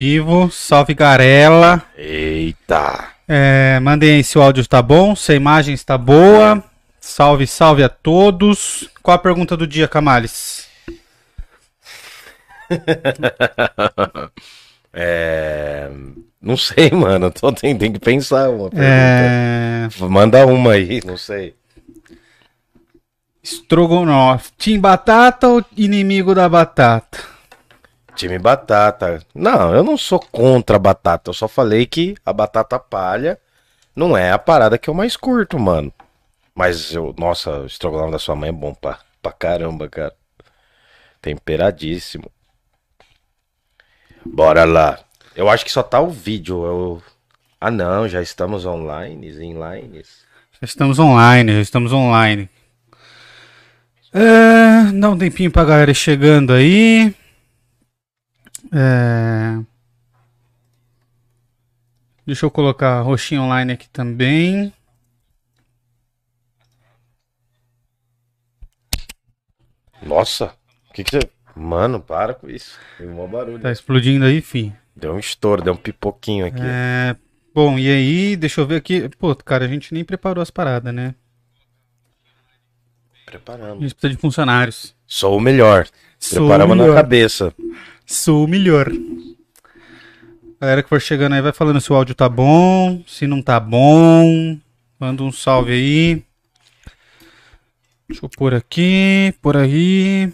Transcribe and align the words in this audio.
Vivo, 0.00 0.48
salve 0.48 0.94
Garela. 0.94 1.82
Eita! 1.96 3.08
É, 3.26 3.80
mandem 3.80 4.14
aí 4.14 4.22
se 4.22 4.38
o 4.38 4.40
áudio 4.42 4.60
está 4.60 4.80
bom, 4.80 5.16
se 5.16 5.32
a 5.32 5.34
imagem 5.34 5.74
está 5.74 5.98
boa. 5.98 6.62
Salve, 7.00 7.48
salve 7.48 7.82
a 7.82 7.88
todos. 7.88 8.88
Qual 9.02 9.16
a 9.16 9.18
pergunta 9.18 9.56
do 9.56 9.66
dia, 9.66 9.88
Camales? 9.88 10.68
é... 14.94 15.90
Não 16.40 16.56
sei, 16.56 16.92
mano. 16.92 17.28
Tô, 17.32 17.50
tem, 17.50 17.76
tem 17.76 17.92
que 17.92 17.98
pensar 17.98 18.50
uma 18.50 18.70
pergunta. 18.70 18.84
É... 18.84 19.88
Manda 20.08 20.46
uma 20.46 20.74
aí, 20.74 21.02
não 21.04 21.16
sei. 21.16 21.56
Strogonoff. 23.42 24.52
Team 24.52 24.80
Batata 24.80 25.48
ou 25.48 25.64
inimigo 25.76 26.36
da 26.36 26.48
batata? 26.48 27.37
Time 28.18 28.36
batata. 28.36 29.22
Não, 29.32 29.72
eu 29.72 29.84
não 29.84 29.96
sou 29.96 30.18
contra 30.18 30.74
a 30.74 30.78
batata. 30.80 31.30
Eu 31.30 31.34
só 31.34 31.46
falei 31.46 31.86
que 31.86 32.16
a 32.26 32.32
batata 32.32 32.76
palha 32.76 33.38
não 33.94 34.16
é 34.16 34.32
a 34.32 34.38
parada 34.38 34.76
que 34.76 34.90
eu 34.90 34.94
mais 34.94 35.16
curto, 35.16 35.56
mano. 35.56 35.92
Mas, 36.52 36.92
eu, 36.92 37.14
nossa, 37.16 37.60
o 37.60 37.66
estrogonofe 37.66 38.10
da 38.10 38.18
sua 38.18 38.34
mãe 38.34 38.48
é 38.48 38.52
bom 38.52 38.74
pra, 38.74 38.98
pra 39.22 39.30
caramba, 39.30 39.88
cara. 39.88 40.12
Temperadíssimo. 41.22 42.28
Bora 44.26 44.64
lá. 44.64 44.98
Eu 45.36 45.48
acho 45.48 45.64
que 45.64 45.70
só 45.70 45.84
tá 45.84 46.00
o 46.00 46.10
vídeo. 46.10 46.64
Eu... 46.66 47.02
Ah, 47.60 47.70
não, 47.70 48.08
já 48.08 48.20
estamos 48.20 48.66
online, 48.66 49.30
online. 49.54 50.02
Já 50.60 50.64
estamos 50.64 50.98
online, 50.98 51.52
já 51.52 51.60
estamos 51.60 51.92
online. 51.92 52.50
É, 54.12 54.90
dá 54.92 55.08
um 55.08 55.16
tempinho 55.16 55.52
pra 55.52 55.64
galera 55.64 55.94
chegando 55.94 56.52
aí. 56.52 57.14
É... 58.72 59.58
Deixa 62.26 62.44
eu 62.44 62.50
colocar 62.50 63.00
roxinho 63.00 63.42
online 63.42 63.72
aqui 63.72 63.88
também. 63.88 64.72
Nossa, 70.02 70.54
o 70.90 70.92
que 70.92 71.04
que 71.04 71.10
você... 71.10 71.20
Mano, 71.56 72.00
para 72.00 72.34
com 72.34 72.48
isso. 72.48 72.78
Deu 72.98 73.10
um 73.10 73.28
barulho. 73.28 73.58
Tá 73.58 73.72
explodindo 73.72 74.24
aí, 74.24 74.40
fim. 74.40 74.72
Deu 74.94 75.14
um 75.14 75.18
estouro, 75.18 75.60
deu 75.60 75.72
um 75.72 75.76
pipoquinho 75.76 76.46
aqui. 76.46 76.60
É... 76.62 77.16
Bom, 77.52 77.76
e 77.78 77.90
aí, 77.90 78.36
deixa 78.36 78.60
eu 78.60 78.66
ver 78.66 78.76
aqui. 78.76 79.08
Pô, 79.18 79.34
cara, 79.34 79.64
a 79.64 79.68
gente 79.68 79.92
nem 79.92 80.04
preparou 80.04 80.40
as 80.40 80.50
paradas, 80.50 80.94
né? 80.94 81.14
A 83.26 83.30
Preparamos. 83.30 83.82
gente 83.82 83.94
precisa 83.94 84.14
de 84.14 84.20
funcionários. 84.20 84.94
Sou 85.06 85.36
o 85.36 85.40
melhor. 85.40 85.88
Sou 86.18 86.46
Preparamos 86.46 86.74
o 86.74 86.76
na 86.76 86.84
melhor. 86.84 86.96
cabeça. 86.96 87.52
Sou 88.10 88.46
o 88.46 88.48
melhor. 88.48 88.90
Galera 90.58 90.82
que 90.82 90.88
for 90.88 90.98
chegando 90.98 91.34
aí 91.34 91.42
vai 91.42 91.52
falando 91.52 91.78
se 91.78 91.92
o 91.92 91.94
áudio 91.94 92.14
tá 92.14 92.26
bom, 92.26 93.04
se 93.06 93.26
não 93.26 93.42
tá 93.42 93.60
bom. 93.60 94.58
Manda 94.98 95.22
um 95.22 95.30
salve 95.30 95.72
aí. 95.72 96.22
Deixa 98.08 98.24
eu 98.24 98.30
pôr 98.30 98.54
aqui, 98.54 99.34
por 99.42 99.58
aí. 99.58 100.32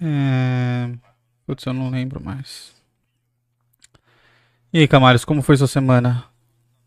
É... 0.00 0.90
Putz, 1.46 1.66
eu 1.66 1.74
não 1.74 1.90
lembro 1.90 2.24
mais. 2.24 2.72
E 4.72 4.78
aí, 4.78 4.88
Camales, 4.88 5.26
como 5.26 5.42
foi 5.42 5.58
sua 5.58 5.68
semana? 5.68 6.24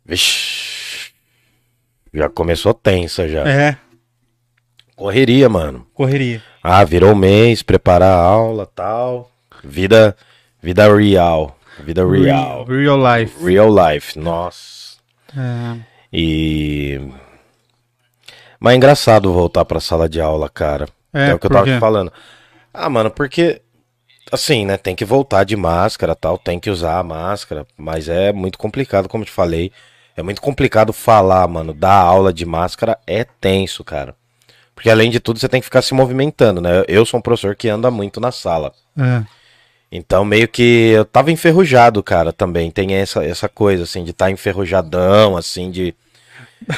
Vixe. 0.03 1.11
Já 2.11 2.27
começou 2.27 2.73
tensa 2.73 3.27
já. 3.29 3.47
É, 3.47 3.77
Correria, 4.95 5.47
mano. 5.47 5.87
correria. 5.93 6.43
Ah, 6.63 6.83
virou 6.83 7.15
mês, 7.15 7.63
preparar 7.63 8.13
a 8.13 8.21
aula, 8.21 8.65
tal. 8.65 9.31
Vida, 9.63 10.15
vida 10.61 10.93
real. 10.95 11.57
Vida 11.79 12.05
real. 12.07 12.65
Real 12.65 12.97
life. 13.17 13.43
Real 13.43 13.69
life. 13.69 14.19
Nossa. 14.19 14.97
É, 15.35 15.77
E 16.13 16.99
mas 18.59 18.73
é 18.73 18.77
engraçado 18.77 19.33
voltar 19.33 19.65
pra 19.65 19.79
sala 19.79 20.07
de 20.07 20.21
aula, 20.21 20.47
cara. 20.49 20.87
É, 21.13 21.29
É, 21.29 21.33
o 21.33 21.39
que 21.39 21.47
eu 21.47 21.49
tava 21.49 21.65
quê? 21.65 21.73
te 21.73 21.79
falando. 21.79 22.11
Ah, 22.73 22.89
mano, 22.89 23.09
porque 23.09 23.61
assim, 24.31 24.65
né, 24.65 24.77
tem 24.77 24.95
que 24.95 25.03
voltar 25.03 25.43
de 25.43 25.55
máscara, 25.55 26.15
tal, 26.15 26.37
tem 26.37 26.59
que 26.59 26.69
usar 26.69 26.99
a 26.99 27.03
máscara, 27.03 27.65
mas 27.75 28.07
é 28.07 28.31
muito 28.31 28.57
complicado, 28.59 29.09
como 29.09 29.23
eu 29.23 29.25
te 29.25 29.31
falei. 29.31 29.71
É 30.15 30.21
muito 30.21 30.41
complicado 30.41 30.93
falar, 30.93 31.47
mano, 31.47 31.73
dar 31.73 31.95
aula 32.01 32.31
de 32.31 32.45
máscara 32.45 32.99
é 33.07 33.23
tenso, 33.23 33.83
cara. 33.83 34.15
Porque 34.81 34.89
além 34.89 35.11
de 35.11 35.19
tudo, 35.19 35.37
você 35.37 35.47
tem 35.47 35.61
que 35.61 35.65
ficar 35.65 35.83
se 35.83 35.93
movimentando, 35.93 36.59
né? 36.59 36.83
Eu 36.87 37.05
sou 37.05 37.19
um 37.19 37.21
professor 37.21 37.55
que 37.55 37.69
anda 37.69 37.91
muito 37.91 38.19
na 38.19 38.31
sala. 38.31 38.73
é. 38.97 39.21
Então, 39.93 40.23
meio 40.23 40.47
que 40.47 40.91
eu 40.91 41.03
tava 41.03 41.31
enferrujado, 41.31 42.01
cara, 42.01 42.31
também. 42.31 42.71
Tem 42.71 42.93
essa, 42.93 43.25
essa 43.25 43.49
coisa, 43.49 43.83
assim, 43.83 44.05
de 44.05 44.11
estar 44.11 44.25
tá 44.27 44.31
enferrujadão, 44.31 45.35
assim, 45.35 45.69
de 45.69 45.93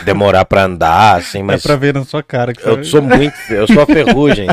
demorar 0.03 0.46
pra 0.46 0.63
andar, 0.63 1.19
assim, 1.19 1.44
mas. 1.44 1.62
Dá 1.62 1.69
pra 1.69 1.75
ver 1.75 1.94
na 1.94 2.03
sua 2.03 2.24
cara 2.24 2.53
que 2.53 2.68
Eu 2.68 2.84
sou 2.84 3.03
muito. 3.06 3.36
Eu 3.52 3.68
sou 3.68 3.84
a 3.84 3.86
ferrugem. 3.86 4.47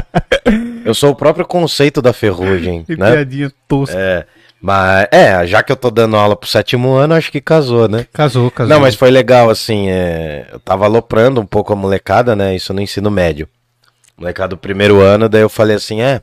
Eu 0.85 0.95
sou 0.95 1.11
o 1.11 1.15
próprio 1.17 1.47
conceito 1.47 2.03
da 2.03 2.13
ferrugem, 2.13 2.85
Que 2.85 2.97
né? 2.97 3.11
piadinha 3.11 3.53
tosca. 3.67 3.97
É. 3.99 4.27
Mas, 4.61 5.09
é, 5.11 5.47
já 5.47 5.63
que 5.63 5.73
eu 5.73 5.77
tô 5.77 5.91
dando 5.91 6.17
aula 6.17 6.37
pro 6.37 6.49
sétimo 6.49 6.93
ano, 6.95 7.15
acho 7.15 7.33
que 7.33 7.41
casou, 7.41 7.89
né? 7.89 8.07
Casou, 8.13 8.51
casou. 8.51 8.69
Não, 8.73 8.81
mas 8.81 8.95
foi 8.95 9.11
legal, 9.11 9.49
assim, 9.49 9.89
é, 9.89 10.49
eu 10.53 10.61
tava 10.61 10.85
aloprando 10.85 11.41
um 11.41 11.47
pouco 11.47 11.73
a 11.73 11.77
molecada, 11.77 12.37
né? 12.37 12.55
Isso 12.55 12.75
no 12.75 12.81
ensino 12.83 13.11
médio. 13.11 13.49
Molecada 14.19 14.51
do 14.51 14.59
primeiro 14.59 15.01
ano, 15.01 15.29
daí 15.31 15.41
eu 15.41 15.49
falei 15.49 15.77
assim, 15.77 16.03
é. 16.03 16.21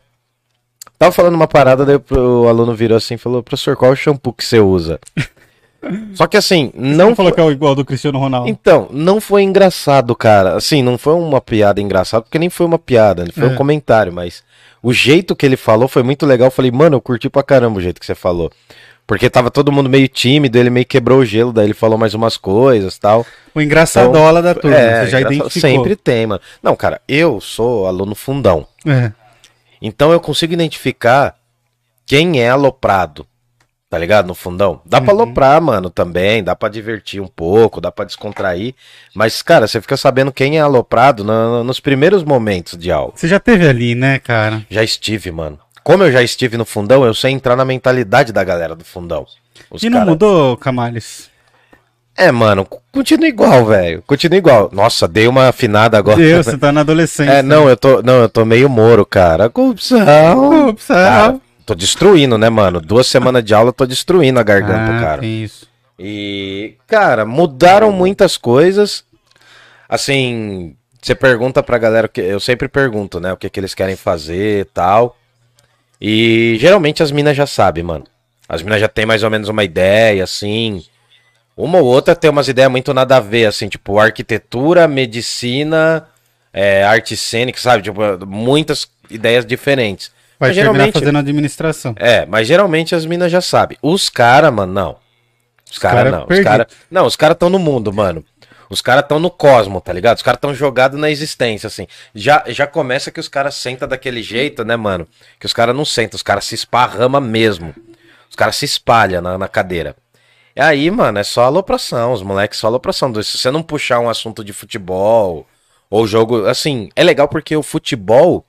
Tava 0.99 1.11
falando 1.11 1.33
uma 1.33 1.47
parada, 1.47 1.83
daí 1.83 1.99
o 2.11 2.47
aluno 2.47 2.75
virou 2.75 2.97
assim 2.97 3.15
e 3.15 3.19
falou, 3.19 3.41
professor, 3.41 3.75
qual 3.75 3.91
é 3.91 3.93
o 3.93 3.97
shampoo 3.97 4.33
que 4.33 4.45
você 4.45 4.59
usa? 4.59 4.99
Só 6.13 6.27
que 6.27 6.35
assim, 6.35 6.71
não 6.75 7.09
Não 7.09 7.15
falou 7.15 7.31
que 7.31 7.39
é 7.39 7.43
o 7.43 7.51
igual 7.51 7.75
do 7.75 7.85
Cristiano 7.85 8.19
Ronaldo. 8.19 8.49
Então, 8.49 8.87
não 8.91 9.21
foi 9.21 9.43
engraçado, 9.43 10.15
cara. 10.15 10.55
Assim, 10.55 10.81
não 10.81 10.97
foi 10.97 11.13
uma 11.13 11.39
piada 11.39 11.79
engraçada, 11.79 12.23
porque 12.23 12.39
nem 12.39 12.49
foi 12.49 12.65
uma 12.65 12.79
piada, 12.79 13.25
foi 13.33 13.43
É. 13.43 13.47
um 13.47 13.55
comentário, 13.55 14.11
mas 14.11 14.43
o 14.81 14.91
jeito 14.91 15.35
que 15.35 15.45
ele 15.45 15.55
falou 15.57 15.87
foi 15.87 16.03
muito 16.03 16.25
legal. 16.25 16.47
Eu 16.47 16.51
falei, 16.51 16.71
mano, 16.71 16.95
eu 16.97 17.01
curti 17.01 17.29
pra 17.29 17.43
caramba 17.43 17.77
o 17.77 17.81
jeito 17.81 17.99
que 17.99 18.05
você 18.05 18.15
falou. 18.15 18.51
Porque 19.05 19.29
tava 19.29 19.49
todo 19.49 19.71
mundo 19.71 19.89
meio 19.89 20.07
tímido, 20.09 20.57
ele 20.57 20.69
meio 20.69 20.85
quebrou 20.85 21.19
o 21.19 21.25
gelo, 21.25 21.53
daí 21.53 21.67
ele 21.67 21.73
falou 21.73 21.97
mais 21.97 22.13
umas 22.13 22.35
coisas 22.35 22.97
tal. 22.97 23.25
O 23.55 23.61
engraçadola 23.61 24.41
da 24.41 24.53
turma. 24.53 24.75
É, 24.75 25.05
você 25.05 25.11
já 25.11 25.21
identificou. 25.21 25.61
Sempre 25.61 25.95
tem, 25.95 26.27
mano. 26.27 26.41
Não, 26.61 26.75
cara, 26.75 26.99
eu 27.07 27.39
sou 27.39 27.87
aluno 27.87 28.13
fundão. 28.15 28.67
É. 28.85 29.13
Então 29.81 30.11
eu 30.11 30.19
consigo 30.19 30.51
identificar 30.53 31.35
quem 32.05 32.41
é 32.41 32.49
aloprado. 32.49 33.25
Tá 33.89 33.97
ligado? 33.97 34.27
No 34.27 34.35
fundão. 34.35 34.81
Dá 34.85 34.99
pra 34.99 35.13
Uhum. 35.13 35.21
aloprar, 35.21 35.61
mano, 35.61 35.89
também. 35.89 36.43
Dá 36.43 36.53
pra 36.55 36.67
divertir 36.67 37.21
um 37.21 37.27
pouco, 37.27 37.79
dá 37.79 37.89
pra 37.89 38.03
descontrair. 38.03 38.75
Mas, 39.15 39.41
cara, 39.41 39.65
você 39.65 39.79
fica 39.79 39.95
sabendo 39.95 40.31
quem 40.31 40.57
é 40.57 40.59
aloprado 40.61 41.23
no- 41.23 41.63
nos 41.63 41.79
primeiros 41.79 42.21
momentos 42.23 42.77
de 42.77 42.91
aula. 42.91 43.13
Você 43.15 43.29
já 43.29 43.39
teve 43.39 43.65
ali, 43.67 43.95
né, 43.95 44.19
cara? 44.19 44.61
Já 44.69 44.83
estive, 44.83 45.31
mano. 45.31 45.57
Como 45.85 46.03
eu 46.03 46.11
já 46.11 46.21
estive 46.21 46.57
no 46.57 46.65
fundão, 46.65 47.05
eu 47.05 47.13
sei 47.13 47.31
entrar 47.31 47.55
na 47.55 47.63
mentalidade 47.63 48.33
da 48.33 48.43
galera 48.43 48.75
do 48.75 48.83
fundão. 48.83 49.25
Os 49.71 49.81
e 49.83 49.89
não 49.89 49.99
cara- 49.99 50.11
mudou, 50.11 50.57
Camales? 50.57 51.29
É, 52.17 52.29
mano, 52.31 52.67
continua 52.91 53.27
igual, 53.29 53.63
velho. 53.67 54.03
Continua 54.05 54.37
igual. 54.37 54.69
Nossa, 54.73 55.07
dei 55.07 55.27
uma 55.29 55.47
afinada 55.49 55.97
agora. 55.97 56.17
Deus, 56.17 56.45
você 56.45 56.57
tá 56.57 56.71
na 56.73 56.81
adolescência. 56.81 57.31
É, 57.31 57.41
não, 57.43 57.69
eu 57.69 57.77
tô, 57.77 58.01
não, 58.01 58.15
eu 58.21 58.27
tô 58.27 58.43
meio 58.43 58.67
moro, 58.67 59.05
cara. 59.05 59.49
Corrupção. 59.49 60.67
Ups, 60.69 60.87
Cara, 60.87 61.39
tô 61.67 61.75
destruindo, 61.75 62.37
né, 62.37 62.49
mano? 62.49 62.79
Duas 62.79 63.07
semanas 63.07 63.43
de 63.43 63.53
aula, 63.53 63.69
eu 63.69 63.73
tô 63.73 63.85
destruindo 63.85 64.39
a 64.39 64.43
garganta, 64.43 64.97
ah, 64.97 65.01
cara. 65.01 65.25
isso. 65.25 65.67
E, 65.99 66.75
cara, 66.87 67.25
mudaram 67.25 67.91
muitas 67.91 68.37
coisas. 68.37 69.03
Assim, 69.89 70.75
você 71.01 71.13
pergunta 71.13 71.61
pra 71.61 71.77
galera, 71.77 72.07
que 72.07 72.21
eu 72.21 72.39
sempre 72.39 72.69
pergunto, 72.69 73.19
né, 73.19 73.33
o 73.33 73.37
que, 73.37 73.49
que 73.49 73.59
eles 73.59 73.73
querem 73.73 73.97
fazer 73.97 74.61
e 74.61 74.65
tal. 74.65 75.17
E 75.99 76.55
geralmente 76.59 77.03
as 77.03 77.11
minas 77.11 77.35
já 77.35 77.45
sabem, 77.45 77.83
mano. 77.83 78.05
As 78.47 78.61
minas 78.61 78.79
já 78.79 78.87
tem 78.87 79.05
mais 79.05 79.23
ou 79.23 79.29
menos 79.29 79.49
uma 79.49 79.63
ideia, 79.63 80.23
assim. 80.23 80.85
Uma 81.55 81.79
ou 81.79 81.85
outra 81.85 82.15
tem 82.15 82.29
umas 82.29 82.47
ideias 82.47 82.71
muito 82.71 82.93
nada 82.93 83.17
a 83.17 83.19
ver, 83.19 83.45
assim, 83.45 83.67
tipo 83.67 83.99
arquitetura, 83.99 84.87
medicina, 84.87 86.07
é, 86.53 86.83
arte 86.85 87.17
cênica, 87.17 87.59
sabe? 87.59 87.83
Tipo, 87.83 88.01
muitas 88.25 88.87
ideias 89.09 89.45
diferentes. 89.45 90.15
Mas 90.39 90.55
terminar 90.55 90.73
geralmente- 90.73 90.99
fazendo 90.99 91.17
administração. 91.19 91.95
É, 91.97 92.25
mas 92.25 92.47
geralmente 92.47 92.93
as 92.95 93.05
minas 93.05 93.31
já 93.31 93.41
sabem. 93.41 93.77
Os 93.81 94.09
caras, 94.09 94.53
mano, 94.53 94.73
não. 94.73 94.97
Os 95.69 95.77
caras 95.77 95.97
cara 96.03 96.11
não. 96.11 96.27
Os 96.29 96.39
cara, 96.43 96.67
não, 96.89 97.05
os 97.05 97.15
caras 97.15 97.35
estão 97.35 97.49
no 97.49 97.59
mundo, 97.59 97.91
mano. 97.91 98.23
Os 98.69 98.81
caras 98.81 99.03
estão 99.03 99.19
no 99.19 99.29
cosmo, 99.31 99.79
tá 99.79 99.93
ligado? 99.93 100.17
Os 100.17 100.23
caras 100.23 100.37
estão 100.37 100.53
jogados 100.53 100.99
na 100.99 101.09
existência, 101.09 101.67
assim. 101.67 101.87
Já, 102.13 102.43
já 102.47 102.67
começa 102.67 103.11
que 103.11 103.19
os 103.19 103.29
caras 103.29 103.55
sentam 103.55 103.87
daquele 103.87 104.21
jeito, 104.21 104.65
né, 104.65 104.75
mano? 104.75 105.07
Que 105.39 105.45
os 105.45 105.53
caras 105.53 105.75
não 105.75 105.85
sentam, 105.85 106.17
os 106.17 106.23
caras 106.23 106.45
se 106.45 106.55
esparrama 106.55 107.21
mesmo. 107.21 107.73
Os 108.29 108.35
caras 108.35 108.57
se 108.57 108.65
espalham 108.65 109.21
na, 109.21 109.37
na 109.37 109.47
cadeira. 109.47 109.95
E 110.53 110.61
aí, 110.61 110.91
mano, 110.91 111.17
é 111.19 111.23
só 111.23 111.43
alopração. 111.43 112.11
Os 112.11 112.21
moleques 112.21 112.59
só 112.59 112.67
alopração. 112.67 113.13
Se 113.23 113.37
você 113.37 113.51
não 113.51 113.63
puxar 113.63 113.99
um 113.99 114.09
assunto 114.09 114.43
de 114.43 114.51
futebol 114.51 115.47
ou 115.89 116.07
jogo. 116.07 116.45
Assim, 116.45 116.89
é 116.95 117.03
legal 117.03 117.27
porque 117.27 117.55
o 117.55 117.63
futebol 117.63 118.45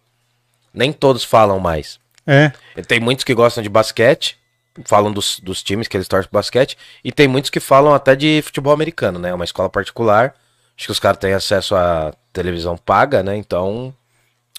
nem 0.78 0.92
todos 0.92 1.24
falam 1.24 1.58
mais. 1.58 1.98
É. 2.24 2.52
Tem 2.82 3.00
muitos 3.00 3.24
que 3.24 3.34
gostam 3.34 3.62
de 3.62 3.68
basquete, 3.68 4.38
falam 4.84 5.12
dos, 5.12 5.40
dos 5.40 5.60
times 5.60 5.88
que 5.88 5.96
eles 5.96 6.06
torcem 6.06 6.30
pro 6.30 6.38
basquete, 6.38 6.78
e 7.02 7.10
tem 7.10 7.26
muitos 7.26 7.50
que 7.50 7.58
falam 7.58 7.92
até 7.92 8.14
de 8.14 8.40
futebol 8.44 8.72
americano, 8.72 9.18
né? 9.18 9.30
É 9.30 9.34
uma 9.34 9.44
escola 9.44 9.68
particular. 9.68 10.34
Acho 10.76 10.86
que 10.86 10.92
os 10.92 11.00
caras 11.00 11.18
têm 11.18 11.32
acesso 11.32 11.74
à 11.74 12.14
televisão 12.32 12.76
paga, 12.76 13.24
né? 13.24 13.36
Então, 13.36 13.92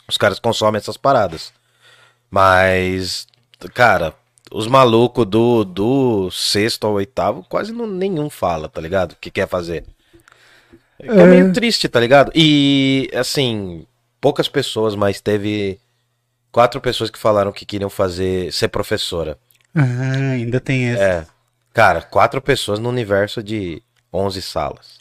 os 0.09 0.17
caras 0.17 0.39
consomem 0.39 0.77
essas 0.77 0.97
paradas. 0.97 1.53
Mas, 2.29 3.25
cara, 3.73 4.13
os 4.51 4.67
malucos 4.67 5.25
do, 5.25 5.63
do 5.63 6.29
sexto 6.31 6.85
ao 6.85 6.93
oitavo 6.93 7.45
quase 7.47 7.71
não, 7.71 7.87
nenhum 7.87 8.29
fala, 8.29 8.67
tá 8.67 8.81
ligado? 8.81 9.13
O 9.13 9.15
que 9.15 9.31
quer 9.31 9.47
fazer. 9.47 9.85
É, 10.99 11.07
É. 11.07 11.25
meio 11.25 11.53
triste, 11.53 11.87
tá 11.87 11.97
ligado? 11.97 12.29
E, 12.35 13.09
assim, 13.13 13.85
poucas 14.19 14.49
pessoas, 14.49 14.95
mas 14.95 15.21
teve 15.21 15.79
quatro 16.51 16.79
pessoas 16.81 17.09
que 17.09 17.19
falaram 17.19 17.51
que 17.51 17.65
queriam 17.65 17.89
fazer, 17.89 18.51
ser 18.51 18.67
professora. 18.67 19.37
Ah, 19.75 20.31
ainda 20.33 20.59
tem 20.59 20.89
esse. 20.89 21.01
É. 21.01 21.25
Cara, 21.73 22.01
quatro 22.01 22.41
pessoas 22.41 22.79
no 22.79 22.89
universo 22.89 23.41
de 23.43 23.81
11 24.11 24.41
salas. 24.41 24.99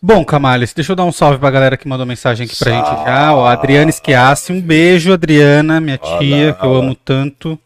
Bom, 0.00 0.24
Camales, 0.24 0.74
deixa 0.74 0.92
eu 0.92 0.96
dar 0.96 1.04
um 1.04 1.12
salve 1.12 1.38
pra 1.38 1.50
galera 1.50 1.76
que 1.76 1.86
mandou 1.86 2.04
mensagem 2.04 2.44
aqui 2.44 2.56
pra 2.56 2.72
Salve. 2.72 2.90
gente 2.96 3.06
já. 3.06 3.34
Ó, 3.34 3.46
a 3.46 3.52
Adriana 3.52 3.88
Esquiasse, 3.88 4.52
um 4.52 4.60
beijo, 4.60 5.12
Adriana, 5.12 5.80
minha 5.80 5.98
Olá, 6.02 6.18
tia, 6.18 6.52
que 6.54 6.66
eu 6.66 6.74
amo 6.74 6.94
tanto. 6.94 7.58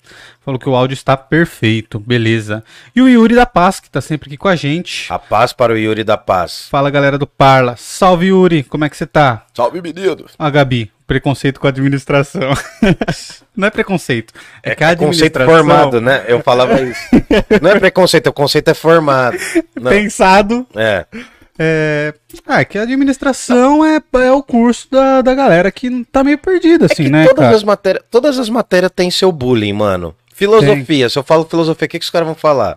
Falou 0.45 0.61
que 0.61 0.69
o 0.69 0.77
áudio 0.77 0.95
está 0.95 1.17
perfeito, 1.17 1.99
beleza. 1.99 2.63
E 2.95 3.03
o 3.03 3.09
Yuri 3.09 3.35
da 3.35 3.47
Paz, 3.47 3.81
que 3.81 3.91
tá 3.91 4.01
sempre 4.01 4.29
aqui 4.29 4.37
com 4.37 4.47
a 4.47 4.55
gente. 4.55 5.13
A 5.13 5.19
paz 5.19 5.53
para 5.53 5.73
o 5.73 5.77
Yuri 5.77 6.05
da 6.05 6.17
Paz. 6.17 6.69
Fala, 6.71 6.89
galera 6.89 7.19
do 7.19 7.27
Parla. 7.27 7.75
Salve, 7.77 8.27
Yuri, 8.27 8.63
como 8.63 8.85
é 8.85 8.89
que 8.89 8.97
você 8.97 9.07
tá? 9.07 9.45
Salve, 9.53 9.83
menino. 9.83 10.27
Ah, 10.39 10.49
Gabi, 10.49 10.93
preconceito 11.07 11.61
com 11.61 11.67
a 11.67 11.71
administração. 11.71 12.53
Não 13.57 13.69
é 13.69 13.71
preconceito. 13.71 14.35
É, 14.63 14.75
que 14.75 14.85
a 14.85 14.95
Conceito 14.97 15.37
administração, 15.37 15.55
formado, 15.55 16.01
né? 16.01 16.25
Eu 16.29 16.43
falava 16.43 16.81
isso. 16.83 17.01
Não 17.63 17.71
é 17.71 17.79
preconceito, 17.79 18.27
o 18.27 18.33
conceito 18.33 18.69
é 18.69 18.75
formado. 18.75 19.39
Não. 19.81 19.91
pensado 19.91 20.67
É. 20.75 21.07
É, 21.59 22.13
ah, 22.47 22.61
é 22.61 22.65
que 22.67 22.79
a 22.79 22.83
administração 22.83 23.83
é, 23.83 23.99
é 24.21 24.33
o 24.33 24.43
curso 24.43 24.89
da, 24.91 25.23
da 25.23 25.35
galera 25.35 25.71
que 25.71 26.05
tá 26.13 26.23
meio 26.23 26.37
perdida, 26.37 26.85
É 26.85 26.93
assim, 26.93 27.05
que 27.05 27.09
né, 27.09 27.25
todas, 27.25 27.45
cara? 27.45 27.57
as 27.57 27.65
matérias, 27.65 28.05
todas 28.11 28.39
as 28.39 28.51
matérias 28.51 28.93
têm 28.95 29.11
seu 29.11 29.33
bullying, 29.33 29.73
mano. 29.73 30.15
Filosofia, 30.35 31.09
se 31.09 31.19
eu 31.19 31.23
falo 31.23 31.47
filosofia, 31.47 31.87
o 31.87 31.89
que, 31.89 31.99
que 31.99 32.05
os 32.05 32.11
caras 32.11 32.27
vão 32.27 32.35
falar? 32.35 32.77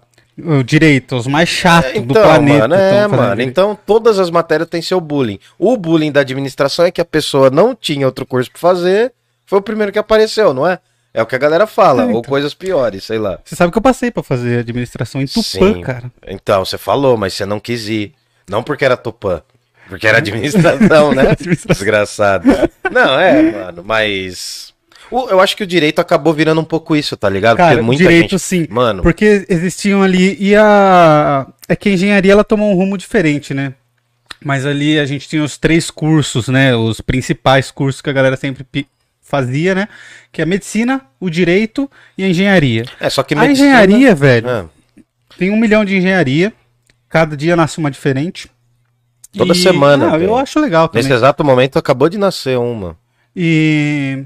Direito, 0.65 1.15
os 1.15 1.27
mais 1.27 1.49
chatos 1.49 1.93
do 1.93 2.11
Então, 2.11 2.23
planeta. 2.23 2.59
mano, 2.67 2.75
é, 2.75 3.07
mano. 3.07 3.29
direito. 3.31 3.49
Então, 3.49 3.77
todas 3.85 4.19
as 4.19 4.29
matérias 4.29 4.69
têm 4.69 4.81
seu 4.81 4.99
bullying. 5.01 5.39
O 5.57 5.75
bullying 5.77 6.11
da 6.11 6.21
administração 6.21 6.85
é 6.85 6.91
que 6.91 7.01
a 7.01 7.05
pessoa 7.05 7.49
não 7.49 7.75
tinha 7.75 8.05
outro 8.05 8.25
curso 8.25 8.49
pra 8.51 8.59
fazer, 8.59 9.13
foi 9.45 9.59
o 9.59 9.61
primeiro 9.61 9.91
que 9.91 9.99
apareceu, 9.99 10.53
não 10.53 10.67
é? 10.67 10.79
É 11.13 11.21
o 11.23 11.25
que 11.25 11.35
a 11.35 11.39
galera 11.39 11.65
fala, 11.65 12.03
É, 12.03 12.05
ou 12.05 12.11
então. 12.11 12.21
coisas 12.23 12.53
piores, 12.53 13.03
sei 13.03 13.17
lá. 13.17 13.39
Você 13.43 13.55
sabe 13.55 13.71
que 13.71 13.77
eu 13.77 13.81
passei 13.81 14.11
pra 14.11 14.21
fazer 14.21 14.59
administração 14.59 15.19
em 15.21 15.25
Tupã, 15.25 15.41
Sim. 15.41 15.81
cara. 15.81 16.11
Então, 16.27 16.63
você 16.63 16.77
falou, 16.77 17.17
mas 17.17 17.33
você 17.33 17.45
não 17.45 17.59
quis 17.59 17.87
ir. 17.89 18.13
Não 18.47 18.61
porque 18.61 18.85
era 18.85 18.95
Tupã, 18.95 19.41
porque 19.89 20.07
era 20.07 20.17
administração, 20.19 21.11
né? 21.13 21.31
Administração. 21.31 21.73
Desgraçado. 21.75 22.47
Não, 22.91 23.19
é, 23.19 23.41
mano, 23.51 23.83
mas. 23.83 24.71
O- 25.11 25.27
eu 25.29 25.39
acho 25.39 25.55
que 25.57 25.63
o 25.63 25.67
direito 25.67 25.99
acabou 25.99 26.33
virando 26.33 26.61
um 26.61 26.65
pouco 26.65 26.95
isso, 26.95 27.17
tá 27.17 27.27
ligado? 27.29 27.57
Cara, 27.57 27.81
direito 27.83 28.31
gente. 28.31 28.39
sim. 28.39 28.67
Mano, 28.69 29.01
Porque 29.01 29.45
existiam 29.49 30.01
ali. 30.03 30.37
E 30.39 30.55
a. 30.55 31.47
É 31.67 31.75
que 31.75 31.89
a 31.89 31.91
engenharia 31.93 32.31
ela 32.31 32.43
tomou 32.43 32.71
um 32.71 32.75
rumo 32.75 32.97
diferente, 32.97 33.53
né? 33.53 33.73
Mas 34.43 34.65
ali 34.65 34.99
a 34.99 35.05
gente 35.05 35.27
tinha 35.27 35.43
os 35.43 35.57
três 35.57 35.89
cursos, 35.91 36.47
né? 36.47 36.75
Os 36.75 37.01
principais 37.01 37.71
cursos 37.71 38.01
que 38.01 38.09
a 38.09 38.13
galera 38.13 38.37
sempre 38.37 38.65
fazia, 39.21 39.75
né? 39.75 39.87
Que 40.31 40.41
é 40.41 40.43
a 40.43 40.47
medicina, 40.47 41.01
o 41.19 41.29
direito 41.29 41.89
e 42.17 42.23
a 42.23 42.27
engenharia. 42.29 42.85
é 42.99 43.09
só 43.09 43.21
que 43.23 43.35
A 43.35 43.45
engenharia, 43.45 44.15
velho, 44.15 44.47
É, 44.49 44.65
tem 45.37 45.49
um 45.51 45.57
milhão 45.57 45.83
de 45.83 45.97
engenharia. 45.97 46.53
Cada 47.09 47.35
dia 47.35 47.55
nasce 47.55 47.79
uma 47.79 47.89
diferente. 47.91 48.49
Toda 49.35 49.53
E- 49.53 49.55
semana 49.55 50.13
Ah, 50.15 50.17
eu 50.19 50.35
acho 50.37 50.59
legal 50.59 50.87
também. 50.87 51.03
nesse 51.03 51.13
exato 51.13 51.43
momento 51.43 51.77
acabou 51.77 52.07
de 52.09 52.17
nascer 52.17 52.57
uma. 52.57 52.95
E. 53.35 54.23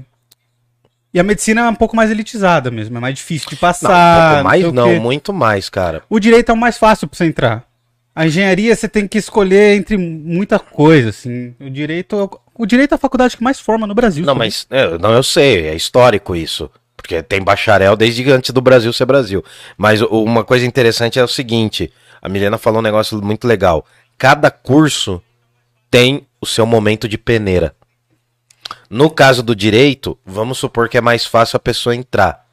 E 1.14 1.20
a 1.20 1.22
medicina 1.22 1.60
é 1.60 1.68
um 1.68 1.74
pouco 1.76 1.94
mais 1.94 2.10
elitizada 2.10 2.72
mesmo, 2.72 2.96
é 2.96 3.00
mais 3.00 3.14
difícil 3.14 3.48
de 3.48 3.54
Não, 3.54 3.60
passar. 3.60 4.30
um 4.30 4.32
pouco 4.32 4.44
mais 4.44 4.72
não, 4.72 4.88
quê. 4.94 4.98
muito 4.98 5.32
mais, 5.32 5.70
cara. 5.70 6.02
O 6.10 6.18
direito 6.18 6.50
é 6.50 6.52
o 6.52 6.56
mais 6.56 6.76
fácil 6.76 7.06
pra 7.06 7.16
você 7.16 7.24
entrar. 7.24 7.64
A 8.16 8.26
engenharia 8.26 8.74
você 8.74 8.88
tem 8.88 9.06
que 9.06 9.16
escolher 9.18 9.76
entre 9.76 9.96
muita 9.96 10.58
coisa, 10.58 11.10
assim. 11.10 11.54
O 11.60 11.70
direito, 11.70 12.16
é 12.18 12.62
o- 12.62 12.66
direito 12.66 12.92
é 12.92 12.94
a 12.96 12.98
faculdade 12.98 13.36
que 13.36 13.42
mais 13.44 13.60
forma 13.60 13.86
no 13.86 13.94
Brasil. 13.94 14.24
Não, 14.26 14.34
mas 14.34 14.66
é, 14.70 14.98
não, 14.98 15.12
eu 15.12 15.22
sei, 15.22 15.68
é 15.68 15.74
histórico 15.74 16.34
isso. 16.34 16.68
Porque 16.96 17.22
tem 17.22 17.42
bacharel 17.42 17.96
desde 17.96 18.28
antes 18.32 18.50
do 18.50 18.60
Brasil 18.60 18.92
ser 18.92 19.04
Brasil. 19.04 19.44
Mas 19.76 20.00
uma 20.00 20.42
coisa 20.42 20.64
interessante 20.66 21.18
é 21.18 21.22
o 21.24 21.28
seguinte: 21.28 21.92
a 22.22 22.28
Milena 22.28 22.56
falou 22.58 22.78
um 22.78 22.82
negócio 22.82 23.20
muito 23.22 23.46
legal. 23.46 23.84
Cada 24.16 24.50
curso 24.50 25.20
tem 25.90 26.26
o 26.40 26.46
seu 26.46 26.64
momento 26.66 27.08
de 27.08 27.18
peneira. 27.18 27.74
No 28.94 29.10
caso 29.10 29.42
do 29.42 29.56
direito, 29.56 30.16
vamos 30.24 30.56
supor 30.58 30.88
que 30.88 30.96
é 30.96 31.00
mais 31.00 31.26
fácil 31.26 31.56
a 31.56 31.60
pessoa 31.60 31.96
entrar. 31.96 32.44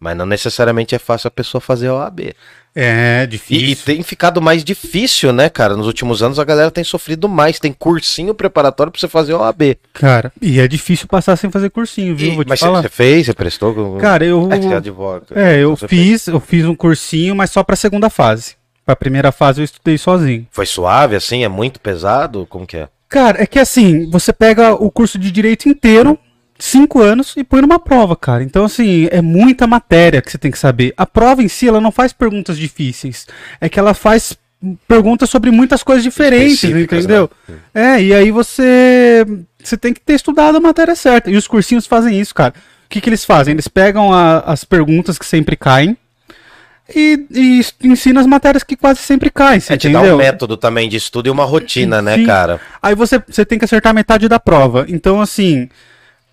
Mas 0.00 0.16
não 0.16 0.24
necessariamente 0.24 0.94
é 0.94 0.98
fácil 0.98 1.28
a 1.28 1.30
pessoa 1.30 1.60
fazer 1.60 1.88
a 1.88 1.94
OAB. 1.94 2.34
É 2.74 3.20
E, 3.20 3.24
e 3.24 3.26
difícil. 3.26 3.84
tem 3.84 4.02
ficado 4.02 4.40
mais 4.40 4.64
difícil, 4.64 5.32
né, 5.34 5.50
cara? 5.50 5.76
Nos 5.76 5.86
últimos 5.86 6.22
anos 6.22 6.38
a 6.38 6.44
galera 6.44 6.70
tem 6.70 6.82
sofrido 6.82 7.28
mais. 7.28 7.60
Tem 7.60 7.72
cursinho 7.74 8.34
preparatório 8.34 8.90
pra 8.90 8.98
você 8.98 9.06
fazer 9.06 9.34
a 9.34 9.38
OAB. 9.40 9.76
Cara, 9.92 10.32
e 10.40 10.58
é 10.58 10.66
difícil 10.66 11.06
passar 11.06 11.36
sem 11.36 11.50
fazer 11.50 11.68
cursinho, 11.68 12.16
viu? 12.16 12.32
E- 12.32 12.34
Vou 12.36 12.44
te 12.44 12.48
mas 12.48 12.60
falar. 12.60 12.80
você 12.82 12.88
fez, 12.88 13.26
você 13.26 13.34
prestou? 13.34 13.98
Cara, 13.98 14.24
eu. 14.24 14.48
É, 14.50 14.60
você 14.60 14.74
advoga. 14.74 15.26
É, 15.34 15.58
eu 15.58 15.76
Você 15.76 15.86
fez. 15.86 16.02
fiz, 16.22 16.26
eu 16.28 16.40
fiz 16.40 16.64
um 16.64 16.74
cursinho, 16.74 17.36
mas 17.36 17.50
só 17.50 17.62
pra 17.62 17.76
segunda 17.76 18.08
fase. 18.08 18.56
Pra 18.86 18.96
primeira 18.96 19.30
fase 19.30 19.60
eu 19.60 19.64
estudei 19.64 19.98
sozinho. 19.98 20.46
Foi 20.50 20.64
suave, 20.66 21.14
assim? 21.14 21.44
É 21.44 21.48
muito 21.48 21.78
pesado? 21.78 22.46
Como 22.48 22.66
que 22.66 22.78
é? 22.78 22.88
Cara, 23.12 23.42
é 23.42 23.46
que 23.46 23.58
assim, 23.58 24.08
você 24.10 24.32
pega 24.32 24.72
o 24.74 24.90
curso 24.90 25.18
de 25.18 25.30
direito 25.30 25.68
inteiro, 25.68 26.18
cinco 26.58 26.98
anos, 27.00 27.34
e 27.36 27.44
põe 27.44 27.60
numa 27.60 27.78
prova, 27.78 28.16
cara. 28.16 28.42
Então, 28.42 28.64
assim, 28.64 29.06
é 29.10 29.20
muita 29.20 29.66
matéria 29.66 30.22
que 30.22 30.30
você 30.30 30.38
tem 30.38 30.50
que 30.50 30.58
saber. 30.58 30.94
A 30.96 31.04
prova 31.04 31.42
em 31.42 31.48
si, 31.48 31.68
ela 31.68 31.78
não 31.80 31.92
faz 31.92 32.12
perguntas 32.14 32.56
difíceis. 32.56 33.26
É 33.60 33.68
que 33.68 33.78
ela 33.78 33.92
faz 33.92 34.34
perguntas 34.88 35.28
sobre 35.28 35.50
muitas 35.50 35.82
coisas 35.82 36.02
diferentes, 36.02 36.62
Específicas, 36.62 37.00
entendeu? 37.04 37.30
né? 37.74 37.96
É, 37.96 38.02
e 38.02 38.14
aí 38.14 38.30
você 38.30 39.26
você 39.62 39.76
tem 39.76 39.92
que 39.92 40.00
ter 40.00 40.14
estudado 40.14 40.56
a 40.56 40.60
matéria 40.60 40.94
certa. 40.94 41.30
E 41.30 41.36
os 41.36 41.46
cursinhos 41.46 41.86
fazem 41.86 42.18
isso, 42.18 42.34
cara. 42.34 42.54
O 42.86 42.88
que, 42.88 43.00
que 43.00 43.10
eles 43.10 43.24
fazem? 43.26 43.52
Eles 43.52 43.68
pegam 43.68 44.12
a- 44.12 44.38
as 44.40 44.64
perguntas 44.64 45.18
que 45.18 45.26
sempre 45.26 45.54
caem 45.56 45.96
e, 46.94 47.26
e 47.30 47.88
ensinam 47.88 48.20
as 48.20 48.26
matérias 48.26 48.62
que 48.62 48.76
quase 48.76 49.00
sempre 49.00 49.30
caem, 49.30 49.60
você 49.60 49.72
É 49.74 49.76
te 49.76 49.88
entendeu? 49.88 50.14
um 50.14 50.18
método 50.18 50.56
também 50.56 50.88
de 50.88 50.96
estudo 50.96 51.26
e 51.26 51.30
uma 51.30 51.44
rotina, 51.44 52.00
né, 52.02 52.16
Sim. 52.16 52.26
cara? 52.26 52.60
Aí 52.82 52.94
você, 52.94 53.22
você 53.28 53.44
tem 53.44 53.58
que 53.58 53.64
acertar 53.64 53.94
metade 53.94 54.28
da 54.28 54.38
prova. 54.40 54.84
Então, 54.88 55.20
assim, 55.20 55.68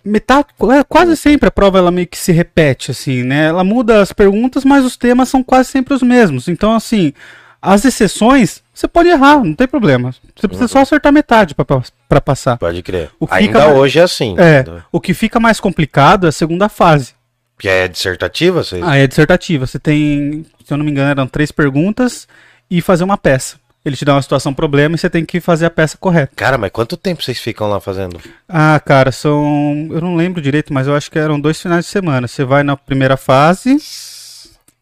metade, 0.03 0.47
quase 0.87 1.15
sempre 1.17 1.47
a 1.47 1.51
prova 1.51 1.77
ela 1.77 1.91
meio 1.91 2.07
que 2.07 2.17
se 2.17 2.31
repete, 2.31 2.91
assim, 2.91 3.23
né? 3.23 3.47
Ela 3.47 3.63
muda 3.63 4.01
as 4.01 4.11
perguntas, 4.13 4.63
mas 4.63 4.83
os 4.85 4.95
temas 4.97 5.29
são 5.29 5.43
quase 5.43 5.69
sempre 5.69 5.93
os 5.93 6.01
mesmos. 6.01 6.47
Então, 6.47 6.73
assim, 6.73 7.13
as 7.61 7.83
exceções, 7.85 8.61
você 8.73 8.87
pode 8.87 9.09
errar, 9.09 9.43
não 9.43 9.53
tem 9.53 9.67
problema. 9.67 10.11
Você 10.35 10.47
precisa 10.47 10.67
só 10.67 10.79
acertar 10.79 11.11
metade 11.11 11.53
para 11.53 12.21
passar. 12.21 12.57
Pode 12.57 12.81
crer. 12.81 13.09
O 13.19 13.27
Ainda 13.29 13.59
mais- 13.65 13.77
hoje 13.77 13.99
é 13.99 14.03
assim. 14.03 14.35
É, 14.37 14.63
o 14.91 14.99
que 15.01 15.13
fica 15.13 15.39
mais 15.39 15.59
complicado 15.59 16.25
é 16.25 16.29
a 16.29 16.31
segunda 16.31 16.69
fase. 16.69 17.13
Que 17.59 17.67
é 17.67 17.87
dissertativa? 17.89 18.63
Você... 18.63 18.79
Ah, 18.81 18.95
é 18.95 19.05
dissertativa. 19.05 19.67
Você 19.67 19.77
tem, 19.77 20.45
se 20.63 20.73
eu 20.73 20.77
não 20.77 20.85
me 20.85 20.91
engano, 20.91 21.11
eram 21.11 21.27
três 21.27 21.51
perguntas 21.51 22.25
e 22.71 22.81
fazer 22.81 23.03
uma 23.03 23.17
peça. 23.17 23.57
Ele 23.83 23.97
te 23.97 24.05
dá 24.05 24.13
uma 24.13 24.21
situação 24.21 24.53
problema 24.53 24.95
e 24.95 24.97
você 24.97 25.09
tem 25.09 25.25
que 25.25 25.41
fazer 25.41 25.65
a 25.65 25.69
peça 25.69 25.97
correta. 25.97 26.31
Cara, 26.35 26.57
mas 26.57 26.71
quanto 26.71 26.95
tempo 26.95 27.21
vocês 27.21 27.39
ficam 27.39 27.69
lá 27.69 27.79
fazendo? 27.79 28.19
Ah, 28.47 28.79
cara, 28.79 29.11
são. 29.11 29.87
Eu 29.91 30.01
não 30.01 30.15
lembro 30.15 30.41
direito, 30.41 30.73
mas 30.73 30.87
eu 30.87 30.95
acho 30.95 31.11
que 31.11 31.19
eram 31.19 31.39
dois 31.39 31.61
finais 31.61 31.85
de 31.85 31.91
semana. 31.91 32.27
Você 32.27 32.43
vai 32.43 32.63
na 32.63 32.77
primeira 32.77 33.17
fase 33.17 33.77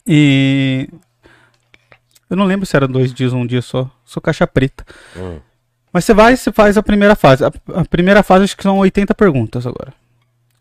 e. 0.06 0.88
Eu 2.30 2.36
não 2.36 2.46
lembro 2.46 2.66
se 2.66 2.76
eram 2.76 2.88
dois 2.88 3.14
dias 3.14 3.34
ou 3.34 3.40
um 3.40 3.48
dia 3.48 3.62
só. 3.62 3.90
Sou 4.06 4.22
caixa 4.22 4.46
preta. 4.46 4.86
Hum. 5.16 5.40
Mas 5.94 6.06
você 6.06 6.14
vai 6.14 6.34
e 6.34 6.38
você 6.38 6.52
faz 6.52 6.78
a 6.78 6.84
primeira 6.84 7.16
fase. 7.16 7.44
A, 7.46 7.52
a 7.76 7.86
primeira 7.86 8.22
fase 8.22 8.44
acho 8.44 8.58
que 8.58 8.64
são 8.64 8.78
80 8.78 9.16
perguntas 9.16 9.66
agora. 9.66 9.94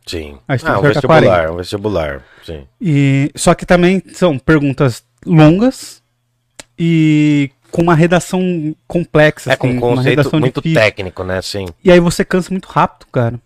Sim. 0.06 0.38
Aí 0.46 0.58
você 0.58 0.64
tem 0.64 0.74
Ah, 0.74 0.78
que 0.78 0.84
um 0.86 0.88
vestibular, 0.88 1.50
um 1.50 1.56
vestibular. 1.56 2.22
Sim. 2.44 2.66
E 2.80 3.30
só 3.34 3.54
que 3.54 3.66
também 3.66 4.02
são 4.14 4.38
perguntas 4.38 5.02
longas 5.26 6.00
e 6.78 7.50
com 7.72 7.82
uma 7.82 7.94
redação 7.94 8.74
complexa, 8.86 9.52
É 9.52 9.56
com 9.56 9.68
um 9.68 9.80
conceito 9.80 10.30
muito 10.38 10.60
difícil. 10.60 10.80
técnico, 10.80 11.24
né? 11.24 11.42
Sim. 11.42 11.66
E 11.82 11.90
aí 11.90 11.98
você 12.00 12.24
cansa 12.24 12.50
muito 12.50 12.66
rápido, 12.68 13.06
cara. 13.10 13.40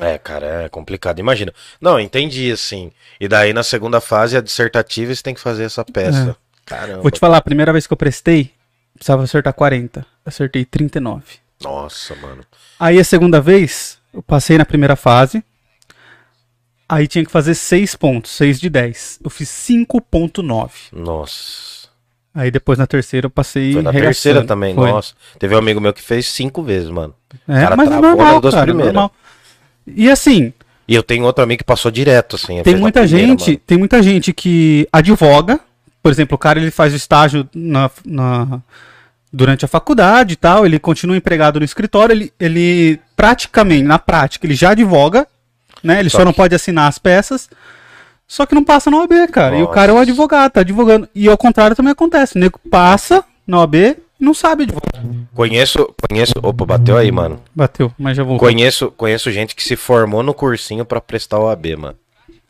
É, 0.00 0.18
cara, 0.18 0.64
é 0.64 0.68
complicado. 0.68 1.18
Imagina. 1.18 1.52
Não, 1.80 2.00
entendi, 2.00 2.50
assim. 2.50 2.90
E 3.20 3.28
daí 3.28 3.52
na 3.52 3.62
segunda 3.62 4.00
fase, 4.00 4.36
a 4.36 4.40
dissertativa, 4.40 5.14
você 5.14 5.22
tem 5.22 5.34
que 5.34 5.40
fazer 5.40 5.64
essa 5.64 5.84
peça. 5.84 6.36
Caramba. 6.64 6.98
É. 6.98 7.02
Vou 7.02 7.10
te 7.10 7.20
falar, 7.20 7.36
a 7.36 7.42
primeira 7.42 7.72
vez 7.72 7.86
que 7.86 7.92
eu 7.92 7.96
prestei, 7.96 8.50
precisava 8.94 9.22
acertar 9.22 9.52
40. 9.52 10.04
Acertei 10.24 10.64
39. 10.64 11.22
Nossa, 11.62 12.14
mano. 12.16 12.42
Aí 12.80 12.98
a 12.98 13.04
segunda 13.04 13.40
vez, 13.40 13.98
eu 14.12 14.22
passei 14.22 14.56
na 14.58 14.64
primeira 14.64 14.96
fase. 14.96 15.44
Aí 16.94 17.06
tinha 17.06 17.24
que 17.24 17.30
fazer 17.30 17.54
6 17.54 17.96
pontos, 17.96 18.32
6 18.32 18.60
de 18.60 18.68
10. 18.68 19.20
Eu 19.24 19.30
fiz 19.30 19.48
5.9. 19.48 20.70
Nossa. 20.92 21.88
Aí 22.34 22.50
depois 22.50 22.78
na 22.78 22.86
terceira 22.86 23.26
eu 23.26 23.30
passei 23.30 23.72
Foi 23.74 23.82
na 23.82 23.90
regaçando. 23.90 24.14
terceira 24.14 24.44
também, 24.44 24.74
Foi. 24.74 24.90
nossa. 24.90 25.14
Teve 25.38 25.54
um 25.54 25.58
amigo 25.58 25.80
meu 25.80 25.92
que 25.92 26.02
fez 26.02 26.26
cinco 26.26 26.62
vezes, 26.62 26.88
mano. 26.90 27.14
É, 27.48 27.60
cara 27.62 27.76
mas 27.76 27.86
é 27.86 27.90
travou 27.90 28.08
normal, 28.10 28.32
nas 28.32 28.40
duas 28.42 28.54
cara, 28.54 28.66
primeiras. 28.66 28.92
normal. 28.94 29.12
E 29.86 30.10
assim, 30.10 30.52
E 30.88 30.94
eu 30.94 31.02
tenho 31.02 31.24
outro 31.24 31.42
amigo 31.44 31.58
que 31.58 31.64
passou 31.64 31.90
direto, 31.90 32.36
assim. 32.36 32.62
tem 32.62 32.76
muita 32.76 33.00
primeira, 33.02 33.28
gente, 33.28 33.46
mano. 33.52 33.60
tem 33.66 33.78
muita 33.78 34.02
gente 34.02 34.32
que 34.32 34.86
advoga, 34.92 35.60
por 36.02 36.10
exemplo, 36.12 36.34
o 36.34 36.38
cara 36.38 36.58
ele 36.58 36.70
faz 36.70 36.92
o 36.92 36.96
estágio 36.96 37.48
na, 37.54 37.90
na- 38.04 38.60
durante 39.32 39.64
a 39.64 39.68
faculdade 39.68 40.32
e 40.34 40.36
tal, 40.36 40.64
ele 40.66 40.78
continua 40.78 41.16
empregado 41.16 41.58
no 41.58 41.64
escritório, 41.64 42.12
ele, 42.14 42.32
ele 42.40 42.98
praticamente, 43.16 43.82
na 43.82 43.98
prática, 43.98 44.46
ele 44.46 44.54
já 44.54 44.70
advoga, 44.70 45.26
né? 45.82 46.00
Ele 46.00 46.10
só, 46.10 46.18
Só 46.18 46.24
não 46.24 46.32
que- 46.32 46.36
pode 46.38 46.54
assinar 46.54 46.88
as 46.88 46.98
peças. 46.98 47.48
Só 48.26 48.46
que 48.46 48.54
não 48.54 48.64
passa 48.64 48.90
na 48.90 48.98
OAB, 48.98 49.28
cara. 49.30 49.56
E 49.56 49.62
o 49.62 49.68
cara 49.68 49.90
é 49.90 49.92
um 49.92 49.98
Nossa. 49.98 50.10
advogado, 50.10 50.52
tá 50.52 50.60
advogando. 50.60 51.08
E 51.14 51.28
ao 51.28 51.36
contrário 51.36 51.76
também 51.76 51.92
acontece. 51.92 52.36
O 52.36 52.40
nego 52.40 52.58
passa 52.70 53.22
na 53.46 53.58
OAB 53.58 53.74
e 53.74 53.96
não 54.18 54.32
sabe 54.32 54.62
advogar. 54.62 55.02
Conheço, 55.34 55.94
conheço. 56.08 56.32
Opa, 56.42 56.64
bateu 56.64 56.96
aí, 56.96 57.12
mano. 57.12 57.42
Bateu, 57.54 57.92
mas 57.98 58.16
já 58.16 58.22
voltou. 58.22 58.48
Conheço, 58.48 58.90
conheço 58.92 59.30
gente 59.30 59.54
que 59.54 59.62
se 59.62 59.76
formou 59.76 60.22
no 60.22 60.32
cursinho 60.32 60.84
pra 60.84 61.00
prestar 61.00 61.38
o 61.40 61.48
AB, 61.48 61.76
mano. 61.76 61.96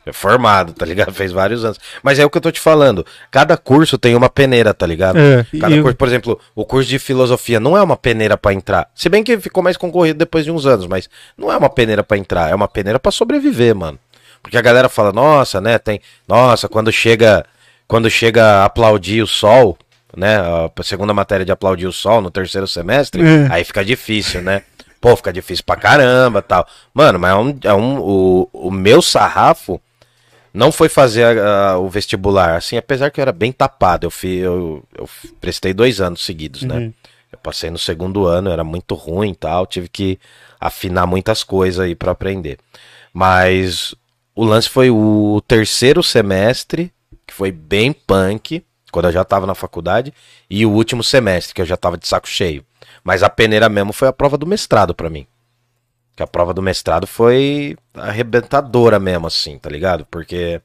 É 0.04 0.12
formado, 0.12 0.72
tá 0.72 0.84
ligado? 0.84 1.12
Fez 1.14 1.30
vários 1.32 1.64
anos. 1.64 1.78
Mas 2.02 2.18
é 2.18 2.24
o 2.24 2.30
que 2.30 2.36
eu 2.36 2.42
tô 2.42 2.50
te 2.50 2.58
falando. 2.60 3.06
Cada 3.30 3.56
curso 3.56 3.96
tem 3.96 4.14
uma 4.16 4.28
peneira, 4.28 4.74
tá 4.74 4.84
ligado? 4.86 5.18
É, 5.18 5.46
Cada 5.60 5.74
e 5.74 5.78
eu- 5.78 5.82
curso, 5.84 5.96
por 5.96 6.08
exemplo, 6.08 6.40
o 6.54 6.64
curso 6.64 6.88
de 6.88 6.98
filosofia 6.98 7.60
não 7.60 7.76
é 7.76 7.82
uma 7.82 7.96
peneira 7.96 8.36
pra 8.36 8.52
entrar. 8.52 8.88
Se 8.94 9.08
bem 9.08 9.22
que 9.22 9.38
ficou 9.38 9.62
mais 9.62 9.76
concorrido 9.76 10.18
depois 10.18 10.44
de 10.44 10.50
uns 10.50 10.66
anos, 10.66 10.86
mas 10.86 11.08
não 11.38 11.52
é 11.52 11.56
uma 11.56 11.70
peneira 11.70 12.02
pra 12.02 12.16
entrar, 12.18 12.50
é 12.50 12.54
uma 12.54 12.66
peneira 12.68 12.98
pra 12.98 13.12
sobreviver, 13.12 13.74
mano. 13.76 13.98
Porque 14.42 14.56
a 14.58 14.62
galera 14.62 14.88
fala, 14.88 15.12
nossa, 15.12 15.60
né, 15.60 15.78
tem, 15.78 16.00
nossa, 16.26 16.68
quando 16.68 16.90
chega, 16.90 17.44
quando 17.86 18.10
chega 18.10 18.44
a 18.44 18.64
aplaudir 18.64 19.22
o 19.22 19.26
sol, 19.26 19.78
né, 20.16 20.38
a 20.38 20.82
segunda 20.82 21.14
matéria 21.14 21.46
de 21.46 21.52
aplaudir 21.52 21.86
o 21.86 21.92
sol 21.92 22.20
no 22.20 22.28
terceiro 22.30 22.66
semestre, 22.66 23.22
É. 23.22 23.46
aí 23.50 23.62
fica 23.62 23.84
difícil, 23.84 24.42
né? 24.42 24.62
Pô, 25.00 25.16
fica 25.16 25.32
difícil 25.32 25.64
pra 25.64 25.74
caramba, 25.76 26.42
tal. 26.42 26.66
Mano, 26.94 27.18
mas 27.18 27.30
é 27.32 27.34
um, 27.36 27.58
é 27.64 27.74
um 27.74 27.98
o, 28.00 28.48
o 28.52 28.70
meu 28.70 29.00
sarrafo 29.02 29.80
não 30.52 30.70
foi 30.72 30.88
fazer 30.88 31.24
a- 31.24 31.70
a- 31.72 31.78
o 31.78 31.88
vestibular, 31.88 32.56
assim, 32.56 32.76
apesar 32.76 33.10
que 33.10 33.20
eu 33.20 33.22
era 33.22 33.32
bem 33.32 33.52
tapado. 33.52 34.06
Eu, 34.06 34.10
fi, 34.10 34.36
eu, 34.36 34.82
eu 34.96 35.08
prestei 35.40 35.72
dois 35.72 36.00
anos 36.00 36.24
seguidos, 36.24 36.62
né? 36.62 36.76
Uhum. 36.76 36.92
Eu 37.32 37.38
passei 37.38 37.70
no 37.70 37.78
segundo 37.78 38.26
ano, 38.26 38.50
era 38.50 38.62
muito 38.62 38.94
ruim 38.94 39.30
e 39.30 39.34
tal, 39.34 39.66
tive 39.66 39.88
que 39.88 40.18
afinar 40.60 41.06
muitas 41.06 41.42
coisas 41.42 41.80
aí 41.80 41.94
pra 41.94 42.12
aprender. 42.12 42.58
Mas 43.12 43.94
o 44.34 44.44
lance 44.44 44.68
foi 44.68 44.90
o 44.90 45.42
terceiro 45.46 46.02
semestre, 46.02 46.92
que 47.26 47.32
foi 47.32 47.50
bem 47.50 47.92
punk, 47.92 48.62
quando 48.90 49.06
eu 49.06 49.12
já 49.12 49.24
tava 49.24 49.46
na 49.46 49.54
faculdade, 49.54 50.12
e 50.50 50.66
o 50.66 50.70
último 50.70 51.02
semestre, 51.02 51.54
que 51.54 51.62
eu 51.62 51.66
já 51.66 51.76
tava 51.76 51.96
de 51.96 52.06
saco 52.06 52.28
cheio. 52.28 52.64
Mas 53.02 53.22
a 53.22 53.30
peneira 53.30 53.68
mesmo 53.68 53.92
foi 53.92 54.08
a 54.08 54.12
prova 54.12 54.36
do 54.36 54.46
mestrado 54.46 54.94
pra 54.94 55.08
mim. 55.10 55.26
Que 56.16 56.22
a 56.22 56.26
prova 56.26 56.52
do 56.52 56.62
mestrado 56.62 57.06
foi 57.06 57.76
arrebentadora 57.94 58.98
mesmo, 58.98 59.26
assim, 59.26 59.58
tá 59.58 59.70
ligado? 59.70 60.06
Porque. 60.10 60.60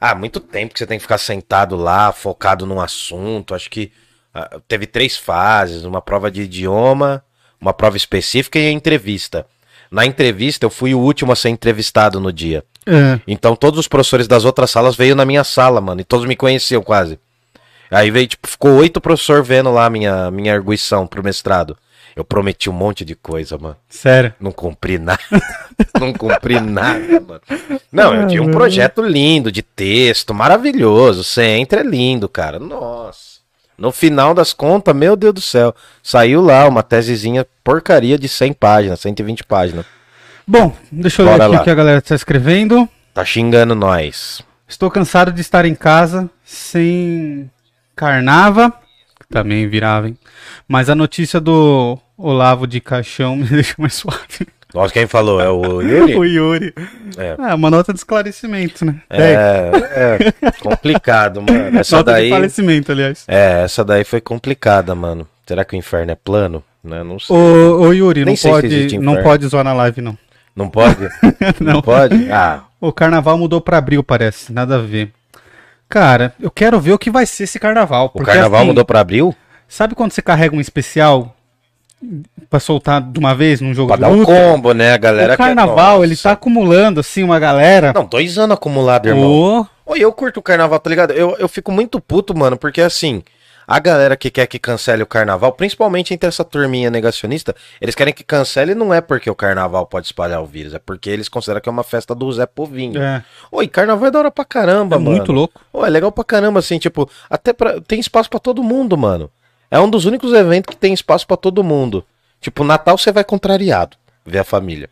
Ah, 0.00 0.14
muito 0.14 0.40
tempo 0.40 0.72
que 0.72 0.78
você 0.78 0.86
tem 0.86 0.98
que 0.98 1.02
ficar 1.02 1.18
sentado 1.18 1.76
lá, 1.76 2.10
focado 2.12 2.66
num 2.66 2.80
assunto. 2.80 3.54
Acho 3.54 3.70
que 3.70 3.92
ah, 4.34 4.58
teve 4.66 4.86
três 4.86 5.16
fases: 5.16 5.84
uma 5.84 6.00
prova 6.00 6.30
de 6.30 6.42
idioma, 6.42 7.22
uma 7.60 7.72
prova 7.72 7.96
específica 7.96 8.58
e 8.58 8.66
a 8.68 8.72
entrevista. 8.72 9.46
Na 9.90 10.06
entrevista, 10.06 10.64
eu 10.64 10.70
fui 10.70 10.94
o 10.94 10.98
último 10.98 11.32
a 11.32 11.36
ser 11.36 11.50
entrevistado 11.50 12.18
no 12.18 12.32
dia. 12.32 12.64
É. 12.86 13.20
Então 13.26 13.54
todos 13.54 13.78
os 13.78 13.86
professores 13.86 14.26
das 14.26 14.44
outras 14.44 14.70
salas 14.70 14.96
veio 14.96 15.14
na 15.14 15.24
minha 15.24 15.44
sala, 15.44 15.80
mano, 15.80 16.00
e 16.00 16.04
todos 16.04 16.26
me 16.26 16.34
conheciam 16.34 16.82
quase. 16.82 17.18
Aí 17.90 18.10
veio, 18.10 18.26
tipo, 18.26 18.48
ficou 18.48 18.72
oito 18.76 19.00
professores 19.00 19.46
vendo 19.46 19.70
lá 19.70 19.84
a 19.84 19.90
minha, 19.90 20.30
minha 20.30 20.54
arguição 20.54 21.06
pro 21.06 21.22
mestrado. 21.22 21.76
Eu 22.14 22.24
prometi 22.24 22.68
um 22.68 22.72
monte 22.72 23.04
de 23.04 23.14
coisa, 23.14 23.56
mano. 23.56 23.76
Sério. 23.88 24.34
Não 24.38 24.52
cumpri 24.52 24.98
nada. 24.98 25.20
não 25.98 26.12
cumpri 26.12 26.60
nada, 26.60 27.20
mano. 27.20 27.40
Não, 27.90 28.14
eu 28.14 28.26
tinha 28.26 28.42
um 28.42 28.50
projeto 28.50 29.02
lindo 29.02 29.50
de 29.50 29.62
texto, 29.62 30.34
maravilhoso. 30.34 31.24
Você 31.24 31.42
entra, 31.42 31.80
é 31.80 31.84
lindo, 31.84 32.28
cara. 32.28 32.58
Nossa. 32.58 33.40
No 33.78 33.90
final 33.90 34.34
das 34.34 34.52
contas, 34.52 34.94
meu 34.94 35.16
Deus 35.16 35.34
do 35.34 35.40
céu, 35.40 35.74
saiu 36.02 36.42
lá 36.42 36.68
uma 36.68 36.82
tesezinha 36.82 37.46
porcaria 37.64 38.18
de 38.18 38.28
100 38.28 38.52
páginas, 38.52 39.00
120 39.00 39.44
páginas. 39.44 39.86
Bom, 40.46 40.74
deixa 40.90 41.22
eu 41.22 41.26
ler 41.26 41.32
Bora 41.32 41.44
aqui 41.44 41.54
lá. 41.54 41.60
o 41.60 41.64
que 41.64 41.70
a 41.70 41.74
galera 41.74 41.98
está 41.98 42.14
escrevendo. 42.14 42.88
Tá 43.14 43.24
xingando 43.24 43.74
nós. 43.74 44.42
Estou 44.68 44.90
cansado 44.90 45.32
de 45.32 45.40
estar 45.40 45.64
em 45.64 45.74
casa 45.74 46.30
sem 46.44 47.50
carnava. 47.94 48.72
Também 49.32 49.66
virava, 49.66 50.08
hein? 50.08 50.16
Mas 50.68 50.90
a 50.90 50.94
notícia 50.94 51.40
do 51.40 51.98
Olavo 52.16 52.66
de 52.66 52.80
Caixão 52.80 53.34
me 53.36 53.44
deixa 53.46 53.74
mais 53.78 53.94
suave. 53.94 54.46
Nossa, 54.74 54.92
quem 54.92 55.06
falou? 55.06 55.40
É 55.40 55.48
o 55.48 55.80
Yuri? 55.80 56.16
o 56.16 56.24
Yuri. 56.24 56.74
É. 57.18 57.34
Ah, 57.38 57.54
uma 57.54 57.70
nota 57.70 57.92
de 57.92 57.98
esclarecimento, 57.98 58.84
né? 58.84 59.00
É, 59.10 59.70
é 59.94 60.50
complicado, 60.60 61.42
mano. 61.42 61.76
Essa 61.80 61.96
nota 61.96 62.12
daí. 62.12 62.26
de 62.26 62.30
falecimento, 62.30 62.92
aliás. 62.92 63.24
É, 63.26 63.62
essa 63.64 63.84
daí 63.84 64.04
foi 64.04 64.20
complicada, 64.20 64.94
mano. 64.94 65.26
Será 65.46 65.64
que 65.64 65.74
o 65.74 65.78
inferno 65.78 66.12
é 66.12 66.14
plano? 66.14 66.62
Né? 66.84 67.02
Não 67.02 67.18
sei. 67.18 67.34
Ô, 67.34 67.80
ô 67.80 67.92
Yuri, 67.92 68.24
Nem 68.24 68.34
não 68.34 68.50
pode, 68.52 68.98
não 68.98 69.22
pode 69.22 69.46
zoar 69.46 69.64
na 69.64 69.72
live, 69.72 70.00
não. 70.00 70.16
Não 70.54 70.68
pode? 70.68 71.08
Não. 71.60 71.80
pode? 71.80 72.30
Ah, 72.30 72.64
O 72.80 72.92
carnaval 72.92 73.38
mudou 73.38 73.60
pra 73.60 73.78
abril, 73.78 74.02
parece. 74.02 74.52
Nada 74.52 74.76
a 74.76 74.78
ver. 74.78 75.12
Cara, 75.92 76.32
eu 76.40 76.50
quero 76.50 76.80
ver 76.80 76.92
o 76.92 76.98
que 76.98 77.10
vai 77.10 77.26
ser 77.26 77.44
esse 77.44 77.58
carnaval. 77.58 78.10
o 78.14 78.22
carnaval 78.22 78.60
assim, 78.60 78.66
mudou 78.68 78.82
pra 78.82 79.00
abril? 79.00 79.36
Sabe 79.68 79.94
quando 79.94 80.10
você 80.10 80.22
carrega 80.22 80.56
um 80.56 80.60
especial 80.60 81.36
pra 82.48 82.58
soltar 82.58 83.02
de 83.02 83.18
uma 83.18 83.34
vez 83.34 83.60
num 83.60 83.74
jogo 83.74 83.88
Pra 83.88 83.96
de 83.96 84.00
dar 84.00 84.08
um 84.08 84.16
luta? 84.16 84.32
combo, 84.32 84.72
né? 84.72 84.94
A 84.94 84.96
galera 84.96 85.34
o 85.34 85.36
carnaval, 85.36 86.02
ele 86.02 86.16
tá 86.16 86.32
acumulando, 86.32 87.00
assim, 87.00 87.22
uma 87.22 87.38
galera. 87.38 87.92
Não, 87.94 88.06
dois 88.06 88.38
anos 88.38 88.54
acumulado, 88.54 89.06
irmão. 89.06 89.66
Ô, 89.84 89.92
Oi, 89.92 89.98
eu 90.00 90.10
curto 90.14 90.40
o 90.40 90.42
carnaval, 90.42 90.78
tá 90.78 90.88
ligado? 90.88 91.12
Eu, 91.12 91.36
eu 91.38 91.46
fico 91.46 91.70
muito 91.70 92.00
puto, 92.00 92.34
mano, 92.34 92.56
porque 92.56 92.80
assim, 92.80 93.22
a 93.72 93.78
galera 93.78 94.18
que 94.18 94.30
quer 94.30 94.46
que 94.46 94.58
cancele 94.58 95.02
o 95.02 95.06
carnaval, 95.06 95.50
principalmente 95.50 96.12
entre 96.12 96.28
essa 96.28 96.44
turminha 96.44 96.90
negacionista, 96.90 97.56
eles 97.80 97.94
querem 97.94 98.12
que 98.12 98.22
cancele 98.22 98.74
não 98.74 98.92
é 98.92 99.00
porque 99.00 99.30
o 99.30 99.34
carnaval 99.34 99.86
pode 99.86 100.04
espalhar 100.04 100.42
o 100.42 100.46
vírus, 100.46 100.74
é 100.74 100.78
porque 100.78 101.08
eles 101.08 101.26
consideram 101.26 101.58
que 101.58 101.70
é 101.70 101.72
uma 101.72 101.82
festa 101.82 102.14
do 102.14 102.30
Zé 102.30 102.44
Povinho. 102.44 103.00
é, 103.00 103.24
Oi, 103.50 103.66
carnaval 103.66 104.08
é 104.08 104.10
da 104.10 104.18
hora 104.18 104.30
pra 104.30 104.44
caramba, 104.44 104.96
é 104.96 104.98
mano. 104.98 105.16
muito 105.16 105.32
louco. 105.32 105.58
Ô, 105.72 105.86
é 105.86 105.88
legal 105.88 106.12
pra 106.12 106.22
caramba, 106.22 106.58
assim, 106.58 106.78
tipo, 106.78 107.08
até 107.30 107.54
pra, 107.54 107.80
tem 107.80 107.98
espaço 107.98 108.28
pra 108.28 108.38
todo 108.38 108.62
mundo, 108.62 108.94
mano. 108.98 109.30
É 109.70 109.80
um 109.80 109.88
dos 109.88 110.04
únicos 110.04 110.34
eventos 110.34 110.68
que 110.68 110.76
tem 110.78 110.92
espaço 110.92 111.26
pra 111.26 111.38
todo 111.38 111.64
mundo. 111.64 112.04
Tipo, 112.42 112.64
Natal 112.64 112.98
você 112.98 113.10
vai 113.10 113.24
contrariado, 113.24 113.96
ver 114.22 114.40
a 114.40 114.44
família. 114.44 114.90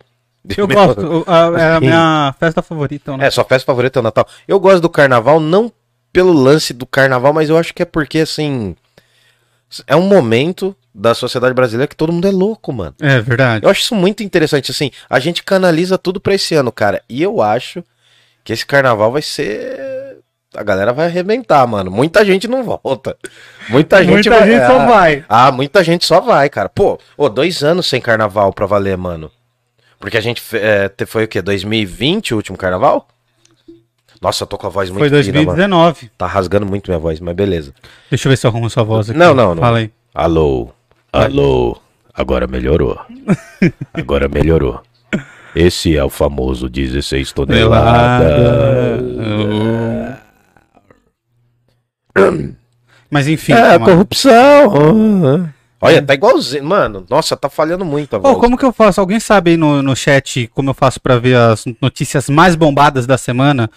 Eu 0.56 0.66
gosto, 0.66 1.26
é 1.58 1.76
a 1.76 1.80
minha 1.80 2.34
festa 2.40 2.62
favorita, 2.62 3.14
né? 3.14 3.26
É, 3.26 3.30
sua 3.30 3.44
festa 3.44 3.66
favorita 3.66 3.98
é 3.98 4.00
o 4.00 4.02
Natal. 4.02 4.26
Eu 4.48 4.58
gosto 4.58 4.80
do 4.80 4.88
carnaval, 4.88 5.38
não 5.38 5.70
pelo 6.12 6.32
lance 6.32 6.72
do 6.72 6.86
carnaval, 6.86 7.32
mas 7.32 7.48
eu 7.48 7.56
acho 7.56 7.74
que 7.74 7.82
é 7.82 7.86
porque, 7.86 8.18
assim. 8.18 8.76
É 9.86 9.94
um 9.94 10.02
momento 10.02 10.76
da 10.92 11.14
sociedade 11.14 11.54
brasileira 11.54 11.86
que 11.86 11.94
todo 11.94 12.12
mundo 12.12 12.26
é 12.26 12.30
louco, 12.30 12.72
mano. 12.72 12.94
É 13.00 13.20
verdade. 13.20 13.64
Eu 13.64 13.70
acho 13.70 13.82
isso 13.82 13.94
muito 13.94 14.22
interessante, 14.22 14.70
assim. 14.70 14.90
A 15.08 15.20
gente 15.20 15.44
canaliza 15.44 15.96
tudo 15.96 16.20
pra 16.20 16.34
esse 16.34 16.54
ano, 16.54 16.72
cara. 16.72 17.02
E 17.08 17.22
eu 17.22 17.40
acho 17.40 17.84
que 18.42 18.52
esse 18.52 18.66
carnaval 18.66 19.12
vai 19.12 19.22
ser. 19.22 20.18
A 20.54 20.64
galera 20.64 20.92
vai 20.92 21.06
arrebentar, 21.06 21.64
mano. 21.68 21.90
Muita 21.90 22.24
gente 22.24 22.48
não 22.48 22.64
volta. 22.64 23.16
Muita 23.68 24.02
gente, 24.02 24.28
Muita 24.28 24.44
gente 24.44 24.66
só 24.66 24.80
ah, 24.80 24.86
vai. 24.86 25.24
Ah, 25.28 25.52
muita 25.52 25.84
gente 25.84 26.04
só 26.04 26.20
vai, 26.20 26.48
cara. 26.50 26.68
Pô, 26.68 26.98
ô, 27.16 27.28
dois 27.28 27.62
anos 27.62 27.86
sem 27.86 28.00
carnaval 28.00 28.52
pra 28.52 28.66
valer, 28.66 28.96
mano. 28.96 29.30
Porque 30.00 30.16
a 30.16 30.20
gente 30.20 30.42
é, 30.54 30.90
foi 31.06 31.24
o 31.24 31.28
quê? 31.28 31.40
2020 31.40 32.34
o 32.34 32.38
último 32.38 32.58
carnaval? 32.58 33.06
Nossa, 34.20 34.42
eu 34.44 34.46
tô 34.46 34.58
com 34.58 34.66
a 34.66 34.70
voz 34.70 34.90
muito 34.90 35.08
Foi 35.08 35.22
fina, 35.22 35.38
mano. 35.38 35.56
2019. 35.56 36.10
Tá 36.18 36.26
rasgando 36.26 36.66
muito 36.66 36.90
minha 36.90 36.98
voz, 36.98 37.18
mas 37.20 37.34
beleza. 37.34 37.72
Deixa 38.10 38.28
eu 38.28 38.30
ver 38.30 38.36
se 38.36 38.46
eu 38.46 38.50
arrumo 38.50 38.66
a 38.66 38.70
sua 38.70 38.82
voz 38.82 39.08
aqui. 39.08 39.18
Não, 39.18 39.34
não, 39.34 39.54
não. 39.54 39.62
Fala 39.62 39.78
aí. 39.78 39.90
Alô, 40.14 40.70
alô. 41.12 41.80
Agora 42.12 42.46
melhorou. 42.46 42.98
Agora 43.94 44.28
melhorou. 44.28 44.82
Esse 45.54 45.96
é 45.96 46.04
o 46.04 46.10
famoso 46.10 46.68
16 46.68 47.32
toneladas. 47.32 49.00
Mas 53.10 53.26
enfim. 53.26 53.52
É, 53.52 53.70
calma. 53.70 53.86
corrupção. 53.86 55.50
Olha, 55.80 56.02
tá 56.02 56.12
igualzinho. 56.12 56.62
Mano, 56.62 57.06
nossa, 57.08 57.36
tá 57.36 57.48
falhando 57.48 57.84
muito 57.86 58.14
a 58.14 58.18
voz. 58.18 58.36
como 58.36 58.58
que 58.58 58.64
eu 58.64 58.72
faço? 58.72 59.00
Alguém 59.00 59.18
sabe 59.18 59.52
aí 59.52 59.56
no, 59.56 59.82
no 59.82 59.96
chat 59.96 60.46
como 60.48 60.70
eu 60.70 60.74
faço 60.74 61.00
pra 61.00 61.18
ver 61.18 61.36
as 61.36 61.64
notícias 61.80 62.28
mais 62.28 62.54
bombadas 62.54 63.06
da 63.06 63.16
semana? 63.16 63.70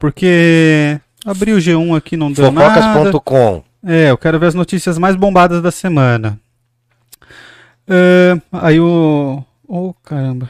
Porque 0.00 0.98
abri 1.26 1.52
o 1.52 1.58
G1 1.58 1.94
aqui, 1.94 2.16
não 2.16 2.32
deu 2.32 2.50
nada. 2.50 2.94
Fofocas.com. 2.94 3.62
É, 3.86 4.10
eu 4.10 4.16
quero 4.16 4.38
ver 4.38 4.46
as 4.46 4.54
notícias 4.54 4.96
mais 4.96 5.14
bombadas 5.14 5.62
da 5.62 5.70
semana. 5.70 6.40
É, 7.86 8.40
aí 8.50 8.80
o. 8.80 9.44
Oh, 9.68 9.92
caramba. 10.02 10.48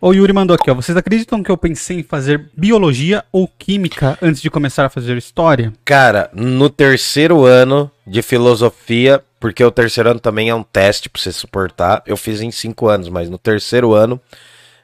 O 0.00 0.12
Yuri 0.12 0.32
mandou 0.32 0.54
aqui, 0.54 0.68
ó. 0.68 0.74
Vocês 0.74 0.96
acreditam 0.96 1.42
que 1.42 1.50
eu 1.50 1.56
pensei 1.56 2.00
em 2.00 2.02
fazer 2.02 2.50
biologia 2.56 3.24
ou 3.30 3.48
química 3.48 4.18
antes 4.20 4.42
de 4.42 4.50
começar 4.50 4.86
a 4.86 4.90
fazer 4.90 5.16
história? 5.16 5.72
Cara, 5.84 6.30
no 6.34 6.68
terceiro 6.68 7.44
ano 7.44 7.90
de 8.06 8.20
filosofia, 8.20 9.22
porque 9.38 9.62
o 9.62 9.70
terceiro 9.70 10.10
ano 10.10 10.20
também 10.20 10.48
é 10.48 10.54
um 10.54 10.62
teste 10.62 11.08
pra 11.08 11.22
você 11.22 11.32
suportar. 11.32 12.02
Eu 12.04 12.16
fiz 12.16 12.40
em 12.40 12.50
cinco 12.50 12.88
anos, 12.88 13.08
mas 13.08 13.30
no 13.30 13.38
terceiro 13.38 13.92
ano 13.92 14.20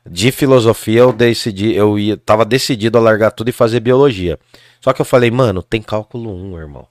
de 0.08 0.30
filosofia 0.30 1.00
eu 1.00 1.12
decidi, 1.12 1.74
eu 1.74 1.98
ia, 1.98 2.16
tava 2.16 2.44
decidido 2.44 2.98
a 2.98 3.00
largar 3.00 3.30
tudo 3.30 3.48
e 3.48 3.52
fazer 3.52 3.80
biologia. 3.80 4.38
Só 4.80 4.92
que 4.92 5.00
eu 5.00 5.04
falei, 5.04 5.30
mano, 5.30 5.62
tem 5.62 5.80
cálculo 5.80 6.34
1, 6.34 6.58
irmão. 6.58 6.86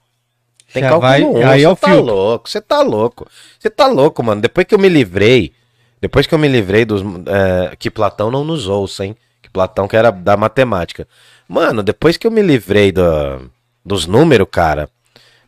Tem 0.72 0.82
Já 0.82 0.88
cálculo 0.88 1.10
vai- 1.10 1.22
1, 1.22 1.46
aí 1.48 1.64
é 1.64 1.68
você 1.68 1.76
tá 1.80 1.88
filtro. 1.88 2.04
louco, 2.14 2.50
você 2.50 2.60
tá 2.60 2.82
louco. 2.82 3.28
Você 3.58 3.70
tá 3.70 3.86
louco, 3.86 4.22
mano. 4.22 4.40
Depois 4.40 4.66
que 4.66 4.74
eu 4.74 4.78
me 4.78 4.88
livrei, 4.88 5.52
depois 6.00 6.26
que 6.26 6.34
eu 6.34 6.38
me 6.38 6.48
livrei 6.48 6.84
dos. 6.84 7.02
é, 7.26 7.76
que 7.76 7.88
Platão 7.90 8.30
não 8.30 8.44
nos 8.44 8.66
ouça, 8.66 9.06
hein? 9.06 9.16
Que 9.40 9.48
Platão 9.48 9.86
que 9.86 9.96
era 9.96 10.10
da 10.10 10.36
matemática. 10.36 11.06
Mano, 11.48 11.82
depois 11.82 12.16
que 12.16 12.26
eu 12.26 12.30
me 12.32 12.42
livrei 12.42 12.90
da- 12.90 13.38
dos 13.86 14.06
números, 14.06 14.48
cara, 14.50 14.88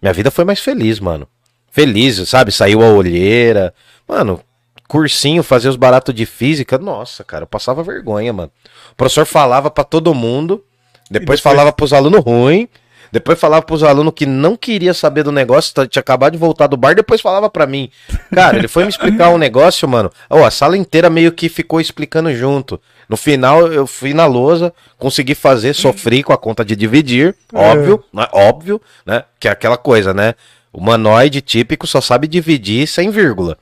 minha 0.00 0.12
vida 0.12 0.30
foi 0.30 0.44
mais 0.44 0.60
feliz, 0.60 1.00
mano. 1.00 1.26
Feliz, 1.72 2.28
sabe? 2.28 2.52
Saiu 2.52 2.80
a 2.82 2.90
olheira. 2.92 3.74
Mano, 4.08 4.40
cursinho, 4.88 5.42
fazer 5.42 5.68
os 5.68 5.76
baratos 5.76 6.14
de 6.14 6.26
física. 6.26 6.78
Nossa, 6.78 7.24
cara, 7.24 7.42
eu 7.44 7.46
passava 7.46 7.82
vergonha, 7.82 8.32
mano. 8.32 8.50
O 8.92 8.94
professor 8.96 9.26
falava 9.26 9.70
pra 9.70 9.84
todo 9.84 10.14
mundo, 10.14 10.62
depois, 11.10 11.20
depois- 11.20 11.40
falava 11.40 11.72
pros 11.72 11.92
alunos 11.92 12.22
ruins. 12.24 12.68
Depois 13.12 13.38
falava 13.38 13.62
pros 13.62 13.84
alunos 13.84 14.12
que 14.14 14.26
não 14.26 14.56
queria 14.56 14.92
saber 14.92 15.22
do 15.22 15.30
negócio, 15.30 15.72
tinha 15.86 16.00
acabado 16.00 16.32
de 16.32 16.38
voltar 16.38 16.66
do 16.66 16.76
bar, 16.76 16.92
depois 16.94 17.20
falava 17.20 17.48
pra 17.48 17.64
mim. 17.64 17.88
Cara, 18.34 18.58
ele 18.58 18.66
foi 18.66 18.82
me 18.82 18.90
explicar 18.90 19.30
um 19.30 19.38
negócio, 19.38 19.88
mano. 19.88 20.10
Ó, 20.28 20.44
a 20.44 20.50
sala 20.50 20.76
inteira 20.76 21.08
meio 21.08 21.30
que 21.30 21.48
ficou 21.48 21.80
explicando 21.80 22.34
junto. 22.34 22.80
No 23.08 23.16
final, 23.16 23.68
eu 23.72 23.86
fui 23.86 24.12
na 24.12 24.26
lousa, 24.26 24.74
consegui 24.98 25.36
fazer, 25.36 25.72
sofri 25.72 26.24
com 26.24 26.32
a 26.32 26.36
conta 26.36 26.64
de 26.64 26.74
dividir, 26.74 27.34
óbvio, 27.54 28.02
né? 28.12 28.26
Óbvio, 28.32 28.82
né? 29.06 29.22
Que 29.38 29.46
é 29.46 29.52
aquela 29.52 29.76
coisa, 29.76 30.12
né? 30.12 30.34
O 30.72 30.78
humanoide 30.78 31.40
típico 31.40 31.86
só 31.86 32.00
sabe 32.00 32.26
dividir 32.26 32.88
sem 32.88 33.08
vírgula. 33.10 33.56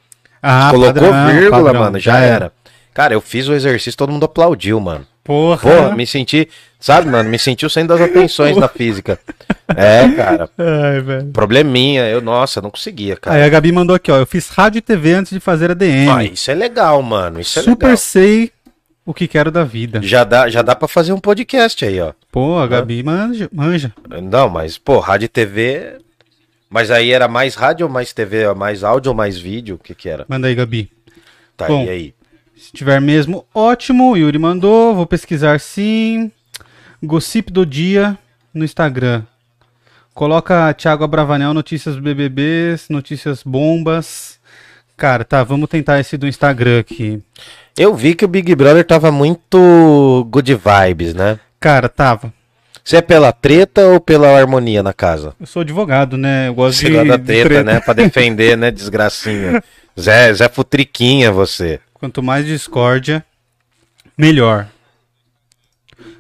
Ah, 0.46 0.68
Colocou 0.70 0.92
padrão, 1.02 1.26
vírgula, 1.32 1.64
padrão, 1.64 1.80
mano, 1.84 1.98
já 1.98 2.18
era. 2.18 2.52
Cara, 2.92 3.14
eu 3.14 3.20
fiz 3.20 3.48
o 3.48 3.54
exercício, 3.54 3.96
todo 3.96 4.12
mundo 4.12 4.24
aplaudiu, 4.26 4.78
mano. 4.78 5.06
Porra. 5.24 5.88
Pô, 5.88 5.96
me 5.96 6.06
senti, 6.06 6.46
sabe, 6.78 7.08
mano, 7.08 7.30
me 7.30 7.38
senti 7.38 7.64
o 7.64 7.70
centro 7.70 7.96
das 7.96 8.06
atenções 8.10 8.56
na 8.58 8.68
física. 8.68 9.18
É, 9.74 10.06
cara, 10.10 10.50
Ai, 10.58 11.00
velho. 11.00 11.26
probleminha, 11.32 12.06
eu, 12.10 12.20
nossa, 12.20 12.60
não 12.60 12.70
conseguia, 12.70 13.14
Aí 13.14 13.18
cara. 13.20 13.46
a 13.46 13.48
Gabi 13.48 13.72
mandou 13.72 13.96
aqui, 13.96 14.12
ó. 14.12 14.18
Eu 14.18 14.26
fiz 14.26 14.50
rádio 14.50 14.78
e 14.80 14.82
TV 14.82 15.14
antes 15.14 15.32
de 15.32 15.40
fazer 15.40 15.70
ADM. 15.70 16.10
Ah, 16.14 16.22
isso 16.24 16.50
é 16.50 16.54
legal, 16.54 17.00
mano, 17.02 17.40
isso 17.40 17.58
é 17.58 17.62
Super 17.62 17.86
legal. 17.86 17.96
sei 17.96 18.52
o 19.06 19.14
que 19.14 19.26
quero 19.26 19.50
da 19.50 19.64
vida. 19.64 20.00
Já 20.02 20.24
dá, 20.24 20.48
já 20.50 20.60
dá 20.60 20.76
pra 20.76 20.86
fazer 20.86 21.14
um 21.14 21.18
podcast 21.20 21.82
aí, 21.86 21.98
ó. 22.00 22.12
Pô, 22.30 22.58
a 22.58 22.66
Gabi 22.66 23.02
manja. 23.02 23.48
manja. 23.50 23.94
Não, 24.22 24.50
mas, 24.50 24.76
pô, 24.76 24.98
rádio 24.98 25.24
e 25.24 25.28
TV... 25.28 25.96
Mas 26.74 26.90
aí 26.90 27.12
era 27.12 27.28
mais 27.28 27.54
rádio 27.54 27.86
ou 27.86 27.92
mais 27.92 28.12
TV, 28.12 28.52
mais 28.52 28.82
áudio 28.82 29.12
ou 29.12 29.16
mais 29.16 29.38
vídeo? 29.38 29.76
O 29.76 29.78
que 29.78 29.94
que 29.94 30.08
era? 30.08 30.26
Manda 30.28 30.48
aí, 30.48 30.56
Gabi. 30.56 30.90
Tá, 31.56 31.68
Bom. 31.68 31.84
e 31.84 31.88
aí? 31.88 32.14
Se 32.56 32.72
tiver 32.72 33.00
mesmo, 33.00 33.46
ótimo. 33.54 34.16
Yuri 34.16 34.40
mandou. 34.40 34.92
Vou 34.92 35.06
pesquisar 35.06 35.60
sim. 35.60 36.32
Gossip 37.00 37.52
do 37.52 37.64
dia 37.64 38.18
no 38.52 38.64
Instagram. 38.64 39.22
Coloca 40.12 40.74
Thiago 40.74 41.04
Abravanel, 41.04 41.54
notícias 41.54 41.96
BBBs, 41.96 42.88
notícias 42.88 43.44
bombas. 43.44 44.40
Cara, 44.96 45.24
tá, 45.24 45.44
vamos 45.44 45.68
tentar 45.68 46.00
esse 46.00 46.16
do 46.16 46.26
Instagram 46.26 46.80
aqui. 46.80 47.22
Eu 47.78 47.94
vi 47.94 48.16
que 48.16 48.24
o 48.24 48.28
Big 48.28 48.52
Brother 48.56 48.84
tava 48.84 49.12
muito 49.12 50.26
good 50.28 50.52
vibes, 50.52 51.14
né? 51.14 51.38
Cara, 51.60 51.88
tava. 51.88 52.34
Você 52.84 52.96
é 52.98 53.02
pela 53.02 53.32
treta 53.32 53.86
ou 53.86 53.98
pela 54.00 54.28
harmonia 54.38 54.82
na 54.82 54.92
casa? 54.92 55.34
Eu 55.40 55.46
sou 55.46 55.62
advogado, 55.62 56.18
né? 56.18 56.48
Eu 56.48 56.54
gosto 56.54 56.78
Você 56.80 56.90
de, 56.90 57.09
da 57.09 57.18
treta, 57.18 57.48
treta. 57.48 57.64
né? 57.64 57.80
Pra 57.80 57.94
defender, 57.94 58.56
né? 58.59 58.70
Desgracinha. 58.70 59.62
Zé, 59.98 60.35
Zé 60.35 60.48
Futriquinha 60.50 61.32
você. 61.32 61.80
Quanto 61.94 62.22
mais 62.22 62.44
discórdia, 62.44 63.24
melhor. 64.18 64.68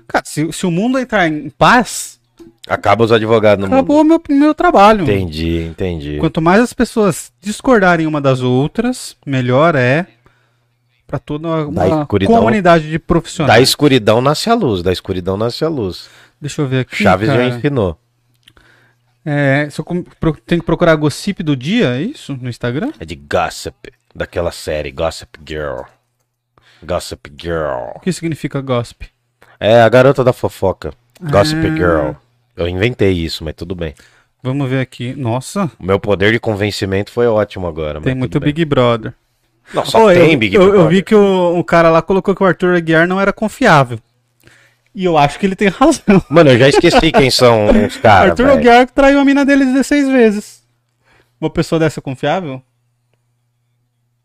Cara, 0.08 0.24
se, 0.26 0.50
se 0.52 0.64
o 0.66 0.70
mundo 0.70 0.98
entrar 0.98 1.28
em 1.28 1.50
paz, 1.50 2.18
Acaba 2.66 3.04
os 3.04 3.12
advogados 3.12 3.68
no 3.68 3.74
acabou 3.74 4.02
mundo. 4.02 4.22
meu, 4.26 4.38
meu 4.38 4.54
trabalho. 4.54 5.02
Entendi, 5.02 5.64
entendi. 5.64 6.16
Quanto 6.18 6.40
mais 6.40 6.62
as 6.62 6.72
pessoas 6.72 7.30
discordarem 7.38 8.06
uma 8.06 8.22
das 8.22 8.40
outras, 8.40 9.14
melhor 9.26 9.74
é 9.74 10.06
para 11.06 11.18
toda 11.18 11.46
Da 11.46 11.66
uma 11.66 12.00
escuridão- 12.00 12.34
comunidade 12.36 12.84
de 12.88 12.96
Da 12.96 13.04
profissionais. 13.04 13.68
escuridão 13.68 14.22
nasce 14.22 14.48
a 14.48 14.54
luz, 14.54 14.82
da 14.82 14.90
escuridão 14.90 15.36
nasce 15.36 15.62
a 15.62 15.68
luz. 15.68 16.08
Deixa 16.40 16.62
eu 16.62 16.66
ver 16.68 16.80
aqui. 16.80 16.96
Chaves 16.96 17.26
já 17.26 17.34
cara. 17.36 17.46
ensinou. 17.48 17.98
É, 19.24 19.68
se 19.70 19.80
eu 19.80 19.84
tenho 20.46 20.60
que 20.60 20.66
procurar 20.66 20.94
gossip 20.96 21.42
do 21.42 21.56
dia, 21.56 21.96
é 21.96 22.02
isso? 22.02 22.36
No 22.40 22.48
Instagram? 22.50 22.92
É 23.00 23.06
de 23.06 23.14
Gossip, 23.16 23.90
daquela 24.14 24.52
série 24.52 24.90
Gossip 24.92 25.38
Girl. 25.46 25.82
Gossip 26.82 27.32
Girl. 27.40 27.92
O 27.96 28.00
que 28.00 28.12
significa 28.12 28.60
gossip? 28.60 29.06
É 29.58 29.80
a 29.80 29.88
garota 29.88 30.22
da 30.22 30.32
fofoca. 30.34 30.92
Gossip 31.22 31.66
Ah. 31.66 31.74
Girl. 31.74 32.10
Eu 32.56 32.68
inventei 32.68 33.12
isso, 33.12 33.42
mas 33.42 33.54
tudo 33.54 33.74
bem. 33.74 33.94
Vamos 34.42 34.68
ver 34.68 34.80
aqui. 34.80 35.14
Nossa, 35.14 35.70
O 35.80 35.86
meu 35.86 35.98
poder 35.98 36.30
de 36.32 36.38
convencimento 36.38 37.10
foi 37.10 37.26
ótimo 37.26 37.66
agora. 37.66 38.00
tem 38.02 38.14
muito. 38.14 38.38
Big 38.38 38.62
Brother. 38.66 39.14
Só 39.86 40.04
Ô, 40.04 40.12
tem 40.12 40.32
eu, 40.34 40.38
Big 40.38 40.54
eu, 40.54 40.62
Brother. 40.64 40.80
eu 40.82 40.88
vi 40.90 41.02
que 41.02 41.14
o, 41.14 41.58
o 41.58 41.64
cara 41.64 41.88
lá 41.88 42.02
colocou 42.02 42.34
que 42.34 42.42
o 42.42 42.46
Arthur 42.46 42.76
Aguiar 42.76 43.08
não 43.08 43.18
era 43.18 43.32
confiável. 43.32 43.98
E 44.94 45.04
eu 45.04 45.18
acho 45.18 45.38
que 45.38 45.46
ele 45.46 45.56
tem 45.56 45.68
razão. 45.68 46.22
Mano, 46.28 46.50
eu 46.50 46.58
já 46.58 46.68
esqueci 46.68 47.10
quem 47.10 47.30
são 47.30 47.66
os 47.86 47.96
caras. 47.98 48.30
Arthur. 48.30 48.50
Aguiar 48.50 48.88
traiu 48.90 49.18
a 49.18 49.24
mina 49.24 49.44
dele 49.44 49.64
16 49.64 50.08
vezes. 50.08 50.62
Uma 51.40 51.50
pessoa 51.50 51.78
dessa 51.80 51.98
é 51.98 52.02
confiável? 52.02 52.62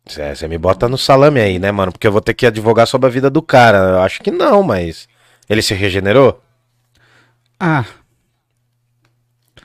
Cê- 0.05 0.35
Você 0.35 0.47
me 0.47 0.57
bota 0.59 0.87
no 0.87 0.97
salame 0.97 1.39
aí, 1.39 1.57
né, 1.59 1.71
mano? 1.71 1.91
Porque 1.91 2.05
eu 2.05 2.11
vou 2.11 2.21
ter 2.21 2.33
que 2.35 2.45
advogar 2.45 2.85
sobre 2.87 3.07
a 3.07 3.11
vida 3.11 3.29
do 3.31 3.41
cara. 3.41 3.77
Eu 3.77 4.01
acho 4.01 4.21
que 4.21 4.29
não, 4.31 4.61
mas. 4.61 5.07
Ele 5.49 5.61
se 5.63 5.73
regenerou? 5.73 6.39
Ah, 7.59 7.83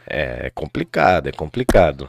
É 0.07 0.51
complicado, 0.55 1.29
é 1.29 1.33
complicado. 1.33 2.09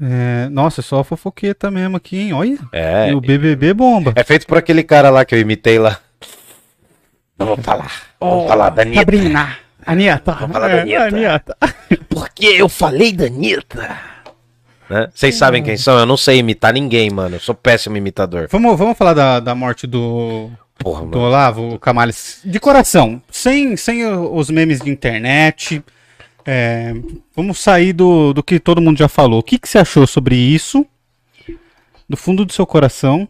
é, 0.00 0.48
nossa, 0.50 0.80
é 0.80 0.84
só 0.84 1.00
a 1.00 1.04
fofoqueta 1.04 1.70
mesmo 1.70 1.96
aqui, 1.96 2.18
hein? 2.18 2.32
Olha. 2.32 2.58
É. 2.72 3.10
E 3.10 3.14
o 3.14 3.20
BBB 3.20 3.74
bomba. 3.74 4.12
É 4.14 4.22
feito 4.24 4.46
por 4.46 4.56
aquele 4.58 4.82
cara 4.82 5.10
lá 5.10 5.24
que 5.24 5.34
eu 5.34 5.38
imitei 5.40 5.78
lá. 5.78 5.98
Vamos 7.40 7.64
falar. 7.64 7.90
Vamos 8.20 8.48
falar 8.48 8.70
da 8.70 8.82
Anitta. 8.82 9.00
Sabrina. 9.00 9.56
Anitta. 9.86 10.32
Vamos 10.32 10.52
falar 10.52 10.68
da 10.68 10.76
É, 10.76 10.80
Anitta. 10.80 11.04
Anitta. 11.06 11.56
Porque 12.10 12.46
eu 12.46 12.68
falei 12.68 13.12
da 13.12 13.24
Anitta. 13.24 13.98
Né? 14.90 15.08
Vocês 15.14 15.36
sabem 15.36 15.62
quem 15.62 15.76
são? 15.76 15.98
Eu 15.98 16.04
não 16.04 16.16
sei 16.18 16.38
imitar 16.38 16.74
ninguém, 16.74 17.08
mano. 17.10 17.36
Eu 17.36 17.40
sou 17.40 17.54
péssimo 17.54 17.96
imitador. 17.96 18.46
Vamos, 18.50 18.76
vamos 18.78 18.98
falar 18.98 19.14
da, 19.14 19.40
da 19.40 19.54
morte 19.54 19.86
do, 19.86 20.50
Porra, 20.78 21.06
do. 21.06 21.18
Olavo 21.18 21.78
Camales 21.78 22.40
de 22.44 22.60
coração. 22.60 23.22
Sem, 23.30 23.74
sem 23.76 24.04
os 24.06 24.50
memes 24.50 24.80
de 24.80 24.90
internet. 24.90 25.82
É, 26.44 26.92
vamos 27.34 27.58
sair 27.58 27.92
do, 27.94 28.34
do 28.34 28.42
que 28.42 28.60
todo 28.60 28.82
mundo 28.82 28.98
já 28.98 29.08
falou. 29.08 29.38
O 29.38 29.42
que, 29.42 29.58
que 29.58 29.68
você 29.68 29.78
achou 29.78 30.06
sobre 30.06 30.36
isso? 30.36 30.84
Do 32.08 32.16
fundo 32.16 32.44
do 32.44 32.52
seu 32.52 32.66
coração. 32.66 33.26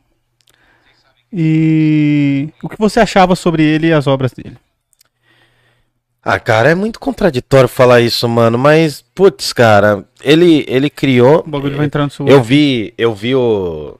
E 1.32 2.48
o 2.62 2.68
que 2.68 2.78
você 2.78 3.00
achava 3.00 3.36
sobre 3.36 3.62
ele 3.62 3.88
e 3.88 3.92
as 3.92 4.06
obras 4.06 4.32
dele? 4.32 4.56
Ah, 6.22 6.38
cara, 6.38 6.70
é 6.70 6.74
muito 6.74 7.00
contraditório 7.00 7.68
falar 7.68 8.00
isso, 8.00 8.28
mano. 8.28 8.58
Mas, 8.58 9.02
putz, 9.14 9.52
cara, 9.52 10.04
ele, 10.22 10.64
ele 10.68 10.90
criou. 10.90 11.42
O 11.46 11.50
bagulho 11.50 11.76
vai 11.76 11.86
entrar 11.86 12.04
no 12.04 12.10
seu. 12.10 12.26
Eu 12.28 12.42
vi, 12.42 12.92
eu 12.98 13.14
vi 13.14 13.34
o. 13.34 13.96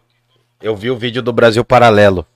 Eu 0.63 0.77
vi 0.77 0.91
o 0.91 0.97
vídeo 0.97 1.23
do 1.23 1.33
Brasil 1.33 1.65
Paralelo. 1.65 2.27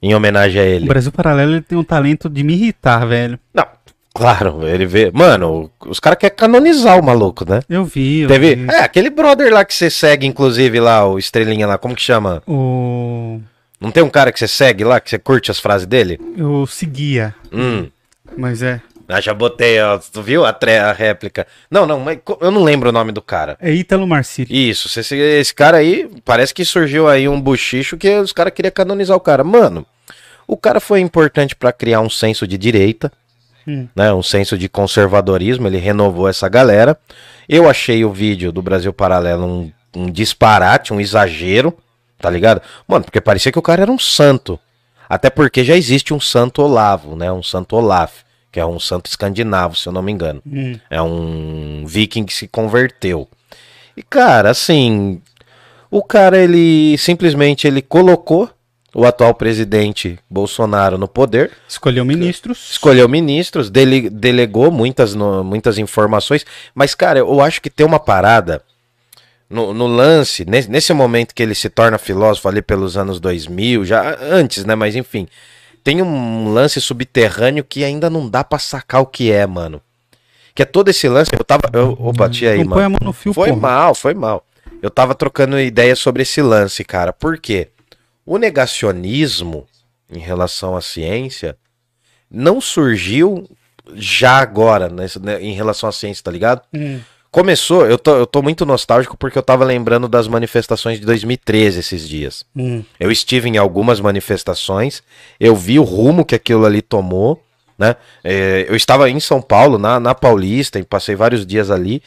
Em 0.00 0.14
homenagem 0.14 0.60
a 0.60 0.64
O 0.64 0.66
ele. 0.68 0.86
Brasil 0.86 1.12
Paralelo 1.12 1.52
ele 1.52 1.60
tem 1.60 1.76
um 1.76 1.84
talento 1.84 2.30
de 2.30 2.42
me 2.42 2.54
irritar, 2.54 3.04
velho. 3.04 3.38
Não, 3.52 3.66
claro, 4.14 4.66
ele 4.66 4.86
vê. 4.86 5.10
Mano, 5.12 5.70
os 5.86 6.00
caras 6.00 6.18
querem 6.18 6.34
canonizar 6.36 6.98
o 6.98 7.04
maluco, 7.04 7.44
né? 7.46 7.60
Eu 7.68 7.84
vi. 7.84 8.20
Eu 8.20 8.28
Teve. 8.28 8.54
vi. 8.54 8.70
É, 8.70 8.78
aquele 8.80 9.10
brother 9.10 9.52
lá 9.52 9.62
que 9.64 9.74
você 9.74 9.90
segue, 9.90 10.26
inclusive, 10.26 10.80
lá, 10.80 11.06
o 11.06 11.18
Estrelinha 11.18 11.66
lá, 11.66 11.76
como 11.76 11.94
que 11.94 12.00
chama? 12.02 12.42
O... 12.46 13.40
Não 13.80 13.90
tem 13.90 14.02
um 14.02 14.10
cara 14.10 14.32
que 14.32 14.38
você 14.38 14.48
segue 14.48 14.82
lá, 14.84 14.98
que 15.00 15.08
você 15.10 15.18
curte 15.18 15.50
as 15.50 15.58
frases 15.60 15.86
dele? 15.86 16.18
Eu 16.36 16.66
seguia, 16.66 17.34
Hum. 17.52 17.88
mas 18.36 18.62
é. 18.62 18.80
Ah, 19.10 19.20
já 19.22 19.32
botei, 19.32 19.80
ó. 19.80 19.96
Tu 19.98 20.20
viu 20.22 20.44
a, 20.44 20.52
tre- 20.52 20.76
a 20.78 20.92
réplica? 20.92 21.46
Não, 21.70 21.86
não, 21.86 21.98
mas 22.00 22.18
eu 22.42 22.50
não 22.50 22.62
lembro 22.62 22.90
o 22.90 22.92
nome 22.92 23.10
do 23.10 23.22
cara. 23.22 23.56
É 23.58 23.72
Ítalo 23.72 24.06
Marciri. 24.06 24.68
Isso, 24.68 25.00
esse, 25.00 25.16
esse 25.16 25.54
cara 25.54 25.78
aí, 25.78 26.10
parece 26.26 26.52
que 26.52 26.62
surgiu 26.64 27.08
aí 27.08 27.26
um 27.26 27.40
buchicho 27.40 27.96
que 27.96 28.18
os 28.18 28.32
caras 28.32 28.52
queriam 28.52 28.70
canonizar 28.72 29.16
o 29.16 29.20
cara. 29.20 29.42
Mano, 29.42 29.86
o 30.46 30.58
cara 30.58 30.78
foi 30.78 31.00
importante 31.00 31.56
pra 31.56 31.72
criar 31.72 32.00
um 32.00 32.10
senso 32.10 32.46
de 32.46 32.58
direita, 32.58 33.10
Hum. 33.66 33.86
né? 33.96 34.12
Um 34.12 34.22
senso 34.22 34.58
de 34.58 34.68
conservadorismo, 34.68 35.66
ele 35.66 35.78
renovou 35.78 36.28
essa 36.28 36.48
galera. 36.48 36.98
Eu 37.48 37.68
achei 37.68 38.04
o 38.04 38.12
vídeo 38.12 38.50
do 38.52 38.60
Brasil 38.60 38.92
Paralelo 38.92 39.46
um, 39.46 39.72
um 39.94 40.10
disparate, 40.10 40.92
um 40.92 41.00
exagero, 41.00 41.74
tá 42.18 42.28
ligado? 42.30 42.60
Mano, 42.86 43.04
porque 43.04 43.20
parecia 43.20 43.52
que 43.52 43.58
o 43.58 43.62
cara 43.62 43.82
era 43.82 43.92
um 43.92 43.98
santo. 43.98 44.58
Até 45.08 45.30
porque 45.30 45.64
já 45.64 45.76
existe 45.76 46.12
um 46.12 46.20
santo 46.20 46.62
Olavo, 46.62 47.16
né? 47.16 47.32
Um 47.32 47.42
santo 47.42 47.76
Olaf, 47.76 48.20
que 48.52 48.60
é 48.60 48.66
um 48.66 48.78
santo 48.78 49.06
escandinavo, 49.06 49.74
se 49.76 49.88
eu 49.88 49.92
não 49.92 50.02
me 50.02 50.12
engano. 50.12 50.42
Hum. 50.46 50.78
É 50.90 51.00
um 51.00 51.84
viking 51.86 52.24
que 52.24 52.32
se 52.34 52.46
converteu. 52.48 53.26
E 53.96 54.02
cara, 54.02 54.50
assim, 54.50 55.20
o 55.90 56.02
cara 56.02 56.36
ele 56.38 56.96
simplesmente 56.98 57.66
ele 57.66 57.80
colocou 57.82 58.50
o 58.94 59.04
atual 59.06 59.34
presidente 59.34 60.18
Bolsonaro 60.30 60.96
no 60.98 61.06
poder, 61.08 61.52
Escolheu 61.68 62.04
ministros. 62.04 62.70
escolheu 62.72 63.08
ministros, 63.08 63.68
dele- 63.70 64.08
delegou 64.10 64.70
muitas, 64.70 65.14
no- 65.14 65.44
muitas 65.44 65.78
informações, 65.78 66.44
mas 66.74 66.94
cara, 66.94 67.18
eu 67.18 67.40
acho 67.40 67.60
que 67.60 67.68
tem 67.70 67.86
uma 67.86 68.00
parada 68.00 68.62
no, 69.48 69.72
no 69.72 69.86
lance, 69.86 70.44
nesse, 70.44 70.70
nesse 70.70 70.92
momento 70.92 71.34
que 71.34 71.42
ele 71.42 71.54
se 71.54 71.70
torna 71.70 71.98
filósofo 71.98 72.48
ali 72.48 72.60
pelos 72.60 72.96
anos 72.96 73.18
2000, 73.18 73.84
já 73.84 74.16
antes, 74.20 74.64
né, 74.64 74.74
mas 74.74 74.94
enfim, 74.94 75.26
tem 75.82 76.02
um 76.02 76.52
lance 76.52 76.80
subterrâneo 76.80 77.64
que 77.64 77.82
ainda 77.82 78.10
não 78.10 78.28
dá 78.28 78.44
pra 78.44 78.58
sacar 78.58 79.00
o 79.00 79.06
que 79.06 79.32
é, 79.32 79.46
mano. 79.46 79.80
Que 80.54 80.62
é 80.62 80.64
todo 80.66 80.88
esse 80.88 81.08
lance, 81.08 81.30
eu 81.32 81.44
tava, 81.44 81.70
eu, 81.72 81.96
opa, 82.00 82.28
tia 82.28 82.50
aí, 82.50 82.58
não 82.58 82.64
mano. 82.66 82.74
põe 82.74 82.84
a 82.84 82.88
mão 82.88 82.98
no 83.02 83.12
fio, 83.12 83.32
Foi 83.32 83.48
porra. 83.48 83.60
mal, 83.60 83.94
foi 83.94 84.12
mal. 84.12 84.44
Eu 84.82 84.90
tava 84.90 85.14
trocando 85.14 85.58
ideia 85.58 85.96
sobre 85.96 86.22
esse 86.22 86.42
lance, 86.42 86.84
cara. 86.84 87.12
Por 87.12 87.38
quê? 87.38 87.68
O 88.26 88.38
negacionismo 88.38 89.66
em 90.10 90.18
relação 90.18 90.76
à 90.76 90.80
ciência 90.80 91.56
não 92.30 92.60
surgiu 92.60 93.48
já 93.94 94.36
agora, 94.38 94.88
né, 94.88 95.06
em 95.40 95.54
relação 95.54 95.88
à 95.88 95.92
ciência, 95.92 96.22
tá 96.22 96.30
ligado? 96.30 96.60
Hum. 96.74 97.00
Começou, 97.30 97.86
eu 97.86 97.98
tô, 97.98 98.16
eu 98.16 98.26
tô 98.26 98.40
muito 98.42 98.64
nostálgico 98.64 99.16
porque 99.16 99.36
eu 99.36 99.42
tava 99.42 99.64
lembrando 99.64 100.08
das 100.08 100.26
manifestações 100.26 100.98
de 100.98 101.04
2013 101.04 101.80
esses 101.80 102.08
dias. 102.08 102.44
Hum. 102.56 102.82
Eu 102.98 103.10
estive 103.10 103.48
em 103.50 103.58
algumas 103.58 104.00
manifestações, 104.00 105.02
eu 105.38 105.54
vi 105.54 105.78
o 105.78 105.82
rumo 105.82 106.24
que 106.24 106.34
aquilo 106.34 106.64
ali 106.64 106.80
tomou, 106.80 107.42
né? 107.78 107.96
É, 108.24 108.66
eu 108.68 108.74
estava 108.74 109.10
em 109.10 109.20
São 109.20 109.42
Paulo, 109.42 109.78
na, 109.78 110.00
na 110.00 110.14
Paulista, 110.14 110.78
e 110.78 110.82
passei 110.82 111.14
vários 111.14 111.46
dias 111.46 111.70
ali. 111.70 112.02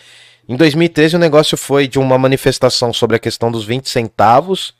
Em 0.50 0.56
2013 0.56 1.16
o 1.16 1.20
negócio 1.20 1.56
foi 1.56 1.88
de 1.88 2.00
uma 2.00 2.18
manifestação 2.18 2.92
sobre 2.92 3.16
a 3.16 3.20
questão 3.20 3.52
dos 3.52 3.64
20 3.64 3.88
centavos 3.90 4.74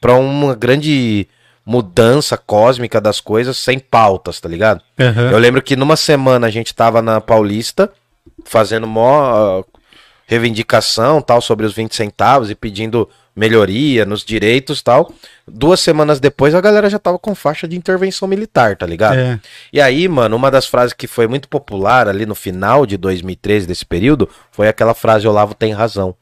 para 0.00 0.14
uma 0.14 0.54
grande 0.54 1.28
mudança 1.64 2.36
cósmica 2.36 3.00
das 3.00 3.20
coisas 3.20 3.56
sem 3.56 3.78
pautas, 3.78 4.40
tá 4.40 4.48
ligado? 4.48 4.82
Aham. 4.98 5.30
Eu 5.30 5.38
lembro 5.38 5.62
que 5.62 5.76
numa 5.76 5.96
semana 5.96 6.48
a 6.48 6.50
gente 6.50 6.74
tava 6.74 7.00
na 7.00 7.20
Paulista 7.20 7.90
fazendo 8.44 8.86
mó 8.86 9.64
reivindicação 10.26 11.22
tal 11.22 11.40
sobre 11.40 11.64
os 11.64 11.72
20 11.72 11.94
centavos 11.94 12.50
e 12.50 12.54
pedindo 12.54 13.08
melhoria 13.34 14.04
nos 14.04 14.24
direitos 14.24 14.82
tal. 14.82 15.12
Duas 15.46 15.80
semanas 15.80 16.18
depois 16.18 16.54
a 16.54 16.60
galera 16.60 16.88
já 16.90 16.98
tava 16.98 17.18
com 17.18 17.34
faixa 17.34 17.68
de 17.68 17.76
intervenção 17.76 18.26
militar, 18.26 18.76
tá 18.76 18.86
ligado? 18.86 19.18
É. 19.18 19.40
E 19.72 19.80
aí, 19.80 20.08
mano, 20.08 20.34
uma 20.36 20.50
das 20.50 20.66
frases 20.66 20.92
que 20.92 21.06
foi 21.06 21.26
muito 21.26 21.48
popular 21.48 22.08
ali 22.08 22.26
no 22.26 22.34
final 22.34 22.86
de 22.86 22.96
2013 22.96 23.66
desse 23.66 23.84
período 23.84 24.28
foi 24.50 24.68
aquela 24.68 24.94
frase 24.94 25.28
Olavo 25.28 25.54
tem 25.54 25.72
razão. 25.72 26.16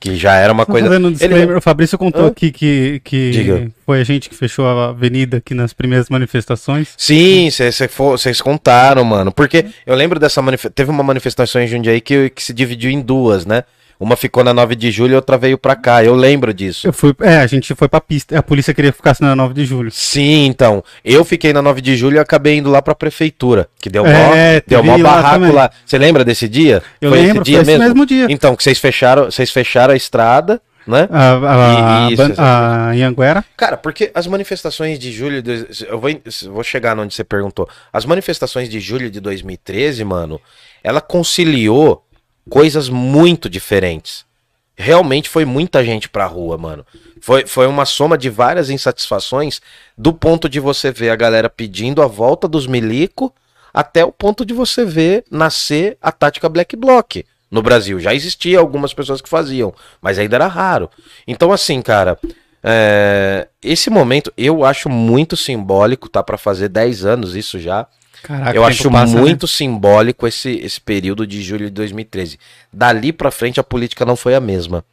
Que 0.00 0.16
já 0.16 0.34
era 0.34 0.50
uma 0.50 0.64
Só 0.64 0.72
coisa. 0.72 0.98
um 0.98 1.12
disclaimer, 1.12 1.58
o 1.58 1.60
Fabrício 1.60 1.98
contou 1.98 2.24
Hã? 2.24 2.28
aqui 2.28 2.50
que, 2.50 3.02
que 3.04 3.30
Diga. 3.30 3.70
foi 3.84 4.00
a 4.00 4.04
gente 4.04 4.30
que 4.30 4.34
fechou 4.34 4.66
a 4.66 4.88
avenida 4.88 5.36
aqui 5.36 5.52
nas 5.52 5.74
primeiras 5.74 6.08
manifestações. 6.08 6.94
Sim, 6.96 7.50
vocês 7.98 8.40
contaram, 8.40 9.04
mano. 9.04 9.30
Porque 9.30 9.66
eu 9.86 9.94
lembro 9.94 10.18
dessa 10.18 10.40
manifestação. 10.40 10.72
Teve 10.74 10.90
uma 10.90 11.02
manifestação 11.02 11.60
em 11.60 11.66
Jundiaí 11.66 12.00
que, 12.00 12.30
que 12.30 12.42
se 12.42 12.54
dividiu 12.54 12.90
em 12.90 13.02
duas, 13.02 13.44
né? 13.44 13.62
Uma 14.00 14.16
ficou 14.16 14.42
na 14.42 14.54
9 14.54 14.74
de 14.74 14.90
julho 14.90 15.12
e 15.12 15.14
outra 15.14 15.36
veio 15.36 15.58
pra 15.58 15.76
cá. 15.76 16.02
Eu 16.02 16.14
lembro 16.14 16.54
disso. 16.54 16.86
Eu 16.88 16.92
fui, 16.92 17.14
é, 17.20 17.36
a 17.36 17.46
gente 17.46 17.74
foi 17.74 17.86
pra 17.86 18.00
pista. 18.00 18.38
A 18.38 18.42
polícia 18.42 18.72
queria 18.72 18.90
que 18.90 18.96
ficasse 18.96 19.20
na 19.20 19.36
9 19.36 19.52
de 19.52 19.66
julho. 19.66 19.90
Sim, 19.90 20.46
então. 20.46 20.82
Eu 21.04 21.22
fiquei 21.22 21.52
na 21.52 21.60
9 21.60 21.82
de 21.82 21.94
julho 21.96 22.16
e 22.16 22.18
acabei 22.18 22.56
indo 22.56 22.70
lá 22.70 22.80
pra 22.80 22.94
prefeitura. 22.94 23.68
Que 23.78 23.90
deu 23.90 24.02
mó, 24.02 24.08
É, 24.10 24.62
deu 24.66 24.80
teve 24.80 24.82
mó 24.90 24.96
lá 24.96 25.20
barraco 25.22 25.52
lá. 25.52 25.70
Você 25.84 25.98
lembra 25.98 26.24
desse 26.24 26.48
dia? 26.48 26.82
Eu 26.98 27.10
lembro, 27.10 27.44
foi 27.44 27.54
esse 27.60 27.78
mesmo 27.78 28.06
dia. 28.06 28.26
Então, 28.30 28.56
que 28.56 28.62
vocês 28.64 28.78
fecharam, 28.78 29.26
vocês 29.26 29.50
fecharam 29.50 29.92
a 29.92 29.96
estrada, 29.96 30.62
né? 30.86 31.06
A, 31.10 32.06
a, 32.06 32.08
Isso, 32.10 32.16
ban- 32.16 32.30
exatamente. 32.30 32.40
a 32.40 32.90
Anhanguera. 32.92 33.44
Cara, 33.54 33.76
porque 33.76 34.10
as 34.14 34.26
manifestações 34.26 34.98
de 34.98 35.12
julho. 35.12 35.42
De, 35.42 35.66
eu 35.86 36.00
vou, 36.00 36.10
vou 36.50 36.64
chegar 36.64 36.98
onde 36.98 37.12
você 37.14 37.22
perguntou. 37.22 37.68
As 37.92 38.06
manifestações 38.06 38.66
de 38.70 38.80
julho 38.80 39.10
de 39.10 39.20
2013, 39.20 40.02
mano, 40.04 40.40
ela 40.82 41.02
conciliou 41.02 42.02
coisas 42.50 42.88
muito 42.88 43.48
diferentes. 43.48 44.26
Realmente 44.76 45.28
foi 45.28 45.44
muita 45.44 45.84
gente 45.84 46.08
pra 46.08 46.26
rua, 46.26 46.58
mano. 46.58 46.84
Foi, 47.20 47.46
foi 47.46 47.66
uma 47.66 47.84
soma 47.84 48.18
de 48.18 48.28
várias 48.28 48.68
insatisfações, 48.70 49.60
do 49.96 50.12
ponto 50.12 50.48
de 50.48 50.58
você 50.58 50.90
ver 50.90 51.10
a 51.10 51.16
galera 51.16 51.48
pedindo 51.48 52.02
a 52.02 52.06
volta 52.06 52.48
dos 52.48 52.66
milico, 52.66 53.32
até 53.72 54.04
o 54.04 54.10
ponto 54.10 54.44
de 54.44 54.52
você 54.52 54.84
ver 54.84 55.24
nascer 55.30 55.96
a 56.02 56.10
tática 56.10 56.48
Black 56.48 56.74
Bloc 56.76 57.24
no 57.50 57.62
Brasil. 57.62 58.00
Já 58.00 58.14
existia 58.14 58.58
algumas 58.58 58.92
pessoas 58.92 59.20
que 59.20 59.28
faziam, 59.28 59.72
mas 60.00 60.18
ainda 60.18 60.36
era 60.36 60.46
raro. 60.46 60.90
Então, 61.26 61.52
assim, 61.52 61.80
cara, 61.82 62.18
é, 62.62 63.48
esse 63.62 63.90
momento 63.90 64.32
eu 64.36 64.64
acho 64.64 64.88
muito 64.88 65.36
simbólico, 65.36 66.08
tá 66.08 66.22
pra 66.22 66.38
fazer 66.38 66.68
10 66.68 67.04
anos 67.04 67.36
isso 67.36 67.58
já. 67.58 67.86
Caraca, 68.22 68.56
eu 68.56 68.64
acho 68.64 68.90
passa, 68.90 69.14
né? 69.14 69.20
muito 69.20 69.46
simbólico 69.48 70.26
esse, 70.26 70.50
esse 70.50 70.80
período 70.80 71.26
de 71.26 71.42
julho 71.42 71.66
de 71.66 71.72
2013. 71.72 72.38
Dali 72.72 73.12
pra 73.12 73.30
frente 73.30 73.58
a 73.58 73.64
política 73.64 74.04
não 74.04 74.16
foi 74.16 74.34
a 74.34 74.40
mesma. 74.40 74.84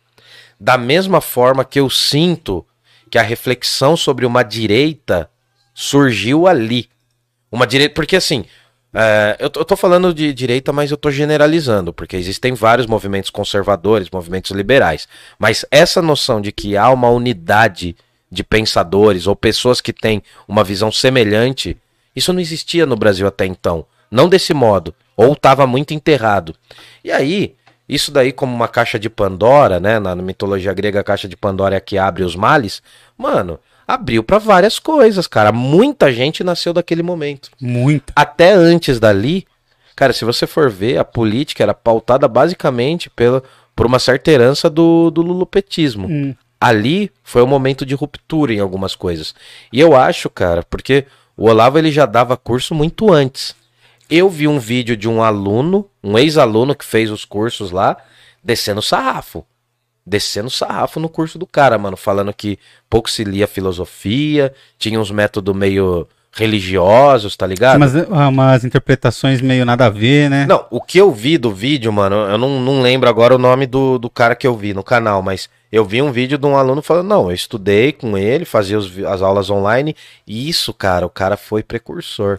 Da 0.60 0.78
mesma 0.78 1.22
forma 1.22 1.64
que 1.66 1.80
eu 1.80 1.90
sinto 1.90 2.66
que 3.10 3.18
a 3.18 3.22
reflexão 3.22 3.96
sobre 3.96 4.26
uma 4.26 4.44
direita 4.44 5.30
surgiu 5.74 6.48
ali. 6.48 6.90
Uma 7.52 7.68
direita. 7.68 7.94
Porque 7.94 8.16
assim. 8.16 8.46
é, 8.94 9.38
eu, 9.40 9.50
tô, 9.50 9.60
eu 9.62 9.66
tô 9.66 9.76
falando 9.76 10.14
de 10.14 10.34
direita, 10.34 10.74
mas 10.74 10.90
eu 10.90 10.98
tô 10.98 11.12
generalizando, 11.12 11.94
porque 11.94 12.16
existem 12.18 12.54
vários 12.54 12.88
movimentos 12.88 13.30
conservadores, 13.30 14.10
movimentos 14.10 14.52
liberais. 14.52 15.08
Mas 15.38 15.66
essa 15.70 16.02
noção 16.02 16.42
de 16.42 16.52
que 16.52 16.76
há 16.76 16.90
uma 16.90 17.10
unidade 17.10 17.96
de 18.32 18.44
pensadores 18.44 19.28
ou 19.28 19.36
pessoas 19.36 19.80
que 19.80 19.94
têm 19.94 20.22
uma 20.48 20.64
visão 20.64 20.92
semelhante, 20.92 21.78
isso 22.18 22.34
não 22.34 22.40
existia 22.40 22.84
no 22.88 22.96
Brasil 22.96 23.28
até 23.28 23.46
então. 23.46 23.86
Não 24.10 24.28
desse 24.28 24.52
modo. 24.52 24.92
Ou 25.16 25.34
estava 25.34 25.68
muito 25.68 25.94
enterrado. 25.94 26.56
E 27.04 27.12
aí, 27.12 27.54
isso 27.88 28.12
daí, 28.12 28.32
como 28.32 28.56
uma 28.56 28.68
caixa 28.68 28.98
de 28.98 29.08
Pandora, 29.08 29.80
né? 29.80 30.00
Na 30.00 30.16
mitologia 30.16 30.74
grega, 30.74 31.02
a 31.02 31.04
caixa 31.04 31.28
de 31.28 31.38
Pandora 31.38 31.76
é 31.76 31.78
a 31.78 31.82
que 31.82 31.96
abre 31.96 32.24
os 32.24 32.36
males. 32.36 32.82
Mano, 33.16 33.60
abriu 33.88 34.24
pra 34.24 34.40
várias 34.40 34.80
coisas, 34.80 35.28
cara. 35.28 35.52
Muita 35.52 36.12
gente 36.12 36.44
nasceu 36.44 36.74
daquele 36.74 37.04
momento. 37.04 37.52
Muito. 37.62 38.12
Até 38.16 38.52
antes 38.52 39.00
dali, 39.00 39.46
cara, 39.96 40.12
se 40.12 40.26
você 40.26 40.48
for 40.48 40.72
ver, 40.72 40.98
a 40.98 41.06
política 41.06 41.62
era 41.62 41.74
pautada 41.76 42.28
basicamente 42.28 43.12
pela, 43.12 43.44
por 43.76 43.86
uma 43.86 44.00
certa 44.00 44.32
herança 44.32 44.72
do, 44.72 45.12
do 45.12 45.22
lulopetismo. 45.22 46.08
Hum. 46.08 46.34
Ali 46.60 47.12
foi 47.24 47.44
um 47.44 47.48
momento 47.48 47.86
de 47.86 47.94
ruptura 47.94 48.52
em 48.52 48.60
algumas 48.60 48.96
coisas. 48.96 49.36
E 49.72 49.80
eu 49.80 49.96
acho, 49.96 50.32
cara, 50.32 50.64
porque 50.64 51.06
o 51.38 51.48
Olavo 51.48 51.78
ele 51.78 51.92
já 51.92 52.08
dava 52.08 52.36
curso 52.36 52.74
muito 52.74 53.14
antes. 53.14 53.56
Eu 54.10 54.28
vi 54.28 54.48
um 54.48 54.58
vídeo 54.58 54.98
de 54.98 55.08
um 55.08 55.22
aluno, 55.22 55.88
um 56.04 56.18
ex-aluno 56.18 56.74
que 56.74 56.84
fez 56.84 57.12
os 57.12 57.24
cursos 57.24 57.70
lá, 57.70 57.96
descendo 58.44 58.82
sarrafo. 58.82 59.46
Descendo 60.04 60.50
sarrafo 60.50 61.00
no 61.00 61.08
curso 61.08 61.38
do 61.38 61.46
cara, 61.46 61.78
mano, 61.78 61.96
falando 61.96 62.34
que 62.34 62.58
pouco 62.90 63.10
se 63.10 63.24
lia 63.24 63.46
filosofia, 63.46 64.54
tinha 64.80 65.00
uns 65.00 65.12
métodos 65.12 65.56
meio 65.56 66.08
religiosos, 66.32 67.36
tá 67.36 67.48
ligado? 67.48 67.78
Umas, 67.78 67.94
umas 67.94 68.64
interpretações 68.64 69.42
meio 69.42 69.66
nada 69.66 69.88
a 69.88 69.90
ver, 69.90 70.30
né? 70.30 70.46
Não, 70.46 70.66
o 70.70 70.80
que 70.80 70.98
eu 70.98 71.12
vi 71.12 71.38
do 71.38 71.52
vídeo, 71.52 71.92
mano, 71.92 72.16
eu 72.16 72.38
não, 72.38 72.60
não 72.60 72.82
lembro 72.82 73.10
agora 73.10 73.36
o 73.36 73.40
nome 73.40 73.66
do, 73.66 73.98
do 73.98 74.10
cara 74.10 74.36
que 74.36 74.46
eu 74.46 74.56
vi 74.56 74.74
no 74.74 74.84
canal, 74.84 75.22
mas 75.22 75.50
eu 75.72 75.84
vi 75.84 76.02
um 76.02 76.12
vídeo 76.12 76.38
de 76.38 76.46
um 76.46 76.56
aluno 76.56 76.82
falando, 76.82 77.08
não, 77.08 77.30
eu 77.30 77.36
estudei 77.36 77.92
com 77.92 78.18
ele, 78.18 78.46
fazia 78.46 78.78
os 78.78 78.98
as 79.06 79.22
aulas 79.22 79.50
online, 79.50 79.96
e 80.26 80.48
isso, 80.48 80.74
cara, 80.74 81.06
o 81.06 81.10
cara 81.10 81.36
foi 81.36 81.64
precursor. 81.64 82.38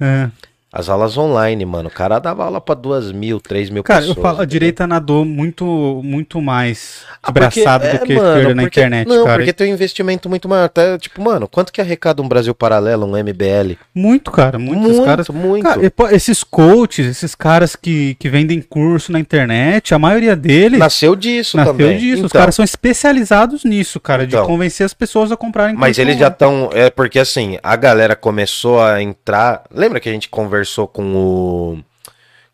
É. 0.00 0.28
As 0.72 0.88
aulas 0.88 1.18
online, 1.18 1.64
mano, 1.64 1.88
o 1.88 1.92
cara 1.92 2.20
dava 2.20 2.44
aula 2.44 2.60
pra 2.60 2.76
duas 2.76 3.10
mil, 3.10 3.40
três 3.40 3.68
mil 3.70 3.82
Cara, 3.82 4.00
pessoas. 4.02 4.16
eu 4.16 4.22
falo, 4.22 4.34
a 4.40 4.44
entendeu? 4.44 4.50
direita 4.60 4.86
nadou 4.86 5.24
muito, 5.24 6.00
muito 6.04 6.40
mais 6.40 7.02
Ah, 7.20 7.32
porque- 7.32 7.60
abraçado 7.60 7.86
é, 7.86 7.98
do 7.98 8.06
que 8.06 8.12
a 8.12 8.16
mano, 8.16 8.28
esquerda 8.28 8.54
na 8.54 8.62
porque- 8.62 8.80
internet, 8.80 9.08
Não, 9.08 9.24
cara. 9.24 9.36
porque 9.38 9.52
tem 9.52 9.70
um 9.70 9.74
investimento 9.74 10.28
muito 10.28 10.48
maior. 10.48 10.66
Até, 10.66 10.96
tipo, 10.96 11.20
mano, 11.20 11.48
quanto 11.48 11.72
que 11.72 11.80
arrecada 11.80 12.22
um 12.22 12.28
Brasil 12.28 12.54
Paralelo, 12.54 13.04
um 13.04 13.16
MBL? 13.16 13.76
Muito, 13.92 14.30
cara, 14.30 14.60
muitos 14.60 14.92
muito, 14.92 15.04
caras. 15.04 15.28
muito. 15.28 15.64
Cara, 15.64 15.80
esses 16.14 16.44
coaches, 16.44 17.04
esses 17.06 17.34
caras 17.34 17.74
que, 17.74 18.14
que 18.14 18.28
vendem 18.28 18.60
curso 18.62 19.10
na 19.10 19.18
internet, 19.18 19.92
a 19.92 19.98
maioria 19.98 20.36
deles 20.36 20.78
Nasceu 20.78 21.16
disso 21.16 21.56
nasceu 21.56 21.72
também. 21.74 21.98
disso. 21.98 22.22
Os 22.26 22.30
Então, 22.30 22.40
caras 22.40 22.54
são 22.54 22.64
especializados 22.64 23.64
nisso, 23.64 23.98
cara, 23.98 24.24
de 24.24 24.36
Então. 24.36 24.46
convencer 24.46 24.86
as 24.86 24.94
pessoas 24.94 25.32
a 25.32 25.36
comprarem 25.36 25.74
Mas 25.74 25.98
eles 25.98 26.16
já 26.16 26.28
estão. 26.28 26.70
É 26.72 26.90
porque 26.90 27.18
assim, 27.18 27.58
a 27.60 27.74
galera 27.74 28.14
começou 28.14 28.80
a 28.80 29.02
entrar. 29.02 29.64
Lembra 29.74 29.98
que 29.98 30.08
a 30.08 30.12
gente 30.12 30.28
conversou 30.28 30.59
com 30.86 31.14
o. 31.16 31.78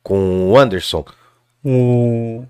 Com 0.03 0.51
o 0.51 0.59
Anderson? 0.59 1.05
O... 1.65 2.45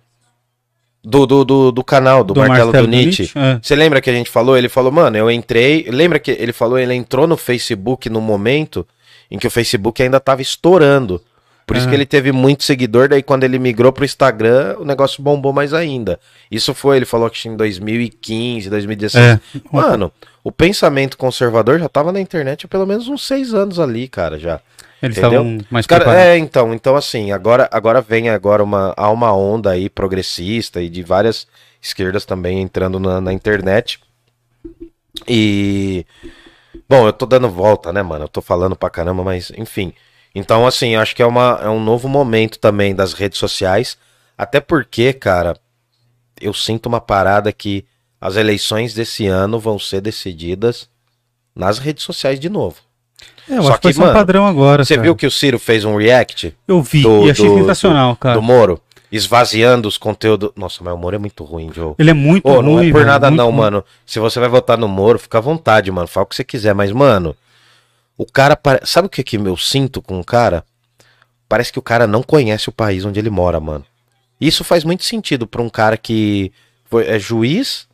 Do, 1.02 1.24
do, 1.24 1.44
do, 1.44 1.72
do 1.72 1.84
canal, 1.84 2.24
do, 2.24 2.34
Do 2.34 2.40
Martelo, 2.40 2.72
Martelo 2.72 2.86
do 2.86 2.90
Nietzsche. 2.90 3.30
É. 3.34 3.60
Você 3.62 3.76
lembra 3.76 4.00
que 4.00 4.10
a 4.10 4.12
gente 4.12 4.28
falou? 4.28 4.58
Ele 4.58 4.68
falou, 4.68 4.90
mano, 4.90 5.16
eu 5.16 5.30
entrei. 5.30 5.86
Lembra 5.88 6.18
que 6.18 6.32
ele 6.32 6.52
falou, 6.52 6.78
ele 6.78 6.92
entrou 6.94 7.26
no 7.28 7.36
Facebook 7.36 8.10
no 8.10 8.20
momento 8.20 8.84
em 9.30 9.38
que 9.38 9.46
o 9.46 9.50
Facebook 9.50 10.02
ainda 10.02 10.18
tava 10.18 10.42
estourando. 10.42 11.22
Por 11.64 11.76
isso 11.76 11.86
Ah. 11.86 11.90
que 11.90 11.96
ele 11.96 12.06
teve 12.06 12.30
muito 12.30 12.62
seguidor, 12.62 13.08
daí 13.08 13.22
quando 13.22 13.42
ele 13.42 13.58
migrou 13.58 13.92
pro 13.92 14.04
Instagram, 14.04 14.76
o 14.78 14.84
negócio 14.84 15.20
bombou 15.22 15.52
mais 15.52 15.72
ainda. 15.74 16.18
Isso 16.50 16.72
foi, 16.72 16.96
ele 16.96 17.04
falou 17.04 17.28
que 17.28 17.48
em 17.48 17.56
2015, 17.56 18.70
2016. 18.70 19.24
É. 19.24 19.40
Mano, 19.72 20.12
o 20.44 20.52
pensamento 20.52 21.16
conservador 21.16 21.78
já 21.80 21.88
tava 21.88 22.12
na 22.12 22.20
internet 22.20 22.66
há 22.66 22.68
pelo 22.68 22.86
menos 22.86 23.08
uns 23.08 23.26
seis 23.26 23.52
anos 23.52 23.80
ali, 23.80 24.06
cara, 24.06 24.38
já. 24.38 24.60
Eles 25.02 25.18
Entendeu? 25.18 25.42
estavam 25.42 25.66
mais 25.70 25.86
Cara, 25.86 26.04
preparados. 26.04 26.28
é, 26.30 26.38
então, 26.38 26.74
então 26.74 26.96
assim, 26.96 27.30
agora, 27.32 27.68
agora 27.70 28.00
vem 28.00 28.30
agora 28.30 28.64
uma, 28.64 28.94
há 28.96 29.10
uma 29.10 29.34
onda 29.34 29.72
aí 29.72 29.90
progressista 29.90 30.80
e 30.80 30.88
de 30.88 31.02
várias 31.02 31.46
esquerdas 31.80 32.24
também 32.24 32.60
entrando 32.60 32.98
na, 32.98 33.20
na 33.20 33.32
internet. 33.32 34.00
E 35.28 36.04
bom, 36.88 37.06
eu 37.06 37.12
tô 37.12 37.26
dando 37.26 37.48
volta, 37.48 37.92
né, 37.92 38.02
mano? 38.02 38.24
Eu 38.24 38.28
tô 38.28 38.40
falando 38.40 38.74
pra 38.76 38.90
caramba, 38.90 39.22
mas 39.22 39.52
enfim. 39.56 39.92
Então, 40.34 40.66
assim, 40.66 40.94
eu 40.94 41.00
acho 41.00 41.16
que 41.16 41.22
é, 41.22 41.26
uma, 41.26 41.60
é 41.62 41.68
um 41.68 41.82
novo 41.82 42.08
momento 42.08 42.58
também 42.58 42.94
das 42.94 43.12
redes 43.14 43.38
sociais. 43.38 43.96
Até 44.36 44.60
porque, 44.60 45.12
cara, 45.12 45.56
eu 46.40 46.52
sinto 46.52 46.86
uma 46.86 47.00
parada 47.00 47.52
que 47.52 47.86
as 48.20 48.36
eleições 48.36 48.92
desse 48.92 49.26
ano 49.26 49.58
vão 49.58 49.78
ser 49.78 50.00
decididas 50.00 50.90
nas 51.54 51.78
redes 51.78 52.04
sociais 52.04 52.38
de 52.38 52.50
novo. 52.50 52.76
É, 53.48 53.58
eu 53.58 53.62
Só 53.62 53.70
acho 53.72 53.80
que 53.80 53.92
ser 53.92 54.00
um 54.00 54.02
mano, 54.04 54.14
padrão 54.14 54.46
agora. 54.46 54.84
Você 54.84 54.94
cara. 54.94 55.02
viu 55.04 55.14
que 55.16 55.26
o 55.26 55.30
Ciro 55.30 55.58
fez 55.58 55.84
um 55.84 55.96
react? 55.96 56.54
Eu 56.66 56.82
vi 56.82 57.02
do- 57.02 57.26
e 57.26 57.30
achei 57.30 57.46
do- 57.48 57.58
sensacional, 57.58 58.16
cara. 58.16 58.34
do 58.36 58.42
Moro, 58.42 58.80
esvaziando 59.10 59.86
os 59.88 59.96
conteúdos. 59.96 60.50
Nossa, 60.56 60.82
mas 60.82 60.92
o 60.94 60.96
Moro 60.96 61.14
é 61.16 61.18
muito 61.18 61.44
ruim, 61.44 61.70
Joe. 61.72 61.94
Ele 61.98 62.10
é 62.10 62.14
muito 62.14 62.46
não 62.62 62.74
ruim, 62.74 62.88
é 62.88 62.92
por 62.92 63.04
nada 63.06 63.30
não, 63.30 63.46
ruim. 63.46 63.56
mano. 63.56 63.84
Se 64.04 64.18
você 64.18 64.40
vai 64.40 64.48
votar 64.48 64.76
no 64.76 64.88
Moro, 64.88 65.18
fica 65.18 65.38
à 65.38 65.40
vontade, 65.40 65.90
mano. 65.90 66.08
Fala 66.08 66.24
o 66.24 66.28
que 66.28 66.34
você 66.36 66.44
quiser, 66.44 66.74
mas, 66.74 66.90
mano, 66.92 67.36
o 68.18 68.26
cara. 68.26 68.56
pare- 68.56 68.80
Sabe 68.84 69.06
o 69.06 69.10
que, 69.10 69.22
que 69.22 69.36
eu 69.36 69.56
sinto 69.56 70.02
com 70.02 70.18
o 70.18 70.24
cara? 70.24 70.64
Parece 71.48 71.72
que 71.72 71.78
o 71.78 71.82
cara 71.82 72.06
não 72.08 72.22
conhece 72.24 72.68
o 72.68 72.72
país 72.72 73.04
onde 73.04 73.20
ele 73.20 73.30
mora, 73.30 73.60
mano. 73.60 73.84
Isso 74.40 74.64
faz 74.64 74.82
muito 74.82 75.04
sentido 75.04 75.46
pra 75.46 75.62
um 75.62 75.68
cara 75.68 75.96
que 75.96 76.52
foi, 76.90 77.06
é 77.06 77.18
juiz, 77.18 77.86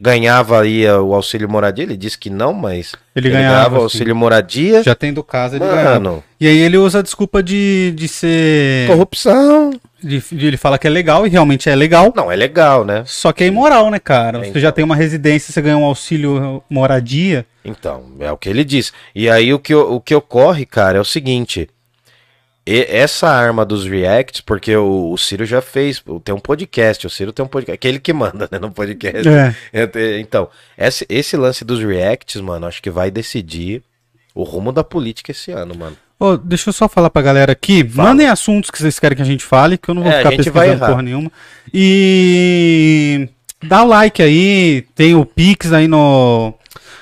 ganhava 0.00 0.62
aí 0.62 0.84
eh, 0.84 0.96
o 0.96 1.14
auxílio 1.14 1.48
moradia. 1.48 1.84
Ele 1.84 1.96
disse 1.96 2.16
que 2.16 2.30
não, 2.30 2.52
mas 2.54 2.94
Ele 3.14 3.28
ganhava, 3.30 3.74
o 3.74 3.76
assim. 3.76 3.82
auxílio 3.84 4.16
moradia. 4.16 4.82
Já 4.82 4.94
tendo 4.94 5.22
casa, 5.22 5.56
ele 5.56 5.64
ganhava. 5.66 6.00
Mano, 6.00 6.24
E 6.40 6.46
aí 6.46 6.56
ele 6.58 6.78
usa 6.78 7.00
a 7.00 7.02
desculpa 7.02 7.42
de, 7.42 7.92
de 7.94 8.08
ser. 8.08 8.86
corrupção. 8.88 9.72
De, 10.02 10.18
de 10.32 10.46
ele 10.46 10.56
fala 10.56 10.78
que 10.78 10.86
é 10.86 10.90
legal 10.90 11.26
e 11.26 11.30
realmente 11.30 11.68
é 11.68 11.76
legal. 11.76 12.10
Não, 12.16 12.32
é 12.32 12.36
legal, 12.36 12.84
né? 12.86 13.02
Só 13.04 13.32
que 13.32 13.44
é 13.44 13.48
imoral, 13.48 13.90
né, 13.90 13.98
cara? 13.98 14.38
É, 14.38 14.42
Você 14.44 14.48
então. 14.50 14.62
já 14.62 14.72
tem 14.72 14.82
uma 14.84 14.96
residência, 14.96 15.52
você 15.52 15.60
ganha 15.60 15.76
um 15.76 15.84
auxílio 15.84 16.62
moradia. 16.70 17.44
Então, 17.62 18.04
é 18.18 18.32
o 18.32 18.38
que 18.38 18.48
ele 18.48 18.64
diz. 18.64 18.92
E 19.14 19.28
aí 19.28 19.52
o 19.52 19.58
que, 19.58 19.74
o 19.74 20.00
que 20.00 20.14
ocorre, 20.14 20.64
cara, 20.64 20.96
é 20.96 21.00
o 21.00 21.04
seguinte. 21.04 21.68
E- 22.66 22.86
essa 22.88 23.28
arma 23.28 23.64
dos 23.64 23.84
reacts, 23.86 24.40
porque 24.40 24.76
o, 24.76 25.10
o 25.12 25.18
Ciro 25.18 25.44
já 25.46 25.60
fez, 25.62 26.02
tem 26.24 26.34
um 26.34 26.38
podcast, 26.38 27.06
o 27.06 27.10
Ciro 27.10 27.32
tem 27.32 27.44
um 27.44 27.48
podcast, 27.48 27.74
aquele 27.74 27.98
que 27.98 28.12
manda, 28.14 28.48
né, 28.50 28.58
no 28.58 28.70
podcast. 28.70 29.28
É. 29.28 29.54
É, 29.72 30.18
Então, 30.20 30.48
esse, 30.78 31.06
esse 31.08 31.36
lance 31.36 31.64
dos 31.64 31.82
reacts, 31.82 32.40
mano, 32.40 32.66
acho 32.66 32.82
que 32.82 32.90
vai 32.90 33.10
decidir 33.10 33.82
o 34.34 34.42
rumo 34.44 34.72
da 34.72 34.84
política 34.84 35.32
esse 35.32 35.50
ano, 35.50 35.74
mano. 35.74 35.96
Ô, 36.18 36.36
deixa 36.36 36.68
eu 36.68 36.72
só 36.74 36.86
falar 36.86 37.08
pra 37.08 37.22
galera 37.22 37.52
aqui. 37.52 37.82
Fala. 37.82 38.10
Mandem 38.10 38.28
assuntos 38.28 38.70
que 38.70 38.78
vocês 38.78 38.98
querem 38.98 39.16
que 39.16 39.22
a 39.22 39.26
gente 39.26 39.42
fale, 39.42 39.78
que 39.78 39.88
eu 39.88 39.94
não 39.94 40.02
vou 40.02 40.12
É, 40.12 40.18
ficar 40.18 40.30
pesquisando 40.36 40.78
porra 40.86 41.02
nenhuma. 41.02 41.32
E 41.72 43.28
dá 43.62 43.82
o 43.82 43.88
like 43.88 44.22
aí, 44.22 44.82
tem 44.94 45.14
o 45.14 45.24
Pix 45.24 45.72
aí 45.72 45.88
no, 45.88 46.52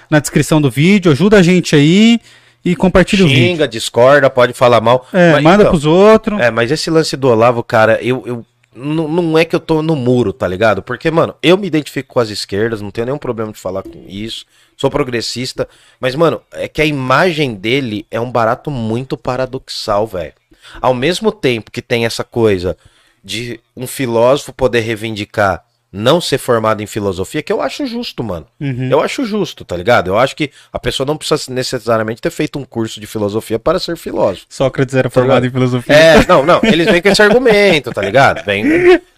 na 0.08 0.20
descrição 0.20 0.60
do 0.60 0.70
vídeo, 0.70 1.10
ajuda 1.10 1.36
a 1.38 1.42
gente 1.42 1.74
aí 1.74 2.20
e 2.64 2.76
compartilha 2.76 3.24
o 3.24 3.28
vídeo. 3.28 3.42
Xinga, 3.42 3.68
discorda, 3.68 4.28
pode 4.28 4.52
falar 4.52 4.80
mal. 4.80 5.06
É, 5.12 5.32
Mas, 5.32 5.42
manda 5.42 5.62
então, 5.62 5.72
pros 5.72 5.86
outros. 5.86 6.40
É, 6.40 6.50
mas 6.50 6.70
esse 6.70 6.90
lance 6.90 7.16
do 7.16 7.28
Olavo, 7.28 7.62
cara, 7.62 8.02
eu, 8.02 8.22
eu 8.26 8.46
não, 8.74 9.08
não 9.08 9.38
é 9.38 9.44
que 9.44 9.54
eu 9.54 9.60
tô 9.60 9.82
no 9.82 9.96
muro, 9.96 10.32
tá 10.32 10.46
ligado? 10.46 10.82
Porque, 10.82 11.10
mano, 11.10 11.34
eu 11.42 11.56
me 11.56 11.66
identifico 11.66 12.14
com 12.14 12.20
as 12.20 12.30
esquerdas, 12.30 12.80
não 12.80 12.90
tenho 12.90 13.06
nenhum 13.06 13.18
problema 13.18 13.52
de 13.52 13.58
falar 13.58 13.82
com 13.82 14.04
isso, 14.06 14.44
sou 14.76 14.90
progressista, 14.90 15.68
mas, 16.00 16.14
mano, 16.14 16.40
é 16.52 16.68
que 16.68 16.82
a 16.82 16.86
imagem 16.86 17.54
dele 17.54 18.06
é 18.10 18.20
um 18.20 18.30
barato 18.30 18.70
muito 18.70 19.16
paradoxal, 19.16 20.06
velho. 20.06 20.32
Ao 20.80 20.94
mesmo 20.94 21.32
tempo 21.32 21.70
que 21.70 21.82
tem 21.82 22.04
essa 22.04 22.22
coisa 22.22 22.76
de 23.24 23.60
um 23.76 23.86
filósofo 23.86 24.52
poder 24.52 24.80
reivindicar 24.80 25.64
não 25.90 26.20
ser 26.20 26.36
formado 26.36 26.82
em 26.82 26.86
filosofia, 26.86 27.42
que 27.42 27.52
eu 27.52 27.62
acho 27.62 27.86
justo, 27.86 28.22
mano. 28.22 28.46
Uhum. 28.60 28.90
Eu 28.90 29.00
acho 29.00 29.24
justo, 29.24 29.64
tá 29.64 29.74
ligado? 29.74 30.08
Eu 30.08 30.18
acho 30.18 30.36
que 30.36 30.50
a 30.70 30.78
pessoa 30.78 31.06
não 31.06 31.16
precisa 31.16 31.52
necessariamente 31.52 32.20
ter 32.20 32.30
feito 32.30 32.58
um 32.58 32.64
curso 32.64 33.00
de 33.00 33.06
filosofia 33.06 33.58
para 33.58 33.78
ser 33.78 33.96
filósofo. 33.96 34.46
Sócrates 34.50 34.94
era 34.94 35.08
formado 35.08 35.46
em 35.46 35.50
filosofia. 35.50 35.94
É, 35.94 36.26
não, 36.26 36.44
não, 36.44 36.60
eles 36.62 36.86
vêm 36.86 37.00
com 37.00 37.08
esse 37.08 37.22
argumento, 37.22 37.90
tá 37.90 38.02
ligado? 38.02 38.44
Vem. 38.44 38.64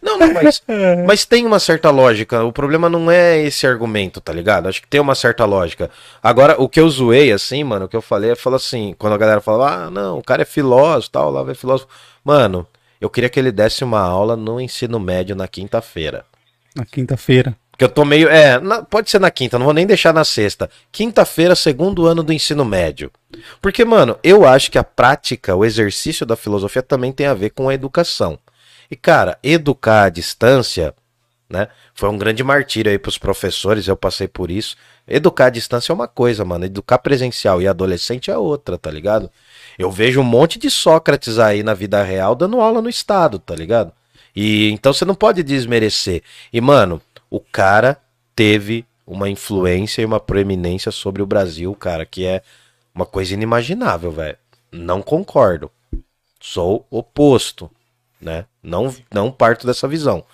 Não, 0.00 0.16
não, 0.16 0.32
mas, 0.32 0.62
mas 1.06 1.24
tem 1.24 1.44
uma 1.44 1.58
certa 1.58 1.90
lógica. 1.90 2.44
O 2.44 2.52
problema 2.52 2.88
não 2.88 3.10
é 3.10 3.42
esse 3.42 3.66
argumento, 3.66 4.20
tá 4.20 4.32
ligado? 4.32 4.68
Acho 4.68 4.80
que 4.80 4.88
tem 4.88 5.00
uma 5.00 5.16
certa 5.16 5.44
lógica. 5.44 5.90
Agora, 6.22 6.54
o 6.60 6.68
que 6.68 6.78
eu 6.78 6.88
zoei, 6.88 7.32
assim, 7.32 7.64
mano, 7.64 7.86
o 7.86 7.88
que 7.88 7.96
eu 7.96 8.02
falei, 8.02 8.30
é 8.30 8.36
falar 8.36 8.56
assim, 8.56 8.94
quando 8.96 9.14
a 9.14 9.18
galera 9.18 9.40
fala, 9.40 9.86
ah, 9.86 9.90
não, 9.90 10.18
o 10.18 10.22
cara 10.22 10.42
é 10.42 10.44
filósofo, 10.44 11.10
tal, 11.10 11.30
lá 11.30 11.42
vai 11.42 11.54
filósofo. 11.56 11.88
Mano, 12.24 12.66
eu 13.00 13.10
queria 13.10 13.28
que 13.28 13.40
ele 13.40 13.50
desse 13.50 13.82
uma 13.82 14.00
aula 14.00 14.36
no 14.36 14.60
ensino 14.60 15.00
médio 15.00 15.34
na 15.34 15.48
quinta-feira. 15.48 16.24
Na 16.74 16.84
quinta-feira. 16.84 17.56
Que 17.76 17.84
eu 17.84 17.88
tô 17.88 18.04
meio. 18.04 18.28
É, 18.28 18.60
na- 18.60 18.82
pode 18.82 19.10
ser 19.10 19.18
na 19.18 19.30
quinta, 19.30 19.58
não 19.58 19.64
vou 19.64 19.74
nem 19.74 19.86
deixar 19.86 20.12
na 20.12 20.24
sexta. 20.24 20.68
Quinta-feira, 20.92 21.54
segundo 21.56 22.06
ano 22.06 22.22
do 22.22 22.32
ensino 22.32 22.64
médio. 22.64 23.10
Porque, 23.60 23.84
mano, 23.84 24.18
eu 24.22 24.46
acho 24.46 24.70
que 24.70 24.78
a 24.78 24.84
prática, 24.84 25.56
o 25.56 25.64
exercício 25.64 26.26
da 26.26 26.36
filosofia 26.36 26.82
também 26.82 27.10
tem 27.10 27.26
a 27.26 27.34
ver 27.34 27.50
com 27.50 27.68
a 27.68 27.74
educação. 27.74 28.38
E, 28.90 28.96
cara, 28.96 29.38
educar 29.42 30.04
à 30.04 30.08
distância, 30.10 30.94
né? 31.48 31.68
Foi 31.94 32.08
um 32.10 32.18
grande 32.18 32.44
martírio 32.44 32.90
aí 32.92 32.98
pros 32.98 33.16
professores, 33.18 33.88
eu 33.88 33.96
passei 33.96 34.28
por 34.28 34.50
isso. 34.50 34.76
Educar 35.08 35.46
à 35.46 35.50
distância 35.50 35.90
é 35.90 35.94
uma 35.94 36.06
coisa, 36.06 36.44
mano. 36.44 36.64
Educar 36.66 36.98
presencial 36.98 37.62
e 37.62 37.66
adolescente 37.66 38.30
é 38.30 38.36
outra, 38.36 38.76
tá 38.76 38.90
ligado? 38.90 39.30
Eu 39.78 39.90
vejo 39.90 40.20
um 40.20 40.24
monte 40.24 40.58
de 40.58 40.68
Sócrates 40.70 41.38
aí 41.38 41.62
na 41.62 41.72
vida 41.72 42.02
real 42.02 42.34
dando 42.34 42.60
aula 42.60 42.82
no 42.82 42.88
estado, 42.90 43.38
tá 43.38 43.54
ligado? 43.54 43.90
E 44.34 44.70
então 44.70 44.92
você 44.92 45.04
não 45.04 45.14
pode 45.14 45.42
desmerecer. 45.42 46.22
E, 46.52 46.60
mano, 46.60 47.00
o 47.28 47.40
cara 47.40 48.00
teve 48.34 48.84
uma 49.06 49.28
influência 49.28 50.02
e 50.02 50.04
uma 50.04 50.20
proeminência 50.20 50.92
sobre 50.92 51.20
o 51.20 51.26
Brasil, 51.26 51.74
cara, 51.74 52.06
que 52.06 52.24
é 52.24 52.42
uma 52.94 53.04
coisa 53.06 53.34
inimaginável, 53.34 54.10
velho. 54.12 54.38
Não 54.70 55.02
concordo. 55.02 55.70
Sou 56.40 56.86
oposto, 56.90 57.70
né? 58.20 58.44
Não, 58.62 58.94
não 59.12 59.30
parto 59.30 59.66
dessa 59.66 59.88
visão. 59.88 60.24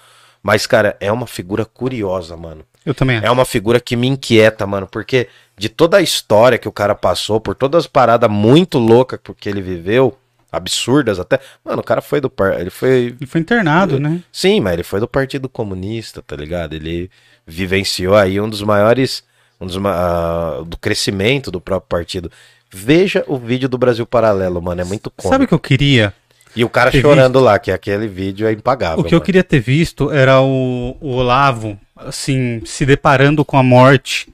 Mas, 0.42 0.66
cara, 0.66 0.96
é 1.00 1.10
uma 1.10 1.26
figura 1.26 1.64
curiosa, 1.64 2.36
mano. 2.36 2.64
Eu 2.84 2.94
também 2.94 3.16
acho. 3.16 3.26
É 3.26 3.30
uma 3.30 3.44
figura 3.44 3.80
que 3.80 3.96
me 3.96 4.06
inquieta, 4.06 4.66
mano, 4.66 4.86
porque 4.86 5.28
de 5.56 5.68
toda 5.68 5.96
a 5.96 6.02
história 6.02 6.58
que 6.58 6.68
o 6.68 6.72
cara 6.72 6.94
passou, 6.94 7.40
por 7.40 7.54
todas 7.54 7.84
as 7.84 7.86
paradas 7.88 8.30
muito 8.30 8.78
loucas 8.78 9.18
que 9.40 9.48
ele 9.48 9.60
viveu, 9.60 10.16
absurdas 10.50 11.18
até. 11.18 11.38
Mano, 11.64 11.80
o 11.80 11.84
cara 11.84 12.00
foi 12.00 12.20
do 12.20 12.30
par... 12.30 12.58
ele 12.60 12.70
foi 12.70 13.16
Ele 13.18 13.26
foi 13.26 13.40
internado, 13.40 13.98
né? 13.98 14.20
Sim, 14.32 14.60
mas 14.60 14.74
ele 14.74 14.82
foi 14.82 15.00
do 15.00 15.08
Partido 15.08 15.48
Comunista, 15.48 16.22
tá 16.22 16.36
ligado? 16.36 16.74
Ele 16.74 17.10
vivenciou 17.46 18.16
aí 18.16 18.40
um 18.40 18.48
dos 18.48 18.62
maiores 18.62 19.22
um 19.60 19.66
dos 19.66 19.76
ma- 19.76 19.94
ah, 19.94 20.62
do 20.64 20.76
crescimento 20.76 21.50
do 21.50 21.60
próprio 21.60 21.88
partido. 21.88 22.30
Veja 22.70 23.24
o 23.26 23.38
vídeo 23.38 23.68
do 23.68 23.78
Brasil 23.78 24.06
Paralelo, 24.06 24.60
mano, 24.60 24.80
é 24.80 24.84
muito 24.84 25.10
cômico. 25.10 25.32
Sabe 25.32 25.44
o 25.44 25.48
que 25.48 25.54
eu 25.54 25.58
queria? 25.58 26.12
E 26.54 26.64
o 26.64 26.68
cara 26.68 26.90
chorando 26.90 27.38
lá, 27.38 27.58
que 27.58 27.70
aquele 27.70 28.08
vídeo 28.08 28.46
é 28.46 28.52
impagável. 28.52 29.00
O 29.00 29.04
que 29.04 29.14
eu 29.14 29.18
mano. 29.18 29.24
queria 29.24 29.44
ter 29.44 29.60
visto 29.60 30.10
era 30.10 30.40
o, 30.40 30.96
o 31.00 31.10
Olavo, 31.10 31.78
assim, 31.94 32.62
se 32.64 32.86
deparando 32.86 33.44
com 33.44 33.58
a 33.58 33.62
morte 33.62 34.28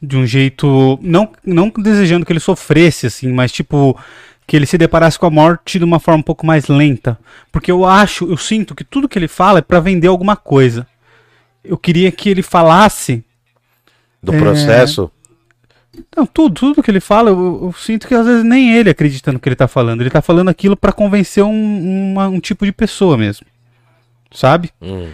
de 0.00 0.16
um 0.16 0.24
jeito. 0.24 0.98
Não, 1.02 1.30
não 1.44 1.68
desejando 1.76 2.24
que 2.24 2.32
ele 2.32 2.40
sofresse, 2.40 3.06
assim, 3.06 3.32
mas 3.32 3.52
tipo. 3.52 3.98
Que 4.48 4.56
ele 4.56 4.64
se 4.66 4.78
deparasse 4.78 5.18
com 5.18 5.26
a 5.26 5.30
morte 5.30 5.78
de 5.78 5.84
uma 5.84 6.00
forma 6.00 6.20
um 6.20 6.22
pouco 6.22 6.46
mais 6.46 6.68
lenta. 6.68 7.18
Porque 7.52 7.70
eu 7.70 7.84
acho, 7.84 8.24
eu 8.30 8.36
sinto 8.38 8.74
que 8.74 8.82
tudo 8.82 9.06
que 9.08 9.18
ele 9.18 9.28
fala 9.28 9.58
é 9.58 9.62
pra 9.62 9.78
vender 9.78 10.06
alguma 10.08 10.34
coisa. 10.36 10.86
Eu 11.62 11.76
queria 11.76 12.10
que 12.10 12.30
ele 12.30 12.42
falasse. 12.42 13.22
do 14.22 14.32
é, 14.34 14.38
processo. 14.38 15.10
Não, 16.16 16.24
tudo, 16.24 16.54
tudo 16.54 16.82
que 16.82 16.90
ele 16.90 16.98
fala, 17.00 17.28
eu, 17.30 17.60
eu 17.64 17.72
sinto 17.74 18.08
que 18.08 18.14
às 18.14 18.24
vezes 18.24 18.42
nem 18.42 18.72
ele 18.74 18.88
acredita 18.88 19.30
no 19.32 19.38
que 19.38 19.48
ele 19.50 19.56
tá 19.56 19.68
falando. 19.68 20.00
Ele 20.00 20.08
tá 20.10 20.22
falando 20.22 20.48
aquilo 20.48 20.76
pra 20.76 20.92
convencer 20.92 21.44
um, 21.44 22.12
uma- 22.12 22.28
um 22.28 22.40
tipo 22.40 22.64
de 22.64 22.72
pessoa 22.72 23.18
mesmo. 23.18 23.46
Sabe? 24.32 24.70
Hum. 24.80 25.10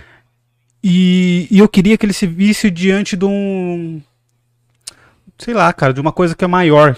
E, 0.83 1.49
e 1.51 1.59
eu 1.59 1.69
queria 1.69 1.97
que 1.99 2.07
ele 2.07 2.13
se 2.13 2.27
visse 2.27 2.71
diante 2.71 3.17
de 3.17 3.25
um. 3.25 4.01
Sei 5.39 5.55
lá, 5.55 5.73
cara, 5.73 5.93
de 5.93 6.01
uma 6.01 6.13
coisa 6.13 6.37
que 6.37 6.45
é 6.45 6.49
maior. 6.49 6.97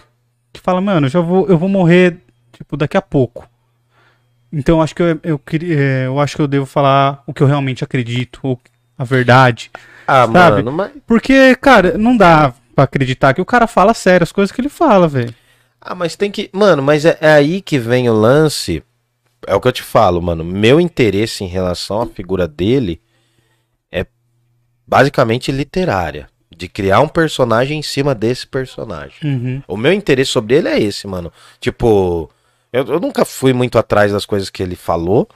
Que 0.53 0.61
fala, 0.61 0.81
mano, 0.81 1.07
eu 1.07 1.11
já 1.11 1.21
vou, 1.21 1.47
eu 1.49 1.57
vou 1.57 1.69
morrer, 1.69 2.19
tipo, 2.57 2.77
daqui 2.77 2.97
a 2.97 3.03
pouco. 3.03 3.49
Então 4.53 4.81
acho 4.81 4.95
que 4.95 5.03
eu, 5.03 5.21
eu, 5.23 5.41
é, 5.63 6.07
eu 6.07 6.19
acho 6.21 6.37
que 6.37 6.43
eu 6.43 6.49
devo 6.49 6.67
falar 6.67 7.23
o 7.27 7.35
que 7.35 7.43
eu 7.43 7.47
realmente 7.47 7.85
acredito, 7.85 8.59
a 8.97 9.05
verdade. 9.05 9.71
Ah, 10.07 10.27
Sabe? 10.27 10.57
mano, 10.57 10.73
mas. 10.73 10.93
Porque, 11.07 11.55
cara, 11.57 11.99
não 11.99 12.17
dá 12.17 12.55
pra 12.75 12.85
acreditar 12.85 13.35
que 13.35 13.41
o 13.41 13.47
cara 13.47 13.67
fala 13.67 13.93
sério 13.93 14.23
as 14.23 14.33
coisas 14.33 14.55
que 14.55 14.61
ele 14.61 14.69
fala, 14.69 15.09
velho. 15.09 15.35
Ah, 15.81 15.95
mas 15.95 16.17
tem 16.17 16.31
que. 16.31 16.49
Mano, 16.53 16.83
mas 16.83 17.05
é, 17.05 17.19
é 17.21 17.33
aí 17.33 17.61
que 17.61 17.79
vem 17.79 18.09
o 18.09 18.15
lance. 18.15 18.83
É 19.47 19.55
o 19.55 19.61
que 19.61 19.69
eu 19.69 19.73
te 19.73 19.83
falo, 19.83 20.23
mano. 20.23 20.43
Meu 20.43 20.81
interesse 20.81 21.45
em 21.45 21.49
relação 21.49 22.01
à 22.01 22.07
figura 22.07 22.49
dele 22.49 23.01
é 23.93 24.07
basicamente 24.87 25.53
literária. 25.53 26.29
De 26.57 26.69
criar 26.69 27.01
um 27.01 27.09
personagem 27.09 27.79
em 27.79 27.83
cima 27.83 28.15
desse 28.15 28.47
personagem. 28.47 29.19
Uhum. 29.23 29.63
O 29.69 29.77
meu 29.77 29.93
interesse 29.93 30.31
sobre 30.31 30.55
ele 30.55 30.69
é 30.69 30.81
esse, 30.81 31.07
mano. 31.07 31.31
Tipo, 31.61 32.31
eu, 32.77 32.85
eu 32.87 33.01
nunca 33.01 33.25
fui 33.25 33.55
muito 33.55 33.79
atrás 33.79 34.13
das 34.13 34.27
coisas 34.27 34.51
que 34.51 34.63
ele 34.63 34.77
falou. 34.77 35.27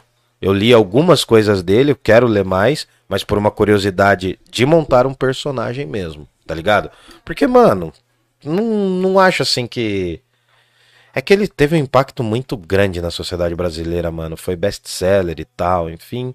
Eu 0.42 0.53
li 0.53 0.74
algumas 0.74 1.24
coisas 1.24 1.62
dele, 1.62 1.92
eu 1.92 1.96
quero 1.96 2.26
ler 2.26 2.44
mais, 2.44 2.87
mas 3.09 3.24
por 3.24 3.38
uma 3.38 3.50
curiosidade 3.50 4.38
de 4.50 4.66
montar 4.66 5.07
um 5.07 5.14
personagem 5.14 5.87
mesmo, 5.87 6.29
tá 6.46 6.55
ligado? 6.55 6.90
Porque, 7.24 7.46
mano, 7.46 7.92
não, 8.44 8.62
não 8.62 9.18
acho 9.18 9.42
assim 9.42 9.66
que. 9.66 10.20
É 11.14 11.20
que 11.22 11.33
ele 11.33 11.48
teve 11.48 11.76
um 11.76 11.79
impacto 11.79 12.22
muito 12.22 12.59
grande 12.59 13.00
na 13.00 13.11
sociedade 13.11 13.55
brasileira, 13.55 14.11
mano. 14.11 14.37
Foi 14.37 14.55
best-seller 14.55 15.40
e 15.40 15.44
tal, 15.44 15.88
enfim. 15.88 16.35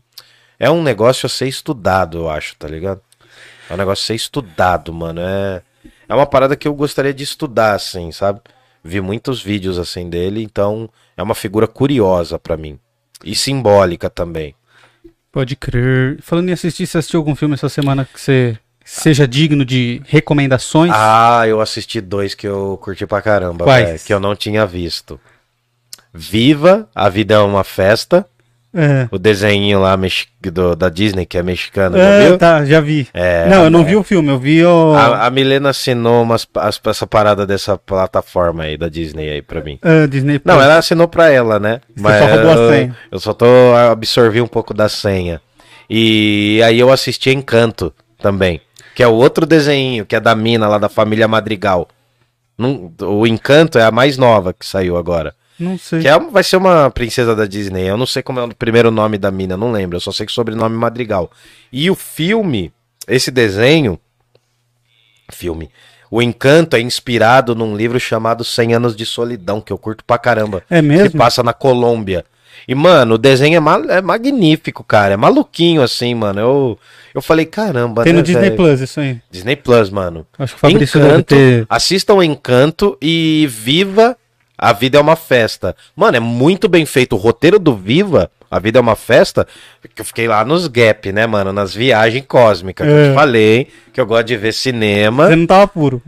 É 0.59 0.71
um 0.71 0.81
negócio 0.81 1.27
a 1.27 1.29
ser 1.29 1.47
estudado, 1.47 2.17
eu 2.17 2.29
acho, 2.29 2.55
tá 2.57 2.67
ligado? 2.67 2.99
É 3.69 3.73
um 3.73 3.77
negócio 3.77 4.03
a 4.03 4.07
ser 4.07 4.15
estudado, 4.15 4.91
mano. 4.91 5.21
É, 5.21 5.61
é 6.09 6.15
uma 6.15 6.25
parada 6.25 6.55
que 6.55 6.67
eu 6.67 6.73
gostaria 6.73 7.13
de 7.13 7.23
estudar, 7.23 7.75
assim, 7.75 8.11
sabe? 8.11 8.41
Vi 8.87 9.01
muitos 9.01 9.41
vídeos 9.41 9.79
assim 9.79 10.07
dele, 10.07 10.43
então 10.43 10.87
é 11.17 11.23
uma 11.23 11.33
figura 11.33 11.67
curiosa 11.67 12.37
pra 12.37 12.55
mim. 12.55 12.77
E 13.23 13.33
simbólica 13.35 14.11
também. 14.11 14.53
Pode 15.31 15.55
crer. 15.55 16.19
Falando 16.21 16.49
em 16.49 16.51
assistir, 16.51 16.85
você 16.85 16.99
assistiu 16.99 17.19
algum 17.19 17.35
filme 17.35 17.55
essa 17.55 17.67
semana 17.67 18.05
que 18.05 18.21
você 18.21 18.55
seja 18.85 19.27
digno 19.27 19.65
de 19.65 20.03
recomendações? 20.05 20.91
Ah, 20.93 21.47
eu 21.47 21.59
assisti 21.61 21.99
dois 21.99 22.35
que 22.35 22.47
eu 22.47 22.77
curti 22.79 23.07
pra 23.07 23.23
caramba, 23.23 23.65
que 24.05 24.13
eu 24.13 24.19
não 24.19 24.35
tinha 24.35 24.67
visto. 24.67 25.19
Viva, 26.13 26.87
A 26.93 27.09
Vida 27.09 27.33
é 27.33 27.39
uma 27.39 27.63
Festa. 27.63 28.29
É. 28.75 29.07
O 29.09 29.17
desenho 29.17 29.79
lá 29.79 29.97
do- 30.51 30.75
da 30.75 30.89
Disney, 30.89 31.25
que 31.25 31.37
é 31.37 31.41
mexicano, 31.43 31.97
já 31.97 32.03
É, 32.03 32.27
viu? 32.27 32.37
tá, 32.37 32.65
já 32.65 32.81
vi. 32.81 33.07
É, 33.13 33.47
não, 33.47 33.63
eu 33.63 33.69
não 33.69 33.81
é. 33.81 33.83
vi 33.85 33.95
o 33.95 34.03
filme, 34.03 34.27
eu 34.29 34.37
vi 34.37 34.65
o. 34.65 34.93
A, 34.93 35.25
a 35.27 35.29
Milena 35.29 35.69
assinou 35.69 36.21
umas, 36.23 36.45
as- 36.55 36.81
essa 36.85 37.07
parada 37.07 37.45
dessa 37.47 37.77
plataforma 37.77 38.63
aí, 38.63 38.77
da 38.77 38.89
Disney 38.89 39.29
aí 39.29 39.41
pra 39.41 39.61
mim. 39.61 39.79
ah, 39.81 40.05
Disney 40.07 40.41
Não, 40.43 40.61
ela 40.61 40.77
assinou 40.77 41.07
pra 41.07 41.29
ela, 41.31 41.57
né? 41.57 41.79
Você 41.95 42.19
só 42.19 42.25
roubou 42.27 42.51
a 42.51 42.55
eu, 42.55 42.69
senha. 42.71 42.95
eu 43.13 43.19
só 43.19 43.33
tô 43.33 43.45
absorvi 43.91 44.41
um 44.41 44.47
pouco 44.47 44.73
da 44.73 44.89
senha. 44.89 45.41
E 45.89 46.61
aí 46.65 46.77
eu 46.79 46.91
assisti 46.91 47.29
Encanto 47.29 47.93
também, 48.21 48.59
que 48.93 49.01
é 49.01 49.07
o 49.07 49.13
outro 49.13 49.45
desenho, 49.45 50.05
que 50.05 50.15
é 50.15 50.19
da 50.19 50.35
mina 50.35 50.67
lá 50.67 50.77
da 50.77 50.89
família 50.89 51.27
Madrigal. 51.27 51.87
O 53.01 53.27
Encanto 53.27 53.77
é 53.77 53.83
a 53.83 53.91
mais 53.91 54.17
nova 54.17 54.53
que 54.53 54.65
saiu 54.65 54.97
agora. 54.97 55.33
Não 55.59 55.77
sei. 55.77 56.01
Que 56.01 56.07
é, 56.07 56.19
vai 56.19 56.43
ser 56.43 56.57
uma 56.57 56.89
princesa 56.91 57.35
da 57.35 57.45
Disney. 57.45 57.85
Eu 57.87 57.97
não 57.97 58.05
sei 58.05 58.21
como 58.21 58.39
é 58.39 58.43
o 58.43 58.53
primeiro 58.55 58.91
nome 58.91 59.17
da 59.17 59.31
mina, 59.31 59.55
não 59.55 59.71
lembro. 59.71 59.95
Eu 59.97 60.01
só 60.01 60.11
sei 60.11 60.25
que 60.25 60.31
o 60.31 60.35
sobrenome 60.35 60.75
é 60.75 60.77
Madrigal. 60.77 61.31
E 61.71 61.89
o 61.89 61.95
filme, 61.95 62.71
esse 63.07 63.31
desenho. 63.31 63.99
Filme. 65.31 65.69
O 66.11 66.21
Encanto 66.21 66.75
é 66.75 66.79
inspirado 66.81 67.55
num 67.55 67.75
livro 67.75 67.99
chamado 67.99 68.43
100 68.43 68.73
Anos 68.75 68.95
de 68.95 69.05
Solidão, 69.05 69.59
que 69.59 69.73
eu 69.73 69.77
curto 69.77 70.03
pra 70.05 70.17
caramba. 70.17 70.63
É 70.69 70.81
mesmo? 70.81 71.09
Que 71.11 71.17
passa 71.17 71.41
na 71.41 71.51
Colômbia. 71.51 72.23
E, 72.67 72.73
mano, 72.73 73.15
o 73.15 73.17
desenho 73.17 73.57
é, 73.57 73.59
ma- 73.59 73.83
é 73.89 74.01
magnífico, 74.01 74.83
cara. 74.83 75.15
É 75.15 75.17
maluquinho 75.17 75.81
assim, 75.81 76.13
mano. 76.15 76.39
Eu, 76.39 76.79
eu 77.13 77.21
falei, 77.21 77.45
caramba, 77.45 78.03
Tem 78.03 78.13
né, 78.13 78.19
no 78.19 78.23
Disney 78.23 78.43
velho? 78.43 78.55
Plus 78.55 78.79
isso 78.81 78.99
aí. 78.99 79.19
Disney 79.29 79.55
Plus, 79.57 79.89
mano. 79.89 80.25
Acho 80.39 80.53
que 80.53 80.57
o 80.57 80.59
Fabrício 80.71 80.99
Encanto, 81.01 81.35
ter. 81.35 81.65
assistam 81.67 82.23
Encanto 82.23 82.97
e 83.01 83.45
Viva, 83.49 84.15
a 84.57 84.73
vida 84.73 84.97
é 84.97 85.01
uma 85.01 85.15
festa. 85.15 85.75
Mano, 85.95 86.17
é 86.17 86.19
muito 86.19 86.67
bem 86.69 86.85
feito 86.85 87.13
o 87.15 87.19
roteiro 87.19 87.59
do 87.59 87.75
Viva, 87.75 88.29
a 88.49 88.59
vida 88.59 88.79
é 88.79 88.81
uma 88.81 88.95
festa, 88.95 89.45
que 89.93 90.01
eu 90.01 90.05
fiquei 90.05 90.27
lá 90.27 90.45
nos 90.45 90.67
gap, 90.67 91.11
né, 91.11 91.25
mano, 91.27 91.51
nas 91.51 91.73
viagens 91.73 92.23
cósmicas. 92.27 92.87
que 92.87 92.93
Eu 92.93 92.97
É. 92.97 93.09
te 93.09 93.15
falei 93.15 93.67
que 93.91 93.99
eu 93.99 94.05
gosto 94.05 94.27
de 94.27 94.37
ver 94.37 94.53
cinema. 94.53 95.27
Você 95.27 95.35
não 95.35 95.45
tava 95.47 95.67
puro. 95.67 96.01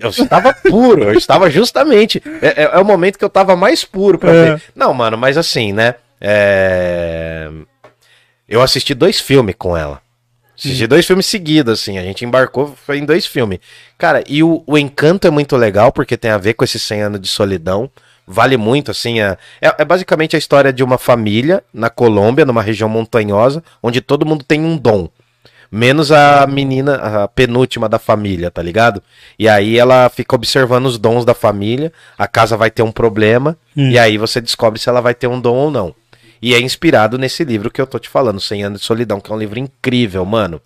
Eu 0.00 0.08
estava 0.10 0.52
puro, 0.54 1.04
eu 1.04 1.12
estava 1.14 1.50
justamente. 1.50 2.22
É, 2.40 2.62
é- 2.64 2.70
é 2.74 2.78
o 2.78 2.84
momento 2.84 3.18
que 3.18 3.24
eu 3.24 3.30
tava 3.30 3.54
mais 3.56 3.84
puro 3.84 4.18
pra 4.18 4.30
É. 4.32 4.44
ver. 4.54 4.62
Não, 4.74 4.94
mano, 4.94 5.18
mas 5.18 5.36
assim, 5.36 5.72
né? 5.72 5.94
é, 6.20 7.48
Eu 8.48 8.60
assisti 8.60 8.94
dois 8.94 9.20
filmes 9.20 9.54
com 9.56 9.76
ela. 9.76 10.00
Assisti 10.68 10.86
dois 10.86 11.06
filmes 11.06 11.26
seguidos, 11.26 11.80
assim. 11.80 11.98
A 11.98 12.02
gente 12.02 12.24
embarcou, 12.24 12.76
foi 12.86 12.98
em 12.98 13.04
dois 13.04 13.26
filmes. 13.26 13.58
Cara, 13.98 14.22
e 14.28 14.42
o, 14.42 14.62
o 14.66 14.76
Encanto 14.78 15.26
é 15.26 15.30
muito 15.30 15.56
legal, 15.56 15.90
porque 15.90 16.16
tem 16.16 16.30
a 16.30 16.38
ver 16.38 16.54
com 16.54 16.64
esses 16.64 16.82
100 16.82 17.02
anos 17.02 17.20
de 17.20 17.28
solidão. 17.28 17.90
Vale 18.26 18.56
muito, 18.56 18.90
assim. 18.90 19.20
É, 19.20 19.36
é, 19.60 19.74
é 19.78 19.84
basicamente 19.84 20.36
a 20.36 20.38
história 20.38 20.72
de 20.72 20.84
uma 20.84 20.98
família 20.98 21.64
na 21.72 21.88
Colômbia, 21.90 22.44
numa 22.44 22.62
região 22.62 22.88
montanhosa, 22.88 23.62
onde 23.82 24.00
todo 24.00 24.26
mundo 24.26 24.44
tem 24.44 24.60
um 24.60 24.76
dom. 24.76 25.08
Menos 25.72 26.10
a 26.10 26.46
menina, 26.48 26.96
a 26.96 27.28
penúltima 27.28 27.88
da 27.88 27.98
família, 27.98 28.50
tá 28.50 28.60
ligado? 28.60 29.00
E 29.38 29.48
aí 29.48 29.78
ela 29.78 30.08
fica 30.08 30.34
observando 30.34 30.86
os 30.86 30.98
dons 30.98 31.24
da 31.24 31.32
família, 31.32 31.92
a 32.18 32.26
casa 32.26 32.56
vai 32.56 32.70
ter 32.72 32.82
um 32.82 32.90
problema, 32.90 33.56
Hum. 33.76 33.88
e 33.88 33.96
aí 33.96 34.18
você 34.18 34.40
descobre 34.40 34.80
se 34.80 34.88
ela 34.88 35.00
vai 35.00 35.14
ter 35.14 35.28
um 35.28 35.40
dom 35.40 35.54
ou 35.54 35.70
não. 35.70 35.94
E 36.42 36.54
é 36.54 36.60
inspirado 36.60 37.18
nesse 37.18 37.44
livro 37.44 37.70
que 37.70 37.80
eu 37.80 37.86
tô 37.86 37.98
te 37.98 38.08
falando, 38.08 38.40
100 38.40 38.64
anos 38.64 38.80
de 38.80 38.86
solidão, 38.86 39.20
que 39.20 39.30
é 39.30 39.34
um 39.34 39.38
livro 39.38 39.58
incrível, 39.58 40.24
mano. 40.24 40.60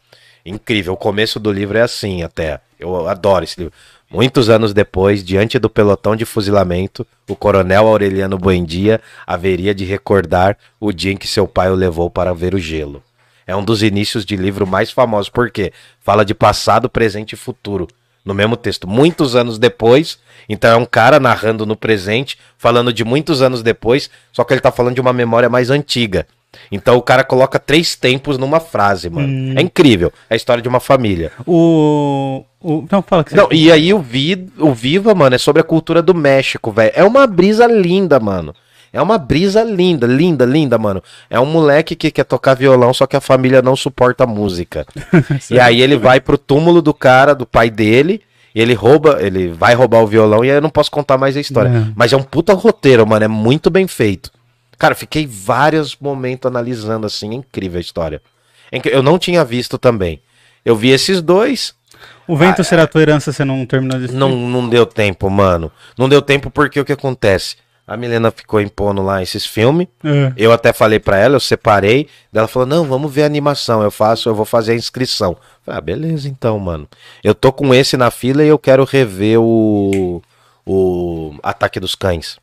Incrível. 0.47 0.93
O 0.93 0.97
começo 0.97 1.41
do 1.41 1.51
livro 1.51 1.77
é 1.79 1.83
assim 1.83 2.23
até. 2.23 2.61
Eu 2.79 3.09
adoro 3.09 3.45
esse 3.45 3.59
livro. 3.59 3.75
Muitos 4.11 4.49
anos 4.49 4.73
depois, 4.73 5.25
diante 5.25 5.59
do 5.59 5.69
pelotão 5.69 6.15
de 6.15 6.25
fuzilamento, 6.25 7.05
o 7.29 7.35
coronel 7.35 7.89
Aureliano 7.89 8.39
Buendia 8.39 9.01
haveria 9.27 9.75
de 9.75 9.85
recordar 9.85 10.57
o 10.79 10.93
dia 10.93 11.13
em 11.13 11.17
que 11.17 11.27
seu 11.27 11.49
pai 11.49 11.71
o 11.71 11.75
levou 11.75 12.09
para 12.09 12.35
ver 12.35 12.55
o 12.55 12.59
gelo. 12.59 13.03
É 13.47 13.57
um 13.57 13.65
dos 13.65 13.83
inícios 13.83 14.25
de 14.25 14.37
livro 14.37 14.67
mais 14.67 14.91
famosos, 14.91 15.29
porque 15.29 15.73
fala 16.01 16.25
de 16.25 16.35
passado, 16.35 16.89
presente 16.89 17.33
e 17.33 17.37
futuro. 17.37 17.89
No 18.25 18.35
mesmo 18.35 18.57
texto, 18.57 18.89
muitos 18.89 19.37
anos 19.37 19.59
depois. 19.59 20.19
Então 20.49 20.71
é 20.71 20.77
um 20.77 20.87
cara 20.87 21.21
narrando 21.21 21.67
no 21.67 21.77
presente, 21.77 22.39
falando 22.57 22.93
de 22.93 23.05
muitos 23.05 23.43
anos 23.43 23.63
depois, 23.63 24.11
só 24.33 24.45
que 24.45 24.53
ele 24.55 24.61
tá 24.61 24.73
falando 24.73 24.95
de 24.95 25.01
uma 25.01 25.13
memória 25.13 25.49
mais 25.49 25.71
antiga. 25.71 26.27
Então 26.71 26.97
o 26.97 27.03
cara 27.03 27.25
coloca 27.25 27.59
três 27.59 27.95
tempos 27.97 28.39
numa 28.39 28.61
frase, 28.61 29.11
mano. 29.11 29.29
Hum. 29.29 29.55
É 29.57 29.63
incrível. 29.63 30.13
É 30.29 30.35
a 30.35 30.37
história 30.37 30.63
de 30.63 30.69
uma 30.69 30.81
família. 30.81 31.33
O. 31.47 32.45
o... 32.61 32.87
Não, 32.91 33.03
fala 33.03 33.25
que 33.25 33.31
você. 33.31 33.37
Não, 33.37 33.49
e 33.53 33.71
aí 33.71 33.93
o, 33.93 33.99
Vi, 33.99 34.49
o 34.59 34.73
Viva, 34.73 35.15
mano, 35.15 35.35
é 35.35 35.39
sobre 35.39 35.61
a 35.61 35.65
cultura 35.65 36.01
do 36.03 36.15
México, 36.15 36.71
velho. 36.71 36.93
É 36.95 37.05
uma 37.05 37.27
brisa 37.27 37.67
linda, 37.67 38.19
mano. 38.21 38.55
É 38.95 39.03
uma 39.03 39.19
brisa 39.19 39.65
linda, 39.65 40.07
linda, 40.07 40.45
linda, 40.45 40.79
mano. 40.79 41.03
É 41.29 41.41
um 41.41 41.47
moleque 41.47 41.97
que 41.97 42.13
quer 42.13 42.23
tocar 42.23 42.55
violão, 42.55 42.95
só 42.95 43.09
que 43.09 43.17
a 43.17 43.21
família 43.21 43.61
não 43.61 43.75
suporta 43.75 44.23
a 44.23 44.27
música. 44.27 44.87
e 45.51 45.59
aí 45.59 45.83
ele 45.83 45.97
vai 45.97 46.21
pro 46.21 46.39
túmulo 46.39 46.81
do 46.81 46.95
cara, 46.95 47.35
do 47.35 47.45
pai 47.45 47.71
dele, 47.71 48.23
e 48.55 48.61
ele 48.61 48.73
rouba, 48.73 49.19
ele 49.21 49.49
vai 49.49 49.75
roubar 49.75 50.01
o 50.01 50.07
violão, 50.07 50.45
e 50.45 50.51
aí 50.51 50.57
eu 50.59 50.63
não 50.63 50.71
posso 50.71 50.93
contar 50.93 51.19
mais 51.19 51.37
a 51.37 51.41
história. 51.41 51.73
Não. 51.73 51.93
Mas 51.97 52.13
é 52.13 52.17
um 52.17 52.23
puta 52.23 52.55
roteiro, 52.55 53.05
mano. 53.05 53.25
É 53.25 53.29
muito 53.29 53.69
bem 53.69 53.89
feito. 53.89 54.31
Cara, 54.79 54.95
fiquei 54.95 55.27
vários 55.27 55.97
momentos 56.01 56.49
analisando 56.49 57.05
assim, 57.05 57.33
é 57.33 57.35
incrível 57.35 57.79
a 57.79 57.81
história. 57.81 58.23
É 58.71 58.81
Eu 58.85 59.03
não 59.03 59.19
tinha 59.19 59.45
visto 59.45 59.77
também. 59.77 60.21
Eu 60.65 60.77
vi 60.77 60.91
esses 60.91 61.21
dois, 61.21 61.75
O 62.29 62.37
vento 62.37 62.63
será 62.63 62.87
tua 62.87 63.03
herança, 63.03 63.33
você 63.33 63.45
não 63.45 63.67
terminou 63.67 63.99
de 63.99 64.05
assistir? 64.05 64.21
não, 64.21 64.31
não 64.49 64.69
deu 64.69 64.87
tempo, 64.87 65.29
mano. 65.29 65.73
Não 65.99 66.09
deu 66.09 66.23
tempo 66.23 66.49
porque 66.49 66.79
o 66.79 66.85
que 66.85 66.93
acontece? 66.93 67.57
A 67.87 67.97
Milena 67.97 68.31
ficou 68.31 68.61
impondo 68.61 69.03
lá 69.03 69.23
esses 69.23 69.45
filmes. 69.45 69.89
É. 70.03 70.33
Eu 70.37 70.53
até 70.53 70.73
falei 70.73 70.99
pra 70.99 71.19
ela, 71.19 71.37
eu 71.37 71.41
separei. 71.41 72.09
Ela 72.33 72.49
falou: 72.49 72.67
"Não, 72.67 72.85
vamos 72.85 73.13
ver 73.13 73.25
a 73.25 73.27
animação. 73.27 73.83
Eu 73.83 73.91
faço, 73.91 74.29
eu 74.29 74.35
vou 74.35 74.47
fazer 74.47 74.73
a 74.73 74.77
inscrição". 74.77 75.37
Falei, 75.65 75.79
ah, 75.79 75.81
beleza 75.81 76.29
então, 76.29 76.59
mano. 76.59 76.89
Eu 77.23 77.35
tô 77.35 77.53
com 77.53 77.75
esse 77.75 77.97
na 77.97 78.11
fila 78.11 78.43
e 78.43 78.49
eu 78.49 78.59
quero 78.59 78.85
rever 78.85 79.39
o 79.41 80.23
o 80.67 81.35
Ataque 81.43 81.79
dos 81.79 81.95
Cães. 81.95 82.39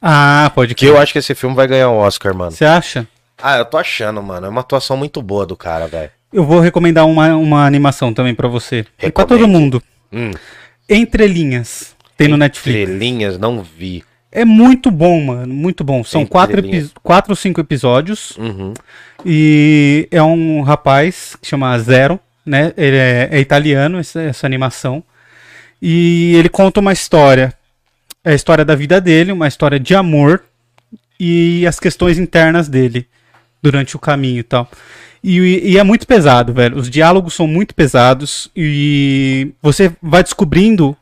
Ah, 0.00 0.50
pode 0.54 0.74
Que 0.74 0.86
eu 0.86 0.98
acho 0.98 1.12
que 1.12 1.18
esse 1.18 1.34
filme 1.34 1.56
vai 1.56 1.66
ganhar 1.66 1.88
o 1.88 1.96
Oscar, 1.96 2.34
mano. 2.34 2.52
Você 2.52 2.64
acha? 2.64 3.08
Ah, 3.42 3.58
eu 3.58 3.64
tô 3.64 3.76
achando, 3.76 4.22
mano. 4.22 4.46
É 4.46 4.48
uma 4.48 4.60
atuação 4.60 4.96
muito 4.96 5.20
boa 5.20 5.44
do 5.44 5.56
cara, 5.56 5.86
velho. 5.88 6.10
Eu 6.32 6.44
vou 6.44 6.60
recomendar 6.60 7.06
uma, 7.06 7.34
uma 7.36 7.66
animação 7.66 8.12
também 8.12 8.34
pra 8.34 8.46
você. 8.46 8.84
E 9.02 9.10
pra 9.10 9.24
todo 9.24 9.48
mundo. 9.48 9.82
Hum. 10.12 10.30
Entre 10.88 11.26
linhas. 11.26 11.94
Tem 12.16 12.28
no 12.28 12.36
Netflix. 12.36 12.80
Estrelinhas, 12.80 13.38
não 13.38 13.62
vi. 13.62 14.04
É 14.34 14.44
muito 14.44 14.90
bom, 14.90 15.20
mano. 15.24 15.54
Muito 15.54 15.84
bom. 15.84 16.02
São 16.02 16.22
Entre 16.22 16.32
quatro, 16.32 16.58
epi- 16.58 16.90
quatro 17.02 17.32
ou 17.32 17.36
cinco 17.36 17.60
episódios. 17.60 18.36
Uhum. 18.36 18.74
E 19.24 20.08
é 20.10 20.22
um 20.22 20.60
rapaz 20.62 21.36
que 21.40 21.46
chama 21.46 21.78
Zero, 21.78 22.18
né? 22.44 22.72
Ele 22.76 22.96
é, 22.96 23.28
é 23.30 23.40
italiano, 23.40 23.98
essa, 23.98 24.20
essa 24.20 24.46
animação. 24.46 25.02
E 25.80 26.34
ele 26.36 26.48
conta 26.48 26.80
uma 26.80 26.92
história. 26.92 27.54
É 28.24 28.32
a 28.32 28.34
história 28.34 28.64
da 28.64 28.74
vida 28.74 29.00
dele, 29.00 29.30
uma 29.32 29.46
história 29.48 29.78
de 29.78 29.94
amor 29.94 30.42
e 31.20 31.64
as 31.66 31.78
questões 31.78 32.18
internas 32.18 32.68
dele. 32.68 33.06
durante 33.62 33.96
o 33.96 33.98
caminho 33.98 34.40
e 34.40 34.42
tal. 34.42 34.68
E, 35.22 35.38
e, 35.72 35.78
é 35.78 35.82
muito 35.82 36.06
pesado, 36.06 36.52
velho. 36.52 36.76
Os 36.76 36.90
diálogos 36.90 37.32
são 37.32 37.46
muito 37.46 37.74
pesados 37.74 38.50
e 38.54 39.52
você 39.62 39.90
vai 40.02 40.22
descobrindo 40.22 40.94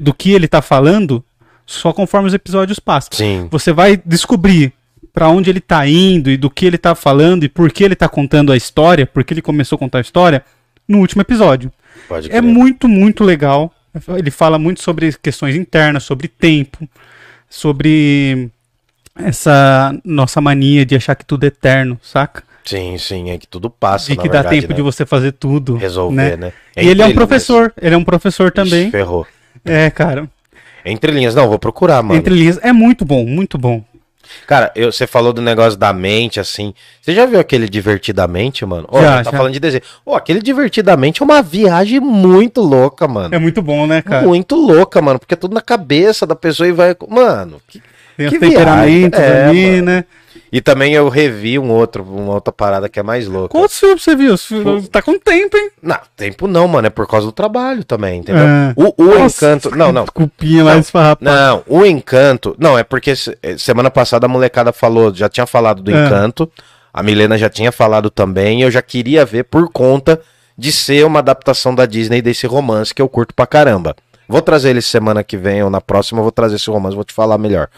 do 0.00 0.12
que 0.12 0.32
ele 0.32 0.48
tá 0.48 0.60
falando 0.60 1.22
só 1.68 1.92
conforme 1.92 2.26
os 2.28 2.34
episódios 2.34 2.78
passam. 2.78 3.10
Sim. 3.12 3.46
Você 3.50 3.72
vai 3.74 4.00
descobrir 4.04 4.72
para 5.12 5.28
onde 5.28 5.50
ele 5.50 5.60
tá 5.60 5.86
indo 5.86 6.30
e 6.30 6.36
do 6.36 6.48
que 6.48 6.64
ele 6.64 6.78
tá 6.78 6.94
falando 6.94 7.44
e 7.44 7.48
por 7.48 7.70
que 7.70 7.84
ele 7.84 7.94
tá 7.94 8.08
contando 8.08 8.52
a 8.52 8.56
história, 8.56 9.06
porque 9.06 9.34
ele 9.34 9.42
começou 9.42 9.76
a 9.76 9.78
contar 9.78 9.98
a 9.98 10.00
história 10.00 10.42
no 10.88 10.98
último 10.98 11.20
episódio. 11.20 11.70
Pode 12.08 12.28
É 12.28 12.30
crer. 12.30 12.42
muito, 12.42 12.88
muito 12.88 13.22
legal. 13.22 13.72
Ele 14.16 14.30
fala 14.30 14.58
muito 14.58 14.82
sobre 14.82 15.12
questões 15.22 15.54
internas, 15.56 16.04
sobre 16.04 16.26
tempo, 16.26 16.88
sobre 17.50 18.48
essa 19.14 19.94
nossa 20.04 20.40
mania 20.40 20.86
de 20.86 20.96
achar 20.96 21.14
que 21.14 21.24
tudo 21.24 21.44
é 21.44 21.48
eterno, 21.48 21.98
saca? 22.02 22.42
Sim, 22.64 22.96
sim, 22.98 23.30
é 23.30 23.38
que 23.38 23.46
tudo 23.46 23.68
passa, 23.68 24.14
na 24.14 24.22
que 24.22 24.28
dá 24.28 24.40
verdade, 24.40 24.60
tempo 24.60 24.72
né? 24.72 24.76
de 24.76 24.82
você 24.82 25.04
fazer 25.04 25.32
tudo. 25.32 25.76
resolver, 25.76 26.36
né? 26.38 26.52
E 26.76 26.86
ele 26.88 27.02
é 27.02 27.06
um 27.06 27.14
professor, 27.14 27.72
ele 27.80 27.94
é 27.94 27.98
um 27.98 28.04
professor 28.04 28.52
também. 28.52 28.82
Ixi, 28.84 28.90
ferrou. 28.90 29.26
É, 29.64 29.90
cara. 29.90 30.28
Entre 30.90 31.12
linhas, 31.12 31.34
não, 31.34 31.48
vou 31.48 31.58
procurar, 31.58 32.02
mano. 32.02 32.18
Entre 32.18 32.34
linhas. 32.34 32.58
É 32.62 32.72
muito 32.72 33.04
bom, 33.04 33.24
muito 33.24 33.56
bom. 33.58 33.82
Cara, 34.46 34.70
eu- 34.76 34.92
você 34.92 35.06
falou 35.06 35.32
do 35.32 35.40
negócio 35.40 35.78
da 35.78 35.90
mente, 35.92 36.38
assim. 36.38 36.74
Você 37.00 37.14
já 37.14 37.24
viu 37.24 37.40
aquele 37.40 37.66
Divertidamente, 37.68 38.64
mano? 38.66 38.86
Ó, 38.90 39.00
Já, 39.00 39.22
tá 39.22 39.30
já. 39.30 39.36
falando 39.38 39.52
de 39.54 39.60
desenho. 39.60 39.82
Ô, 40.04 40.14
aquele 40.14 40.42
Divertidamente 40.42 41.22
é 41.22 41.24
uma 41.24 41.40
viagem 41.42 41.98
muito 41.98 42.60
louca, 42.60 43.08
mano. 43.08 43.34
É 43.34 43.38
muito 43.38 43.62
bom, 43.62 43.86
né, 43.86 44.02
cara? 44.02 44.26
Muito 44.26 44.54
louca, 44.54 45.00
mano. 45.00 45.18
Porque 45.18 45.32
é 45.34 45.36
tudo 45.36 45.54
na 45.54 45.62
cabeça 45.62 46.26
da 46.26 46.36
pessoa 46.36 46.68
e 46.68 46.72
vai. 46.72 46.94
Mano. 47.08 47.60
que- 47.68 47.80
Tem 48.18 48.26
os 48.26 48.32
que 48.32 48.38
temperamentos 48.40 49.18
viagem. 49.18 49.34
É, 49.36 49.44
ali, 49.46 49.82
mano. 49.82 50.04
E 50.50 50.60
também 50.60 50.94
eu 50.94 51.08
revi 51.08 51.58
um 51.58 51.70
outro, 51.70 52.02
uma 52.02 52.34
outra 52.34 52.52
parada 52.52 52.88
que 52.88 52.98
é 52.98 53.02
mais 53.02 53.26
louca. 53.26 53.48
Quantos 53.48 53.78
filmes 53.78 54.02
você 54.02 54.16
viu? 54.16 54.34
Tá 54.90 55.02
com 55.02 55.18
tempo, 55.18 55.56
hein? 55.56 55.70
Não, 55.82 55.98
tempo 56.16 56.46
não, 56.46 56.66
mano. 56.66 56.86
É 56.86 56.90
por 56.90 57.06
causa 57.06 57.26
do 57.26 57.32
trabalho 57.32 57.84
também, 57.84 58.20
entendeu? 58.20 58.44
É. 58.44 58.72
O, 58.74 58.94
o 58.96 59.18
Nossa, 59.18 59.46
encanto. 59.46 59.76
Não, 59.76 59.92
não. 59.92 60.04
Desculpinha 60.04 60.64
mais 60.64 60.86
esfarrapada. 60.86 61.30
Não, 61.30 61.62
o 61.66 61.84
Encanto. 61.84 62.56
Não, 62.58 62.78
é 62.78 62.82
porque 62.82 63.12
eh, 63.42 63.58
semana 63.58 63.90
passada 63.90 64.26
a 64.26 64.28
molecada 64.28 64.72
falou, 64.72 65.14
já 65.14 65.28
tinha 65.28 65.46
falado 65.46 65.82
do 65.82 65.94
É. 65.94 66.06
Encanto. 66.06 66.50
A 66.92 67.02
Milena 67.02 67.36
já 67.36 67.50
tinha 67.50 67.70
falado 67.70 68.08
também. 68.10 68.60
E 68.60 68.62
eu 68.62 68.70
já 68.70 68.80
queria 68.80 69.24
ver 69.24 69.44
por 69.44 69.70
conta 69.70 70.20
de 70.56 70.72
ser 70.72 71.04
uma 71.04 71.20
adaptação 71.20 71.74
da 71.74 71.86
Disney 71.86 72.20
desse 72.22 72.46
romance 72.46 72.94
que 72.94 73.00
eu 73.00 73.08
curto 73.08 73.34
pra 73.34 73.46
caramba. 73.46 73.94
Vou 74.28 74.42
trazer 74.42 74.70
ele 74.70 74.82
semana 74.82 75.22
que 75.22 75.36
vem 75.36 75.62
ou 75.62 75.70
na 75.70 75.80
próxima, 75.80 76.20
vou 76.20 76.32
trazer 76.32 76.56
esse 76.56 76.68
romance, 76.68 76.94
vou 76.94 77.04
te 77.04 77.14
falar 77.14 77.38
melhor. 77.38 77.68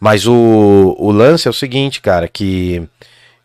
Mas 0.00 0.26
o, 0.26 0.96
o 0.98 1.10
lance 1.12 1.46
é 1.46 1.50
o 1.50 1.54
seguinte, 1.54 2.00
cara, 2.00 2.26
que 2.26 2.82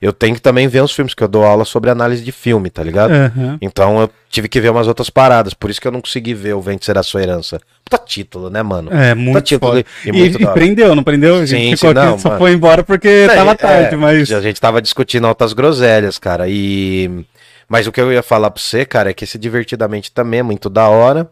eu 0.01 0.13
tenho 0.13 0.35
que 0.35 0.41
também 0.41 0.67
ver 0.69 0.81
os 0.81 0.93
filmes, 0.93 1.13
que 1.13 1.21
eu 1.23 1.27
dou 1.27 1.43
aula 1.43 1.65
sobre 1.65 1.89
análise 1.89 2.23
de 2.23 2.31
filme, 2.31 2.69
tá 2.69 2.81
ligado? 2.81 3.11
Aham. 3.11 3.57
Então 3.61 3.99
eu 3.99 4.09
tive 4.29 4.47
que 4.47 4.61
ver 4.61 4.69
umas 4.69 4.87
outras 4.87 5.09
paradas, 5.09 5.53
por 5.53 5.69
isso 5.69 5.81
que 5.81 5.87
eu 5.87 5.91
não 5.91 5.99
consegui 5.99 6.33
ver 6.33 6.53
O 6.53 6.61
Vento 6.61 6.85
Será 6.85 7.03
Sua 7.03 7.21
Herança. 7.21 7.59
Puta 7.83 7.97
título, 7.97 8.49
né, 8.49 8.63
mano? 8.63 8.89
É, 8.93 9.13
muito 9.13 9.41
título 9.41 9.73
foda. 9.73 9.85
e 10.05 10.09
E, 10.09 10.11
muito 10.13 10.41
e 10.41 10.47
prendeu, 10.47 10.95
não 10.95 11.03
prendeu? 11.03 11.35
A 11.35 11.45
gente 11.45 11.49
Sim, 11.71 11.75
ficou 11.75 11.91
sim, 11.91 11.97
aqui, 11.97 12.07
não, 12.07 12.19
só 12.19 12.29
mano. 12.29 12.39
foi 12.39 12.51
embora 12.53 12.83
porque 12.83 13.07
É, 13.07 13.27
tava 13.35 13.51
é, 13.51 13.55
tarde, 13.55 13.95
mas... 13.97 14.31
A 14.31 14.41
gente 14.41 14.61
tava 14.61 14.81
discutindo 14.81 15.27
altas 15.27 15.51
groselhas, 15.53 16.17
cara. 16.17 16.47
E. 16.47 17.25
Mas 17.67 17.87
o 17.87 17.91
que 17.91 17.99
eu 17.99 18.13
ia 18.13 18.21
falar 18.23 18.51
pra 18.51 18.61
você, 18.61 18.85
cara, 18.85 19.09
é 19.09 19.13
que 19.13 19.23
esse 19.23 19.37
divertidamente 19.37 20.11
também 20.11 20.39
é 20.39 20.43
muito 20.43 20.69
da 20.69 20.87
hora. 20.87 21.29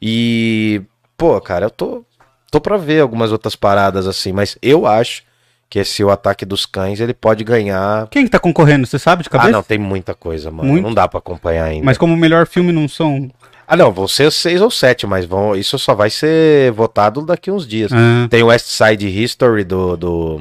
E. 0.00 0.80
Pô, 1.16 1.40
cara, 1.40 1.66
eu 1.66 1.70
tô. 1.70 2.04
Tô 2.52 2.60
pra 2.60 2.76
ver 2.76 3.00
algumas 3.00 3.32
outras 3.32 3.56
paradas 3.56 4.06
assim, 4.06 4.30
mas 4.30 4.58
eu 4.60 4.86
acho 4.86 5.22
que 5.70 5.78
esse 5.78 6.04
O 6.04 6.10
Ataque 6.10 6.44
dos 6.44 6.66
Cães 6.66 7.00
ele 7.00 7.14
pode 7.14 7.42
ganhar. 7.42 8.06
Quem 8.10 8.24
que 8.24 8.30
tá 8.30 8.38
concorrendo, 8.38 8.86
você 8.86 8.98
sabe 8.98 9.22
de 9.22 9.30
cabeça? 9.30 9.48
Ah, 9.48 9.52
não, 9.52 9.62
tem 9.62 9.78
muita 9.78 10.14
coisa, 10.14 10.50
mano. 10.50 10.68
Muito? 10.68 10.84
Não 10.84 10.92
dá 10.92 11.08
pra 11.08 11.18
acompanhar 11.18 11.64
ainda. 11.64 11.82
Mas 11.86 11.96
como 11.96 12.14
melhor 12.14 12.46
filme 12.46 12.70
não 12.70 12.86
são... 12.86 13.30
Ah, 13.66 13.74
não, 13.74 13.90
vão 13.90 14.06
ser 14.06 14.30
seis 14.30 14.60
ou 14.60 14.70
sete, 14.70 15.06
mas 15.06 15.24
vão... 15.24 15.56
isso 15.56 15.78
só 15.78 15.94
vai 15.94 16.10
ser 16.10 16.70
votado 16.72 17.24
daqui 17.24 17.50
uns 17.50 17.66
dias. 17.66 17.90
Ah, 17.90 18.28
Tem 18.28 18.42
o 18.42 18.48
West 18.48 18.66
Side 18.66 19.08
History 19.08 19.64
do, 19.64 19.96
do, 19.96 20.40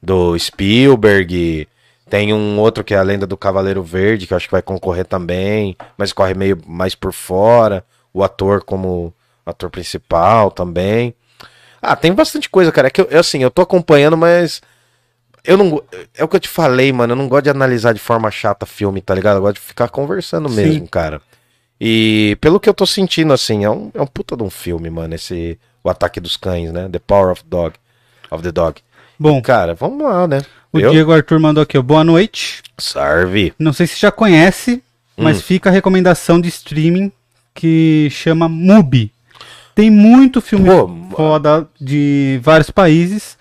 do 0.00 0.38
Spielberg. 0.38 1.66
Tem 2.08 2.32
um 2.32 2.60
outro 2.60 2.84
que 2.84 2.94
é 2.94 2.98
a 2.98 3.02
Lenda 3.02 3.26
do 3.26 3.36
Cavaleiro 3.36 3.82
Verde, 3.82 4.28
que 4.28 4.32
eu 4.32 4.36
acho 4.36 4.46
que 4.46 4.52
vai 4.52 4.62
concorrer 4.62 5.06
também, 5.06 5.76
mas 5.98 6.12
corre 6.12 6.34
meio 6.34 6.56
mais 6.68 6.94
por 6.94 7.12
fora. 7.12 7.84
O 8.14 8.22
ator 8.22 8.62
como 8.62 9.12
ator 9.44 9.70
principal 9.70 10.52
também. 10.52 11.16
Ah, 11.82 11.96
tem 11.96 12.12
bastante 12.12 12.48
coisa, 12.48 12.70
cara. 12.70 12.86
É 12.86 12.90
que 12.90 13.00
eu, 13.00 13.08
eu, 13.10 13.18
assim, 13.20 13.42
eu 13.42 13.50
tô 13.50 13.60
acompanhando, 13.60 14.16
mas 14.16 14.62
eu 15.44 15.56
não. 15.56 15.82
É 16.16 16.22
o 16.22 16.28
que 16.28 16.36
eu 16.36 16.40
te 16.40 16.48
falei, 16.48 16.92
mano. 16.92 17.12
Eu 17.12 17.16
não 17.16 17.28
gosto 17.28 17.44
de 17.44 17.50
analisar 17.50 17.92
de 17.92 17.98
forma 17.98 18.30
chata 18.30 18.64
filme, 18.64 19.00
tá 19.02 19.14
ligado? 19.14 19.36
Eu 19.38 19.42
gosto 19.42 19.54
de 19.56 19.60
ficar 19.60 19.88
conversando 19.88 20.48
Sim. 20.48 20.54
mesmo, 20.54 20.88
cara. 20.88 21.20
E 21.80 22.38
pelo 22.40 22.60
que 22.60 22.68
eu 22.68 22.74
tô 22.74 22.86
sentindo, 22.86 23.32
assim, 23.32 23.64
é 23.64 23.70
um, 23.70 23.90
é 23.92 24.00
um 24.00 24.06
puta 24.06 24.36
de 24.36 24.42
um 24.44 24.50
filme, 24.50 24.88
mano. 24.88 25.14
Esse. 25.14 25.58
O 25.84 25.90
Ataque 25.90 26.20
dos 26.20 26.36
Cães, 26.36 26.70
né? 26.72 26.88
The 26.88 27.00
Power 27.00 27.32
of 27.32 27.42
Dog. 27.44 27.74
Of 28.30 28.42
the 28.44 28.52
Dog. 28.52 28.80
bom, 29.18 29.42
Cara, 29.42 29.74
vamos 29.74 30.00
lá, 30.04 30.28
né? 30.28 30.42
o 30.72 30.78
eu? 30.78 30.92
Diego 30.92 31.12
Arthur 31.12 31.40
mandou 31.40 31.62
aqui, 31.64 31.76
ó, 31.76 31.82
boa 31.82 32.04
noite. 32.04 32.62
Serve. 32.78 33.52
Não 33.58 33.72
sei 33.72 33.88
se 33.88 33.98
já 34.00 34.12
conhece, 34.12 34.80
mas 35.16 35.38
Hum. 35.38 35.42
fica 35.42 35.68
a 35.70 35.72
recomendação 35.72 36.40
de 36.40 36.48
streaming 36.48 37.10
que 37.52 38.08
chama 38.12 38.48
Mubi. 38.48 39.12
Tem 39.74 39.90
muito 39.90 40.40
filme 40.40 40.68
Pô, 40.68 41.16
foda 41.16 41.66
de 41.80 42.40
vários 42.42 42.70
países. 42.70 43.36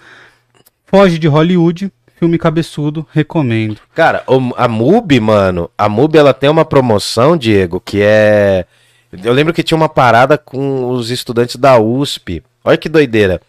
Foge 0.85 1.17
de 1.17 1.27
Hollywood, 1.27 1.91
filme 2.17 2.37
cabeçudo, 2.37 3.07
recomendo. 3.11 3.77
Cara, 3.95 4.23
a 4.55 4.67
MUBI, 4.67 5.19
mano, 5.19 5.69
a 5.77 5.89
MUBI 5.89 6.17
ela 6.17 6.33
tem 6.33 6.49
uma 6.49 6.65
promoção, 6.65 7.37
Diego, 7.37 7.79
que 7.79 7.99
é. 8.01 8.65
Eu 9.23 9.33
lembro 9.33 9.53
que 9.53 9.63
tinha 9.63 9.75
uma 9.75 9.89
parada 9.89 10.37
com 10.37 10.89
os 10.89 11.09
estudantes 11.09 11.55
da 11.55 11.79
USP. 11.79 12.43
Olha 12.63 12.77
que 12.77 12.87
doideira. 12.87 13.41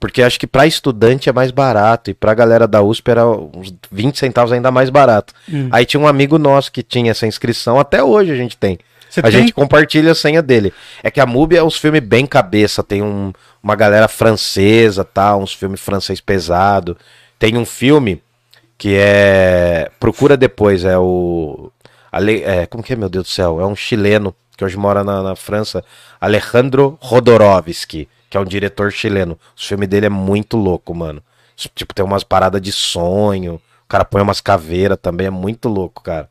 Porque 0.00 0.22
acho 0.22 0.38
que 0.38 0.46
pra 0.46 0.66
estudante 0.66 1.28
é 1.28 1.32
mais 1.32 1.50
barato 1.50 2.10
e 2.10 2.14
pra 2.14 2.34
galera 2.34 2.66
da 2.66 2.82
USP 2.82 3.10
era 3.10 3.26
uns 3.26 3.74
20 3.90 4.18
centavos 4.18 4.52
ainda 4.52 4.70
mais 4.70 4.90
barato. 4.90 5.32
Hum. 5.50 5.68
Aí 5.70 5.86
tinha 5.86 6.00
um 6.00 6.06
amigo 6.06 6.36
nosso 6.36 6.70
que 6.70 6.82
tinha 6.82 7.10
essa 7.10 7.26
inscrição, 7.26 7.78
até 7.78 8.02
hoje 8.02 8.30
a 8.30 8.36
gente 8.36 8.56
tem. 8.56 8.78
Você 9.14 9.20
a 9.20 9.22
tem? 9.24 9.32
gente 9.32 9.52
compartilha 9.52 10.12
a 10.12 10.14
senha 10.14 10.42
dele. 10.42 10.72
É 11.02 11.10
que 11.10 11.20
a 11.20 11.26
MUBI 11.26 11.56
é 11.56 11.62
uns 11.62 11.76
filmes 11.76 12.00
bem 12.02 12.26
cabeça, 12.26 12.82
tem 12.82 13.02
um- 13.02 13.32
uma 13.62 13.76
galera 13.76 14.08
francesa, 14.08 15.04
tá? 15.04 15.36
Uns 15.36 15.52
filmes 15.54 15.80
francês 15.80 16.20
pesado. 16.20 16.96
Tem 17.38 17.56
um 17.56 17.64
filme 17.64 18.20
que 18.76 18.96
é. 18.98 19.90
Procura 20.00 20.36
depois, 20.36 20.84
é 20.84 20.98
o. 20.98 21.70
Ale... 22.10 22.42
É, 22.42 22.66
como 22.66 22.82
que 22.82 22.92
é, 22.92 22.96
meu 22.96 23.08
Deus 23.08 23.26
do 23.26 23.30
céu? 23.30 23.60
É 23.60 23.66
um 23.66 23.76
chileno 23.76 24.34
que 24.56 24.64
hoje 24.64 24.76
mora 24.76 25.02
na, 25.04 25.22
na 25.22 25.36
França, 25.36 25.84
Alejandro 26.20 26.96
Rodorovsky, 27.00 28.08
que 28.30 28.36
é 28.36 28.40
um 28.40 28.44
diretor 28.44 28.90
chileno. 28.92 29.34
O 29.56 29.60
filme 29.60 29.86
dele 29.86 30.06
é 30.06 30.10
muito 30.10 30.56
louco, 30.56 30.94
mano. 30.94 31.22
Tipo, 31.74 31.94
tem 31.94 32.04
umas 32.04 32.24
paradas 32.24 32.60
de 32.60 32.72
sonho. 32.72 33.54
O 33.84 33.88
cara 33.88 34.04
põe 34.04 34.22
umas 34.22 34.40
caveiras 34.40 34.98
também, 35.00 35.26
é 35.26 35.30
muito 35.30 35.68
louco, 35.68 36.02
cara. 36.02 36.28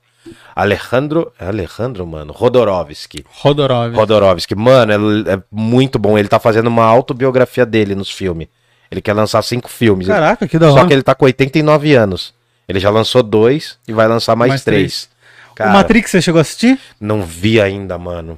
Alejandro. 0.55 1.31
É 1.39 1.47
Alejandro, 1.47 2.05
mano? 2.05 2.31
Rodorovsky. 2.33 3.23
Rodorov. 3.41 3.93
Rodorovsky, 3.95 4.55
mano, 4.55 4.91
é, 5.27 5.33
é 5.33 5.39
muito 5.51 5.97
bom. 5.97 6.17
Ele 6.17 6.27
tá 6.27 6.39
fazendo 6.39 6.67
uma 6.67 6.85
autobiografia 6.85 7.65
dele 7.65 7.95
nos 7.95 8.09
filmes. 8.11 8.47
Ele 8.91 9.01
quer 9.01 9.13
lançar 9.13 9.41
cinco 9.41 9.69
filmes. 9.69 10.07
Caraca, 10.07 10.47
que 10.47 10.59
da 10.59 10.71
hora. 10.71 10.81
Só 10.81 10.87
que 10.87 10.93
ele 10.93 11.01
tá 11.01 11.15
com 11.15 11.25
89 11.25 11.95
anos. 11.95 12.33
Ele 12.67 12.79
já 12.79 12.89
lançou 12.89 13.23
dois 13.23 13.77
e 13.87 13.91
vai 13.93 14.07
lançar 14.07 14.35
mais, 14.35 14.49
Mais 14.49 14.63
três. 14.63 15.09
O 15.51 15.55
Cara, 15.55 15.71
Matrix, 15.71 16.11
você 16.11 16.21
chegou 16.21 16.39
a 16.39 16.41
assistir? 16.41 16.79
não 16.99 17.21
vi 17.23 17.59
ainda, 17.59 17.97
mano. 17.97 18.37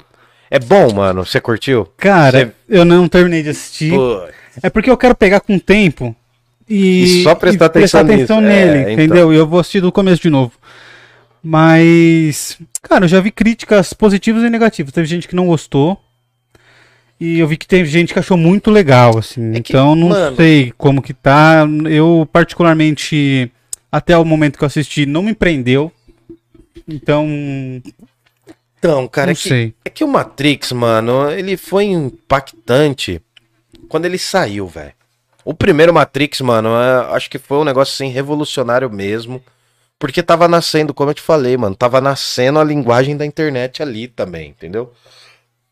É 0.49 0.59
bom, 0.59 0.93
mano. 0.93 1.25
Você 1.25 1.39
curtiu? 1.41 1.87
Cara, 1.97 2.53
eu 2.69 2.85
não 2.85 3.07
terminei 3.07 3.43
de 3.43 3.49
assistir. 3.49 3.93
É 4.63 4.69
porque 4.69 4.89
eu 4.89 4.97
quero 4.97 5.15
pegar 5.15 5.41
com 5.41 5.59
tempo 5.59 6.15
e, 6.69 7.19
E 7.21 7.23
só 7.23 7.35
prestar 7.35 7.65
atenção 7.67 8.03
nisso. 8.03 8.39
nele, 8.41 8.77
É, 8.77 8.81
então. 8.81 8.93
entendeu? 8.93 9.33
E 9.33 9.35
eu 9.35 9.45
vou 9.47 9.59
assistir 9.59 9.81
do 9.81 9.91
começo 9.91 10.21
de 10.21 10.29
novo. 10.29 10.53
Mas, 11.47 12.57
cara, 12.81 13.05
eu 13.05 13.07
já 13.09 13.19
vi 13.19 13.29
críticas 13.29 13.93
positivas 13.93 14.41
e 14.41 14.49
negativas. 14.49 14.91
Teve 14.91 15.07
gente 15.07 15.27
que 15.27 15.35
não 15.35 15.45
gostou. 15.45 15.95
E 17.19 17.37
eu 17.39 17.47
vi 17.47 17.55
que 17.55 17.67
teve 17.67 17.87
gente 17.87 18.11
que 18.13 18.17
achou 18.19 18.35
muito 18.35 18.71
legal, 18.71 19.17
assim. 19.19 19.51
É 19.55 19.61
que, 19.61 19.71
então, 19.71 19.95
não 19.95 20.09
mano- 20.09 20.35
sei 20.35 20.73
como 20.75 21.03
que 21.03 21.13
tá. 21.13 21.65
Eu, 21.87 22.27
particularmente, 22.33 23.51
até 23.91 24.17
o 24.17 24.25
momento 24.25 24.57
que 24.57 24.63
eu 24.63 24.67
assisti, 24.67 25.05
não 25.05 25.21
me 25.21 25.35
prendeu. 25.35 25.91
Então, 26.87 27.27
Então, 28.79 29.07
cara, 29.07 29.27
não 29.27 29.31
é 29.33 29.35
que, 29.35 29.47
sei. 29.47 29.73
é 29.85 29.89
que 29.91 30.03
o 30.03 30.07
Matrix, 30.07 30.71
mano, 30.71 31.29
ele 31.31 31.55
foi 31.57 31.85
impactante 31.85 33.21
quando 33.87 34.05
ele 34.05 34.17
saiu, 34.17 34.67
velho. 34.67 34.93
O 35.43 35.53
primeiro 35.53 35.93
Matrix, 35.93 36.41
mano, 36.41 36.69
acho 37.11 37.29
que 37.29 37.37
foi 37.37 37.57
um 37.59 37.63
negócio 37.63 37.93
assim 37.93 38.11
revolucionário 38.11 38.89
mesmo. 38.89 39.41
Porque 40.05 40.21
tava 40.21 40.47
nascendo, 40.47 40.93
como 40.93 41.09
eu 41.09 41.15
te 41.15 41.21
falei, 41.21 41.57
mano, 41.57 41.75
tava 41.75 41.99
nascendo 41.99 42.59
a 42.59 42.63
linguagem 42.63 43.17
da 43.17 43.25
internet 43.25 43.81
ali 43.81 44.07
também, 44.07 44.49
entendeu? 44.51 44.93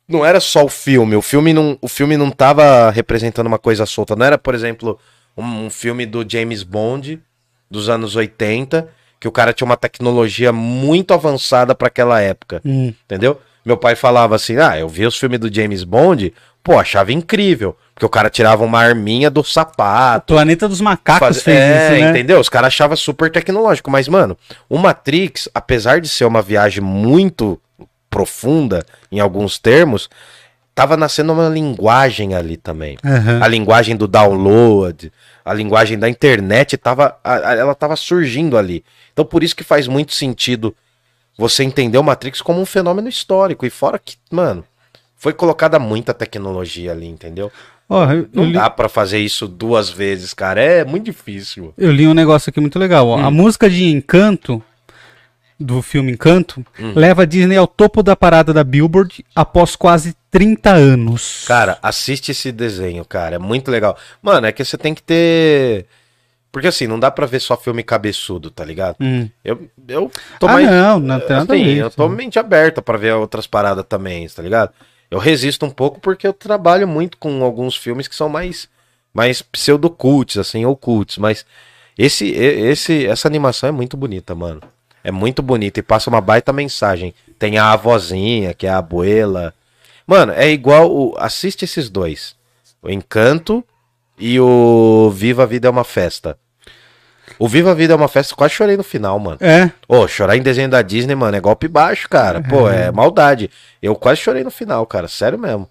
Não 0.07 0.25
era 0.25 0.39
só 0.39 0.65
o 0.65 0.69
filme, 0.69 1.15
o 1.15 1.21
filme 1.21 1.53
não, 1.53 1.77
o 1.79 1.87
filme 1.87 2.17
não 2.17 2.31
tava 2.31 2.89
representando 2.89 3.45
uma 3.45 3.59
coisa 3.59 3.85
solta, 3.85 4.15
não 4.15 4.25
era, 4.25 4.35
por 4.39 4.55
exemplo, 4.55 4.99
um, 5.37 5.65
um 5.65 5.69
filme 5.69 6.07
do 6.07 6.25
James 6.27 6.63
Bond 6.63 7.21
dos 7.69 7.89
anos 7.89 8.15
80, 8.15 8.89
que 9.19 9.27
o 9.27 9.31
cara 9.31 9.53
tinha 9.53 9.65
uma 9.65 9.77
tecnologia 9.77 10.51
muito 10.51 11.13
avançada 11.13 11.75
pra 11.75 11.87
aquela 11.89 12.19
época, 12.19 12.59
Hum. 12.65 12.91
entendeu? 13.05 13.39
Meu 13.63 13.77
pai 13.77 13.95
falava 13.95 14.35
assim: 14.35 14.57
"Ah, 14.57 14.79
eu 14.79 14.89
vi 14.89 15.05
os 15.05 15.15
filmes 15.15 15.39
do 15.39 15.53
James 15.53 15.83
Bond, 15.83 16.33
pô, 16.63 16.79
achava 16.79 17.11
incrível, 17.11 17.75
porque 17.93 18.05
o 18.05 18.09
cara 18.09 18.29
tirava 18.29 18.63
uma 18.63 18.79
arminha 18.79 19.29
do 19.29 19.43
sapato, 19.43 20.33
Planeta 20.33 20.67
dos 20.67 20.79
Macacos 20.79 21.19
Faz- 21.19 21.43
fez 21.43 21.59
é, 21.59 21.83
isso, 21.93 22.03
né? 22.03 22.09
entendeu? 22.09 22.39
Os 22.39 22.49
caras 22.49 22.67
achavam 22.67 22.95
super 22.95 23.29
tecnológico. 23.29 23.91
Mas, 23.91 24.07
mano, 24.07 24.37
o 24.69 24.77
Matrix, 24.77 25.49
apesar 25.53 25.99
de 25.99 26.07
ser 26.07 26.25
uma 26.25 26.41
viagem 26.41 26.81
muito 26.81 27.59
profunda 28.09 28.85
em 29.11 29.19
alguns 29.19 29.59
termos, 29.59 30.09
tava 30.73 30.95
nascendo 30.95 31.33
uma 31.33 31.49
linguagem 31.49 32.33
ali 32.33 32.57
também. 32.57 32.97
Aham. 33.03 33.39
A 33.43 33.47
linguagem 33.47 33.95
do 33.95 34.07
download, 34.07 35.11
a 35.43 35.53
linguagem 35.53 35.99
da 35.99 36.07
internet, 36.07 36.77
tava, 36.77 37.17
ela 37.23 37.75
tava 37.75 37.95
surgindo 37.95 38.57
ali. 38.57 38.83
Então, 39.11 39.25
por 39.25 39.43
isso 39.43 39.55
que 39.55 39.63
faz 39.63 39.87
muito 39.87 40.13
sentido 40.13 40.75
você 41.37 41.63
entender 41.63 41.97
o 41.97 42.03
Matrix 42.03 42.41
como 42.41 42.61
um 42.61 42.65
fenômeno 42.65 43.09
histórico. 43.09 43.65
E 43.65 43.69
fora 43.69 43.99
que, 43.99 44.15
mano, 44.31 44.63
foi 45.23 45.31
colocada 45.33 45.79
muita 45.79 46.13
tecnologia 46.13 46.91
ali, 46.91 47.07
entendeu? 47.07 47.49
Eu 47.89 48.27
Não 48.33 48.45
li, 48.45 48.53
dá 48.53 48.69
pra 48.69 48.89
fazer 48.89 49.19
isso 49.19 49.47
duas 49.47 49.89
vezes, 49.89 50.33
cara. 50.33 50.61
É 50.61 50.83
muito 50.83 51.05
difícil. 51.05 51.73
eu 51.77 51.91
li 51.93 52.05
um 52.07 52.13
negócio 52.13 52.49
aqui 52.49 52.59
muito 52.59 52.77
legal. 52.77 53.07
ó. 53.07 53.17
A 53.19 53.29
Hum. 53.29 53.31
música 53.31 53.69
de 53.69 53.85
Encanto, 53.85 54.61
do 55.59 55.81
filme 55.81 56.11
Encanto, 56.11 56.65
Hum. 56.77 56.91
leva 56.93 57.21
a 57.21 57.25
Disney 57.25 57.55
ao 57.55 57.67
topo 57.67 58.03
da 58.03 58.15
parada 58.17 58.51
da 58.53 58.63
Billboard 58.65 59.23
após 59.33 59.77
quase 59.77 60.13
30 60.29 60.71
anos. 60.71 61.45
Cara, 61.47 61.77
assiste 61.81 62.31
esse 62.31 62.51
desenho, 62.51 63.05
cara. 63.05 63.35
É 63.35 63.39
muito 63.39 63.71
legal. 63.71 63.97
Mano, 64.21 64.45
é 64.47 64.51
que 64.51 64.65
você 64.65 64.77
tem 64.77 64.93
que 64.93 65.01
ter. 65.03 65.85
Porque 66.51 66.67
assim, 66.67 66.85
não 66.85 66.99
dá 66.99 67.09
pra 67.09 67.25
ver 67.25 67.39
só 67.39 67.55
filme 67.55 67.81
cabeçudo, 67.81 68.51
tá 68.51 68.63
ligado? 68.65 68.97
Hum. 68.99 69.29
Eu, 69.43 69.69
eu 69.87 70.11
tô 70.39 70.47
Ah, 70.47 70.53
mais. 70.53 70.69
não, 70.69 70.99
não 70.99 71.19
tem 71.19 71.35
assim, 71.37 71.63
eu 71.75 71.89
tô 71.89 72.09
mente 72.09 72.37
aberta 72.37 72.81
pra 72.81 72.97
ver 72.97 73.13
outras 73.13 73.47
paradas 73.47 73.85
também, 73.87 74.27
tá 74.27 74.41
ligado? 74.41 74.71
Eu 75.13 75.19
resisto 75.19 75.63
um 75.63 75.69
pouco 75.69 75.99
porque 75.99 76.25
eu 76.25 76.33
trabalho 76.33 76.87
muito 76.87 77.19
com 77.19 77.43
alguns 77.43 77.75
filmes 77.75 78.07
que 78.07 78.15
são 78.15 78.27
mais 78.27 78.67
mais 79.13 79.43
pseudo-cults, 79.43 80.39
assim, 80.39 80.65
ou 80.65 80.75
cults, 80.75 81.19
mas 81.19 81.45
esse, 81.95 82.31
esse 82.31 83.05
essa 83.05 83.27
animação 83.27 83.69
é 83.69 83.71
muito 83.71 83.95
bonita, 83.95 84.33
mano. 84.33 84.59
É 85.03 85.11
muito 85.11 85.43
bonita 85.43 85.79
e 85.79 85.83
passa 85.83 86.09
uma 86.09 86.19
baita 86.19 86.51
mensagem. 86.51 87.13
Tem 87.37 87.59
a 87.59 87.73
avózinha, 87.73 88.55
que 88.55 88.65
é 88.65 88.71
a 88.71 88.79
abuela. 88.79 89.53
Mano, 90.07 90.33
é 90.33 90.49
igual 90.49 90.91
o 90.91 91.13
assiste 91.19 91.63
esses 91.63 91.91
dois. 91.91 92.35
O 92.81 92.89
Encanto 92.89 93.63
e 94.17 94.39
o 94.39 95.11
Viva 95.11 95.43
a 95.43 95.45
Vida 95.45 95.67
é 95.67 95.69
uma 95.69 95.83
festa. 95.83 96.39
O 97.43 97.47
Viva 97.49 97.71
a 97.71 97.73
Vida 97.73 97.91
é 97.93 97.95
uma 97.95 98.07
festa, 98.07 98.33
quase 98.35 98.53
chorei 98.53 98.77
no 98.77 98.83
final, 98.83 99.19
mano. 99.19 99.37
É, 99.41 99.69
Ô, 99.85 100.07
chorar 100.07 100.37
em 100.37 100.41
desenho 100.41 100.69
da 100.69 100.81
Disney, 100.81 101.13
mano, 101.13 101.35
é 101.35 101.41
golpe 101.41 101.67
baixo, 101.67 102.07
cara. 102.07 102.41
Pô, 102.41 102.69
é 102.69 102.89
maldade. 102.89 103.49
Eu 103.81 103.95
quase 103.95 104.21
chorei 104.21 104.45
no 104.45 104.49
final, 104.51 104.85
cara. 104.85 105.09
Sério 105.09 105.37
mesmo. 105.37 105.67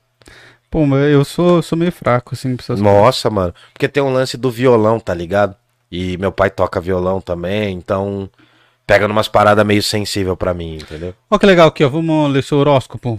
pô, 0.70 0.84
mas 0.84 1.00
eu 1.10 1.24
sou, 1.24 1.62
sou 1.62 1.78
meio 1.78 1.90
fraco, 1.90 2.34
assim, 2.34 2.56
pra 2.56 2.64
essas 2.64 2.78
Nossa, 2.80 3.30
mano. 3.30 3.54
Porque 3.72 3.88
tem 3.88 4.02
um 4.02 4.12
lance 4.12 4.36
do 4.36 4.50
violão, 4.50 5.00
tá 5.00 5.14
ligado? 5.14 5.56
E 5.90 6.18
meu 6.18 6.30
pai 6.30 6.50
toca 6.50 6.78
violão 6.80 7.20
também, 7.22 7.74
então 7.74 8.28
pega 8.86 9.08
numas 9.08 9.28
paradas 9.28 9.64
meio 9.64 9.82
sensível 9.82 10.36
pra 10.36 10.52
mim, 10.52 10.74
entendeu? 10.76 11.14
Olha 11.30 11.38
que 11.38 11.46
legal 11.46 11.68
aqui, 11.68 11.82
ó. 11.84 11.88
Vamos 11.88 12.30
ler 12.32 12.42
seu 12.42 12.58
horóscopo. 12.58 13.18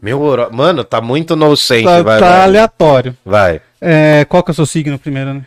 Meu, 0.00 0.22
oro- 0.22 0.48
mano, 0.50 0.84
tá 0.84 1.02
muito 1.02 1.36
nonsense, 1.36 1.84
Tá, 1.84 2.00
vai, 2.02 2.18
tá 2.20 2.28
vai. 2.30 2.42
aleatório. 2.44 3.14
Vai. 3.24 3.60
É, 3.78 4.24
qual 4.26 4.42
que 4.42 4.50
é 4.50 4.52
o 4.52 4.54
seu 4.54 4.64
signo 4.66 4.98
primeiro, 4.98 5.34
né? 5.34 5.44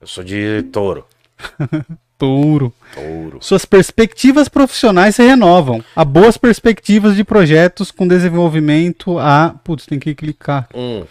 Eu 0.00 0.06
sou 0.06 0.22
de 0.22 0.62
touro. 0.72 1.04
Touro. 2.18 2.72
Touro. 2.94 3.38
Suas 3.42 3.64
perspectivas 3.64 4.48
profissionais 4.48 5.16
se 5.16 5.22
renovam. 5.22 5.84
Há 5.94 6.04
boas 6.04 6.38
perspectivas 6.38 7.14
de 7.14 7.22
projetos 7.22 7.90
com 7.90 8.08
desenvolvimento 8.08 9.18
a. 9.18 9.54
Putz, 9.62 9.84
tem 9.84 9.98
que 9.98 10.14
clicar. 10.14 10.66
Hum, 10.74 11.04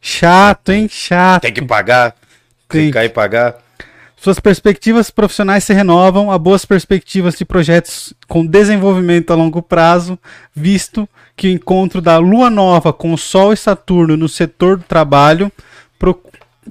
Chato, 0.00 0.70
hein? 0.70 0.88
Chato. 0.88 1.42
tem 1.42 1.52
que 1.52 1.62
pagar? 1.62 2.16
Tem. 2.68 2.84
Clicar 2.84 3.04
e 3.04 3.08
pagar? 3.08 3.58
Suas 4.16 4.40
perspectivas 4.40 5.10
profissionais 5.10 5.64
se 5.64 5.72
renovam. 5.72 6.30
Há 6.30 6.38
boas 6.38 6.64
perspectivas 6.64 7.36
de 7.36 7.44
projetos 7.44 8.12
com 8.26 8.44
desenvolvimento 8.44 9.32
a 9.32 9.36
longo 9.36 9.62
prazo, 9.62 10.18
visto 10.54 11.08
que 11.36 11.48
o 11.48 11.50
encontro 11.50 12.00
da 12.00 12.18
Lua 12.18 12.50
Nova 12.50 12.92
com 12.92 13.14
o 13.14 13.18
Sol 13.18 13.52
e 13.52 13.56
Saturno 13.56 14.16
no 14.16 14.28
setor 14.28 14.76
do 14.76 14.84
trabalho. 14.84 15.50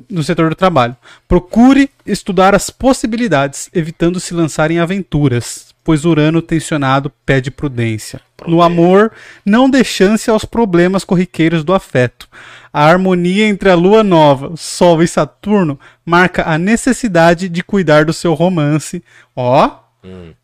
No 0.09 0.23
setor 0.23 0.49
do 0.49 0.55
trabalho. 0.55 0.95
Procure 1.27 1.89
estudar 2.05 2.53
as 2.53 2.69
possibilidades, 2.69 3.69
evitando 3.73 4.19
se 4.19 4.33
lançar 4.33 4.69
em 4.69 4.79
aventuras, 4.79 5.73
pois 5.83 6.05
Urano 6.05 6.41
tensionado 6.41 7.11
pede 7.25 7.49
prudência. 7.49 8.21
No 8.45 8.61
amor, 8.61 9.11
não 9.43 9.69
dê 9.69 9.83
chance 9.83 10.29
aos 10.29 10.45
problemas 10.45 11.03
corriqueiros 11.03 11.63
do 11.63 11.73
afeto. 11.73 12.29
A 12.71 12.85
harmonia 12.85 13.47
entre 13.47 13.69
a 13.69 13.75
lua 13.75 14.03
nova, 14.03 14.55
Sol 14.55 15.01
e 15.01 15.07
Saturno 15.07 15.79
marca 16.05 16.47
a 16.47 16.57
necessidade 16.57 17.49
de 17.49 17.63
cuidar 17.63 18.05
do 18.05 18.13
seu 18.13 18.35
romance, 18.35 19.03
ó, 19.35 19.79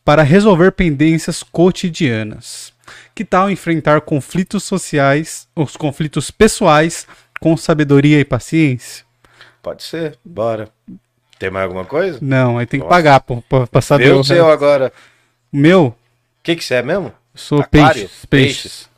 para 0.04 0.24
resolver 0.24 0.72
pendências 0.72 1.44
cotidianas. 1.44 2.74
Que 3.14 3.24
tal 3.24 3.50
enfrentar 3.50 4.02
conflitos 4.02 4.64
sociais, 4.64 5.48
os 5.56 5.78
conflitos 5.78 6.32
pessoais, 6.32 7.08
com 7.40 7.56
sabedoria 7.56 8.20
e 8.20 8.26
paciência? 8.26 9.05
Pode 9.66 9.82
ser, 9.82 10.20
bora. 10.24 10.70
Tem 11.40 11.50
mais 11.50 11.64
alguma 11.66 11.86
coisa? 11.86 12.20
Não, 12.22 12.60
aí 12.60 12.68
tem 12.68 12.80
que 12.80 12.86
Nossa. 12.86 12.96
pagar 12.96 13.20
pô, 13.20 13.42
pra, 13.42 13.66
pra 13.66 13.82
saber 13.82 14.04
Vê 14.04 14.12
o 14.12 14.20
o 14.20 14.24
seu 14.24 14.48
agora. 14.48 14.94
Meu, 15.52 15.88
O 15.88 15.96
que 16.44 16.56
que 16.56 16.64
você 16.64 16.76
é 16.76 16.84
mesmo? 16.84 17.12
sou 17.34 17.62
Aquário? 17.62 18.02
peixes. 18.02 18.26
Peixes. 18.26 18.90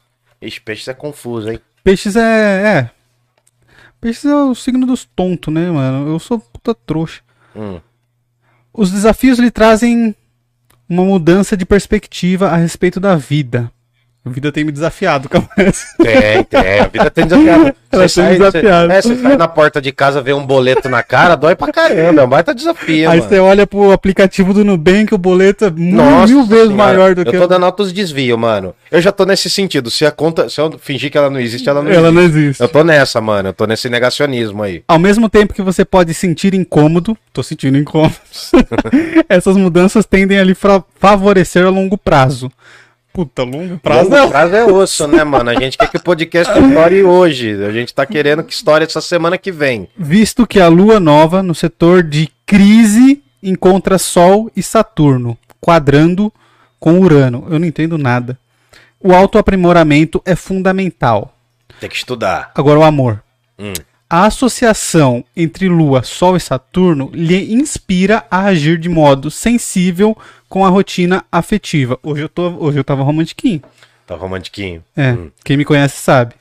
Ixi, 0.42 0.60
peixes 0.60 0.88
é 0.90 0.94
confuso, 0.94 1.50
hein? 1.50 1.62
Peixes 1.86 2.18
é, 2.18 2.22
é. 2.22 2.92
Peixes 4.02 4.26
é 4.26 4.36
o 4.36 4.54
signo 4.54 4.86
dos 4.86 5.06
tontos, 5.06 5.54
né, 5.54 5.72
mano? 5.72 6.10
Eu 6.10 6.20
sou 6.20 6.38
puta 6.38 6.76
trouxa. 6.76 7.22
Hum. 7.56 7.80
Os 8.74 8.92
desafios 8.92 9.40
lhe 9.40 9.50
trazem 9.50 10.14
uma 10.90 11.06
mudança 11.06 11.56
de 11.56 11.66
perspectiva 11.66 12.50
a 12.50 12.58
respeito 12.58 13.00
da 13.00 13.16
vida. 13.16 13.72
A 14.28 14.34
vida 14.34 14.52
tem 14.52 14.64
me 14.64 14.72
desafiado, 14.72 15.28
calma. 15.30 15.48
Tem, 15.56 16.44
tem. 16.44 16.80
A 16.80 16.88
vida 16.88 17.10
tem 17.12 17.26
desafiado. 17.26 17.74
Ela 17.90 18.08
Você 18.08 18.22
tem 18.22 18.30
sai, 18.30 18.38
desafiado. 18.38 18.88
Você, 18.88 18.94
é, 18.98 19.02
você 19.02 19.16
sai 19.22 19.38
na 19.38 19.48
porta 19.48 19.82
de 19.82 19.92
casa, 19.92 20.22
vê 20.22 20.34
um 20.34 20.46
boleto 20.46 20.90
na 20.90 21.02
cara, 21.02 21.36
dói 21.36 21.56
pra 21.56 21.72
caramba. 21.72 22.22
É 22.22 22.26
um 22.26 22.30
baita 22.30 22.54
desafio, 22.54 23.10
Aí 23.10 23.18
mano. 23.20 23.30
você 23.30 23.40
olha 23.40 23.66
pro 23.66 23.92
aplicativo 23.92 24.54
do 24.54 24.66
Nubank, 24.66 25.14
o 25.14 25.18
boleto 25.18 25.66
é 25.66 25.72
mil, 25.72 25.96
mil 26.28 26.46
vezes 26.46 26.68
Senhora, 26.68 26.76
maior 26.76 27.16
do 27.16 27.22
eu 27.22 27.26
que 27.26 27.38
tô 27.38 27.48
dando 27.48 27.66
altos 27.66 27.94
desvio, 27.94 28.38
mano. 28.38 28.76
Eu 28.92 29.02
já 29.02 29.12
tô 29.12 29.26
nesse 29.26 29.50
sentido. 29.50 29.90
Se 29.90 30.06
a 30.06 30.12
conta, 30.12 30.50
se 30.50 30.60
eu 30.60 30.78
fingir 30.78 31.10
que 31.12 31.18
ela 31.18 31.30
não 31.30 31.40
existe, 31.40 31.68
ela 31.70 31.82
não 31.82 31.90
Ela 31.90 32.10
existe. 32.10 32.14
não 32.16 32.22
existe. 32.42 32.62
Eu 32.62 32.68
tô 32.68 32.84
nessa, 32.84 33.22
mano. 33.22 33.50
Eu 33.50 33.54
tô 33.54 33.66
nesse 33.66 33.90
negacionismo 33.90 34.64
aí. 34.64 34.84
Ao 34.88 35.00
mesmo 35.00 35.30
tempo 35.30 35.54
que 35.54 35.62
você 35.62 35.86
pode 35.86 36.14
sentir 36.14 36.54
incômodo, 36.54 37.18
tô 37.32 37.42
sentindo 37.42 37.78
incômodo, 37.78 38.16
essas 39.30 39.56
mudanças 39.56 40.06
tendem 40.06 40.38
a 40.40 40.44
lhe 40.44 40.54
fra- 40.56 40.84
favorecer 41.00 41.66
a 41.66 41.70
longo 41.70 41.98
prazo. 41.98 42.52
Puta, 43.18 43.42
longo 43.42 43.80
prazo 43.80 44.04
Longo 44.04 44.16
não. 44.16 44.30
prazo 44.30 44.56
é 44.56 44.64
osso, 44.64 45.08
né, 45.08 45.24
mano? 45.24 45.50
A 45.50 45.56
gente 45.56 45.76
quer 45.76 45.90
que 45.90 45.98
o 45.98 46.04
podcast 46.04 46.54
estoure 46.54 47.02
hoje. 47.02 47.66
A 47.66 47.72
gente 47.72 47.92
tá 47.92 48.06
querendo 48.06 48.44
que 48.44 48.54
estoure 48.54 48.86
essa 48.86 49.02
semana 49.02 49.40
que 49.40 49.52
vem. 49.52 49.90
Visto 49.98 50.46
que 50.46 50.60
a 50.60 50.68
lua 50.68 51.00
nova 51.00 51.42
no 51.42 51.56
setor 51.56 52.04
de 52.04 52.30
crise 52.46 53.24
encontra 53.42 53.98
Sol 53.98 54.52
e 54.56 54.62
Saturno, 54.62 55.36
quadrando 55.60 56.32
com 56.80 57.00
Urano. 57.00 57.48
Eu 57.50 57.58
não 57.58 57.66
entendo 57.66 57.98
nada. 57.98 58.38
O 59.00 59.12
autoaprimoramento 59.16 60.22
é 60.24 60.36
fundamental. 60.36 61.34
Tem 61.80 61.90
que 61.90 61.96
estudar. 61.96 62.52
Agora 62.54 62.78
o 62.78 62.84
amor. 62.84 63.24
Hum. 63.58 63.74
A 64.10 64.26
associação 64.26 65.24
entre 65.36 65.68
Lua, 65.68 66.02
Sol 66.02 66.38
e 66.38 66.40
Saturno 66.40 67.10
lhe 67.14 67.54
inspira 67.54 68.26
a 68.32 68.46
agir 68.46 68.78
de 68.78 68.88
modo 68.88 69.30
sensível 69.30 70.18
com 70.48 70.66
a 70.66 70.70
rotina 70.70 71.26
afetiva. 71.30 72.00
Hoje 72.02 72.22
eu, 72.24 72.30
tô, 72.30 72.48
hoje 72.58 72.80
eu 72.80 72.84
tava 72.86 73.04
romantiquinho. 73.04 73.62
Tá 74.06 74.16
romantiquinho. 74.16 74.82
É, 74.96 75.12
Hum. 75.12 75.30
quem 75.44 75.58
me 75.58 75.66
conhece 75.66 75.98
sabe. 75.98 76.36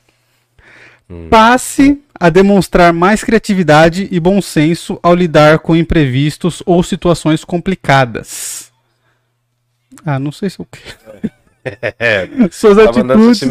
Passe 1.29 2.01
a 2.17 2.29
demonstrar 2.29 2.91
mais 2.93 3.23
criatividade 3.23 4.07
e 4.11 4.19
bom 4.19 4.41
senso 4.41 4.99
ao 5.03 5.13
lidar 5.15 5.59
com 5.59 5.75
imprevistos 5.75 6.61
ou 6.65 6.81
situações 6.83 7.43
complicadas. 7.43 8.71
Ah, 10.05 10.19
não 10.19 10.31
sei 10.31 10.49
se 10.49 10.59
eu 10.59 10.67
quero. 10.71 11.31
É, 11.99 12.27
Suas 12.51 12.77
atitudes 12.77 13.41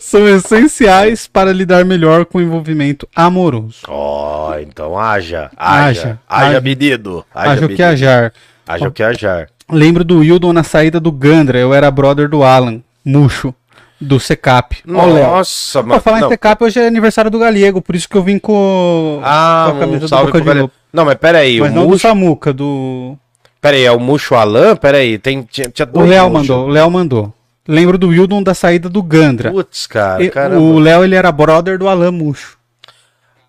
são 0.00 0.26
essenciais 0.28 1.26
para 1.26 1.52
lidar 1.52 1.84
melhor 1.84 2.24
com 2.24 2.38
o 2.38 2.40
envolvimento 2.42 3.08
amoroso. 3.14 3.78
Ó, 3.88 4.56
então 4.58 4.98
haja. 4.98 5.50
Haja, 5.56 5.82
Haja. 5.88 6.18
Haja, 6.28 6.46
haja. 6.48 6.62
pedido. 6.62 7.24
Haja 7.34 7.66
o 7.66 7.68
que 7.68 7.82
ajar. 7.82 8.32
Haja 8.66 8.88
o 8.88 8.92
que 8.92 9.02
ajar. 9.02 9.48
Lembro 9.70 10.04
do 10.04 10.18
Wildon 10.18 10.52
na 10.52 10.62
saída 10.62 10.98
do 10.98 11.12
Gandra. 11.12 11.58
Eu 11.58 11.72
era 11.74 11.90
brother 11.90 12.28
do 12.28 12.42
Alan, 12.42 12.80
Muxo, 13.04 13.54
do 14.00 14.18
Secap. 14.20 14.76
Léo. 14.86 14.96
Nossa, 15.26 15.80
Pra 15.80 15.88
mano. 15.88 16.00
falar 16.00 16.18
em 16.18 16.20
não. 16.22 16.28
Secap, 16.28 16.64
hoje 16.64 16.80
é 16.80 16.86
aniversário 16.86 17.30
do 17.30 17.38
Galego, 17.38 17.80
por 17.82 17.94
isso 17.94 18.08
que 18.08 18.16
eu 18.16 18.22
vim 18.22 18.38
com, 18.38 19.20
Ah, 19.22 19.68
com 19.70 19.76
a 19.76 19.80
camisa 19.80 20.04
um 20.04 20.08
salve 20.08 20.32
do 20.32 20.38
Boca 20.38 20.54
de. 20.54 20.60
Lobo. 20.60 20.72
Não, 20.92 21.04
mas 21.04 21.14
pera 21.16 21.38
aí. 21.38 21.60
Mas 21.60 21.70
o 21.70 21.74
não 21.74 21.82
do 21.82 21.88
Muxo... 21.90 22.00
Samuca, 22.00 22.52
do... 22.52 23.16
Pera 23.60 23.76
aí, 23.76 23.84
é 23.84 23.92
o 23.92 23.98
Muxo 24.00 24.34
Alan? 24.36 24.76
Pera 24.76 24.98
aí, 24.98 25.18
tem, 25.18 25.42
tinha, 25.42 25.68
tinha 25.68 25.86
O 25.86 25.92
dois 25.92 26.08
Léo 26.08 26.30
Muxo. 26.30 26.38
mandou, 26.52 26.64
o 26.66 26.68
Léo 26.68 26.90
mandou. 26.90 27.34
Lembro 27.68 27.98
do 27.98 28.08
Wildon 28.08 28.42
da 28.42 28.54
saída 28.54 28.88
do 28.88 29.02
Gandra. 29.02 29.50
Putz, 29.52 29.86
cara, 29.86 30.24
E- 30.24 30.30
caramba. 30.30 30.58
o 30.60 30.78
Léo, 30.78 31.04
ele 31.04 31.14
era 31.14 31.30
brother 31.30 31.78
do 31.78 31.86
Alan 31.86 32.10
Muxo. 32.10 32.56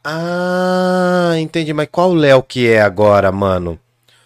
Ah, 0.04 1.34
entendi. 1.38 1.74
Mas 1.74 1.88
qual 1.92 2.14
Léo 2.14 2.44
que 2.44 2.68
é 2.70 2.82
agora, 2.82 3.32
mano? 3.32 3.80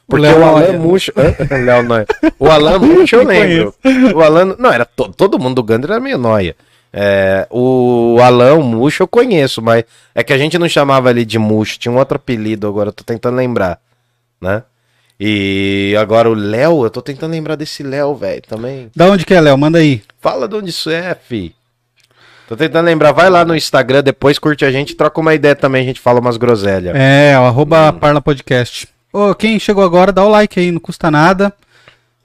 Porque 0.08 0.26
Léo 0.26 0.40
o, 0.40 0.44
Alan. 0.44 0.74
Muxo. 0.80 1.12
Léo 1.66 1.84
Noia. 1.84 2.06
O 2.40 2.50
Alan 2.50 2.80
Muxo 2.80 3.16
eu 3.16 3.24
lembro. 3.24 3.74
O 4.16 4.22
Alan. 4.22 4.56
Não, 4.58 4.72
era 4.72 4.86
to- 4.86 5.10
todo 5.16 5.40
mundo 5.40 5.56
do 5.56 5.64
Gandra 5.64 5.94
era 5.96 6.02
meio 6.02 6.18
noia. 6.18 6.56
É, 6.96 7.48
o 7.50 8.18
Alan, 8.22 8.56
o 8.56 8.64
Muxo 8.64 9.02
eu 9.04 9.08
conheço, 9.08 9.62
mas 9.64 9.84
é 10.14 10.24
que 10.24 10.32
a 10.32 10.38
gente 10.38 10.60
não 10.60 10.70
chamava 10.70 11.10
ele 11.10 11.26
de 11.26 11.40
Muxo, 11.40 11.80
tinha 11.80 11.92
um 11.92 11.98
outro 11.98 12.18
apelido 12.18 12.68
agora, 12.68 12.90
eu 12.90 12.94
tô 12.94 13.04
tentando 13.04 13.36
lembrar, 13.36 13.80
né? 14.40 14.62
E 15.26 15.96
agora 15.98 16.30
o 16.30 16.34
Léo, 16.34 16.84
eu 16.84 16.90
tô 16.90 17.02
tentando 17.02 17.32
lembrar 17.32 17.56
desse 17.56 17.82
Léo, 17.82 18.14
velho, 18.14 18.42
também. 18.46 18.92
Da 18.94 19.06
onde 19.10 19.26
que 19.26 19.34
é, 19.34 19.40
Léo? 19.40 19.58
Manda 19.58 19.78
aí. 19.78 20.02
Fala 20.20 20.50
de 20.50 20.56
onde 20.56 20.70
isso 20.70 20.90
é, 20.90 21.16
fi. 21.16 21.56
Tô 22.46 22.58
tentando 22.58 22.86
lembrar, 22.86 23.14
vai 23.14 23.30
lá 23.30 23.46
no 23.46 23.56
Instagram, 23.56 24.04
depois 24.04 24.38
curte 24.38 24.66
a 24.66 24.72
gente, 24.72 24.96
troca 24.96 25.22
uma 25.22 25.34
ideia 25.34 25.56
também, 25.56 25.82
a 25.82 25.86
gente 25.86 26.02
fala 26.02 26.20
umas 26.20 26.36
groselhas. 26.36 26.94
É, 26.94 27.40
o 27.40 27.44
arroba 27.44 27.90
Hum. 27.92 28.00
Parla 28.00 28.20
Podcast. 28.22 28.86
Ô, 29.14 29.34
quem 29.34 29.58
chegou 29.60 29.82
agora, 29.84 30.12
dá 30.12 30.26
o 30.26 30.30
like 30.30 30.60
aí, 30.60 30.72
não 30.72 30.80
custa 30.82 31.10
nada. 31.10 31.54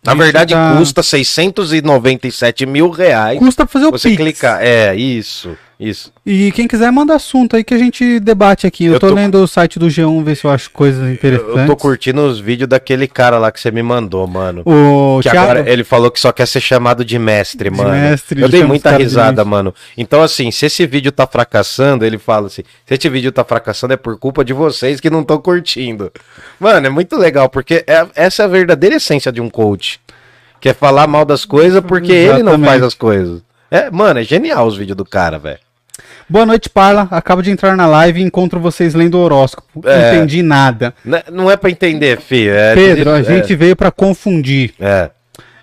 Na 0.05 0.15
verdade, 0.15 0.55
tá- 0.55 0.75
custa 0.77 1.01
697 1.03 2.67
mil 2.67 2.91
reais. 2.91 3.39
Custa 3.39 3.65
pra 3.65 3.73
fazer 3.73 3.87
o 3.87 3.91
Você 3.93 4.09
Pix. 4.11 4.21
clicar. 4.23 4.61
É, 4.61 4.93
isso, 4.97 5.57
isso. 5.81 6.13
E 6.27 6.51
quem 6.53 6.67
quiser, 6.67 6.91
manda 6.91 7.15
assunto 7.15 7.55
aí 7.55 7.63
que 7.63 7.73
a 7.73 7.79
gente 7.79 8.19
debate 8.19 8.67
aqui. 8.67 8.87
Eu, 8.87 8.95
Eu 8.95 9.01
tô, 9.01 9.09
tô- 9.09 9.15
lendo 9.15 9.37
o 9.43 9.47
site 9.47 9.79
do 9.79 9.87
G1, 9.87 10.25
ver 10.25 10.35
se 10.37 10.45
eu 10.45 10.51
acho 10.51 10.71
coisas 10.73 11.03
Eu 11.07 11.13
interessantes. 11.13 11.67
tô 11.67 11.77
curtindo 11.77 12.21
os 12.27 12.41
vídeos 12.41 12.69
daquele 12.69 13.07
cara 13.07 13.39
lá 13.39 13.53
que 13.53 13.61
você 13.61 13.71
me 13.71 13.83
mandou, 13.83 14.27
mano. 14.27 14.63
O 14.67 15.21
Que 15.23 15.31
Thiago, 15.31 15.39
agora 15.51 15.71
ele 15.71 15.85
falou 15.85 16.11
que 16.11 16.19
só 16.19 16.33
quer 16.33 16.47
ser 16.47 16.61
chamado 16.61 17.05
de 17.05 17.17
mestre, 17.19 17.71
De 17.71 17.77
mano. 17.77 17.91
mestre, 17.91 18.43
eu 18.43 18.49
dei 18.49 18.65
muita 18.65 18.91
de 18.97 19.05
risada, 19.05 19.31
mestre. 19.45 19.51
mano. 19.51 19.75
Então, 19.97 20.21
assim, 20.23 20.51
se 20.51 20.67
esse 20.67 20.85
vídeo 20.85 21.13
tá 21.13 21.27
fracassando, 21.27 22.05
ele 22.05 22.19
fala 22.19 22.49
assim: 22.49 22.63
se 22.85 22.95
esse 22.95 23.09
vídeo 23.09 23.31
tá 23.31 23.45
fracassando 23.45 23.93
é 23.93 23.97
por 23.97 24.19
culpa 24.19 24.45
de 24.45 24.53
vocês 24.53 24.99
que 25.01 25.09
não 25.09 25.21
estão 25.21 25.39
curtindo. 25.39 26.11
Mano, 26.59 26.87
é 26.89 26.91
muito 26.91 27.17
legal, 27.17 27.49
porque 27.49 27.85
é- 27.87 28.07
essa 28.17 28.43
é 28.43 28.45
a 28.47 28.49
verdadeira 28.49 28.97
essência 28.97 29.31
de 29.31 29.41
um 29.41 29.49
coach. 29.49 30.01
Que 30.61 30.71
é 30.71 30.75
falar 30.75 31.07
mal 31.07 31.25
das 31.25 31.45
coisas 31.45 31.81
porque 31.87 32.11
ele 32.11 32.29
não 32.43 32.55
Exatamente. 32.55 32.67
faz 32.69 32.83
as 32.83 32.95
coisas. 32.95 33.43
É, 33.71 33.91
mano, 33.93 34.19
é 34.19 34.25
genial 34.25 34.67
os 34.67 34.77
vídeos 34.77 34.97
do 34.97 35.05
cara, 35.05 35.39
velho. 35.39 35.59
Boa 36.29 36.45
noite, 36.47 36.69
Parla. 36.69 37.09
Acabo 37.11 37.43
de 37.43 37.51
entrar 37.51 37.77
na 37.77 37.87
live 37.87 38.21
e 38.21 38.25
encontro 38.25 38.61
vocês 38.61 38.95
lendo 38.95 39.15
o 39.17 39.21
horóscopo. 39.21 39.83
Não 39.85 39.91
É. 39.91 40.15
entendi 40.17 40.43
nada. 40.43 40.95
Não 41.33 41.51
é 41.51 41.57
pra 41.57 41.71
entender, 41.71 42.21
filho. 42.21 42.53
É, 42.53 42.75
Pedro, 42.75 43.11
a 43.11 43.21
é, 43.21 43.25
gente 43.25 43.55
veio 43.55 43.75
pra 43.75 43.91
confundir. 43.91 44.73
É, 44.81 45.11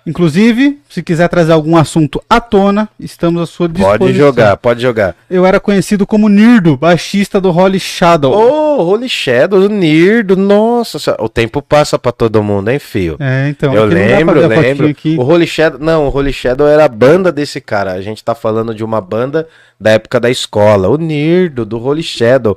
Inclusive, 0.06 0.78
se 0.88 1.02
quiser 1.02 1.28
trazer 1.28 1.52
algum 1.52 1.76
assunto 1.76 2.22
à 2.30 2.40
tona, 2.40 2.88
estamos 2.98 3.42
à 3.42 3.46
sua 3.46 3.68
disposição. 3.68 3.98
pode 3.98 4.14
jogar, 4.16 4.56
pode 4.56 4.80
jogar. 4.80 5.16
Eu 5.28 5.44
era 5.44 5.58
conhecido 5.58 6.06
como 6.06 6.28
Nirdo, 6.28 6.76
baixista 6.76 7.40
do 7.40 7.50
Holy 7.50 7.80
Shadow. 7.80 8.32
Ô, 8.32 8.84
Holy 8.84 9.08
Shadow, 9.08 9.58
o 9.58 9.68
Nirdo, 9.68 10.36
nossa, 10.36 11.16
o 11.18 11.28
tempo 11.28 11.60
passa 11.60 11.98
pra 11.98 12.12
todo 12.12 12.40
mundo, 12.40 12.70
hein, 12.70 12.78
filho? 12.78 13.16
É, 13.18 13.48
então. 13.48 13.74
eu 13.74 13.84
lembro, 13.84 14.40
eu 14.40 14.48
lembro. 14.48 14.86
Aqui. 14.86 15.16
O 15.18 15.24
Holy 15.24 15.46
Shadow, 15.46 15.80
não, 15.80 16.06
o 16.06 16.16
Holy 16.16 16.32
Shadow 16.32 16.68
era 16.68 16.84
a 16.84 16.88
banda 16.88 17.32
desse 17.32 17.60
cara. 17.60 17.92
A 17.92 18.00
gente 18.00 18.22
tá 18.22 18.34
falando 18.34 18.72
de 18.72 18.84
uma 18.84 19.00
banda 19.00 19.48
da 19.80 19.90
época 19.90 20.20
da 20.20 20.30
escola, 20.30 20.88
o 20.88 20.96
Nirdo, 20.96 21.64
do 21.64 21.82
Holy 21.82 22.04
Shadow. 22.04 22.56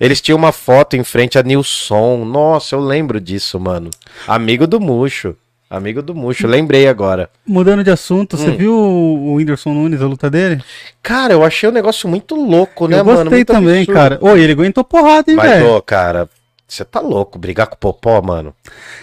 Eles 0.00 0.22
tinham 0.22 0.38
uma 0.38 0.52
foto 0.52 0.96
em 0.96 1.04
frente 1.04 1.38
a 1.38 1.42
Nilson. 1.42 2.24
Nossa, 2.24 2.74
eu 2.74 2.80
lembro 2.80 3.20
disso, 3.20 3.60
mano. 3.60 3.90
Amigo 4.26 4.66
do 4.66 4.80
Muxo. 4.80 5.36
Amigo 5.68 6.00
do 6.00 6.14
Muxo, 6.14 6.46
lembrei 6.46 6.86
agora. 6.86 7.28
Mudando 7.44 7.82
de 7.82 7.90
assunto, 7.90 8.36
você 8.36 8.50
Hum. 8.50 8.56
viu 8.56 8.72
o 8.72 9.34
Whindersson 9.34 9.74
Nunes, 9.74 10.00
a 10.00 10.06
luta 10.06 10.30
dele? 10.30 10.62
Cara, 11.02 11.32
eu 11.32 11.42
achei 11.44 11.68
um 11.68 11.72
negócio 11.72 12.08
muito 12.08 12.36
louco, 12.36 12.86
né, 12.86 13.00
eu 13.00 13.04
mano? 13.04 13.18
gostei 13.22 13.38
Muito 13.38 13.52
também, 13.52 13.78
absurdo. 13.80 13.92
cara. 13.98 14.18
Ô, 14.20 14.36
ele 14.36 14.52
aguentou 14.52 14.84
porrada, 14.84 15.28
hein, 15.30 15.36
Mas, 15.36 15.50
velho? 15.50 15.70
ô, 15.74 15.82
cara, 15.82 16.28
você 16.68 16.84
tá 16.84 17.00
louco 17.00 17.36
brigar 17.36 17.66
com 17.66 17.74
o 17.74 17.78
Popó, 17.78 18.22
mano? 18.22 18.54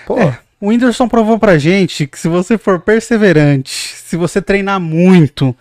Pô, 0.05 0.17
É, 0.17 0.37
o 0.61 0.67
Whindersson 0.69 1.09
provou 1.09 1.37
pra 1.37 1.57
gente 1.57 2.07
que 2.07 2.17
se 2.17 2.29
você 2.29 2.57
for 2.57 2.79
perseverante, 2.79 3.71
se 3.97 4.15
você 4.15 4.41
treinar 4.41 4.79
muito 4.79 5.53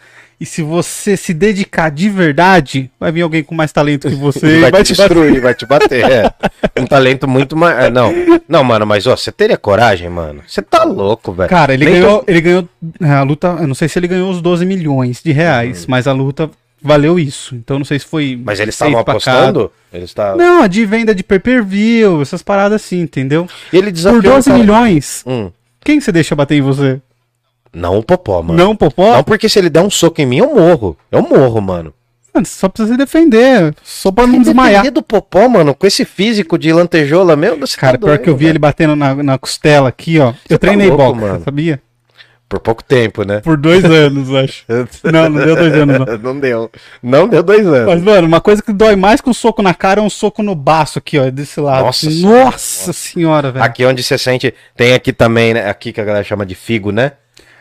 e 0.42 0.46
se 0.46 0.62
você 0.62 1.16
se 1.16 1.32
dedicar 1.32 1.90
de 1.90 2.08
verdade, 2.08 2.90
vai 2.98 3.12
vir 3.12 3.22
alguém 3.22 3.42
com 3.44 3.54
mais 3.54 3.70
talento 3.72 4.08
que 4.08 4.14
você 4.16 4.60
vai, 4.60 4.70
vai 4.72 4.82
te 4.82 4.92
bater. 4.94 5.08
destruir, 5.14 5.40
vai 5.40 5.54
te 5.54 5.64
bater. 5.66 6.04
É. 6.10 6.32
Um 6.80 6.86
talento 6.86 7.28
muito 7.28 7.56
mais. 7.56 7.84
é, 7.86 7.90
Não, 7.90 8.12
não, 8.48 8.64
mano, 8.64 8.84
mas 8.86 9.06
ó, 9.06 9.16
você 9.16 9.30
teria 9.30 9.56
coragem, 9.56 10.08
mano? 10.08 10.42
Você 10.46 10.60
tá 10.60 10.84
louco, 10.84 11.32
velho. 11.32 11.48
Cara, 11.48 11.72
ele 11.74 11.84
Nem 11.84 11.94
ganhou, 11.94 12.18
tô- 12.18 12.24
ele 12.30 12.40
ganhou 12.40 12.68
é, 13.00 13.10
a 13.10 13.22
luta, 13.22 13.56
eu 13.60 13.66
não 13.68 13.74
sei 13.74 13.88
se 13.88 13.98
ele 13.98 14.08
ganhou 14.08 14.30
os 14.30 14.42
12 14.42 14.66
milhões 14.66 15.22
de 15.22 15.30
reais, 15.32 15.86
mas 15.86 16.06
a 16.08 16.12
luta 16.12 16.50
valeu 16.82 17.18
isso. 17.18 17.54
Então 17.54 17.78
não 17.78 17.84
sei 17.84 17.98
se 18.00 18.04
foi 18.06 18.36
Mas 18.44 18.58
eles 18.58 18.74
estavam 18.74 18.98
apostando? 18.98 19.70
Eles 19.92 20.10
estavam. 20.10 20.36
Não, 20.38 20.62
a 20.62 20.66
de 20.66 20.84
venda 20.84 21.14
de 21.14 21.22
pay-per-view, 21.22 22.20
essas 22.20 22.42
paradas 22.42 22.82
assim, 22.82 23.00
entendeu? 23.00 23.46
E 23.72 23.76
ele 23.76 23.86
Por 23.86 23.92
desafiou. 23.92 24.22
12 24.22 24.48
o 24.48 24.52
cara- 24.52 24.58
milhões, 24.58 25.22
Hum, 25.26 25.50
quem 25.84 26.00
você 26.00 26.10
deixa 26.10 26.34
bater 26.34 26.56
em 26.56 26.62
você? 26.62 27.00
Não 27.72 27.98
o 27.98 28.02
Popó, 28.02 28.42
mano. 28.42 28.62
Não, 28.62 28.76
Popó? 28.76 29.12
Não, 29.16 29.24
porque 29.24 29.48
se 29.48 29.58
ele 29.58 29.70
der 29.70 29.80
um 29.80 29.90
soco 29.90 30.20
em 30.20 30.26
mim, 30.26 30.38
eu 30.38 30.54
morro. 30.54 30.96
Eu 31.10 31.22
morro, 31.22 31.60
mano. 31.60 31.94
Mano, 32.34 32.46
você 32.46 32.58
só 32.58 32.68
precisa 32.68 32.94
se 32.94 32.98
defender, 32.98 33.74
só 33.82 34.10
pra 34.10 34.26
não 34.26 34.40
desmaiar. 34.40 34.90
Do 34.90 35.02
Popó, 35.02 35.48
mano, 35.48 35.74
com 35.74 35.86
esse 35.86 36.04
físico 36.04 36.58
de 36.58 36.72
lantejola, 36.72 37.36
meu, 37.36 37.58
você 37.58 37.76
Cara, 37.76 37.98
tá 37.98 38.06
pior 38.06 38.18
que 38.18 38.30
eu 38.30 38.36
vi 38.36 38.46
ele 38.46 38.58
batendo 38.58 38.96
na, 38.96 39.14
na 39.16 39.38
costela 39.38 39.88
aqui, 39.90 40.18
ó. 40.18 40.32
eu 40.48 40.58
tá 40.58 40.66
treinei 40.66 40.88
louco, 40.88 41.04
boxe, 41.04 41.20
mano. 41.20 41.44
sabia? 41.44 41.82
Por 42.48 42.60
pouco 42.60 42.84
tempo, 42.84 43.24
né? 43.24 43.40
Por 43.40 43.56
dois 43.56 43.82
anos, 43.84 44.28
acho. 44.34 44.64
Não, 45.04 45.28
não 45.30 45.44
deu 45.44 45.56
dois 45.56 45.72
anos, 45.74 45.98
não. 45.98 46.06
Não 46.34 46.38
deu. 46.40 46.70
Não 47.02 47.28
deu 47.28 47.42
dois 47.42 47.66
anos. 47.66 47.86
Mas, 47.94 48.02
mano, 48.02 48.26
uma 48.26 48.40
coisa 48.42 48.62
que 48.62 48.72
dói 48.74 48.94
mais 48.96 49.20
que 49.22 49.28
um 49.30 49.34
soco 49.34 49.62
na 49.62 49.72
cara 49.72 50.00
é 50.00 50.02
um 50.02 50.10
soco 50.10 50.42
no 50.42 50.54
baço 50.54 50.98
aqui, 50.98 51.18
ó, 51.18 51.30
desse 51.30 51.60
lado. 51.60 51.84
Nossa 51.84 52.10
Nossa, 52.10 52.92
senhora, 52.92 52.92
senhora, 52.92 53.50
velho. 53.52 53.64
Aqui 53.64 53.84
onde 53.86 54.02
você 54.02 54.18
sente. 54.18 54.54
Tem 54.76 54.92
aqui 54.92 55.12
também, 55.14 55.54
né? 55.54 55.68
Aqui 55.68 55.92
que 55.94 56.00
a 56.00 56.04
galera 56.04 56.24
chama 56.24 56.44
de 56.44 56.54
figo, 56.54 56.92
né? 56.92 57.12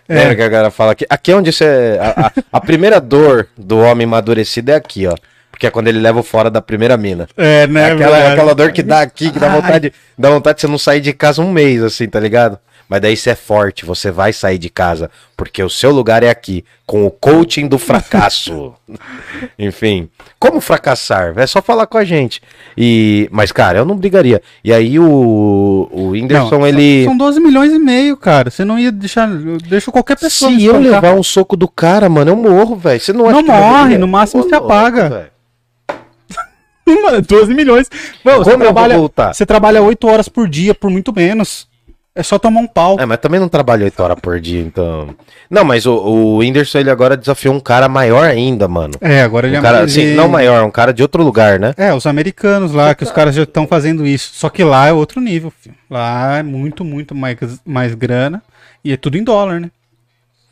É. 0.07 0.15
Lembra 0.15 0.35
que 0.35 0.41
a 0.41 0.49
galera 0.49 0.71
fala 0.71 0.91
aqui. 0.91 1.05
Aqui 1.09 1.31
é 1.31 1.35
onde 1.35 1.51
você. 1.51 1.97
A, 1.99 2.27
a- 2.27 2.31
a 2.53 2.61
primeira 2.61 2.99
dor 2.99 3.47
do 3.57 3.79
homem 3.79 4.05
amadurecido 4.05 4.71
é 4.71 4.75
aqui, 4.75 5.07
ó. 5.07 5.15
Porque 5.51 5.67
é 5.67 5.69
quando 5.69 5.87
ele 5.89 5.99
leva 5.99 6.19
o 6.19 6.23
fora 6.23 6.49
da 6.49 6.61
primeira 6.61 6.97
mina. 6.97 7.27
É, 7.37 7.67
né? 7.67 7.91
aquela, 7.91 8.11
verdade. 8.11 8.33
aquela 8.33 8.55
dor 8.55 8.71
que 8.71 8.81
dá 8.81 9.01
aqui, 9.01 9.29
que 9.31 9.37
dá 9.39 9.51
Ai. 9.51 9.61
vontade, 9.61 9.93
dá 10.17 10.29
vontade 10.29 10.55
de 10.55 10.61
você 10.61 10.67
não 10.67 10.77
sair 10.77 11.01
de 11.01 11.13
casa 11.13 11.41
um 11.41 11.51
mês, 11.51 11.83
assim, 11.83 12.07
tá 12.07 12.19
ligado? 12.19 12.57
Mas 12.91 12.99
daí 12.99 13.15
você 13.15 13.29
é 13.29 13.35
forte, 13.35 13.85
você 13.85 14.11
vai 14.11 14.33
sair 14.33 14.57
de 14.57 14.69
casa, 14.69 15.09
porque 15.37 15.63
o 15.63 15.69
seu 15.69 15.91
lugar 15.91 16.23
é 16.23 16.29
aqui, 16.29 16.65
com 16.85 17.05
o 17.05 17.09
coaching 17.09 17.65
do 17.65 17.77
fracasso. 17.77 18.73
Enfim, 19.57 20.09
como 20.37 20.59
fracassar? 20.59 21.31
É 21.37 21.47
só 21.47 21.61
falar 21.61 21.87
com 21.87 21.97
a 21.97 22.03
gente. 22.03 22.41
E, 22.77 23.29
mas, 23.31 23.49
cara, 23.53 23.79
eu 23.79 23.85
não 23.85 23.95
brigaria. 23.95 24.41
E 24.61 24.73
aí 24.73 24.99
o, 24.99 25.87
o 25.89 26.09
Whindersson, 26.09 26.57
Não, 26.57 26.67
ele. 26.67 27.05
São 27.05 27.15
12 27.15 27.39
milhões 27.39 27.71
e 27.71 27.79
meio, 27.79 28.17
cara. 28.17 28.51
Você 28.51 28.65
não 28.65 28.77
ia 28.77 28.91
deixar. 28.91 29.29
Eu 29.29 29.57
deixo 29.57 29.89
qualquer 29.89 30.19
pessoa. 30.19 30.51
Se 30.51 30.65
eu 30.65 30.77
levar 30.77 31.13
um 31.13 31.23
soco 31.23 31.55
do 31.55 31.69
cara, 31.69 32.09
mano, 32.09 32.31
eu 32.31 32.35
morro, 32.35 32.75
velho. 32.75 32.99
Você 32.99 33.13
não 33.13 33.25
acha 33.25 33.41
Não 33.41 33.55
morre, 33.55 33.97
no 33.97 34.07
máximo 34.07 34.43
você 34.43 34.55
apaga. 34.55 35.31
Mano, 36.85 37.21
12 37.21 37.53
milhões. 37.53 37.87
Mano, 38.21 38.43
você, 38.43 38.57
trabalha, 38.57 38.97
voltar? 38.97 39.33
você 39.33 39.45
trabalha 39.45 39.81
8 39.81 40.07
horas 40.09 40.27
por 40.27 40.49
dia, 40.49 40.75
por 40.75 40.89
muito 40.89 41.13
menos. 41.15 41.70
É 42.13 42.21
só 42.23 42.37
tomar 42.37 42.59
um 42.59 42.67
pau. 42.67 42.97
É, 42.99 43.05
mas 43.05 43.19
também 43.19 43.39
não 43.39 43.47
trabalha 43.47 43.85
8 43.85 43.97
horas 44.03 44.19
por 44.21 44.37
dia, 44.39 44.59
então. 44.59 45.15
Não, 45.49 45.63
mas 45.63 45.85
o, 45.85 45.93
o 45.93 46.37
Whindersson, 46.39 46.79
ele 46.79 46.89
agora 46.89 47.15
desafiou 47.15 47.55
um 47.55 47.59
cara 47.59 47.87
maior 47.87 48.25
ainda, 48.27 48.67
mano. 48.67 48.95
É, 48.99 49.21
agora 49.21 49.47
ele 49.47 49.55
Um 49.55 49.59
é 49.59 49.61
cara, 49.61 49.77
mais- 49.79 49.91
assim, 49.91 50.13
não 50.13 50.27
maior, 50.27 50.65
um 50.65 50.71
cara 50.71 50.91
de 50.93 51.01
outro 51.01 51.23
lugar, 51.23 51.57
né? 51.57 51.73
É, 51.77 51.93
os 51.93 52.05
americanos 52.05 52.73
lá, 52.73 52.93
que 52.93 53.03
os 53.05 53.11
caras 53.11 53.33
já 53.33 53.43
estão 53.43 53.65
fazendo 53.65 54.05
isso. 54.05 54.31
Só 54.33 54.49
que 54.49 54.61
lá 54.61 54.87
é 54.87 54.91
outro 54.93 55.21
nível, 55.21 55.53
filho. 55.61 55.73
Lá 55.89 56.39
é 56.39 56.43
muito, 56.43 56.83
muito 56.83 57.15
mais, 57.15 57.37
mais 57.65 57.93
grana. 57.95 58.43
E 58.83 58.91
é 58.91 58.97
tudo 58.97 59.17
em 59.17 59.23
dólar, 59.23 59.61
né? 59.61 59.71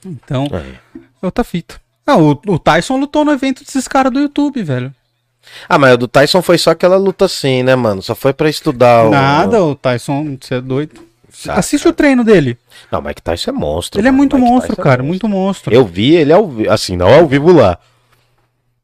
Então, 0.06 0.48
É. 0.54 1.00
é 1.22 1.26
outra 1.26 1.44
fita. 1.44 1.76
Ah, 2.08 2.16
o, 2.18 2.40
o 2.48 2.58
Tyson 2.58 2.96
lutou 2.98 3.26
no 3.26 3.32
evento 3.34 3.66
desses 3.66 3.86
caras 3.86 4.14
do 4.14 4.20
YouTube, 4.22 4.64
velho. 4.64 4.94
Ah, 5.68 5.78
mas 5.78 5.94
o 5.94 5.98
do 5.98 6.08
Tyson 6.08 6.42
foi 6.42 6.58
só 6.58 6.72
aquela 6.72 6.96
luta 6.96 7.26
assim, 7.26 7.64
né, 7.64 7.76
mano? 7.76 8.02
Só 8.02 8.16
foi 8.16 8.32
pra 8.32 8.50
estudar 8.50 9.06
o. 9.08 9.10
Nada, 9.10 9.62
o 9.62 9.76
Tyson, 9.76 10.38
você 10.40 10.56
é 10.56 10.62
doido. 10.62 11.09
Ah, 11.48 11.60
Assiste 11.60 11.88
o 11.88 11.94
treino 11.94 12.24
dele. 12.24 12.58
Não, 12.92 13.02
Mike 13.02 13.22
Tyson 13.22 13.52
é 13.52 13.54
monstro. 13.54 14.00
Ele 14.02 14.08
é 14.08 14.12
mano. 14.12 14.18
muito 14.18 14.36
Mike 14.38 14.50
monstro, 14.50 14.70
Tyson 14.76 14.82
é 14.82 14.84
cara. 14.84 15.04
monstro. 15.04 15.28
Muito 15.28 15.28
monstro. 15.30 15.74
Eu 15.74 15.86
vi 15.86 16.16
ele 16.16 16.34
ao 16.34 16.48
vivo, 16.48 16.72
assim, 16.72 16.98
não 16.98 17.14
ao 17.14 17.28
vivo 17.28 17.52
lá. 17.52 17.78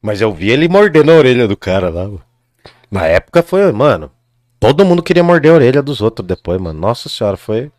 Mas 0.00 0.20
eu 0.20 0.32
vi 0.32 0.50
ele 0.50 0.68
mordendo 0.68 1.10
a 1.10 1.14
orelha 1.14 1.48
do 1.48 1.56
cara 1.56 1.88
lá. 1.90 2.08
Na 2.90 3.06
época 3.06 3.42
foi, 3.42 3.70
mano. 3.72 4.10
Todo 4.60 4.84
mundo 4.84 5.02
queria 5.02 5.22
morder 5.22 5.52
a 5.52 5.54
orelha 5.54 5.82
dos 5.82 6.00
outros 6.00 6.26
depois, 6.26 6.60
mano. 6.60 6.78
Nossa 6.78 7.08
senhora, 7.08 7.36
foi, 7.36 7.70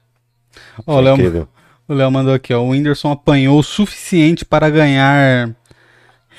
Ó, 0.85 0.99
Léo, 0.99 1.47
o 1.87 1.93
Léo 1.93 2.11
mandou 2.11 2.33
aqui, 2.33 2.53
ó. 2.53 2.61
O 2.61 2.69
Whindersson 2.69 3.11
apanhou 3.11 3.59
o 3.59 3.63
suficiente 3.63 4.43
para 4.43 4.69
ganhar. 4.69 5.55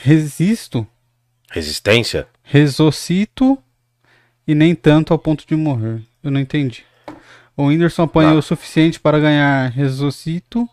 Resisto? 0.02 0.86
Resistência? 1.50 2.26
Ressuscito 2.42 3.58
e 4.46 4.54
nem 4.54 4.74
tanto 4.74 5.12
ao 5.12 5.18
ponto 5.18 5.46
de 5.46 5.56
morrer. 5.56 6.02
Eu 6.22 6.30
não 6.30 6.40
entendi. 6.40 6.84
O 7.58 7.66
Whindersson 7.66 8.02
apanhou 8.04 8.32
Não. 8.32 8.38
o 8.38 8.42
suficiente 8.42 9.00
para 9.00 9.18
ganhar 9.18 9.68
ressuscito 9.72 10.66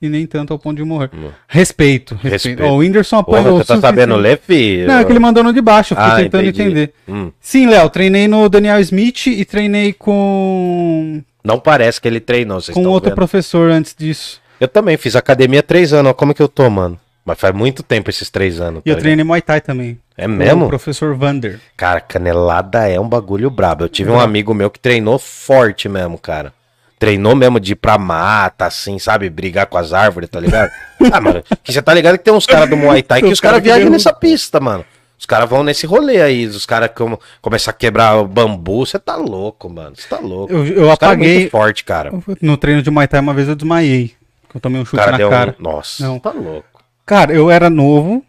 e 0.00 0.08
nem 0.08 0.24
tanto 0.24 0.52
ao 0.52 0.58
ponto 0.60 0.76
de 0.76 0.84
morrer. 0.84 1.10
Respeito, 1.48 2.14
respeito. 2.14 2.30
Respeito. 2.60 2.62
O 2.62 2.76
Whindersson 2.76 3.22
Porra, 3.24 3.38
apanhou 3.40 3.56
o 3.56 3.58
você 3.60 3.66
tá 3.66 3.74
suficiente. 3.74 4.00
sabendo 4.00 4.16
ler, 4.16 4.38
filho? 4.38 4.86
Não, 4.86 4.98
é 5.00 5.04
que 5.04 5.10
ele 5.10 5.18
mandou 5.18 5.42
no 5.42 5.52
de 5.52 5.60
baixo, 5.60 5.94
eu 5.94 5.98
fiquei 5.98 6.12
Ah, 6.12 6.16
tentando 6.16 6.44
entendi. 6.46 6.62
entender. 6.62 6.94
Hum, 7.08 7.32
Sim, 7.40 7.66
Léo, 7.66 7.90
treinei 7.90 8.28
no 8.28 8.48
Daniel 8.48 8.78
Smith 8.78 9.26
e 9.26 9.44
treinei 9.44 9.92
com, 9.92 11.22
não 11.44 11.58
parece 11.58 12.00
que 12.00 12.06
ele 12.06 12.20
treinou, 12.20 12.60
vocês 12.60 12.74
com 12.74 12.84
outro 12.86 13.10
vendo. 13.10 13.16
professor 13.16 13.70
antes 13.70 13.94
disso. 13.98 14.40
Eu 14.60 14.68
também 14.68 14.96
fiz 14.96 15.16
academia 15.16 15.60
há 15.60 15.62
três 15.62 15.92
anos, 15.92 16.10
ó, 16.10 16.14
como 16.14 16.32
que 16.34 16.42
eu 16.42 16.48
tô, 16.48 16.68
mano? 16.70 16.98
Mas 17.24 17.38
faz 17.38 17.54
muito 17.54 17.82
tempo 17.82 18.08
esses 18.10 18.30
três 18.30 18.60
anos. 18.60 18.82
E 18.84 18.88
eu 18.88 18.94
tá 18.94 18.98
ligado? 18.98 19.00
treinei 19.02 19.24
Muay 19.24 19.42
Thai 19.42 19.60
também. 19.60 19.98
É 20.18 20.26
mesmo? 20.26 20.64
O 20.66 20.68
professor 20.68 21.14
Vander. 21.14 21.60
Cara, 21.76 22.00
canelada 22.00 22.88
é 22.88 22.98
um 22.98 23.08
bagulho 23.08 23.48
brabo. 23.48 23.84
Eu 23.84 23.88
tive 23.88 24.10
um 24.10 24.14
Brabo. 24.14 24.28
amigo 24.28 24.52
meu 24.52 24.68
que 24.68 24.80
treinou 24.80 25.16
forte 25.16 25.88
mesmo, 25.88 26.18
cara. 26.18 26.52
Treinou 26.98 27.36
mesmo 27.36 27.60
de 27.60 27.72
ir 27.72 27.76
pra 27.76 27.96
mata, 27.96 28.66
assim, 28.66 28.98
sabe? 28.98 29.30
Brigar 29.30 29.66
com 29.66 29.78
as 29.78 29.92
árvores, 29.92 30.28
tá 30.28 30.40
ligado? 30.40 30.72
ah, 31.12 31.20
mano, 31.20 31.44
que 31.62 31.72
você 31.72 31.80
tá 31.80 31.94
ligado 31.94 32.18
que 32.18 32.24
tem 32.24 32.34
uns 32.34 32.46
caras 32.46 32.68
do 32.68 32.76
Muay 32.76 33.00
Thai 33.00 33.22
que 33.22 33.28
Os 33.28 33.38
caras 33.38 33.62
cara 33.62 33.76
viajam 33.76 33.90
nessa 33.90 34.12
pista, 34.12 34.58
mano. 34.58 34.84
Os 35.16 35.24
caras 35.24 35.48
vão 35.48 35.62
nesse 35.62 35.86
rolê 35.86 36.20
aí, 36.20 36.46
os 36.46 36.66
caras 36.66 36.90
como 36.94 37.20
começam 37.40 37.70
a 37.70 37.74
quebrar 37.74 38.16
o 38.18 38.26
bambu, 38.26 38.84
você 38.84 38.98
tá 38.98 39.14
louco, 39.14 39.68
mano. 39.68 39.94
Você 39.94 40.08
tá 40.08 40.18
louco. 40.18 40.52
Eu, 40.52 40.66
eu 40.66 40.74
caras 40.74 40.90
é 40.90 41.04
apaguei. 41.06 41.38
muito 41.38 41.50
forte, 41.52 41.84
cara. 41.84 42.12
No 42.42 42.56
treino 42.56 42.82
de 42.82 42.90
Muay 42.90 43.06
Thai 43.06 43.20
uma 43.20 43.34
vez 43.34 43.46
eu 43.48 43.54
desmaiei. 43.54 44.12
Eu 44.52 44.60
tomei 44.60 44.80
um 44.80 44.84
chute 44.84 44.96
cara 45.04 45.12
na 45.18 45.28
cara. 45.30 45.56
um... 45.58 45.62
Nossa, 45.62 46.04
Não. 46.04 46.18
tá 46.18 46.30
louco. 46.30 46.82
Cara, 47.06 47.32
eu 47.32 47.50
era 47.50 47.70
novo. 47.70 48.24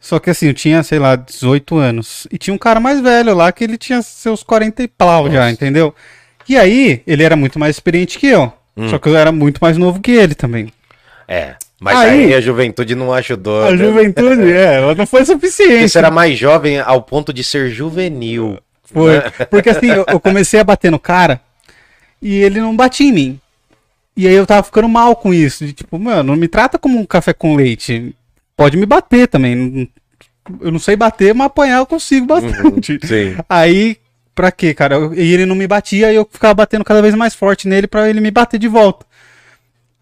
Só 0.00 0.18
que 0.18 0.30
assim, 0.30 0.46
eu 0.46 0.54
tinha, 0.54 0.82
sei 0.82 0.98
lá, 0.98 1.16
18 1.16 1.76
anos. 1.76 2.26
E 2.30 2.38
tinha 2.38 2.54
um 2.54 2.58
cara 2.58 2.78
mais 2.80 3.00
velho 3.00 3.34
lá 3.34 3.50
que 3.50 3.64
ele 3.64 3.76
tinha 3.76 4.00
seus 4.02 4.42
40 4.42 4.82
e 4.82 4.88
pau 4.88 5.30
já, 5.30 5.40
Nossa. 5.40 5.50
entendeu? 5.52 5.94
E 6.48 6.56
aí, 6.56 7.02
ele 7.06 7.22
era 7.22 7.36
muito 7.36 7.58
mais 7.58 7.76
experiente 7.76 8.18
que 8.18 8.26
eu. 8.28 8.52
Hum. 8.76 8.88
Só 8.88 8.98
que 8.98 9.08
eu 9.08 9.16
era 9.16 9.32
muito 9.32 9.58
mais 9.60 9.76
novo 9.76 10.00
que 10.00 10.12
ele 10.12 10.34
também. 10.34 10.72
É, 11.26 11.56
mas 11.80 11.98
Aí- 11.98 12.24
aí, 12.26 12.34
a 12.34 12.40
juventude 12.40 12.94
não 12.94 13.12
ajudou. 13.12 13.66
A 13.66 13.72
né? 13.72 13.76
juventude, 13.76 14.50
é, 14.52 14.76
ela 14.76 14.94
não 14.94 15.06
foi 15.06 15.24
suficiente. 15.24 15.88
você 15.90 15.98
era 15.98 16.10
mais 16.10 16.38
jovem 16.38 16.78
ao 16.80 17.02
ponto 17.02 17.32
de 17.32 17.42
ser 17.44 17.68
juvenil. 17.70 18.58
Foi. 18.84 19.16
né? 19.18 19.30
Porque 19.50 19.68
assim, 19.68 19.88
eu, 19.90 20.06
eu 20.08 20.18
comecei 20.20 20.58
a 20.60 20.64
bater 20.64 20.90
no 20.90 20.98
cara 20.98 21.40
e 22.22 22.36
ele 22.36 22.60
não 22.60 22.74
batia 22.74 23.08
em 23.08 23.12
mim. 23.12 23.40
E 24.16 24.26
aí 24.26 24.34
eu 24.34 24.46
tava 24.46 24.62
ficando 24.62 24.88
mal 24.88 25.14
com 25.14 25.34
isso. 25.34 25.66
De 25.66 25.72
tipo, 25.72 25.98
mano, 25.98 26.22
não 26.32 26.36
me 26.36 26.48
trata 26.48 26.78
como 26.78 26.98
um 26.98 27.04
café 27.04 27.32
com 27.32 27.54
leite. 27.54 28.14
Pode 28.58 28.76
me 28.76 28.84
bater 28.84 29.26
também. 29.28 29.88
Eu 30.60 30.70
não 30.72 30.78
sei 30.78 30.96
bater, 30.96 31.32
mas 31.34 31.46
apanhar 31.46 31.78
eu 31.78 31.86
consigo 31.86 32.26
bastante. 32.26 32.98
Sim. 33.06 33.36
Aí, 33.48 33.96
pra 34.34 34.50
quê, 34.50 34.74
cara? 34.74 34.96
E 35.14 35.32
ele 35.32 35.46
não 35.46 35.54
me 35.54 35.66
batia 35.66 36.12
e 36.12 36.16
eu 36.16 36.28
ficava 36.30 36.54
batendo 36.54 36.84
cada 36.84 37.00
vez 37.00 37.14
mais 37.14 37.34
forte 37.34 37.68
nele 37.68 37.86
pra 37.86 38.10
ele 38.10 38.20
me 38.20 38.30
bater 38.30 38.58
de 38.58 38.66
volta. 38.68 39.06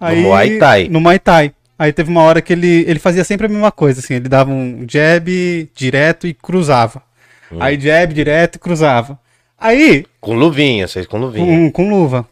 Aí, 0.00 0.20
Muay 0.22 0.58
Thai. 0.58 0.88
No 0.88 1.00
Muay 1.00 1.18
Thai. 1.18 1.52
Aí 1.78 1.92
teve 1.92 2.08
uma 2.10 2.22
hora 2.22 2.40
que 2.40 2.52
ele, 2.54 2.84
ele 2.88 2.98
fazia 2.98 3.22
sempre 3.22 3.44
a 3.44 3.48
mesma 3.50 3.70
coisa, 3.70 4.00
assim, 4.00 4.14
ele 4.14 4.28
dava 4.30 4.50
um 4.50 4.86
jab 4.88 5.70
direto 5.74 6.26
e 6.26 6.32
cruzava. 6.32 7.02
Hum. 7.52 7.58
Aí 7.60 7.78
jab 7.78 8.14
direto 8.14 8.56
e 8.56 8.58
cruzava. 8.58 9.18
Aí, 9.58 10.06
Com 10.20 10.34
luvinha, 10.34 10.88
vocês 10.88 11.06
com 11.06 11.18
luvinha. 11.18 11.44
com, 11.46 11.70
com 11.70 11.90
luva. 11.90 12.26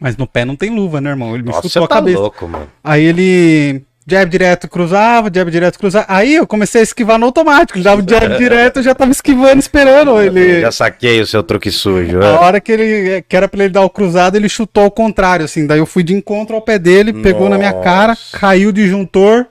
Mas 0.00 0.16
no 0.16 0.26
pé 0.26 0.44
não 0.44 0.56
tem 0.56 0.70
luva, 0.70 1.00
né, 1.00 1.10
irmão? 1.10 1.34
Ele 1.34 1.44
me 1.44 1.50
Nossa, 1.50 1.68
chutou 1.68 1.70
você 1.70 1.78
a 1.78 1.82
tá 1.88 1.94
cabeça. 1.96 2.18
louco, 2.18 2.48
mano. 2.48 2.68
Aí 2.82 3.04
ele. 3.04 3.82
Jab 4.06 4.30
direto 4.30 4.68
cruzava, 4.68 5.30
jab 5.32 5.50
direto 5.50 5.78
cruzava. 5.78 6.04
Aí 6.08 6.34
eu 6.34 6.46
comecei 6.46 6.82
a 6.82 6.84
esquivar 6.84 7.18
no 7.18 7.24
automático. 7.24 7.80
Dava 7.80 8.02
o 8.02 8.08
jab 8.08 8.36
direto, 8.36 8.78
eu 8.78 8.82
já 8.82 8.94
tava 8.94 9.10
esquivando, 9.10 9.58
esperando 9.58 10.20
ele. 10.20 10.60
Já 10.60 10.70
saquei 10.70 11.22
o 11.22 11.26
seu 11.26 11.42
truque 11.42 11.70
sujo. 11.70 12.20
A 12.20 12.26
é. 12.26 12.30
hora 12.32 12.60
que 12.60 12.70
ele 12.70 13.22
que 13.26 13.34
era 13.34 13.48
pra 13.48 13.64
ele 13.64 13.72
dar 13.72 13.80
o 13.80 13.88
cruzado, 13.88 14.36
ele 14.36 14.48
chutou 14.48 14.84
ao 14.84 14.90
contrário, 14.90 15.46
assim. 15.46 15.66
Daí 15.66 15.78
eu 15.78 15.86
fui 15.86 16.02
de 16.02 16.12
encontro 16.12 16.54
ao 16.54 16.60
pé 16.60 16.78
dele, 16.78 17.14
pegou 17.14 17.48
na 17.48 17.56
minha 17.56 17.72
cara, 17.72 18.14
caiu 18.32 18.68
o 18.68 18.72
disjuntor. 18.72 19.46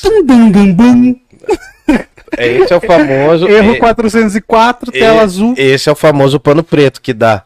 Tum, 0.00 0.24
bum, 0.24 0.50
bum, 0.52 0.72
bum. 0.74 1.16
É, 2.36 2.46
Esse 2.46 2.72
é 2.72 2.76
o 2.76 2.80
famoso. 2.80 3.46
Erro 3.50 3.74
é- 3.74 3.78
404, 3.78 4.92
tela 4.92 5.20
é- 5.20 5.24
azul, 5.24 5.54
Esse 5.56 5.88
é 5.88 5.92
o 5.92 5.96
famoso 5.96 6.38
pano 6.38 6.62
preto 6.62 7.00
que 7.00 7.12
dá. 7.12 7.42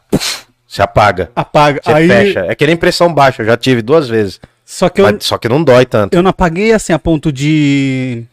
Se 0.67 0.81
apaga. 0.83 1.31
apaga. 1.35 1.81
Você 1.83 1.91
Aí, 1.91 2.07
fecha. 2.07 2.45
É 2.47 2.53
que 2.53 2.67
nem 2.67 2.77
pressão 2.77 3.11
baixa, 3.11 3.41
eu 3.41 3.45
já 3.47 3.57
tive 3.57 3.81
duas 3.81 4.07
vezes. 4.07 4.39
Só 4.69 4.89
que 4.89 4.99
eu, 4.99 5.05
Mas- 5.05 5.23
Só 5.23 5.37
que 5.37 5.47
não 5.47 5.63
dói 5.63 5.85
tanto. 5.85 6.13
eu 6.13 6.21
não 6.21 6.29
apaguei 6.29 6.73
assim 6.73 6.91
a 6.91 6.99
ponto 6.99 7.31
de. 7.31 8.23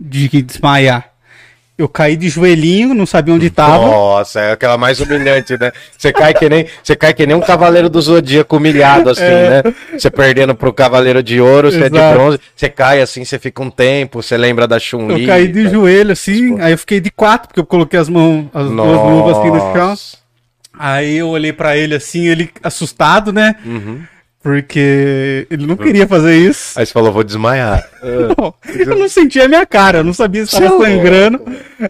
de 0.00 0.28
desmaiar. 0.42 1.10
Eu 1.76 1.88
caí 1.88 2.16
de 2.16 2.28
joelhinho, 2.28 2.94
não 2.94 3.04
sabia 3.04 3.34
onde 3.34 3.50
tava. 3.50 3.84
Nossa, 3.84 4.40
é 4.40 4.52
aquela 4.52 4.78
mais 4.78 5.00
humilhante, 5.00 5.58
né? 5.58 5.72
Você 5.98 6.12
cai 6.12 6.32
que 6.32 6.48
nem, 6.48 6.66
você 6.82 6.94
cai 6.94 7.12
que 7.12 7.26
nem 7.26 7.34
um 7.36 7.40
cavaleiro 7.40 7.90
do 7.90 8.00
zodíaco 8.00 8.56
humilhado, 8.58 9.10
assim, 9.10 9.22
né? 9.24 9.60
Você 9.92 10.08
perdendo 10.08 10.54
pro 10.54 10.72
cavaleiro 10.72 11.20
de 11.20 11.40
ouro, 11.40 11.70
você 11.72 11.82
é 11.84 11.90
de 11.90 11.98
É. 11.98 12.12
Bronze, 12.14 12.38
você 12.54 12.68
cai 12.68 13.02
assim, 13.02 13.24
você 13.24 13.40
fica 13.40 13.60
um 13.60 13.70
tempo, 13.70 14.22
você 14.22 14.36
lembra 14.36 14.68
da 14.68 14.78
Chun-Li. 14.78 15.22
Eu 15.22 15.26
caí 15.26 15.48
de 15.48 15.64
tá? 15.64 15.70
joelho, 15.70 16.12
assim, 16.12 16.60
aí 16.60 16.72
eu 16.72 16.78
fiquei 16.78 17.00
de 17.00 17.10
quatro, 17.10 17.48
porque 17.48 17.58
eu 17.60 17.66
coloquei 17.66 17.98
as 17.98 18.08
mãos, 18.08 18.46
as 18.54 18.70
duas 18.70 19.00
luvas 19.02 19.36
assim 19.36 19.50
no 19.50 19.58
chão. 19.58 19.74
Nossa. 19.88 20.16
Aí 20.78 21.16
eu 21.16 21.28
olhei 21.28 21.52
pra 21.52 21.76
ele 21.76 21.96
assim, 21.96 22.28
ele 22.28 22.50
assustado, 22.62 23.32
né? 23.32 23.56
Uhum. 23.66 24.00
Porque 24.44 25.46
ele 25.50 25.66
não 25.66 25.74
queria 25.74 26.06
fazer 26.06 26.36
isso. 26.36 26.78
Aí 26.78 26.84
você 26.84 26.92
falou, 26.92 27.10
vou 27.10 27.24
desmaiar. 27.24 27.82
Eu 28.78 28.98
não 28.98 29.08
sentia 29.08 29.46
a 29.46 29.48
minha 29.48 29.64
cara, 29.64 29.98
eu 29.98 30.04
não 30.04 30.12
sabia 30.12 30.44
se 30.44 30.52
Você 30.52 30.58
tava 30.64 30.74
louco. 30.74 30.84
sangrando. 30.84 31.40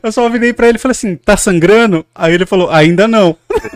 Eu 0.01 0.13
só 0.13 0.29
virei 0.29 0.53
pra 0.53 0.69
ele 0.69 0.77
e 0.77 0.81
falei 0.81 0.93
assim: 0.93 1.17
tá 1.17 1.37
sangrando? 1.37 2.07
Aí 2.15 2.33
ele 2.33 2.47
falou: 2.47 2.71
ainda 2.71 3.09
não. 3.09 3.37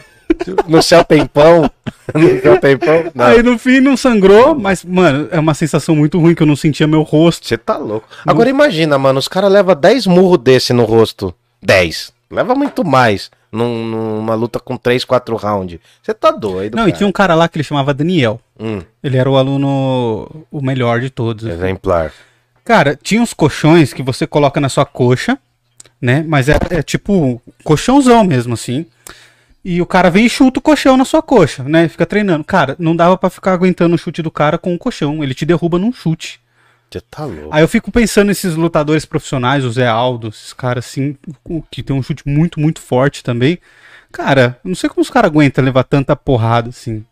No 0.68 0.80
céu 0.80 1.02
tem 1.02 1.26
pão? 1.26 1.68
No 2.14 2.40
céu 2.40 2.60
tem 2.60 2.76
pão? 2.76 3.10
Não. 3.12 3.24
Aí 3.24 3.42
no 3.42 3.58
fim 3.58 3.80
não 3.80 3.96
sangrou, 3.96 4.54
mas, 4.54 4.84
mano, 4.84 5.26
é 5.32 5.40
uma 5.40 5.52
sensação 5.52 5.96
muito 5.96 6.16
ruim 6.20 6.34
que 6.34 6.42
eu 6.42 6.46
não 6.46 6.54
sentia 6.54 6.86
meu 6.86 7.02
rosto. 7.02 7.48
Você 7.48 7.58
tá 7.58 7.76
louco. 7.76 8.06
Agora 8.24 8.48
imagina, 8.48 8.96
mano, 8.96 9.18
os 9.18 9.26
caras 9.26 9.50
levam 9.50 9.74
10 9.74 10.06
murros 10.06 10.38
desse 10.38 10.72
no 10.72 10.84
rosto. 10.84 11.34
10. 11.60 12.12
Leva 12.30 12.54
muito 12.54 12.84
mais 12.84 13.30
num- 13.50 13.84
numa 13.86 14.34
luta 14.34 14.58
com 14.58 14.76
3, 14.76 15.04
4 15.04 15.36
rounds. 15.36 15.78
Você 16.02 16.12
tá 16.14 16.30
doido, 16.30 16.76
Não, 16.76 16.88
e 16.88 16.92
tinha 16.92 17.06
um 17.06 17.12
cara 17.12 17.34
lá 17.34 17.48
que 17.48 17.56
ele 17.56 17.64
chamava 17.64 17.92
Daniel. 17.94 18.40
um... 18.58 18.80
Ele 19.02 19.16
era 19.16 19.30
o 19.30 19.36
aluno, 19.36 20.46
o 20.50 20.60
melhor 20.60 21.00
de 21.00 21.10
todos. 21.10 21.44
assim. 21.44 21.54
exemplar. 21.54 22.12
Cara, 22.64 22.98
tinha 23.02 23.22
uns 23.22 23.32
colchões 23.32 23.92
que 23.92 24.02
você 24.02 24.26
coloca 24.26 24.60
na 24.60 24.68
sua 24.68 24.84
coxa, 24.84 25.38
né? 26.00 26.24
Mas 26.28 26.48
é, 26.48 26.58
é 26.70 26.82
tipo 26.82 27.40
colchãozão 27.64 28.24
mesmo, 28.24 28.54
assim. 28.54 28.84
E 29.64 29.80
o 29.82 29.86
cara 29.86 30.10
vem 30.10 30.26
e 30.26 30.30
chuta 30.30 30.58
o 30.60 30.62
colchão 30.62 30.96
na 30.96 31.04
sua 31.04 31.20
coxa, 31.22 31.62
né? 31.64 31.88
Fica 31.88 32.06
treinando. 32.06 32.44
Cara, 32.44 32.76
não 32.78 32.94
dava 32.94 33.16
pra 33.18 33.28
ficar 33.30 33.52
aguentando 33.52 33.94
o 33.94 33.98
chute 33.98 34.22
do 34.22 34.30
cara 34.30 34.56
com 34.58 34.74
o 34.74 34.78
colchão. 34.78 35.22
Ele 35.22 35.34
te 35.34 35.44
derruba 35.44 35.78
num 35.78 35.92
chute. 35.92 36.40
Você 36.90 37.00
tá 37.00 37.24
louco. 37.24 37.50
Aí 37.52 37.62
eu 37.62 37.68
fico 37.68 37.92
pensando 37.92 38.28
nesses 38.28 38.54
lutadores 38.54 39.04
profissionais, 39.04 39.64
o 39.64 39.70
Zé 39.70 39.86
Aldo, 39.86 40.28
esses 40.28 40.52
caras 40.52 40.86
assim, 40.86 41.16
que 41.70 41.82
tem 41.82 41.94
um 41.94 42.02
chute 42.02 42.22
muito, 42.26 42.58
muito 42.58 42.80
forte 42.80 43.22
também. 43.22 43.58
Cara, 44.10 44.58
não 44.64 44.74
sei 44.74 44.88
como 44.88 45.02
os 45.02 45.10
caras 45.10 45.30
aguentam 45.30 45.62
levar 45.62 45.84
tanta 45.84 46.16
porrada 46.16 46.70
assim. 46.70 47.04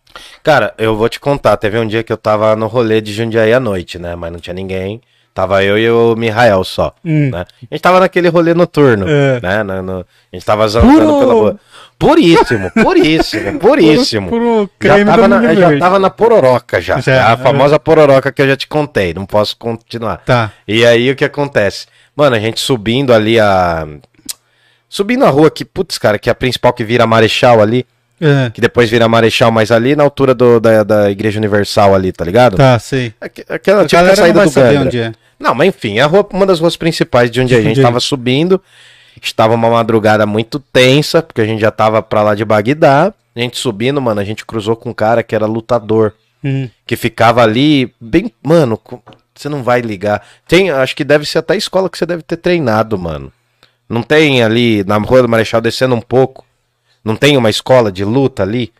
Cara, 0.42 0.74
eu 0.78 0.96
vou 0.96 1.08
te 1.08 1.20
contar. 1.20 1.56
Teve 1.58 1.78
um 1.78 1.86
dia 1.86 2.02
que 2.02 2.12
eu 2.12 2.16
tava 2.16 2.56
no 2.56 2.66
rolê 2.66 3.02
de 3.02 3.12
Jundiaí 3.12 3.52
à 3.52 3.60
noite, 3.60 3.98
né? 3.98 4.16
Mas 4.16 4.32
não 4.32 4.40
tinha 4.40 4.54
ninguém. 4.54 5.02
Tava 5.36 5.62
eu 5.62 5.76
e 5.78 5.90
o 5.90 6.16
Mihael 6.16 6.64
só. 6.64 6.94
Hum. 7.04 7.28
Né? 7.30 7.44
A 7.70 7.74
gente 7.74 7.82
tava 7.82 8.00
naquele 8.00 8.28
rolê 8.28 8.54
noturno. 8.54 9.04
É. 9.06 9.38
Né? 9.42 9.62
No- 9.62 9.82
no- 9.82 10.00
a 10.00 10.36
gente 10.36 10.46
tava 10.46 10.66
zanzando 10.66 10.92
Puro- 10.94 11.18
pela 11.20 11.32
rua. 11.34 11.60
Puríssimo, 11.98 12.70
puríssimo, 12.72 13.58
puríssimo. 13.60 14.28
Puro 14.30 14.70
Já 14.82 14.94
creme 14.94 15.10
tava, 15.10 15.28
na, 15.28 15.54
já 15.54 15.78
tava 15.78 15.98
na 15.98 16.08
pororoca 16.08 16.80
já. 16.80 16.98
Já, 17.00 17.28
a 17.28 17.32
é. 17.32 17.36
famosa 17.36 17.78
pororoca 17.78 18.32
que 18.32 18.40
eu 18.40 18.48
já 18.48 18.56
te 18.56 18.66
contei. 18.66 19.12
Não 19.12 19.26
posso 19.26 19.54
continuar. 19.58 20.22
Tá. 20.24 20.52
E 20.66 20.86
aí 20.86 21.10
o 21.10 21.14
que 21.14 21.24
acontece? 21.26 21.86
Mano, 22.16 22.34
a 22.34 22.40
gente 22.40 22.58
subindo 22.58 23.12
ali 23.12 23.38
a. 23.38 23.86
Subindo 24.88 25.24
a 25.26 25.28
rua 25.28 25.50
que, 25.50 25.64
putz, 25.66 25.98
cara, 25.98 26.18
que 26.18 26.30
é 26.30 26.32
a 26.32 26.34
principal 26.34 26.72
que 26.72 26.82
vira 26.84 27.06
Marechal 27.06 27.60
ali. 27.60 27.84
É, 28.18 28.48
Que 28.50 28.62
depois 28.62 28.88
vira 28.88 29.06
Marechal, 29.06 29.50
mas 29.52 29.70
ali 29.70 29.94
na 29.94 30.02
altura 30.02 30.34
do- 30.34 30.58
da, 30.58 30.82
da 30.82 31.10
Igreja 31.10 31.38
Universal 31.38 31.94
ali, 31.94 32.12
tá 32.12 32.24
ligado? 32.24 32.56
tá, 32.56 32.78
sei. 32.78 33.12
Aque- 33.20 33.44
Aquela 33.46 33.82
A 33.82 33.86
tipo 33.86 34.16
saída 34.16 34.42
do 34.42 34.48
saber 34.50 34.72
Gandra. 34.72 34.86
onde 34.86 34.98
é. 35.00 35.12
Não, 35.38 35.54
mas 35.54 35.68
enfim, 35.68 35.98
a 35.98 36.06
rua, 36.06 36.26
uma 36.32 36.46
das 36.46 36.60
ruas 36.60 36.76
principais 36.76 37.30
de 37.30 37.40
onde 37.40 37.54
a 37.54 37.58
gente 37.58 37.72
Entendi. 37.72 37.82
tava 37.82 38.00
subindo. 38.00 38.60
Estava 39.22 39.54
uma 39.54 39.70
madrugada 39.70 40.26
muito 40.26 40.58
tensa, 40.58 41.22
porque 41.22 41.40
a 41.40 41.46
gente 41.46 41.60
já 41.60 41.70
tava 41.70 42.02
pra 42.02 42.22
lá 42.22 42.34
de 42.34 42.44
Bagdá. 42.44 43.12
A 43.34 43.40
gente 43.40 43.58
subindo, 43.58 44.00
mano, 44.00 44.20
a 44.20 44.24
gente 44.24 44.44
cruzou 44.44 44.76
com 44.76 44.90
um 44.90 44.94
cara 44.94 45.22
que 45.22 45.34
era 45.34 45.46
lutador. 45.46 46.14
Hum. 46.44 46.68
Que 46.86 46.96
ficava 46.96 47.42
ali, 47.42 47.92
bem. 48.00 48.32
Mano, 48.42 48.80
você 49.34 49.48
não 49.48 49.62
vai 49.62 49.80
ligar. 49.80 50.22
Tem, 50.46 50.70
acho 50.70 50.94
que 50.94 51.04
deve 51.04 51.24
ser 51.26 51.38
até 51.38 51.54
a 51.54 51.56
escola 51.56 51.88
que 51.88 51.98
você 51.98 52.06
deve 52.06 52.22
ter 52.22 52.36
treinado, 52.36 52.98
mano. 52.98 53.32
Não 53.88 54.02
tem 54.02 54.42
ali 54.42 54.84
na 54.84 54.96
Rua 54.98 55.22
do 55.22 55.28
Marechal 55.28 55.60
descendo 55.60 55.94
um 55.94 56.00
pouco? 56.00 56.44
Não 57.04 57.14
tem 57.14 57.36
uma 57.36 57.50
escola 57.50 57.92
de 57.92 58.04
luta 58.04 58.42
ali? 58.42 58.72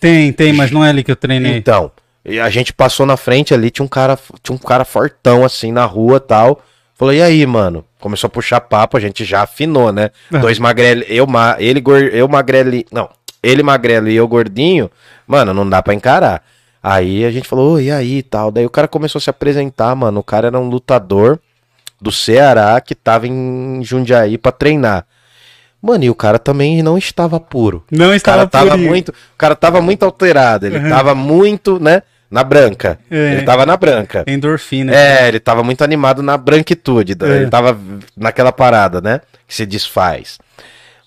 Tem, 0.00 0.32
tem, 0.32 0.52
mas 0.52 0.70
não 0.70 0.84
é 0.84 0.90
ali 0.90 1.02
que 1.02 1.10
eu 1.10 1.16
treinei. 1.16 1.56
Então, 1.56 1.90
e 2.24 2.38
a 2.40 2.50
gente 2.50 2.72
passou 2.72 3.06
na 3.06 3.16
frente 3.16 3.54
ali, 3.54 3.70
tinha 3.70 3.84
um 3.84 3.88
cara, 3.88 4.18
tinha 4.42 4.54
um 4.54 4.58
cara 4.58 4.84
fortão 4.84 5.44
assim 5.44 5.72
na 5.72 5.84
rua 5.84 6.20
tal. 6.20 6.62
Falou, 6.94 7.14
e 7.14 7.22
aí, 7.22 7.46
mano? 7.46 7.84
Começou 7.98 8.28
a 8.28 8.30
puxar 8.30 8.60
papo, 8.60 8.96
a 8.96 9.00
gente 9.00 9.24
já 9.24 9.42
afinou, 9.42 9.90
né? 9.92 10.10
Ah. 10.32 10.38
Dois 10.38 10.58
magrelo, 10.58 11.02
eu, 11.08 11.26
ma, 11.26 11.56
ele, 11.58 11.82
eu 12.12 12.28
magrelo, 12.28 12.70
não, 12.92 13.08
ele 13.42 13.62
magrelo 13.62 14.08
e 14.08 14.16
eu 14.16 14.28
gordinho, 14.28 14.90
Mano, 15.26 15.54
não 15.54 15.68
dá 15.68 15.80
pra 15.82 15.94
encarar. 15.94 16.42
Aí 16.82 17.24
a 17.24 17.30
gente 17.30 17.46
falou, 17.48 17.74
"Ô, 17.74 17.80
e 17.80 17.90
aí 17.90 18.18
e 18.18 18.22
tal. 18.22 18.50
Daí 18.50 18.66
o 18.66 18.70
cara 18.70 18.88
começou 18.88 19.18
a 19.18 19.22
se 19.22 19.30
apresentar, 19.30 19.94
mano. 19.94 20.18
O 20.20 20.24
cara 20.24 20.48
era 20.48 20.58
um 20.58 20.68
lutador 20.68 21.38
do 22.00 22.10
Ceará 22.10 22.80
que 22.80 22.94
tava 22.96 23.26
em 23.28 23.80
Jundiaí 23.84 24.36
pra 24.36 24.50
treinar. 24.50 25.06
Mano, 25.80 26.04
e 26.04 26.10
o 26.10 26.14
cara 26.14 26.38
também 26.38 26.82
não 26.82 26.98
estava 26.98 27.38
puro. 27.38 27.84
Não 27.90 28.06
O 28.14 28.20
cara 28.20 28.42
estava 28.44 28.46
tava 28.48 28.70
purinho. 28.72 28.88
muito, 28.88 29.08
o 29.10 29.14
cara 29.38 29.54
tava 29.54 29.80
muito 29.80 30.04
alterado, 30.04 30.66
ele 30.66 30.78
Uhum. 30.78 30.88
tava 30.90 31.14
muito, 31.14 31.78
né, 31.80 32.02
na 32.30 32.44
branca. 32.44 32.98
É. 33.10 33.32
Ele 33.34 33.42
tava 33.42 33.66
na 33.66 33.76
branca. 33.76 34.24
Endorfina. 34.26 34.94
É, 34.94 35.26
ele 35.28 35.40
tava 35.40 35.62
muito 35.62 35.82
animado 35.82 36.22
na 36.22 36.36
branquitude, 36.36 37.16
É. 37.20 37.26
ele 37.36 37.48
tava 37.48 37.78
naquela 38.16 38.52
parada, 38.52 39.00
né, 39.00 39.20
que 39.46 39.54
se 39.54 39.66
desfaz. 39.66 40.38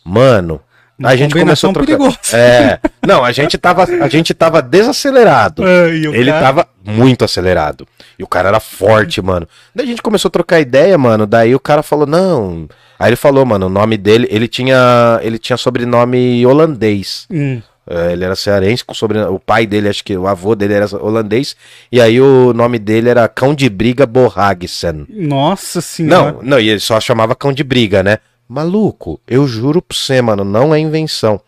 Mano, 0.04 0.60
Uma 1.00 1.10
a 1.10 1.16
gente 1.16 1.34
começou 1.34 1.70
a 1.70 1.74
trocar. 1.74 1.86
perigosa. 1.86 2.18
É. 2.38 2.80
Não, 3.06 3.24
a 3.24 3.32
gente 3.32 3.58
tava, 3.58 3.84
a 3.84 4.08
gente 4.10 4.34
tava 4.34 4.62
desacelerado. 4.62 5.66
É, 5.68 5.90
Ele 5.90 6.26
cara- 6.32 6.46
tava 6.46 6.68
muito 6.84 7.24
acelerado. 7.24 7.88
E 8.20 8.24
o 8.24 8.28
cara 8.28 8.50
era 8.50 8.60
forte, 8.60 9.22
mano. 9.22 9.48
Daí 9.74 9.86
a 9.86 9.90
gente 9.90 10.02
começou 10.02 10.30
a 10.30 10.32
trocar 10.32 10.60
ideia, 10.60 10.98
mano. 10.98 11.26
Daí 11.26 11.56
o 11.56 11.60
cara 11.60 11.82
falou, 11.82 12.06
não. 12.06 12.68
Aí 13.00 13.10
ele 13.10 13.16
falou, 13.16 13.44
mano, 13.46 13.66
o 13.66 13.70
nome 13.70 13.98
dele, 13.98 14.28
ele 14.30 14.48
tinha. 14.48 15.20
Ele 15.24 15.40
tinha 15.40 15.58
sobrenome 15.58 16.46
holandês. 16.46 17.26
Hum. 17.32 17.62
É, 17.86 18.14
ele 18.14 18.24
era 18.24 18.36
cearense, 18.36 18.84
com 18.84 18.94
sobre... 18.94 19.20
o 19.20 19.40
pai 19.40 19.66
dele, 19.68 19.90
acho 19.90 20.04
que 20.04 20.16
o 20.16 20.28
avô 20.28 20.56
dele 20.56 20.74
era 20.74 20.86
holandês. 20.96 21.56
E 21.92 22.00
aí 22.00 22.20
o 22.20 22.54
nome 22.54 22.80
dele 22.80 23.10
era 23.10 23.28
Cão 23.28 23.54
de 23.54 23.70
Briga 23.70 24.06
Borragsen. 24.06 25.06
Nossa 25.10 25.82
senhora. 25.82 26.34
Não, 26.34 26.42
não, 26.42 26.60
e 26.60 26.70
ele 26.70 26.80
só 26.80 27.00
chamava 27.00 27.36
Cão 27.36 27.52
de 27.52 27.64
Briga, 27.64 28.02
né? 28.02 28.20
Maluco, 28.48 29.20
eu 29.28 29.48
juro 29.48 29.82
pra 29.82 29.98
você, 29.98 30.22
mano, 30.22 30.44
não 30.44 30.74
é 30.74 30.80
invenção. 30.80 31.42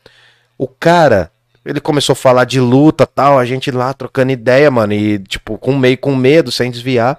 O 0.57 0.67
cara, 0.67 1.31
ele 1.65 1.79
começou 1.79 2.13
a 2.13 2.17
falar 2.17 2.45
de 2.45 2.59
luta 2.59 3.05
tal, 3.05 3.39
a 3.39 3.45
gente 3.45 3.71
lá 3.71 3.93
trocando 3.93 4.31
ideia, 4.31 4.69
mano, 4.69 4.93
e 4.93 5.19
tipo, 5.19 5.57
com 5.57 5.75
meio 5.77 5.97
com 5.97 6.15
medo, 6.15 6.51
sem 6.51 6.71
desviar. 6.71 7.17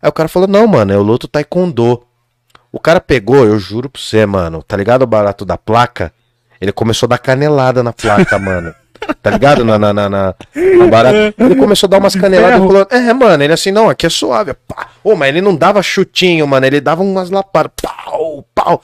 Aí 0.00 0.08
o 0.08 0.12
cara 0.12 0.28
falou: 0.28 0.48
Não, 0.48 0.66
mano, 0.66 0.92
eu 0.92 1.02
luto 1.02 1.28
taekwondo. 1.28 2.02
O 2.72 2.78
cara 2.78 3.00
pegou, 3.00 3.44
eu 3.44 3.58
juro 3.58 3.90
pra 3.90 4.00
você, 4.00 4.24
mano, 4.24 4.62
tá 4.62 4.76
ligado 4.76 5.02
o 5.02 5.06
barato 5.06 5.44
da 5.44 5.58
placa? 5.58 6.12
Ele 6.60 6.72
começou 6.72 7.06
a 7.06 7.10
dar 7.10 7.18
canelada 7.18 7.82
na 7.82 7.92
placa, 7.92 8.36
mano. 8.38 8.74
Tá 9.22 9.30
ligado? 9.30 9.64
Na, 9.64 9.78
na, 9.78 9.92
na, 9.94 10.08
na- 10.10 10.34
no 10.54 10.88
barato. 10.88 11.34
Ele 11.38 11.54
começou 11.56 11.86
a 11.86 11.90
dar 11.90 11.98
umas 11.98 12.14
caneladas 12.14 12.56
e 12.62 12.66
falou: 12.66 12.86
É, 12.90 13.12
mano, 13.14 13.42
ele 13.42 13.52
assim, 13.52 13.70
não, 13.70 13.88
aqui 13.88 14.04
é 14.06 14.10
suave. 14.10 14.52
Pá. 14.68 14.88
Ô, 15.02 15.14
mas 15.16 15.30
ele 15.30 15.40
não 15.40 15.56
dava 15.56 15.82
chutinho, 15.82 16.46
mano, 16.46 16.66
ele 16.66 16.80
dava 16.80 17.02
umas 17.02 17.30
lapadas. 17.30 17.72
Pau, 17.80 18.44
pau. 18.54 18.82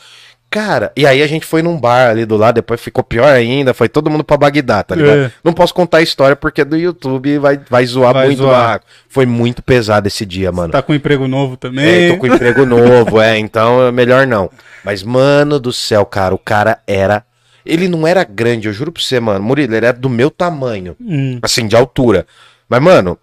Cara, 0.48 0.90
e 0.96 1.04
aí 1.06 1.22
a 1.22 1.26
gente 1.26 1.44
foi 1.44 1.60
num 1.60 1.78
bar 1.78 2.08
ali 2.08 2.24
do 2.24 2.36
lado, 2.36 2.54
depois 2.54 2.80
ficou 2.80 3.04
pior 3.04 3.26
ainda, 3.28 3.74
foi 3.74 3.90
todo 3.90 4.08
mundo 4.08 4.24
pra 4.24 4.38
Bagdá, 4.38 4.82
tá 4.82 4.94
ligado? 4.94 5.18
É. 5.24 5.32
Não 5.44 5.52
posso 5.52 5.74
contar 5.74 5.98
a 5.98 6.02
história 6.02 6.36
porque 6.36 6.64
do 6.64 6.76
YouTube 6.78 7.36
vai, 7.38 7.60
vai 7.68 7.84
zoar 7.84 8.14
Vai 8.14 8.26
muito 8.28 8.38
zoar. 8.38 8.80
Foi 9.08 9.26
muito 9.26 9.60
pesado 9.62 10.06
esse 10.06 10.24
dia, 10.24 10.50
mano. 10.52 10.72
Tá 10.72 10.80
com 10.80 10.94
emprego 10.94 11.28
novo 11.28 11.58
também. 11.58 11.84
É, 12.06 12.12
tô 12.12 12.18
com 12.18 12.26
emprego 12.28 12.64
novo, 12.64 13.20
é, 13.20 13.36
então 13.36 13.86
é 13.88 13.92
melhor 13.92 14.26
não. 14.26 14.48
Mas, 14.82 15.02
mano 15.02 15.60
do 15.60 15.72
céu, 15.74 16.06
cara, 16.06 16.34
o 16.34 16.38
cara 16.38 16.78
era. 16.86 17.22
Ele 17.66 17.88
não 17.88 18.06
era 18.06 18.22
grande, 18.24 18.68
eu 18.68 18.72
juro 18.72 18.92
pra 18.92 19.02
você, 19.02 19.18
mano. 19.20 19.44
Murilo, 19.44 19.74
ele 19.74 19.86
era 19.86 19.92
do 19.92 20.08
meu 20.08 20.30
tamanho, 20.30 20.96
Hum. 21.00 21.38
assim, 21.42 21.66
de 21.66 21.74
altura. 21.76 22.26
Mas, 22.68 22.80
mano, 22.82 23.18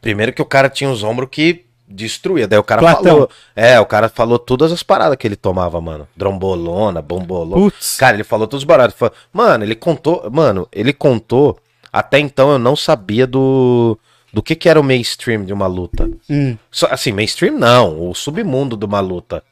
primeiro 0.00 0.32
que 0.32 0.42
o 0.42 0.46
cara 0.46 0.68
tinha 0.68 0.90
os 0.90 1.02
ombros 1.02 1.28
que 1.30 1.64
destruía. 1.86 2.48
Daí 2.48 2.58
o 2.58 2.64
cara 2.64 2.80
Platão. 2.80 3.02
falou. 3.04 3.30
É, 3.54 3.78
o 3.78 3.86
cara 3.86 4.08
falou 4.08 4.38
todas 4.38 4.72
as 4.72 4.82
paradas 4.82 5.16
que 5.16 5.26
ele 5.26 5.36
tomava, 5.36 5.80
mano. 5.80 6.08
Drombolona, 6.16 7.02
bombolona. 7.02 7.54
Putz. 7.62 7.96
Cara, 7.96 8.16
ele 8.16 8.24
falou 8.24 8.46
todos 8.46 8.62
os 8.62 8.66
baratos. 8.66 8.96
Falou- 8.96 9.14
Mano, 9.32 9.64
ele 9.64 9.74
contou. 9.74 10.28
Mano, 10.30 10.66
ele 10.72 10.92
contou. 10.92 11.58
Até 11.92 12.18
então 12.18 12.50
eu 12.50 12.58
não 12.58 12.74
sabia 12.74 13.26
do. 13.26 13.98
Do 14.32 14.42
que, 14.42 14.54
que 14.54 14.66
era 14.66 14.80
o 14.80 14.82
mainstream 14.82 15.44
de 15.44 15.52
uma 15.52 15.66
luta. 15.66 16.08
Hum. 16.30 16.56
Só- 16.70 16.88
assim, 16.90 17.12
mainstream 17.12 17.54
não, 17.58 18.08
o 18.08 18.14
submundo 18.14 18.78
de 18.78 18.86
uma 18.86 18.98
luta. 19.00 19.42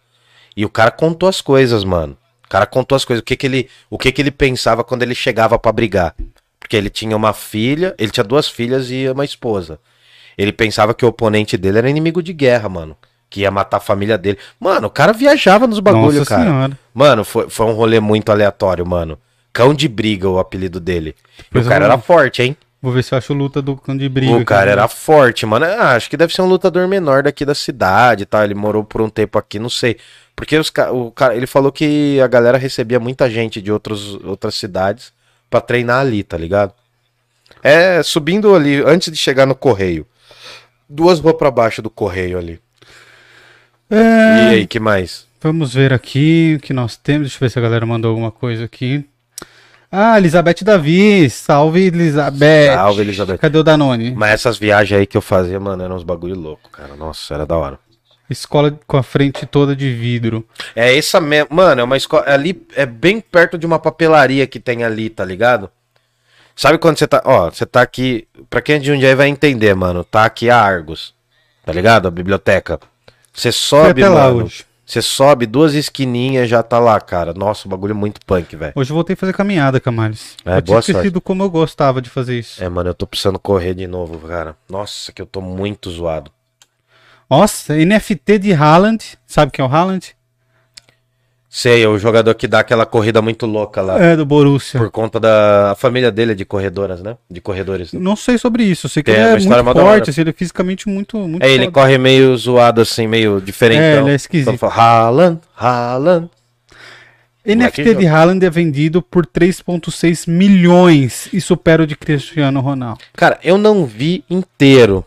E 0.56 0.64
o 0.64 0.70
cara 0.70 0.90
contou 0.90 1.28
as 1.28 1.42
coisas, 1.42 1.84
mano. 1.84 2.16
O 2.50 2.56
cara 2.58 2.66
contou 2.66 2.96
as 2.96 3.04
coisas, 3.04 3.20
o 3.20 3.24
que 3.24 3.36
que 3.36 3.46
ele, 3.46 3.68
o 3.88 3.96
que 3.96 4.10
que 4.10 4.20
ele 4.20 4.32
pensava 4.32 4.82
quando 4.82 5.04
ele 5.04 5.14
chegava 5.14 5.56
pra 5.56 5.70
brigar. 5.70 6.16
Porque 6.58 6.76
ele 6.76 6.90
tinha 6.90 7.16
uma 7.16 7.32
filha, 7.32 7.94
ele 7.96 8.10
tinha 8.10 8.24
duas 8.24 8.48
filhas 8.48 8.90
e 8.90 9.08
uma 9.08 9.24
esposa. 9.24 9.78
Ele 10.36 10.50
pensava 10.52 10.92
que 10.92 11.04
o 11.04 11.08
oponente 11.08 11.56
dele 11.56 11.78
era 11.78 11.88
inimigo 11.88 12.20
de 12.20 12.32
guerra, 12.32 12.68
mano. 12.68 12.96
Que 13.30 13.42
ia 13.42 13.52
matar 13.52 13.76
a 13.76 13.80
família 13.80 14.18
dele. 14.18 14.36
Mano, 14.58 14.88
o 14.88 14.90
cara 14.90 15.12
viajava 15.12 15.68
nos 15.68 15.78
bagulho, 15.78 16.18
Nossa 16.18 16.24
cara. 16.24 16.42
senhora. 16.42 16.78
Mano, 16.92 17.24
foi, 17.24 17.48
foi 17.48 17.66
um 17.66 17.72
rolê 17.72 18.00
muito 18.00 18.32
aleatório, 18.32 18.84
mano. 18.84 19.16
Cão 19.52 19.72
de 19.72 19.86
briga, 19.86 20.28
o 20.28 20.40
apelido 20.40 20.80
dele. 20.80 21.14
E 21.54 21.58
o 21.58 21.64
cara 21.64 21.84
era 21.84 21.98
forte, 21.98 22.42
hein? 22.42 22.56
Vou 22.82 22.90
ver 22.92 23.04
se 23.04 23.12
eu 23.14 23.18
acho 23.18 23.32
luta 23.32 23.62
do 23.62 23.76
cão 23.76 23.96
de 23.96 24.08
briga. 24.08 24.32
O 24.36 24.44
cara 24.44 24.70
era 24.72 24.88
forte, 24.88 25.46
mano. 25.46 25.66
Ah, 25.66 25.94
acho 25.94 26.10
que 26.10 26.16
deve 26.16 26.32
ser 26.34 26.42
um 26.42 26.46
lutador 26.46 26.88
menor 26.88 27.22
daqui 27.22 27.44
da 27.44 27.54
cidade 27.54 28.22
e 28.24 28.26
tal. 28.26 28.42
Ele 28.42 28.54
morou 28.54 28.82
por 28.82 29.02
um 29.02 29.08
tempo 29.08 29.38
aqui, 29.38 29.58
não 29.58 29.68
sei. 29.68 29.98
Porque 30.40 30.56
os, 30.56 30.72
o 30.94 31.10
cara, 31.10 31.36
ele 31.36 31.46
falou 31.46 31.70
que 31.70 32.18
a 32.18 32.26
galera 32.26 32.56
recebia 32.56 32.98
muita 32.98 33.28
gente 33.28 33.60
de 33.60 33.70
outros, 33.70 34.14
outras 34.24 34.54
cidades 34.54 35.12
pra 35.50 35.60
treinar 35.60 36.00
ali, 36.00 36.22
tá 36.22 36.38
ligado? 36.38 36.72
É, 37.62 38.02
subindo 38.02 38.54
ali, 38.54 38.82
antes 38.86 39.12
de 39.12 39.18
chegar 39.18 39.44
no 39.44 39.54
correio. 39.54 40.06
Duas 40.88 41.20
ruas 41.20 41.36
pra 41.36 41.50
baixo 41.50 41.82
do 41.82 41.90
correio 41.90 42.38
ali. 42.38 42.58
É, 43.90 43.96
E 43.96 44.48
aí, 44.54 44.66
que 44.66 44.80
mais? 44.80 45.26
Vamos 45.42 45.74
ver 45.74 45.92
aqui 45.92 46.56
o 46.58 46.62
que 46.62 46.72
nós 46.72 46.96
temos. 46.96 47.28
Deixa 47.28 47.36
eu 47.36 47.40
ver 47.40 47.50
se 47.50 47.58
a 47.58 47.62
galera 47.62 47.84
mandou 47.84 48.08
alguma 48.08 48.30
coisa 48.30 48.64
aqui. 48.64 49.04
Ah, 49.92 50.16
Elizabeth 50.16 50.62
Davi. 50.64 51.28
Salve, 51.28 51.82
Elizabeth. 51.88 52.74
Salve, 52.74 53.02
Elizabeth. 53.02 53.36
Cadê 53.36 53.58
o 53.58 53.62
Danone? 53.62 54.12
Mas 54.12 54.30
essas 54.30 54.56
viagens 54.56 55.00
aí 55.00 55.06
que 55.06 55.18
eu 55.18 55.22
fazia, 55.22 55.60
mano, 55.60 55.82
eram 55.82 55.96
uns 55.96 56.02
bagulho 56.02 56.34
louco, 56.34 56.70
cara. 56.70 56.96
Nossa, 56.96 57.34
era 57.34 57.44
da 57.44 57.58
hora. 57.58 57.78
Escola 58.30 58.78
com 58.86 58.96
a 58.96 59.02
frente 59.02 59.44
toda 59.44 59.74
de 59.74 59.92
vidro. 59.92 60.46
É 60.74 60.96
essa 60.96 61.20
mesmo. 61.20 61.48
Mano, 61.50 61.80
é 61.80 61.84
uma 61.84 61.96
escola. 61.96 62.24
Ali 62.26 62.64
é 62.76 62.86
bem 62.86 63.20
perto 63.20 63.58
de 63.58 63.66
uma 63.66 63.78
papelaria 63.78 64.46
que 64.46 64.60
tem 64.60 64.84
ali, 64.84 65.10
tá 65.10 65.24
ligado? 65.24 65.68
Sabe 66.54 66.78
quando 66.78 66.98
você 66.98 67.08
tá. 67.08 67.22
Ó, 67.24 67.50
você 67.50 67.66
tá 67.66 67.82
aqui. 67.82 68.28
Pra 68.48 68.60
quem 68.60 68.76
é 68.76 68.78
de 68.78 68.86
Jundiaí 68.86 69.14
vai 69.14 69.28
entender, 69.28 69.74
mano. 69.74 70.04
Tá 70.04 70.24
aqui 70.24 70.48
a 70.48 70.60
Argos. 70.60 71.14
Tá 71.64 71.72
ligado? 71.72 72.06
A 72.06 72.10
biblioteca. 72.10 72.78
Você 73.32 73.50
sobe, 73.50 74.02
mano. 74.02 74.44
hoje. 74.44 74.64
Você 74.90 75.00
sobe 75.00 75.46
duas 75.46 75.74
esquininhas 75.74 76.48
já 76.48 76.64
tá 76.64 76.80
lá, 76.80 77.00
cara. 77.00 77.32
Nossa, 77.32 77.68
o 77.68 77.70
bagulho 77.70 77.92
é 77.92 77.94
muito 77.94 78.20
punk, 78.26 78.56
velho. 78.56 78.72
Hoje 78.74 78.90
eu 78.90 78.94
voltei 78.94 79.14
a 79.14 79.16
fazer 79.16 79.32
caminhada, 79.32 79.78
Camales. 79.78 80.36
É, 80.44 80.56
eu 80.56 80.62
tinha 80.62 80.62
boa 80.62 80.80
esquecido 80.80 81.20
como 81.20 81.44
eu 81.44 81.48
gostava 81.48 82.02
de 82.02 82.10
fazer 82.10 82.36
isso. 82.36 82.62
É, 82.62 82.68
mano, 82.68 82.90
eu 82.90 82.94
tô 82.94 83.06
precisando 83.06 83.38
correr 83.38 83.72
de 83.74 83.86
novo, 83.86 84.18
cara. 84.26 84.56
Nossa, 84.68 85.12
que 85.12 85.22
eu 85.22 85.26
tô 85.26 85.40
muito 85.40 85.88
zoado. 85.92 86.32
Nossa, 87.30 87.74
NFT 87.76 88.38
de 88.38 88.52
Haaland. 88.52 89.04
Sabe 89.26 89.52
quem 89.52 89.64
é 89.64 89.68
o 89.68 89.70
Haaland? 89.70 90.14
Sei, 91.52 91.82
é 91.82 91.88
o 91.88 91.98
jogador 91.98 92.32
que 92.34 92.46
dá 92.46 92.60
aquela 92.60 92.86
corrida 92.86 93.20
muito 93.20 93.44
louca 93.44 93.82
lá. 93.82 94.00
É, 94.00 94.16
do 94.16 94.24
Borussia. 94.24 94.78
Por 94.78 94.88
conta 94.88 95.18
da. 95.18 95.72
A 95.72 95.74
família 95.74 96.10
dele 96.12 96.30
é 96.32 96.34
de 96.34 96.44
corredoras, 96.44 97.02
né? 97.02 97.16
De 97.28 97.40
corredores. 97.40 97.92
Não 97.92 98.14
sei 98.14 98.38
sobre 98.38 98.62
isso. 98.62 98.86
Eu 98.86 98.90
sei 98.90 99.02
que 99.02 99.10
Tem 99.10 99.20
ele 99.20 99.30
é 99.30 99.36
história 99.36 99.62
muito 99.62 99.80
forte, 99.80 100.10
assim, 100.10 100.20
ele 100.20 100.30
é 100.30 100.32
fisicamente 100.32 100.88
muito, 100.88 101.16
muito 101.18 101.42
É, 101.42 101.50
ele 101.50 101.64
foda. 101.64 101.72
corre 101.72 101.98
meio 101.98 102.36
zoado, 102.36 102.80
assim, 102.80 103.08
meio 103.08 103.40
diferente. 103.40 103.80
É, 103.82 103.98
ele 103.98 104.10
é 104.10 104.14
esquisito. 104.14 104.64
Haaland, 104.64 105.40
Haaland. 105.56 106.30
NFT 107.44 107.56
Moleque 107.82 107.94
de 107.96 108.06
Haaland 108.06 108.46
é 108.46 108.50
vendido 108.50 109.02
por 109.02 109.26
3,6 109.26 110.30
milhões 110.30 111.28
e 111.32 111.40
supera 111.40 111.82
o 111.82 111.86
de 111.86 111.96
Cristiano 111.96 112.60
Ronaldo. 112.60 113.00
Cara, 113.14 113.40
eu 113.42 113.58
não 113.58 113.86
vi 113.86 114.22
inteiro, 114.30 115.04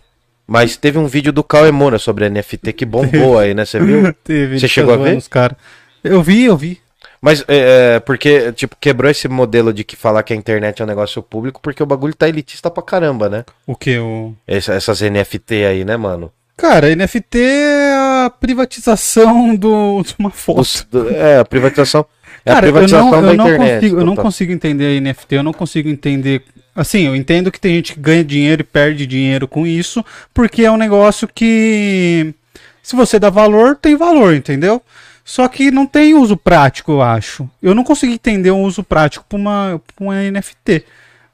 mas 0.47 0.75
teve 0.77 0.97
um 0.97 1.07
vídeo 1.07 1.31
do 1.31 1.43
Cauê 1.43 1.71
Moura 1.71 1.97
sobre 1.97 2.29
NFT 2.29 2.73
que 2.73 2.85
bombou 2.85 3.37
aí, 3.39 3.53
né? 3.53 3.65
Você 3.65 3.79
viu? 3.79 4.13
Teve, 4.23 4.59
Você 4.59 4.67
chegou 4.67 4.93
a 4.93 4.97
ver? 4.97 5.15
os 5.17 5.27
cara. 5.27 5.55
Eu 6.03 6.21
vi, 6.21 6.43
eu 6.45 6.57
vi. 6.57 6.79
Mas 7.21 7.41
é, 7.47 7.95
é, 7.95 7.99
porque, 8.01 8.51
tipo, 8.51 8.75
quebrou 8.79 9.09
esse 9.09 9.29
modelo 9.29 9.71
de 9.73 9.85
que 9.85 9.95
falar 9.95 10.23
que 10.23 10.33
a 10.33 10.35
internet 10.35 10.81
é 10.81 10.83
um 10.83 10.87
negócio 10.87 11.23
público, 11.23 11.61
porque 11.61 11.81
o 11.81 11.85
bagulho 11.85 12.13
tá 12.13 12.27
elitista 12.27 12.69
pra 12.69 12.83
caramba, 12.83 13.29
né? 13.29 13.45
O 13.65 13.75
que? 13.77 13.97
O... 13.97 14.33
Essa- 14.45 14.73
essas 14.73 14.99
NFT 15.01 15.63
aí, 15.65 15.85
né, 15.85 15.95
mano? 15.95 16.29
Cara, 16.57 16.93
NFT 16.93 17.39
é 17.39 17.93
a 18.25 18.29
privatização 18.29 19.55
do, 19.55 20.03
de 20.03 20.13
uma 20.19 20.29
foto. 20.29 20.85
Do- 20.91 21.09
é, 21.09 21.39
a 21.39 21.45
privatização. 21.45 22.05
É 22.45 22.49
Cara, 22.53 22.59
a 22.59 22.71
privatização 22.71 23.05
eu 23.07 23.11
não, 23.13 23.21
da 23.21 23.31
eu 23.31 23.37
não 23.37 23.45
internet. 23.47 23.73
consigo, 23.75 23.99
eu 24.01 24.05
não 24.05 24.15
consigo 24.17 24.51
entender 24.51 24.97
a 24.97 25.01
NFT, 25.01 25.35
eu 25.35 25.43
não 25.43 25.53
consigo 25.53 25.89
entender. 25.89 26.43
Assim, 26.76 27.05
eu 27.05 27.15
entendo 27.15 27.51
que 27.51 27.59
tem 27.59 27.76
gente 27.76 27.93
que 27.93 27.99
ganha 27.99 28.24
dinheiro 28.24 28.61
e 28.61 28.65
perde 28.65 29.05
dinheiro 29.05 29.47
com 29.47 29.65
isso, 29.67 30.03
porque 30.34 30.63
é 30.63 30.71
um 30.71 30.78
negócio 30.78 31.28
que 31.28 32.34
se 32.82 32.95
você 32.95 33.19
dá 33.19 33.30
valor, 33.30 33.76
tem 33.76 33.95
valor, 33.95 34.34
entendeu? 34.34 34.82
Só 35.24 35.47
que 35.47 35.71
não 35.71 35.86
tem 35.86 36.13
uso 36.15 36.36
prático, 36.36 36.91
eu 36.93 37.01
acho. 37.01 37.49
Eu 37.61 37.74
não 37.74 37.84
consigo 37.84 38.11
entender 38.11 38.51
um 38.51 38.63
uso 38.63 38.84
prático 38.84 39.24
para 39.30 39.38
uma, 39.38 39.82
pra 39.95 40.05
uma 40.05 40.15
NFT. 40.32 40.84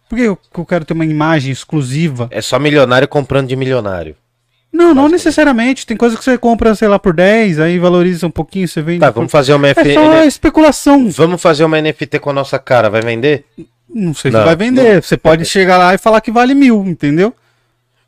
Por 0.07 0.15
que 0.17 0.21
eu, 0.23 0.37
eu 0.57 0.65
quero 0.65 0.85
ter 0.85 0.93
uma 0.93 1.05
imagem 1.05 1.51
exclusiva? 1.51 2.27
É 2.31 2.41
só 2.41 2.59
milionário 2.59 3.07
comprando 3.07 3.47
de 3.47 3.55
milionário. 3.55 4.15
Não, 4.71 4.93
não 4.93 5.09
necessariamente. 5.09 5.85
Tem 5.87 5.97
coisa 5.97 6.15
que 6.15 6.23
você 6.23 6.37
compra, 6.37 6.75
sei 6.75 6.87
lá, 6.87 6.99
por 6.99 7.13
10, 7.13 7.59
aí 7.59 7.79
valoriza 7.79 8.27
um 8.27 8.31
pouquinho, 8.31 8.67
você 8.67 8.81
vende. 8.81 8.99
Tá, 8.99 9.07
por- 9.07 9.15
vamos 9.21 9.31
fazer 9.31 9.53
uma 9.53 9.67
É 9.67 9.71
F... 9.71 9.93
só 9.95 10.23
especulação. 10.23 11.09
Vamos 11.09 11.41
fazer 11.41 11.63
uma 11.63 11.81
NFT 11.81 12.19
com 12.19 12.29
a 12.29 12.33
nossa 12.33 12.59
cara, 12.59 12.89
vai 12.89 13.01
vender? 13.01 13.45
Não 13.93 14.13
sei 14.13 14.31
se 14.31 14.37
Não, 14.37 14.45
vai 14.45 14.55
vender. 14.55 15.01
Você 15.03 15.17
pode 15.17 15.45
chegar 15.45 15.77
lá 15.77 15.93
e 15.93 15.97
falar 15.97 16.21
que 16.21 16.31
vale 16.31 16.53
mil, 16.53 16.83
entendeu? 16.85 17.33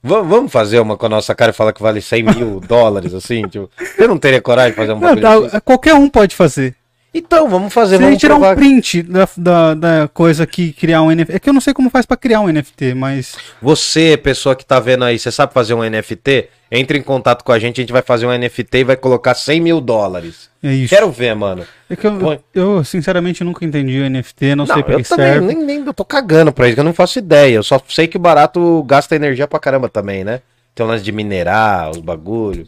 Va- 0.03 0.21
vamos 0.21 0.51
fazer 0.51 0.79
uma 0.79 0.97
com 0.97 1.05
a 1.05 1.09
nossa 1.09 1.33
cara 1.35 1.51
e 1.51 1.53
falar 1.53 1.73
que 1.73 1.81
vale 1.81 2.01
100 2.01 2.23
mil 2.23 2.59
dólares, 2.59 3.13
assim? 3.13 3.47
Tipo, 3.47 3.69
você 3.77 4.07
não 4.07 4.17
teria 4.17 4.41
coragem 4.41 4.71
de 4.71 4.77
fazer 4.77 4.93
um 4.93 4.99
Não, 4.99 5.45
assim? 5.45 5.59
qualquer 5.63 5.93
um 5.95 6.09
pode 6.09 6.35
fazer. 6.35 6.75
Então, 7.13 7.49
vamos 7.49 7.73
fazer, 7.73 7.95
Se 7.97 8.03
a 8.03 8.05
vamos 8.05 8.11
gente 8.13 8.21
tirar 8.21 8.35
provar. 8.35 8.53
um 8.53 8.55
print 8.55 9.03
da, 9.03 9.27
da, 9.35 9.73
da 9.73 10.07
coisa 10.13 10.47
que 10.47 10.71
criar 10.71 11.01
um 11.01 11.11
NFT. 11.11 11.33
É 11.35 11.39
que 11.39 11.49
eu 11.49 11.53
não 11.53 11.59
sei 11.59 11.73
como 11.73 11.89
faz 11.89 12.05
pra 12.05 12.15
criar 12.15 12.39
um 12.39 12.47
NFT, 12.47 12.93
mas. 12.93 13.35
Você, 13.61 14.15
pessoa 14.15 14.55
que 14.55 14.65
tá 14.65 14.79
vendo 14.79 15.03
aí, 15.03 15.19
você 15.19 15.29
sabe 15.29 15.53
fazer 15.53 15.73
um 15.73 15.83
NFT? 15.83 16.47
Entre 16.71 16.97
em 16.97 17.01
contato 17.01 17.43
com 17.43 17.51
a 17.51 17.59
gente, 17.59 17.81
a 17.81 17.83
gente 17.83 17.91
vai 17.91 18.01
fazer 18.01 18.25
um 18.25 18.31
NFT 18.37 18.77
e 18.77 18.83
vai 18.85 18.95
colocar 18.95 19.33
100 19.33 19.59
mil 19.59 19.81
dólares. 19.81 20.49
É 20.63 20.71
isso. 20.73 20.87
Quero 20.95 21.11
ver, 21.11 21.35
mano. 21.35 21.65
É 21.89 21.97
que 21.97 22.07
eu, 22.07 22.17
Põe. 22.17 22.39
eu, 22.55 22.81
sinceramente, 22.85 23.43
nunca 23.43 23.65
entendi 23.65 23.99
o 23.99 24.09
NFT, 24.09 24.55
não, 24.55 24.65
sei 24.65 24.77
Não, 24.77 24.83
pra 24.83 24.93
eu 24.93 24.99
que 24.99 25.09
também 25.09 25.25
serve. 25.33 25.47
nem, 25.47 25.57
nem 25.65 25.85
eu 25.85 25.93
tô 25.93 26.05
cagando 26.05 26.53
pra 26.53 26.67
isso, 26.67 26.75
que 26.75 26.79
eu 26.79 26.85
não 26.85 26.93
faço 26.93 27.19
ideia. 27.19 27.55
Eu 27.55 27.63
só 27.63 27.77
sei 27.89 28.07
que 28.07 28.15
o 28.15 28.21
barato 28.21 28.81
gasta 28.83 29.17
energia 29.17 29.49
pra 29.49 29.59
caramba 29.59 29.89
também, 29.89 30.23
né? 30.23 30.39
Tem 30.73 30.85
um 30.85 30.87
lance 30.89 31.03
de 31.03 31.11
minerar, 31.11 31.89
os 31.89 31.97
bagulho. 31.97 32.65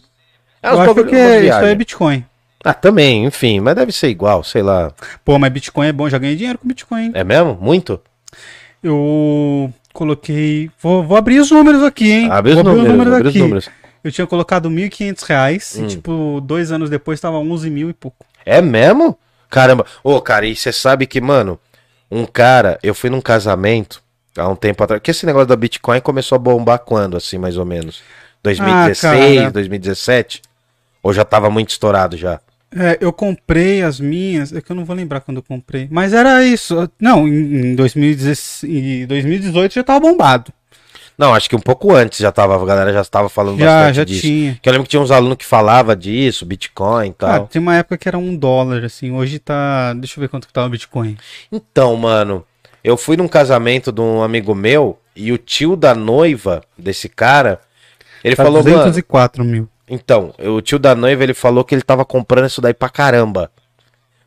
É 0.62 0.70
uns 0.70 0.74
Eu 0.74 0.82
acho 0.82 1.06
que 1.06 1.16
é, 1.16 1.46
isso 1.46 1.58
é 1.60 1.74
Bitcoin. 1.76 2.26
Ah, 2.64 2.74
também, 2.74 3.26
enfim, 3.26 3.60
mas 3.60 3.76
deve 3.76 3.92
ser 3.92 4.08
igual, 4.08 4.44
sei 4.44 4.62
lá. 4.62 4.92
Pô, 5.26 5.38
mas 5.38 5.52
Bitcoin 5.52 5.88
é 5.88 5.92
bom, 5.92 6.10
já 6.10 6.18
ganhei 6.18 6.36
dinheiro 6.36 6.58
com 6.58 6.68
Bitcoin. 6.68 7.12
É 7.14 7.24
mesmo? 7.24 7.58
Muito? 7.60 8.00
Eu 8.82 9.72
coloquei. 9.94 10.70
Vou, 10.82 11.04
vou 11.04 11.18
abrir 11.18 11.40
os 11.40 11.52
números 11.52 11.84
aqui, 11.84 12.12
hein? 12.12 12.30
Abre 12.32 12.52
os 12.54 12.62
vou 12.62 12.72
abrir 12.72 12.88
números, 12.88 13.14
abre 13.14 13.28
os 13.28 13.30
aqui. 13.30 13.40
números. 13.40 13.70
Eu 14.04 14.12
tinha 14.12 14.28
colocado 14.28 14.70
1.500 14.70 15.24
reais 15.24 15.76
Hum. 15.78 15.84
e, 15.86 15.88
tipo, 15.88 16.42
dois 16.44 16.72
anos 16.72 16.90
depois 16.90 17.20
tava 17.20 17.38
11 17.38 17.70
mil 17.70 17.90
e 17.90 17.94
pouco. 17.94 18.26
É 18.46 18.62
mesmo? 18.62 19.18
Caramba. 19.50 19.86
Ô, 20.04 20.20
cara, 20.20 20.46
e 20.46 20.56
você 20.56 20.72
sabe 20.74 21.06
que, 21.08 21.22
mano, 21.22 21.58
um 22.12 22.26
cara, 22.26 22.78
eu 22.84 22.94
fui 22.94 23.10
num 23.10 23.22
casamento 23.22 24.02
há 24.38 24.48
um 24.50 24.56
tempo 24.56 24.84
atrás. 24.84 25.02
Que 25.02 25.12
esse 25.12 25.26
negócio 25.26 25.48
da 25.48 25.56
Bitcoin 25.56 26.02
começou 26.02 26.36
a 26.36 26.40
bombar 26.40 26.80
quando, 26.80 27.16
assim, 27.16 27.38
mais 27.38 27.56
ou 27.58 27.66
menos? 27.66 28.02
2016, 28.44 29.38
cara. 29.40 29.52
2017? 29.52 30.42
Ou 31.02 31.14
já 31.14 31.24
tava 31.24 31.50
muito 31.50 31.70
estourado 31.70 32.18
já? 32.18 32.42
É, 32.76 32.98
eu 33.00 33.14
comprei 33.14 33.82
as 33.84 34.00
minhas, 34.00 34.52
é 34.54 34.62
que 34.62 34.72
eu 34.72 34.76
não 34.76 34.86
vou 34.86 34.96
lembrar 34.96 35.22
quando 35.22 35.38
eu 35.38 35.44
comprei, 35.44 35.88
mas 35.92 36.14
era 36.14 36.44
isso. 36.44 36.90
Não, 37.00 37.28
em, 37.28 37.72
em 37.72 37.76
2016 37.76 38.64
em 38.74 39.06
2018 39.06 39.74
já 39.74 39.84
tava 39.84 40.00
bombado. 40.00 40.52
Não, 41.16 41.34
acho 41.36 41.48
que 41.48 41.56
um 41.56 41.60
pouco 41.60 41.94
antes 41.94 42.18
já 42.18 42.32
tava, 42.32 42.60
a 42.60 42.66
galera 42.66 42.92
já 42.92 43.02
estava 43.02 43.30
falando 43.30 43.60
Já, 43.60 43.66
bastante 43.66 43.96
já 43.96 44.04
disso. 44.04 44.22
tinha. 44.22 44.60
Que 44.62 44.68
eu 44.68 44.72
lembro 44.74 44.86
que 44.86 44.90
tinha 44.90 45.02
uns 45.02 45.12
alunos 45.12 45.38
que 45.38 45.46
falavam 45.46 45.96
disso, 45.96 46.44
Bitcoin 46.46 47.10
e 47.10 47.14
tal. 47.14 47.48
tem 47.48 47.62
uma 47.62 47.76
época 47.76 47.98
que 48.00 48.08
era 48.08 48.18
um 48.18 48.36
dólar, 48.36 48.84
assim, 48.84 49.12
hoje 49.12 49.38
tá. 49.38 49.94
Deixa 49.94 50.18
eu 50.20 50.22
ver 50.22 50.28
quanto 50.28 50.48
que 50.48 50.54
tá 50.54 50.66
o 50.66 50.70
Bitcoin. 50.70 51.16
Então, 51.52 51.96
mano, 51.96 52.44
eu 52.84 52.98
fui 52.98 53.16
num 53.16 53.28
casamento 53.28 53.92
de 53.92 54.02
um 54.02 54.24
amigo 54.24 54.56
meu 54.56 54.98
e 55.16 55.32
o 55.32 55.38
tio 55.38 55.76
da 55.76 55.94
noiva 55.94 56.64
desse 56.76 57.08
cara, 57.08 57.62
ele 58.24 58.36
Tá 58.36 58.44
falou, 58.44 58.64
mano, 58.64 58.78
204 58.78 59.46
mil. 59.46 59.70
Então, 59.90 60.34
o 60.40 60.62
tio 60.62 60.80
da 60.80 60.96
noiva, 60.96 61.24
ele 61.24 61.34
falou 61.34 61.64
que 61.64 61.76
ele 61.76 61.82
tava 61.82 62.06
comprando 62.06 62.46
isso 62.48 62.62
daí 62.62 62.74
pra 62.74 62.90
caramba. 62.90 63.52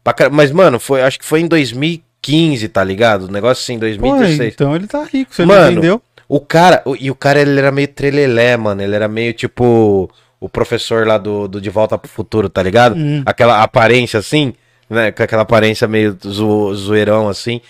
Pra 0.04 0.12
car- 0.12 0.30
Mas, 0.30 0.50
mano, 0.52 0.78
foi, 0.78 1.02
acho 1.02 1.18
que 1.18 1.24
foi 1.24 1.40
em 1.40 1.48
2015, 1.48 2.68
tá 2.68 2.84
ligado? 2.84 3.24
O 3.24 3.32
negócio 3.32 3.62
assim, 3.62 3.74
Pô, 3.74 3.80
2016. 3.86 4.54
então 4.54 4.74
ele 4.76 4.86
tá 4.86 5.02
rico, 5.04 5.34
você 5.34 5.44
Mano, 5.44 5.62
não 5.64 5.72
entendeu? 5.72 6.02
O 6.28 6.40
cara, 6.40 6.82
o- 6.84 6.96
e 6.98 7.10
o 7.10 7.14
cara, 7.14 7.40
ele 7.40 7.58
era 7.58 7.70
meio 7.70 7.88
trelelé, 7.88 8.56
mano. 8.56 8.82
Ele 8.82 8.94
era 8.94 9.08
meio 9.08 9.32
tipo 9.32 10.10
o 10.40 10.48
professor 10.48 11.06
lá 11.06 11.16
do, 11.18 11.48
do 11.48 11.60
De 11.60 11.70
Volta 11.70 11.96
pro 11.96 12.10
Futuro, 12.10 12.48
tá 12.48 12.62
ligado? 12.62 12.94
Hum. 12.96 13.22
Aquela 13.24 13.62
aparência 13.62 14.18
assim, 14.18 14.52
né? 14.90 15.10
Com 15.12 15.22
aquela 15.22 15.42
aparência 15.42 15.86
meio 15.88 16.16
zo, 16.26 16.74
zoeirão 16.74 17.28
assim. 17.28 17.60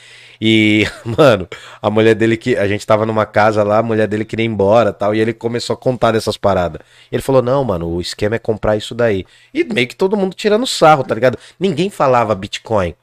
E, 0.40 0.86
mano, 1.04 1.48
a 1.80 1.90
mulher 1.90 2.14
dele 2.14 2.36
que. 2.36 2.56
A 2.56 2.66
gente 2.66 2.86
tava 2.86 3.06
numa 3.06 3.26
casa 3.26 3.62
lá, 3.62 3.78
a 3.78 3.82
mulher 3.82 4.06
dele 4.06 4.24
queria 4.24 4.44
ir 4.44 4.48
embora 4.48 4.92
tal. 4.92 5.14
E 5.14 5.20
ele 5.20 5.32
começou 5.32 5.74
a 5.74 5.76
contar 5.76 6.12
dessas 6.12 6.36
paradas. 6.36 6.80
Ele 7.10 7.22
falou: 7.22 7.42
Não, 7.42 7.62
mano, 7.64 7.88
o 7.88 8.00
esquema 8.00 8.36
é 8.36 8.38
comprar 8.38 8.76
isso 8.76 8.94
daí. 8.94 9.24
E 9.52 9.64
meio 9.64 9.88
que 9.88 9.96
todo 9.96 10.16
mundo 10.16 10.34
tirando 10.34 10.66
sarro, 10.66 11.04
tá 11.04 11.14
ligado? 11.14 11.38
Ninguém 11.58 11.90
falava 11.90 12.34
Bitcoin. 12.34 12.94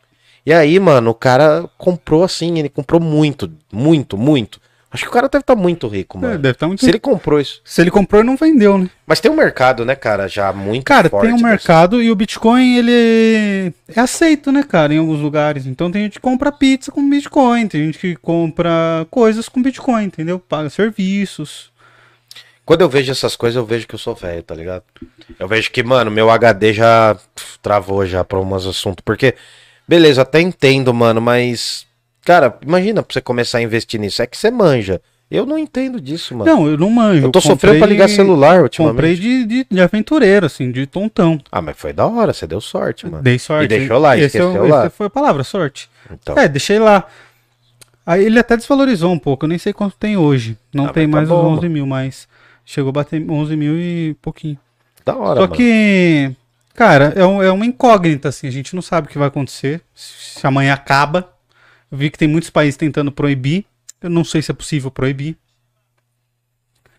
E 0.46 0.52
aí, 0.52 0.78
mano, 0.80 1.12
o 1.12 1.16
cara 1.16 1.70
comprou 1.78 2.24
assim, 2.24 2.60
ele 2.60 2.68
comprou 2.68 3.00
muito, 3.00 3.52
muito, 3.72 4.18
muito. 4.18 4.60
Acho 4.94 5.04
que 5.06 5.10
o 5.10 5.12
cara 5.12 5.28
deve 5.28 5.42
estar 5.42 5.56
muito 5.56 5.88
rico, 5.88 6.20
É, 6.20 6.22
mano. 6.22 6.38
deve 6.38 6.52
estar 6.56 6.68
muito 6.68 6.82
Se 6.82 6.90
ele 6.90 7.00
comprou 7.00 7.40
isso. 7.40 7.60
Se 7.66 7.82
ele 7.82 7.90
comprou, 7.90 8.22
ele 8.22 8.30
não 8.30 8.38
vendeu, 8.38 8.78
né? 8.78 8.88
Mas 9.08 9.20
tem 9.20 9.32
um 9.32 9.36
mercado, 9.36 9.84
né, 9.84 9.96
cara, 9.96 10.28
já 10.28 10.54
muito 10.54 10.86
Cara, 10.86 11.10
forte. 11.10 11.26
tem 11.26 11.34
um 11.34 11.42
mercado 11.42 12.00
e 12.02 12.12
o 12.12 12.16
Bitcoin, 12.16 12.78
ele 12.78 13.74
é 13.88 14.00
aceito, 14.00 14.52
né, 14.52 14.62
cara, 14.62 14.94
em 14.94 15.00
alguns 15.00 15.20
lugares. 15.20 15.66
Então 15.66 15.92
tem 15.92 16.04
gente 16.04 16.14
que 16.14 16.20
compra 16.20 16.52
pizza 16.52 16.92
com 16.92 17.10
Bitcoin, 17.10 17.68
tem 17.68 17.86
gente 17.88 17.98
que 17.98 18.16
compra 18.16 18.72
coisas 19.10 19.50
com 19.50 19.64
Bitcoin, 19.64 20.04
entendeu? 20.06 20.38
Paga 20.38 20.70
serviços. 20.70 21.72
Quando 22.66 22.82
eu 22.82 22.88
vejo 22.90 23.12
essas 23.12 23.36
coisas, 23.36 23.58
eu 23.58 23.66
vejo 23.66 23.88
que 23.88 23.96
eu 23.96 24.00
sou 24.00 24.14
velho, 24.16 24.42
tá 24.44 24.54
ligado? 24.56 24.84
Eu 25.40 25.48
vejo 25.48 25.70
que, 25.72 25.84
mano, 25.84 26.10
meu 26.12 26.30
HD 26.30 26.72
já 26.72 27.18
travou 27.62 28.06
já 28.06 28.24
pra 28.24 28.40
umas 28.40 28.66
assuntos. 28.66 29.02
Porque, 29.04 29.34
beleza, 29.88 30.22
até 30.22 30.40
entendo, 30.40 30.94
mano, 30.94 31.20
mas. 31.20 31.86
Cara, 32.26 32.58
imagina 32.66 33.04
pra 33.04 33.14
você 33.14 33.22
começar 33.22 33.58
a 33.58 33.62
investir 33.62 34.00
nisso. 34.00 34.22
É 34.22 34.28
que 34.28 34.38
você 34.38 34.50
manja. 34.52 35.02
Eu 35.32 35.46
não 35.48 35.58
entendo 35.58 36.00
disso, 36.00 36.36
mano. 36.38 36.50
Não, 36.52 36.68
eu 36.68 36.78
não 36.78 36.90
manjo. 36.92 37.26
eu 37.26 37.32
tô 37.32 37.42
sofrendo 37.42 37.80
pra 37.80 37.88
ligar 37.88 38.08
celular 38.08 38.62
ultimamente. 38.62 38.96
Comprei 38.96 39.16
de, 39.16 39.46
de, 39.46 39.68
de 39.70 39.82
aventureiro, 39.82 40.46
assim, 40.46 40.72
de 40.72 40.86
tontão. 40.86 41.40
Ah, 41.52 41.62
mas 41.62 41.76
foi 41.78 41.92
da 41.92 42.06
hora, 42.06 42.32
você 42.34 42.46
deu 42.46 42.62
sorte, 42.62 43.08
mano. 43.08 43.24
Dei 43.24 43.40
sorte. 43.40 43.66
E 43.66 43.68
deixou 43.80 43.98
lá, 43.98 44.16
Esse 44.16 44.24
é 44.38 44.42
esqueceu 44.42 44.68
lá. 44.68 44.86
esse 44.86 44.96
foi 44.96 45.08
a 45.08 45.10
palavra, 45.10 45.44
sorte. 45.44 45.90
Então, 46.12 46.38
É, 46.38 46.48
deixei 46.48 46.78
lá. 46.78 47.06
Aí 48.06 48.26
ele 48.26 48.38
até 48.38 48.56
desvalorizou 48.56 49.12
um 49.12 49.18
pouco, 49.18 49.46
eu 49.46 49.50
nem 49.50 49.58
sei 49.58 49.74
quanto 49.74 49.96
tem 49.98 50.18
hoje. 50.18 50.56
Não 50.74 50.86
Ah, 50.86 50.90
tem 50.94 51.08
mas 51.08 51.28
mais 51.28 51.30
tá 51.30 51.36
os 51.36 51.42
bom, 51.42 51.54
11 51.58 51.70
mil, 51.70 51.86
mas 51.88 52.28
chegou 52.64 52.90
a 52.90 52.94
bater 52.94 53.26
11 53.28 53.56
mil 53.56 53.76
e 53.80 54.16
pouquinho. 54.22 54.58
da 55.06 55.16
hora, 55.18 55.36
Só 55.40 55.42
mano. 55.48 55.56
que, 55.56 56.32
cara, 56.76 57.12
é, 57.16 57.26
um- 57.26 57.42
é 57.42 57.52
uma 57.52 57.66
incógnita, 57.66 58.30
assim, 58.30 58.46
a 58.48 58.52
gente 58.52 58.76
não 58.76 58.82
sabe 58.84 59.08
o 59.08 59.10
que 59.10 59.18
vai 59.18 59.30
acontecer, 59.30 59.82
se 59.96 60.46
amanhã 60.46 60.74
acaba. 60.74 61.33
Eu 61.94 61.98
vi 62.00 62.10
que 62.10 62.18
tem 62.18 62.28
muitos 62.28 62.50
países 62.50 62.76
tentando 62.76 63.12
proibir, 63.12 63.66
eu 64.02 64.10
não 64.10 64.24
sei 64.24 64.42
se 64.42 64.50
é 64.50 64.54
possível 64.56 64.90
proibir. 64.90 65.38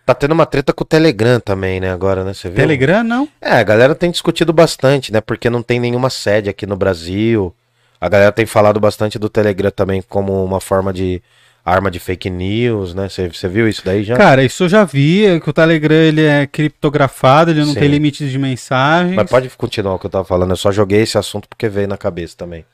Tá 0.06 0.14
tendo 0.14 0.30
uma 0.30 0.46
treta 0.46 0.72
com 0.72 0.84
o 0.84 0.86
Telegram 0.86 1.40
também, 1.40 1.80
né, 1.80 1.90
agora, 1.90 2.22
né? 2.22 2.32
Você 2.32 2.48
viu? 2.48 2.58
Telegram, 2.58 3.02
não? 3.02 3.28
É, 3.40 3.54
a 3.54 3.62
galera 3.64 3.96
tem 3.96 4.08
discutido 4.12 4.52
bastante, 4.52 5.12
né? 5.12 5.20
Porque 5.20 5.50
não 5.50 5.64
tem 5.64 5.80
nenhuma 5.80 6.10
sede 6.10 6.48
aqui 6.48 6.64
no 6.64 6.76
Brasil. 6.76 7.52
A 8.00 8.08
galera 8.08 8.30
tem 8.30 8.46
falado 8.46 8.78
bastante 8.78 9.18
do 9.18 9.28
Telegram 9.28 9.72
também 9.72 10.00
como 10.00 10.44
uma 10.44 10.60
forma 10.60 10.92
de 10.92 11.20
arma 11.64 11.90
de 11.90 11.98
fake 11.98 12.30
news, 12.30 12.94
né? 12.94 13.08
Você 13.08 13.26
você 13.26 13.48
viu 13.48 13.68
isso 13.68 13.82
daí 13.84 14.04
já? 14.04 14.16
Cara, 14.16 14.44
isso 14.44 14.62
eu 14.62 14.68
já 14.68 14.84
vi, 14.84 15.26
é 15.26 15.40
que 15.40 15.50
o 15.50 15.52
Telegram 15.52 15.96
ele 15.96 16.22
é 16.22 16.46
criptografado, 16.46 17.50
ele 17.50 17.64
não 17.64 17.72
Sim. 17.72 17.80
tem 17.80 17.88
limites 17.88 18.30
de 18.30 18.38
mensagens. 18.38 19.16
Mas 19.16 19.28
pode 19.28 19.50
continuar 19.56 19.94
o 19.94 19.98
que 19.98 20.06
eu 20.06 20.10
tava 20.10 20.24
falando. 20.24 20.50
Eu 20.50 20.56
só 20.56 20.70
joguei 20.70 21.00
esse 21.00 21.18
assunto 21.18 21.48
porque 21.48 21.68
veio 21.68 21.88
na 21.88 21.96
cabeça 21.96 22.36
também. 22.36 22.64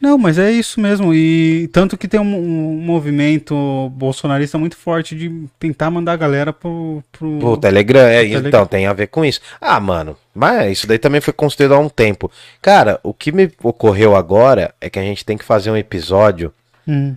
Não, 0.00 0.18
mas 0.18 0.38
é 0.38 0.50
isso 0.50 0.80
mesmo. 0.80 1.14
E 1.14 1.68
tanto 1.72 1.96
que 1.96 2.06
tem 2.06 2.20
um, 2.20 2.36
um 2.36 2.76
movimento 2.80 3.88
bolsonarista 3.94 4.58
muito 4.58 4.76
forte 4.76 5.14
de 5.16 5.46
tentar 5.58 5.90
mandar 5.90 6.12
a 6.12 6.16
galera 6.16 6.52
pro. 6.52 7.02
pro... 7.12 7.38
O 7.46 7.56
Telegram, 7.56 8.00
é, 8.02 8.20
Telegram. 8.22 8.48
então, 8.48 8.66
tem 8.66 8.86
a 8.86 8.92
ver 8.92 9.06
com 9.06 9.24
isso. 9.24 9.40
Ah, 9.60 9.80
mano, 9.80 10.16
mas 10.34 10.72
isso 10.78 10.86
daí 10.86 10.98
também 10.98 11.20
foi 11.20 11.32
construído 11.32 11.74
há 11.74 11.78
um 11.78 11.88
tempo. 11.88 12.30
Cara, 12.60 13.00
o 13.02 13.14
que 13.14 13.32
me 13.32 13.50
ocorreu 13.62 14.14
agora 14.14 14.74
é 14.80 14.90
que 14.90 14.98
a 14.98 15.02
gente 15.02 15.24
tem 15.24 15.38
que 15.38 15.44
fazer 15.44 15.70
um 15.70 15.76
episódio 15.76 16.52
Hum. 16.86 17.14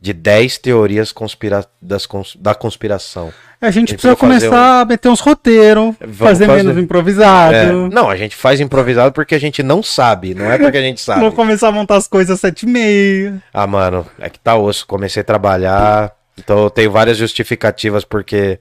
de 0.00 0.12
10 0.12 0.58
teorias 0.58 1.10
conspira 1.10 1.66
das 1.82 2.06
cons- 2.06 2.36
da 2.38 2.54
conspiração. 2.54 3.32
A 3.60 3.70
gente 3.70 3.76
A 3.76 3.80
gente 3.80 3.92
precisa 3.94 4.14
começar 4.14 4.80
a 4.82 4.84
meter 4.84 5.08
uns 5.08 5.18
roteiros, 5.18 5.94
Vamos 6.00 6.16
fazer, 6.16 6.46
fazer. 6.46 6.62
menos 6.62 6.82
improvisado. 6.82 7.54
É, 7.54 7.72
não, 7.72 8.08
a 8.08 8.16
gente 8.16 8.36
faz 8.36 8.60
improvisado 8.60 9.12
porque 9.12 9.34
a 9.34 9.40
gente 9.40 9.62
não 9.64 9.82
sabe, 9.82 10.32
não 10.32 10.50
é 10.50 10.56
porque 10.58 10.78
a 10.78 10.82
gente 10.82 11.00
sabe. 11.00 11.20
Vou 11.20 11.32
começar 11.32 11.68
a 11.68 11.72
montar 11.72 11.96
as 11.96 12.06
coisas 12.06 12.34
às 12.34 12.40
sete 12.40 12.62
e 12.62 12.68
meia. 12.68 13.42
Ah, 13.52 13.66
mano, 13.66 14.06
é 14.18 14.30
que 14.30 14.38
tá 14.38 14.56
osso. 14.56 14.86
Comecei 14.86 15.22
a 15.22 15.24
trabalhar, 15.24 16.12
então 16.38 16.62
eu 16.64 16.70
tenho 16.70 16.90
várias 16.92 17.16
justificativas 17.16 18.04
porque 18.04 18.60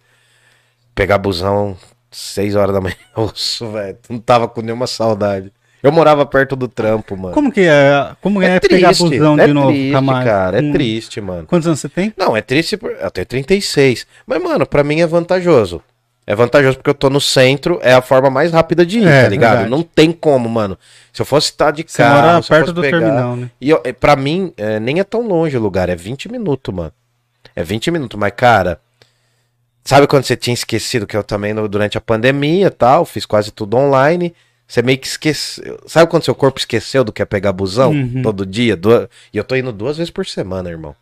pegar 0.96 1.20
busão 1.20 1.78
6 2.10 2.56
horas 2.56 2.74
da 2.74 2.82
manhã, 2.82 2.96
osso, 3.16 3.70
velho. 3.72 3.98
Não 4.10 4.18
tava 4.20 4.48
com 4.48 4.62
nenhuma 4.62 4.88
saudade. 4.88 5.52
Eu 5.88 5.92
morava 5.92 6.26
perto 6.26 6.56
do 6.56 6.68
trampo, 6.68 7.16
mano. 7.18 7.34
Como 7.34 7.52
que 7.52 7.62
é? 7.62 8.12
Como 8.22 8.42
é, 8.42 8.60
pegar 8.60 8.90
busão 8.90 9.38
é 9.40 9.48
de 9.48 9.54
novo, 9.54 9.70
triste, 9.72 9.92
Camargo? 9.94 10.26
cara, 10.30 10.58
é 10.58 10.62
Hum. 10.62 10.72
triste, 10.72 11.22
mano. 11.22 11.46
Quantos 11.48 11.68
anos 11.68 11.80
você 11.80 11.90
tem? 11.90 12.14
Não, 12.18 12.36
é 12.36 12.42
triste, 12.42 12.76
por... 12.78 12.92
eu 12.92 13.10
tenho 13.12 13.26
36. 13.26 14.06
Mas, 14.26 14.42
mano, 14.44 14.66
pra 14.66 14.84
mim 14.84 15.00
é 15.02 15.08
vantajoso. 15.08 15.82
É 16.26 16.36
vantajoso 16.36 16.78
porque 16.78 16.90
eu 16.90 16.94
tô 16.94 17.10
no 17.10 17.22
centro, 17.22 17.80
é 17.82 17.94
a 17.94 18.02
forma 18.02 18.30
mais 18.30 18.52
rápida 18.52 18.86
de 18.86 19.00
ir, 19.00 19.08
É, 19.08 19.24
tá 19.24 19.30
ligado? 19.30 19.52
verdade. 19.60 19.72
Não 19.72 19.82
tem 19.82 20.12
como, 20.12 20.50
mano. 20.50 20.78
Se 21.14 21.22
eu 21.22 21.26
fosse 21.26 21.48
estar 21.52 21.72
de 21.72 21.86
Você 21.88 22.00
carro, 22.04 22.22
mora 22.28 22.44
perto 22.44 22.74
do 22.74 22.82
pegar- 22.82 23.00
terminal, 23.00 23.36
né? 23.38 23.50
E 23.62 23.70
eu, 23.70 23.80
é, 23.86 23.94
pra 23.94 24.16
mim, 24.18 24.52
é, 24.58 24.78
nem 24.80 25.00
é 25.00 25.06
tão 25.06 25.26
longe 25.26 25.56
o 25.56 25.62
lugar, 25.62 25.88
é 25.88 25.96
20 25.96 26.30
minutos, 26.30 26.74
mano. 26.76 26.92
É 27.56 27.64
20 27.64 27.90
minutos, 27.92 28.20
mas, 28.20 28.34
cara. 28.36 28.80
Sabe 29.86 30.06
quando 30.06 30.26
você 30.26 30.36
tinha 30.36 30.54
esquecido 30.54 31.08
que 31.08 31.16
eu 31.16 31.24
também, 31.24 31.54
no- 31.54 31.68
durante 31.70 31.98
a 31.98 32.02
pandemia 32.02 32.68
e 32.68 32.72
tal, 32.72 33.06
fiz 33.06 33.26
quase 33.26 33.52
tudo 33.52 33.78
online. 33.78 34.36
Você 34.68 34.82
meio 34.82 34.98
que 34.98 35.08
esqueceu. 35.08 35.80
Sabe 35.88 36.10
quando 36.12 36.24
seu 36.24 36.36
corpo 36.36 36.60
esqueceu 36.60 37.04
do 37.04 37.12
que 37.14 37.22
é 37.22 37.26
pegar 37.26 37.54
busão 37.54 37.92
Uhum. 37.92 38.22
todo 38.22 38.46
dia? 38.46 38.78
E 39.34 39.38
eu 39.38 39.44
tô 39.44 39.56
indo 39.56 39.72
duas 39.72 39.98
vezes 39.98 40.12
por 40.12 40.26
semana, 40.26 40.70
irmão. 40.70 40.94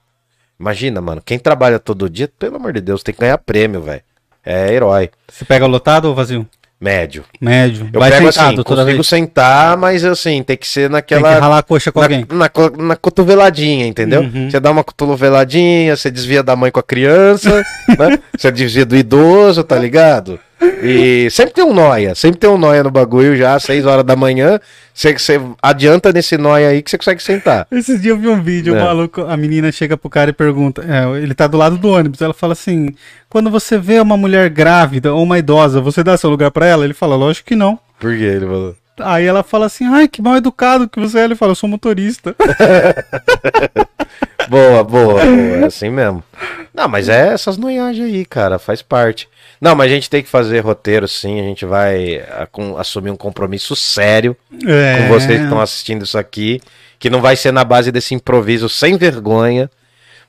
Imagina, 0.59 1.01
mano, 1.01 1.21
quem 1.25 1.37
trabalha 1.39 1.79
todo 1.79 2.09
dia, 2.09 2.29
pelo 2.39 2.57
amor 2.57 2.73
de 2.73 2.81
Deus, 2.81 3.01
tem 3.03 3.13
que 3.13 3.21
ganhar 3.21 3.37
prêmio, 3.39 3.81
velho. 3.81 4.01
É 4.45 4.71
herói. 4.71 5.09
Você 5.27 5.43
pega 5.43 5.65
lotado 5.65 6.05
ou 6.05 6.13
vazio? 6.15 6.47
Médio. 6.79 7.23
Médio. 7.41 7.89
Eu 7.91 7.99
Vai 7.99 8.11
pego 8.11 8.31
sentado 8.31 8.47
assim, 8.47 8.55
toda 8.57 8.81
consigo 8.83 8.97
vez. 8.97 9.07
sentar, 9.07 9.75
mas 9.77 10.05
assim, 10.05 10.43
tem 10.43 10.55
que 10.55 10.67
ser 10.67 10.81
Tem 10.81 10.89
naquela. 10.89 11.33
que 11.33 11.39
ralar 11.39 11.57
a 11.57 11.63
coxa 11.63 11.91
com 11.91 11.99
na, 11.99 12.05
alguém. 12.05 12.25
na, 12.29 12.49
co- 12.49 12.69
na 12.77 12.95
cotoveladinha, 12.95 13.87
entendeu? 13.87 14.21
Uhum. 14.21 14.51
Você 14.51 14.59
dá 14.59 14.69
uma 14.69 14.83
cotoveladinha, 14.83 15.95
você 15.95 16.11
desvia 16.11 16.43
da 16.43 16.55
mãe 16.55 16.69
com 16.71 16.79
a 16.79 16.83
criança, 16.83 17.63
né? 17.97 18.19
Você 18.37 18.51
desvia 18.51 18.85
do 18.85 18.95
idoso, 18.95 19.63
tá 19.63 19.77
ligado? 19.79 20.39
E 20.83 21.29
sempre 21.31 21.53
tem 21.53 21.63
um 21.63 21.73
noia, 21.73 22.13
sempre 22.15 22.39
tem 22.39 22.49
um 22.49 22.57
noia 22.57 22.83
no 22.83 22.91
bagulho 22.91 23.35
já, 23.35 23.55
às 23.55 23.63
6 23.63 23.85
horas 23.85 24.03
da 24.03 24.15
manhã. 24.15 24.59
Você, 24.93 25.13
você 25.13 25.41
adianta 25.61 26.11
nesse 26.13 26.37
noia 26.37 26.69
aí 26.69 26.81
que 26.81 26.89
você 26.89 26.97
consegue 26.97 27.21
sentar. 27.21 27.67
Esses 27.71 28.01
dias 28.01 28.15
eu 28.15 28.21
vi 28.21 28.27
um 28.27 28.41
vídeo, 28.41 28.75
É. 28.75 28.81
o 28.81 28.85
maluco, 28.85 29.21
a 29.21 29.35
menina 29.35 29.71
chega 29.71 29.97
pro 29.97 30.09
cara 30.09 30.29
e 30.29 30.33
pergunta, 30.33 30.83
é, 30.87 31.21
ele 31.21 31.33
tá 31.33 31.47
do 31.47 31.57
lado 31.57 31.77
do 31.77 31.89
ônibus, 31.89 32.21
ela 32.21 32.33
fala 32.33 32.53
assim, 32.53 32.93
quando 33.29 33.49
você 33.49 33.77
vê 33.77 33.99
uma 33.99 34.15
mulher 34.17 34.49
grávida 34.49 35.13
ou 35.13 35.23
uma 35.23 35.37
idosa, 35.39 35.81
você 35.81 36.03
dá 36.03 36.15
seu 36.17 36.29
lugar 36.29 36.51
pra 36.51 36.65
ela? 36.65 36.85
Ele 36.85 36.93
fala, 36.93 37.15
lógico 37.15 37.47
que 37.47 37.55
não. 37.55 37.77
Por 37.99 38.15
que 38.15 38.23
ele 38.23 38.45
falou? 38.45 38.75
Aí 38.99 39.25
ela 39.25 39.43
fala 39.43 39.65
assim, 39.65 39.85
ai, 39.85 40.07
que 40.07 40.21
mal 40.21 40.37
educado 40.37 40.87
que 40.87 40.99
você 40.99 41.19
é. 41.19 41.23
Ele 41.25 41.35
fala, 41.35 41.51
eu 41.51 41.55
sou 41.55 41.69
motorista. 41.69 42.35
Boa, 44.47 44.83
boa, 44.83 45.13
boa, 45.15 45.23
é 45.23 45.65
assim 45.65 45.89
mesmo. 45.89 46.23
Não, 46.73 46.87
mas 46.87 47.09
é 47.09 47.33
essas 47.33 47.57
noiagens 47.57 48.05
aí, 48.05 48.25
cara, 48.25 48.59
faz 48.59 48.81
parte. 48.81 49.27
Não, 49.59 49.75
mas 49.75 49.91
a 49.91 49.95
gente 49.95 50.09
tem 50.09 50.21
que 50.21 50.29
fazer 50.29 50.59
roteiro 50.59 51.07
sim, 51.07 51.39
a 51.39 51.43
gente 51.43 51.65
vai 51.65 52.17
ah, 52.29 52.47
assumir 52.77 53.09
um 53.09 53.15
compromisso 53.15 53.75
sério 53.75 54.35
É. 54.67 54.97
com 54.99 55.07
vocês 55.07 55.37
que 55.39 55.43
estão 55.45 55.59
assistindo 55.59 56.03
isso 56.03 56.17
aqui, 56.17 56.61
que 56.99 57.09
não 57.09 57.21
vai 57.21 57.35
ser 57.35 57.51
na 57.51 57.63
base 57.63 57.91
desse 57.91 58.13
improviso 58.13 58.69
sem 58.69 58.97
vergonha. 58.97 59.69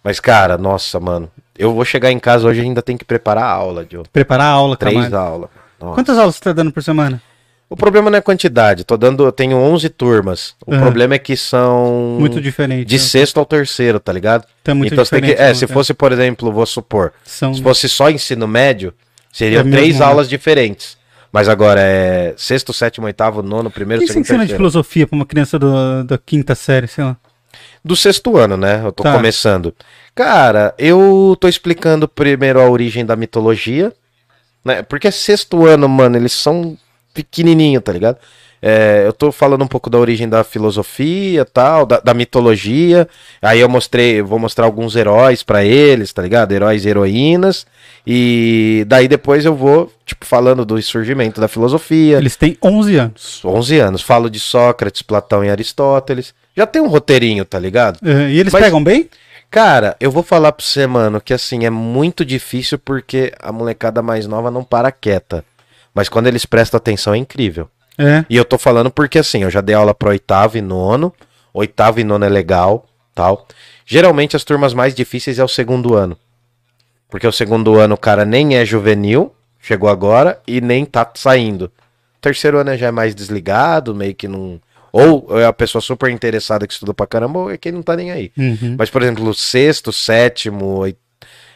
Mas, 0.03 0.19
cara, 0.21 0.57
nossa, 0.57 0.99
mano, 0.99 1.31
eu 1.59 1.75
vou 1.75 1.85
chegar 1.85 2.11
em 2.11 2.19
casa 2.19 2.47
hoje 2.49 2.61
e 2.61 2.64
ainda 2.64 2.81
tem 2.81 2.97
que 2.97 3.05
preparar 3.05 3.45
a 3.45 3.51
aula, 3.51 3.87
Joe. 3.91 4.05
Preparar 4.12 4.47
a 4.47 4.51
aula, 4.51 4.77
Três 4.77 5.12
aulas. 5.12 5.51
Nossa. 5.81 5.95
Quantas 5.95 6.17
aulas 6.17 6.37
você 6.37 6.43
tá 6.43 6.53
dando 6.53 6.73
por 6.73 6.83
semana? 6.83 7.21
O 7.69 7.75
problema 7.77 8.09
não 8.11 8.19
é 8.19 8.21
quantidade, 8.21 8.85
tô 8.85 8.97
dando, 8.97 9.25
eu 9.25 9.33
tenho 9.33 9.57
11 9.57 9.89
turmas. 9.89 10.55
O 10.64 10.73
Aham. 10.73 10.83
problema 10.83 11.14
é 11.14 11.19
que 11.19 11.37
são 11.37 12.17
Muito 12.21 12.41
diferente. 12.41 12.87
de 12.87 12.95
né? 12.97 13.01
sexto 13.03 13.39
ao 13.39 13.45
terceiro, 13.45 13.99
tá 13.99 14.12
ligado? 14.12 14.47
Tá 14.62 14.73
muito 14.73 14.93
então 14.93 15.05
você 15.05 15.11
tem 15.17 15.21
que, 15.21 15.27
diferente, 15.33 15.45
é, 15.45 15.49
né, 15.49 15.55
se 15.55 15.67
fosse, 15.67 15.93
por 15.93 16.12
exemplo, 16.12 16.53
vou 16.53 16.64
supor, 16.64 17.12
São... 17.25 17.53
se 17.53 17.61
fosse 17.61 17.89
só 17.89 18.09
ensino 18.09 18.47
médio, 18.47 18.95
seriam 19.33 19.62
É 19.62 19.64
mesmo, 19.64 19.77
três 19.79 19.99
né? 19.99 20.05
aulas 20.07 20.29
diferentes. 20.29 20.97
Mas 21.33 21.49
agora 21.49 21.81
é 21.83 22.35
sexto, 22.37 22.73
sétimo, 22.73 23.07
oitavo, 23.07 23.43
nono, 23.43 23.69
primeiro, 23.69 24.01
que 24.01 24.07
segundo, 24.07 24.23
ensina 24.23 24.39
de 24.39 24.43
terceiro. 24.45 24.59
filosofia 24.59 25.07
pra 25.07 25.17
uma 25.17 25.27
criança 25.27 25.59
do- 25.59 26.05
da 26.05 26.17
quinta 26.17 26.55
série, 26.55 26.87
sei 26.87 27.03
lá? 27.05 27.17
Do 27.85 27.97
sexto 27.97 28.37
ano, 28.37 28.57
né? 28.57 28.81
Eu 28.85 28.93
tô 28.93 29.03
Tá. 29.03 29.12
começando. 29.12 29.75
Cara, 30.14 30.73
eu 30.79 31.37
tô 31.41 31.49
explicando 31.49 32.07
primeiro 32.09 32.61
a 32.61 32.71
origem 32.71 33.05
da 33.05 33.17
mitologia, 33.17 33.93
né? 34.64 34.83
Porque 34.83 35.09
é 35.09 35.11
sexto 35.11 35.67
ano, 35.67 35.89
mano, 35.89 36.17
eles 36.17 36.33
são 36.33 36.79
pequenininho, 37.17 37.81
tá 37.81 37.93
ligado? 37.93 38.19
É, 38.62 39.05
eu 39.07 39.12
tô 39.12 39.31
falando 39.31 39.62
um 39.62 39.67
pouco 39.67 39.89
da 39.91 39.99
origem 39.99 40.29
da 40.29 40.43
filosofia, 40.43 41.45
tal, 41.45 41.85
da, 41.87 42.01
da 42.01 42.14
mitologia. 42.14 43.07
Aí 43.41 43.61
eu 43.61 43.69
mostrei, 43.69 44.21
eu 44.21 44.27
vou 44.27 44.39
mostrar 44.39 44.64
alguns 44.64 44.97
heróis 44.97 45.43
pra 45.43 45.64
eles, 45.64 46.12
tá 46.12 46.23
ligado? 46.23 46.53
Heróis 46.53 46.85
e 46.85 46.89
heroínas. 46.89 47.67
E 48.07 48.85
daí 48.89 49.09
depois 49.09 49.45
eu 49.45 49.55
vou, 49.55 49.93
tipo, 50.05 50.25
falando 50.25 50.64
do 50.64 50.81
surgimento 50.81 51.41
da 51.41 51.49
filosofia. 51.49 52.17
Eles 52.17 52.35
têm 52.37 52.57
11 52.62 52.97
anos. 52.97 53.41
11 53.45 53.79
anos. 53.79 54.03
Falo 54.03 54.31
de 54.31 54.41
Sócrates, 54.41 55.03
Platão 55.03 55.45
e 55.45 55.51
Aristóteles. 55.51 56.35
Já 56.57 56.67
tem 56.67 56.81
um 56.81 56.89
roteirinho, 56.89 57.45
tá 57.45 57.59
ligado? 57.59 57.99
É, 58.05 58.31
e 58.31 58.39
eles 58.39 58.53
Mas- 58.53 58.64
pegam 58.64 58.83
bem? 58.83 59.09
Cara, 59.51 59.97
eu 60.01 60.11
vou 60.11 60.23
falar 60.25 60.51
pra 60.51 60.64
você, 60.64 60.87
mano, 60.89 61.21
que 61.21 61.33
assim, 61.33 61.64
é 61.64 61.71
muito 61.71 62.25
difícil 62.25 62.79
porque 62.79 63.33
a 63.41 63.53
molecada 63.53 64.03
mais 64.03 64.27
nova 64.27 64.51
não 64.51 64.64
para 64.64 64.91
quieta. 64.91 65.45
Mas 65.97 66.11
quando 66.11 66.26
eles 66.26 66.44
prestam 66.44 66.76
atenção 66.76 67.14
é 67.14 67.16
incrível. 67.16 67.70
É. 67.97 68.22
E 68.28 68.36
eu 68.36 68.44
tô 68.44 68.59
falando 68.59 68.90
porque 68.90 69.18
assim, 69.18 69.42
eu 69.44 69.51
já 69.51 69.62
dei 69.62 69.74
aula 69.74 69.94
pro 69.94 70.11
oitavo 70.11 70.59
e 70.59 70.61
nono. 70.61 71.11
Oitavo 71.55 71.99
e 71.99 72.05
nono 72.05 72.22
é 72.22 72.28
legal, 72.28 72.84
tal. 73.14 73.49
Geralmente 73.86 74.36
as 74.36 74.44
turmas 74.44 74.74
mais 74.74 74.94
difíceis 74.94 75.38
é 75.38 75.44
o 75.44 75.49
segundo 75.49 75.94
ano. 75.94 76.14
Porque 77.09 77.26
o 77.26 77.32
segundo 77.32 77.78
ano 77.78 77.94
o 77.94 77.99
cara 77.99 78.26
nem 78.26 78.57
é 78.59 78.64
juvenil, 78.66 79.34
chegou 79.59 79.88
agora, 79.88 80.38
e 80.47 80.61
nem 80.61 80.84
tá 80.84 81.11
saindo. 81.14 81.72
Terceiro 82.20 82.59
ano 82.59 82.76
já 82.76 82.88
é 82.88 82.90
mais 82.90 83.14
desligado, 83.14 83.94
meio 83.94 84.14
que 84.14 84.28
não. 84.28 84.61
Ou 84.92 85.40
é 85.40 85.47
a 85.47 85.53
pessoa 85.53 85.80
super 85.80 86.11
interessada 86.11 86.66
que 86.66 86.74
estuda 86.74 86.92
pra 86.92 87.07
caramba, 87.07 87.38
ou 87.38 87.51
é 87.51 87.57
quem 87.57 87.72
não 87.72 87.82
tá 87.82 87.97
nem 87.97 88.11
aí. 88.11 88.30
Uhum. 88.36 88.76
Mas, 88.78 88.90
por 88.90 89.01
exemplo, 89.03 89.26
o 89.26 89.32
sexto, 89.34 89.92
sétimo, 89.92 90.66
oit- 90.78 90.99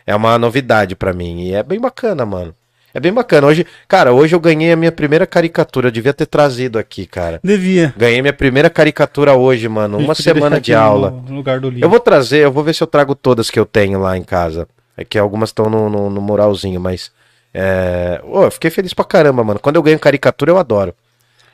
é 0.06 0.16
uma 0.16 0.38
novidade 0.38 0.96
pra 0.96 1.12
mim. 1.12 1.42
E 1.42 1.52
é 1.54 1.62
bem 1.62 1.78
bacana, 1.78 2.24
mano. 2.24 2.54
É 2.92 3.00
bem 3.00 3.12
bacana. 3.12 3.46
Hoje, 3.46 3.66
cara, 3.86 4.12
hoje 4.12 4.34
eu 4.34 4.40
ganhei 4.40 4.72
a 4.72 4.76
minha 4.76 4.90
primeira 4.90 5.26
caricatura. 5.26 5.88
Eu 5.88 5.92
devia 5.92 6.12
ter 6.12 6.26
trazido 6.26 6.78
aqui, 6.78 7.06
cara. 7.06 7.40
Devia. 7.42 7.94
Ganhei 7.96 8.20
minha 8.20 8.32
primeira 8.32 8.68
caricatura 8.68 9.34
hoje, 9.34 9.68
mano. 9.68 9.98
Uma 9.98 10.14
semana 10.14 10.60
de 10.60 10.74
aula. 10.74 11.10
No 11.10 11.34
lugar 11.34 11.60
do 11.60 11.70
livro. 11.70 11.84
Eu 11.84 11.90
vou 11.90 12.00
trazer, 12.00 12.38
eu 12.38 12.52
vou 12.52 12.64
ver 12.64 12.74
se 12.74 12.82
eu 12.82 12.86
trago 12.86 13.14
todas 13.14 13.50
que 13.50 13.58
eu 13.58 13.66
tenho 13.66 14.00
lá 14.00 14.16
em 14.16 14.22
casa. 14.22 14.66
É 14.96 15.04
que 15.04 15.18
algumas 15.18 15.50
estão 15.50 15.70
no, 15.70 15.88
no, 15.88 16.10
no 16.10 16.20
muralzinho, 16.20 16.80
mas. 16.80 17.12
É... 17.54 18.20
Ô, 18.24 18.44
eu 18.44 18.50
fiquei 18.50 18.70
feliz 18.70 18.92
pra 18.92 19.04
caramba, 19.04 19.42
mano. 19.44 19.60
Quando 19.60 19.76
eu 19.76 19.82
ganho 19.82 19.98
caricatura, 19.98 20.50
eu 20.50 20.58
adoro. 20.58 20.94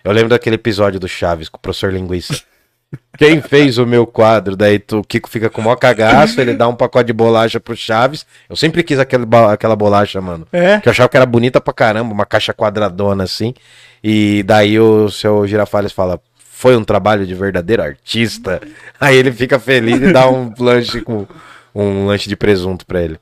Eu 0.02 0.12
lembro 0.12 0.30
daquele 0.30 0.56
episódio 0.56 0.98
do 0.98 1.08
Chaves 1.08 1.48
com 1.48 1.58
o 1.58 1.60
professor 1.60 1.92
Linguiça. 1.92 2.42
Quem 3.18 3.40
fez 3.40 3.78
o 3.78 3.86
meu 3.86 4.06
quadro? 4.06 4.54
Daí 4.56 4.78
tu- 4.78 4.98
o 4.98 5.04
Kiko 5.04 5.28
fica 5.28 5.48
com 5.50 5.60
o 5.60 5.64
maior 5.64 5.76
cagaço, 5.76 6.40
ele 6.40 6.54
dá 6.54 6.68
um 6.68 6.74
pacote 6.74 7.06
de 7.06 7.12
bolacha 7.12 7.58
pro 7.58 7.74
Chaves. 7.76 8.26
Eu 8.48 8.54
sempre 8.56 8.82
quis 8.82 8.98
aquele, 8.98 9.24
aquela 9.50 9.74
bolacha, 9.74 10.20
mano. 10.20 10.46
É. 10.52 10.80
Que 10.80 10.88
eu 10.88 10.90
achava 10.92 11.08
que 11.08 11.16
era 11.16 11.26
bonita 11.26 11.60
pra 11.60 11.72
caramba, 11.72 12.12
uma 12.12 12.26
caixa 12.26 12.52
quadradona 12.54 13.24
assim. 13.24 13.54
E 14.04 14.42
daí 14.44 14.78
o 14.78 15.08
seu 15.10 15.46
Girafales 15.46 15.92
fala: 15.92 16.20
Foi 16.38 16.76
um 16.76 16.84
trabalho 16.84 17.26
de 17.26 17.34
verdadeiro 17.34 17.82
artista. 17.82 18.60
Aí 19.00 19.16
ele 19.16 19.32
fica 19.32 19.58
feliz 19.58 20.00
e 20.00 20.12
dá 20.12 20.28
um 20.30 20.52
lanche 20.58 21.00
com 21.00 21.26
um 21.74 22.06
lanche 22.06 22.28
de 22.28 22.36
presunto 22.36 22.86
pra 22.86 23.02
ele. 23.02 23.18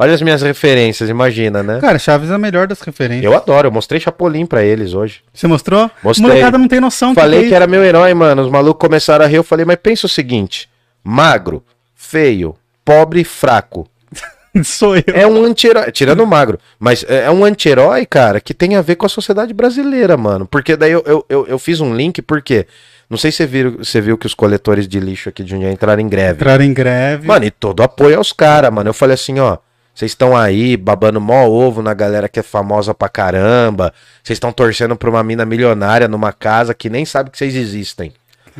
Olha 0.00 0.14
as 0.14 0.22
minhas 0.22 0.40
referências, 0.40 1.10
imagina, 1.10 1.62
né? 1.62 1.78
Cara, 1.78 1.98
Chaves 1.98 2.30
é 2.30 2.34
a 2.34 2.38
melhor 2.38 2.66
das 2.66 2.80
referências. 2.80 3.22
Eu 3.22 3.36
adoro, 3.36 3.68
eu 3.68 3.70
mostrei 3.70 4.00
Chapolin 4.00 4.46
pra 4.46 4.64
eles 4.64 4.94
hoje. 4.94 5.20
Você 5.30 5.46
mostrou? 5.46 5.90
Mostrei. 6.02 6.26
Molecada 6.26 6.56
não 6.56 6.66
tem 6.66 6.80
noção. 6.80 7.14
Falei 7.14 7.42
que, 7.42 7.48
que 7.48 7.54
era 7.54 7.66
meu 7.66 7.84
herói, 7.84 8.14
mano. 8.14 8.40
Os 8.40 8.50
malucos 8.50 8.80
começaram 8.80 9.26
a 9.26 9.28
rir. 9.28 9.36
Eu 9.36 9.44
falei, 9.44 9.66
mas 9.66 9.76
pensa 9.76 10.06
o 10.06 10.08
seguinte: 10.08 10.70
magro, 11.04 11.62
feio, 11.94 12.56
pobre 12.82 13.20
e 13.20 13.24
fraco. 13.24 13.86
Sou 14.64 14.96
eu. 14.96 15.04
É 15.12 15.26
um 15.26 15.44
anti-herói, 15.44 15.92
tirando 15.92 16.22
o 16.22 16.26
magro, 16.26 16.58
mas 16.78 17.04
é 17.06 17.24
é 17.24 17.30
um 17.30 17.44
anti-herói, 17.44 18.06
cara, 18.06 18.40
que 18.40 18.54
tem 18.54 18.76
a 18.76 18.80
ver 18.80 18.96
com 18.96 19.04
a 19.04 19.08
sociedade 19.10 19.52
brasileira, 19.52 20.16
mano. 20.16 20.46
Porque 20.46 20.76
daí 20.76 20.92
eu, 20.92 21.02
eu, 21.04 21.26
eu, 21.28 21.46
eu 21.46 21.58
fiz 21.58 21.78
um 21.78 21.94
link, 21.94 22.22
porque 22.22 22.66
não 23.10 23.18
sei 23.18 23.30
se 23.30 23.36
você 23.36 23.46
viu, 23.46 23.76
você 23.76 24.00
viu 24.00 24.16
que 24.16 24.26
os 24.26 24.32
coletores 24.32 24.88
de 24.88 24.98
lixo 24.98 25.28
aqui 25.28 25.44
de 25.44 25.50
Jundiaí 25.50 25.74
entraram 25.74 26.00
em 26.00 26.08
greve. 26.08 26.40
Entrar 26.40 26.60
em 26.62 26.72
greve. 26.72 27.28
Mano, 27.28 27.44
e 27.44 27.50
todo 27.50 27.82
apoio 27.82 28.16
aos 28.16 28.32
caras, 28.32 28.72
mano. 28.72 28.88
Eu 28.88 28.94
falei 28.94 29.12
assim, 29.12 29.38
ó. 29.38 29.58
Vocês 30.00 30.12
estão 30.12 30.34
aí 30.34 30.78
babando 30.78 31.20
mó 31.20 31.46
ovo 31.46 31.82
na 31.82 31.92
galera 31.92 32.26
que 32.26 32.40
é 32.40 32.42
famosa 32.42 32.94
pra 32.94 33.06
caramba. 33.06 33.92
Vocês 34.22 34.38
estão 34.38 34.50
torcendo 34.50 34.96
pra 34.96 35.10
uma 35.10 35.22
mina 35.22 35.44
milionária 35.44 36.08
numa 36.08 36.32
casa 36.32 36.72
que 36.72 36.88
nem 36.88 37.04
sabe 37.04 37.28
que 37.28 37.36
vocês 37.36 37.54
existem. 37.54 38.10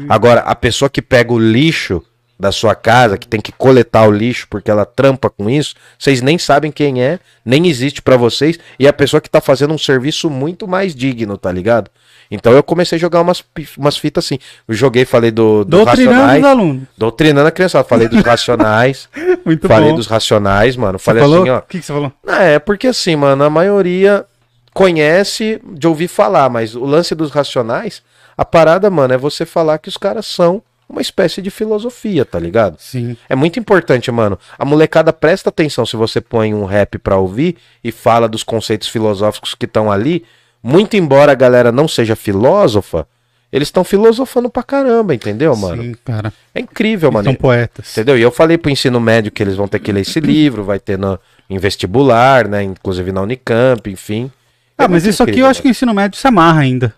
Agora, 0.07 0.41
a 0.41 0.55
pessoa 0.55 0.91
que 0.91 1.01
pega 1.01 1.33
o 1.33 1.39
lixo 1.39 2.05
da 2.39 2.53
sua 2.53 2.75
casa, 2.75 3.17
que 3.17 3.27
tem 3.27 3.41
que 3.41 3.53
coletar 3.53 4.07
o 4.07 4.11
lixo 4.11 4.47
porque 4.51 4.71
ela 4.71 4.85
trampa 4.85 5.31
com 5.31 5.49
isso, 5.49 5.75
vocês 5.99 6.21
nem 6.21 6.37
sabem 6.37 6.71
quem 6.71 7.03
é, 7.03 7.19
nem 7.43 7.69
existe 7.69 8.03
pra 8.03 8.19
vocês, 8.19 8.59
e 8.79 8.85
é 8.85 8.91
a 8.91 8.93
pessoa 8.93 9.19
que 9.19 9.31
tá 9.31 9.41
fazendo 9.41 9.73
um 9.73 9.79
serviço 9.79 10.29
muito 10.29 10.69
mais 10.69 10.95
digno, 10.95 11.39
tá 11.39 11.51
ligado? 11.51 11.91
Então 12.31 12.53
eu 12.53 12.63
comecei 12.63 12.97
a 12.97 13.01
jogar 13.01 13.21
umas, 13.21 13.43
umas 13.77 13.97
fitas 13.97 14.25
assim. 14.25 14.39
Eu 14.69 14.75
joguei, 14.75 15.05
falei 15.05 15.31
do, 15.31 15.65
dos 15.65 15.81
Doutrinando 15.81 16.11
os 16.11 16.17
racionais. 16.27 16.45
alunos. 16.45 16.83
Doutrinando 16.97 17.49
a 17.49 17.51
criança. 17.51 17.83
Falei 17.83 18.09
dos 18.09 18.23
racionais. 18.23 19.09
Muito 19.45 19.67
falei 19.67 19.91
bom. 19.91 19.97
dos 19.97 20.07
racionais, 20.07 20.77
mano. 20.77 20.99
Você 20.99 21.05
Falei 21.05 21.23
falou? 21.23 21.41
assim, 21.43 21.51
ó. 21.51 21.59
O 21.59 21.63
que, 21.63 21.81
que 21.81 21.85
você 21.87 21.93
falou? 21.93 22.13
É, 22.27 22.59
porque 22.59 22.87
assim, 22.87 23.17
mano, 23.17 23.43
a 23.43 23.51
maioria 23.51 24.25
conhece 24.73 25.61
de 25.73 25.87
ouvir 25.89 26.09
falar, 26.09 26.49
mas 26.49 26.75
o 26.77 26.85
lance 26.85 27.15
dos 27.15 27.31
racionais, 27.31 28.03
a 28.37 28.45
parada, 28.45 28.89
mano, 28.91 29.13
é 29.13 29.19
você 29.19 29.45
falar 29.45 29.79
que 29.79 29.89
os 29.89 29.97
caras 29.97 30.27
são 30.27 30.63
uma 30.89 31.01
espécie 31.01 31.41
de 31.41 31.51
filosofia, 31.51 32.25
tá 32.25 32.39
ligado? 32.39 32.77
Sim. 32.79 33.17
É 33.29 33.37
muito 33.37 33.59
importante, 33.61 34.11
mano. 34.11 34.39
A 34.59 34.65
molecada 34.65 35.13
presta 35.13 35.49
atenção 35.49 35.87
se 35.87 35.97
você 35.97 36.21
põe 36.21 36.53
um 36.53 36.65
rap 36.65 36.99
pra 36.99 37.17
ouvir 37.17 37.57
e 37.83 37.93
fala 37.93 38.29
dos 38.29 38.43
conceitos 38.43 38.89
filosóficos 38.89 39.55
que 39.55 39.67
estão 39.67 39.91
ali. 39.91 40.25
Muito 40.63 40.97
embora 40.97 41.33
a 41.33 41.35
galera 41.35 41.73
não 41.73 41.89
seja 41.89 42.15
filósofa, 42.17 43.07
eles 43.53 43.69
estão 43.69 43.83
filosofando 43.83 44.49
pra 44.51 44.63
caramba, 44.63 45.15
entendeu, 45.15 45.57
mano? 45.57 45.83
Sim, 45.83 45.95
cara. 46.05 46.33
É 46.55 46.61
incrível, 46.61 47.11
mano. 47.11 47.25
são 47.25 47.35
poetas. 47.35 47.93
Entendeu? 47.93 48.17
E 48.19 48.23
eu 48.23 48.31
falei 48.31 48.57
pro 48.59 48.71
ensino 48.71 49.01
médio 49.01 49.33
que 49.33 49.43
eles 49.43 49.57
vão 49.57 49.67
ter 49.67 49.79
que 49.81 49.91
ler 49.91 50.03
esse 50.03 50.21
livro, 50.21 50.63
vai 50.63 50.79
ter 50.79 50.99
no, 50.99 51.19
em 51.49 51.59
vestibular, 51.59 52.47
né? 52.47 52.63
Inclusive 52.63 53.11
na 53.11 53.23
Unicamp, 53.23 53.91
enfim. 53.91 54.31
Ah, 54.79 54.85
É 54.85 54.89
mas 54.89 55.05
isso 55.05 55.23
aqui 55.23 55.31
eu 55.31 55.33
incrível, 55.35 55.51
acho 55.51 55.63
que 55.63 55.69
o 55.69 55.71
ensino 55.71 55.93
médio 55.95 56.19
se 56.19 56.27
amarra 56.27 56.61
ainda. 56.61 56.95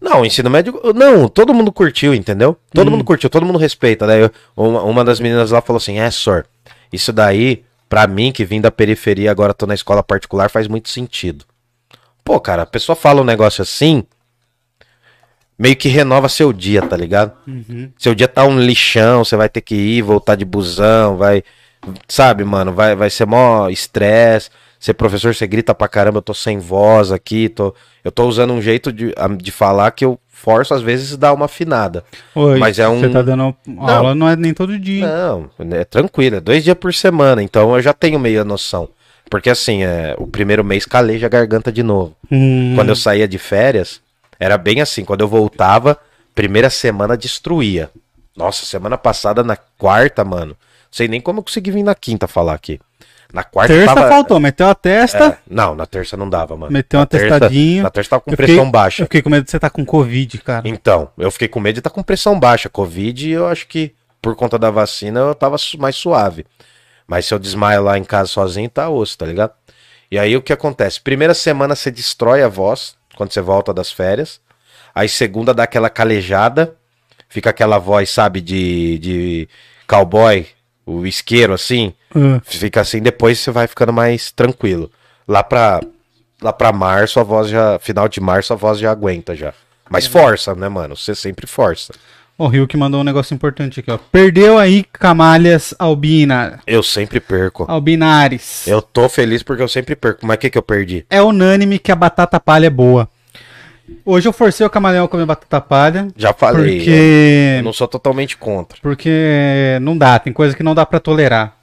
Não, 0.00 0.20
o 0.20 0.26
ensino 0.26 0.50
médio. 0.50 0.78
Não, 0.94 1.26
todo 1.28 1.54
mundo 1.54 1.72
curtiu, 1.72 2.14
entendeu? 2.14 2.56
Todo 2.72 2.90
mundo 2.90 3.02
curtiu, 3.02 3.30
todo 3.30 3.46
mundo 3.46 3.58
respeita. 3.58 4.06
Daí 4.06 4.20
eu- 4.22 4.30
uma, 4.56 4.82
uma 4.82 5.04
das 5.04 5.18
meninas 5.20 5.50
lá 5.52 5.62
falou 5.62 5.78
assim: 5.78 5.98
é, 5.98 6.10
senhor, 6.10 6.46
Isso 6.92 7.12
daí, 7.12 7.64
pra 7.88 8.06
mim, 8.06 8.30
que 8.30 8.44
vim 8.44 8.60
da 8.60 8.70
periferia, 8.70 9.30
agora 9.30 9.54
tô 9.54 9.66
na 9.66 9.74
escola 9.74 10.02
particular, 10.02 10.50
faz 10.50 10.68
muito 10.68 10.88
sentido. 10.90 11.44
Pô, 12.26 12.40
cara, 12.40 12.62
a 12.62 12.66
pessoa 12.66 12.96
fala 12.96 13.20
um 13.22 13.24
negócio 13.24 13.62
assim, 13.62 14.02
meio 15.56 15.76
que 15.76 15.88
renova 15.88 16.28
seu 16.28 16.52
dia, 16.52 16.82
tá 16.82 16.96
ligado? 16.96 17.32
Uhum. 17.46 17.88
Seu 17.96 18.16
dia 18.16 18.26
tá 18.26 18.44
um 18.44 18.58
lixão, 18.58 19.24
você 19.24 19.36
vai 19.36 19.48
ter 19.48 19.60
que 19.60 19.76
ir, 19.76 20.02
voltar 20.02 20.34
de 20.34 20.44
busão, 20.44 21.16
vai. 21.16 21.44
Sabe, 22.08 22.42
mano, 22.42 22.72
vai, 22.72 22.96
vai 22.96 23.08
ser 23.10 23.26
mó 23.26 23.68
estresse. 23.68 24.50
Ser 24.80 24.94
professor, 24.94 25.32
você 25.34 25.46
grita 25.46 25.72
pra 25.74 25.86
caramba, 25.88 26.18
eu 26.18 26.22
tô 26.22 26.34
sem 26.34 26.58
voz 26.58 27.10
aqui, 27.12 27.48
tô, 27.48 27.72
eu 28.04 28.10
tô 28.12 28.26
usando 28.26 28.52
um 28.52 28.60
jeito 28.60 28.92
de, 28.92 29.14
de 29.38 29.50
falar 29.52 29.90
que 29.92 30.04
eu 30.04 30.18
forço 30.28 30.74
às 30.74 30.82
vezes 30.82 31.16
dar 31.16 31.32
uma 31.32 31.46
afinada. 31.46 32.04
Oi, 32.34 32.58
Mas 32.58 32.78
é 32.80 32.86
um- 32.88 33.00
Você 33.00 33.08
tá 33.08 33.22
dando 33.22 33.56
aula, 33.78 34.14
não 34.16 34.28
é 34.28 34.34
nem 34.36 34.52
todo 34.52 34.76
dia. 34.78 35.06
Não, 35.06 35.48
é 35.70 35.84
tranquilo, 35.84 36.36
é 36.36 36.40
dois 36.40 36.62
dias 36.64 36.76
por 36.76 36.92
semana, 36.92 37.40
então 37.42 37.74
eu 37.74 37.80
já 37.80 37.92
tenho 37.94 38.18
meio 38.18 38.42
a 38.42 38.44
noção. 38.44 38.88
Porque 39.30 39.50
assim, 39.50 39.82
é, 39.82 40.14
o 40.18 40.26
primeiro 40.26 40.64
mês 40.64 40.84
caleja 40.86 41.26
a 41.26 41.28
garganta 41.28 41.72
de 41.72 41.82
novo. 41.82 42.16
Hum, 42.30 42.74
Quando 42.76 42.90
eu 42.90 42.96
saía 42.96 43.26
de 43.26 43.38
férias, 43.38 44.00
era 44.38 44.56
bem 44.56 44.80
assim. 44.80 45.04
Quando 45.04 45.22
eu 45.22 45.28
voltava, 45.28 45.98
primeira 46.34 46.70
semana 46.70 47.16
destruía. 47.16 47.90
Nossa, 48.36 48.64
semana 48.66 48.96
passada, 48.96 49.42
na 49.42 49.56
quarta, 49.56 50.24
mano. 50.24 50.50
Não 50.52 50.56
sei 50.92 51.08
nem 51.08 51.20
como 51.20 51.40
eu 51.40 51.42
consegui 51.42 51.70
vir 51.70 51.82
na 51.82 51.94
quinta 51.94 52.28
falar 52.28 52.54
aqui. 52.54 52.78
Na 53.32 53.42
quarta 53.42 53.74
terça 53.74 53.92
tava. 53.94 54.08
faltou, 54.08 54.38
meteu 54.38 54.68
a 54.68 54.74
testa, 54.74 55.24
É, 55.26 55.38
não, 55.50 55.74
na 55.74 55.84
terça 55.84 56.16
não 56.16 56.30
dava, 56.30 56.56
mano. 56.56 56.72
meteu 56.72 57.00
um 57.00 57.02
Na 57.02 57.06
terça- 57.06 57.26
atestadinho. 57.36 57.82
Na 57.82 57.90
terça 57.90 58.10
tava 58.10 58.22
com 58.22 58.30
pressão 58.36 58.70
baixa. 58.70 59.02
Eu 59.02 59.06
fiquei 59.06 59.20
com 59.22 59.28
medo 59.28 59.44
de 59.44 59.50
você 59.50 59.56
estar 59.56 59.70
com 59.70 59.84
Covid, 59.84 60.38
cara. 60.38 60.68
Então, 60.68 61.08
eu 61.18 61.30
fiquei 61.32 61.48
com 61.48 61.58
medo 61.58 61.74
de 61.74 61.80
estar 61.80 61.90
com 61.90 62.02
pressão 62.04 62.38
baixa. 62.38 62.68
Covid, 62.68 63.28
eu 63.28 63.48
acho 63.48 63.66
que 63.66 63.92
por 64.22 64.36
conta 64.36 64.56
da 64.58 64.70
vacina 64.70 65.20
eu 65.20 65.34
tava 65.34 65.56
mais 65.78 65.96
suave. 65.96 66.46
Mas 67.06 67.26
se 67.26 67.34
eu 67.34 67.38
desmaio 67.38 67.82
lá 67.82 67.96
em 67.96 68.04
casa 68.04 68.28
sozinho, 68.30 68.68
tá 68.68 68.88
osso, 68.88 69.16
tá 69.18 69.26
ligado? 69.26 69.52
E 70.10 70.18
aí 70.18 70.36
o 70.36 70.42
que 70.42 70.52
acontece? 70.52 71.00
Primeira 71.00 71.34
semana 71.34 71.74
você 71.74 71.90
destrói 71.90 72.42
a 72.42 72.48
voz, 72.48 72.96
quando 73.16 73.32
você 73.32 73.40
volta 73.40 73.72
das 73.72 73.90
férias. 73.90 74.40
Aí 74.94 75.08
segunda 75.08 75.52
dá 75.52 75.64
aquela 75.64 75.90
calejada, 75.90 76.74
fica 77.28 77.50
aquela 77.50 77.78
voz, 77.78 78.10
sabe, 78.10 78.40
de, 78.40 78.98
de 78.98 79.48
cowboy, 79.86 80.46
o 80.84 81.06
isqueiro 81.06 81.52
assim. 81.52 81.92
Ah, 82.14 82.40
Fica 82.44 82.80
assim, 82.80 83.00
depois 83.00 83.38
você 83.38 83.50
vai 83.50 83.66
ficando 83.66 83.92
mais 83.92 84.30
tranquilo. 84.30 84.90
Lá 85.28 85.42
pra, 85.42 85.80
lá 86.40 86.52
pra 86.52 86.72
março, 86.72 87.18
a 87.18 87.22
voz 87.24 87.48
já. 87.48 87.78
Final 87.80 88.08
de 88.08 88.20
março, 88.20 88.52
a 88.52 88.56
voz 88.56 88.78
já 88.78 88.90
aguenta 88.90 89.34
já. 89.34 89.52
Mas 89.90 90.06
força, 90.06 90.54
né, 90.54 90.68
mano? 90.68 90.96
Você 90.96 91.14
sempre 91.14 91.46
força. 91.46 91.92
O 92.38 92.48
Rio 92.48 92.66
que 92.66 92.76
mandou 92.76 93.00
um 93.00 93.04
negócio 93.04 93.34
importante 93.34 93.80
aqui, 93.80 93.90
ó. 93.90 93.96
Perdeu 93.96 94.58
aí 94.58 94.84
Camalhas 94.92 95.74
Albina. 95.78 96.60
Eu 96.66 96.82
sempre 96.82 97.18
perco. 97.18 97.64
Albinares. 97.66 98.66
Eu 98.66 98.82
tô 98.82 99.08
feliz 99.08 99.42
porque 99.42 99.62
eu 99.62 99.68
sempre 99.68 99.96
perco. 99.96 100.26
Mas 100.26 100.36
o 100.36 100.40
que, 100.40 100.50
que 100.50 100.58
eu 100.58 100.62
perdi? 100.62 101.06
É 101.08 101.22
unânime 101.22 101.78
que 101.78 101.90
a 101.90 101.96
batata 101.96 102.38
palha 102.38 102.66
é 102.66 102.70
boa. 102.70 103.08
Hoje 104.04 104.28
eu 104.28 104.34
forcei 104.34 104.66
o 104.66 104.70
camaleão 104.70 105.06
a 105.06 105.08
comer 105.08 105.24
batata 105.24 105.60
palha. 105.62 106.08
Já 106.14 106.34
falei. 106.34 106.76
Porque. 106.76 107.60
não 107.64 107.72
sou 107.72 107.88
totalmente 107.88 108.36
contra. 108.36 108.78
Porque 108.82 109.78
não 109.80 109.96
dá, 109.96 110.18
tem 110.18 110.32
coisa 110.32 110.54
que 110.54 110.62
não 110.62 110.74
dá 110.74 110.84
pra 110.84 111.00
tolerar. 111.00 111.56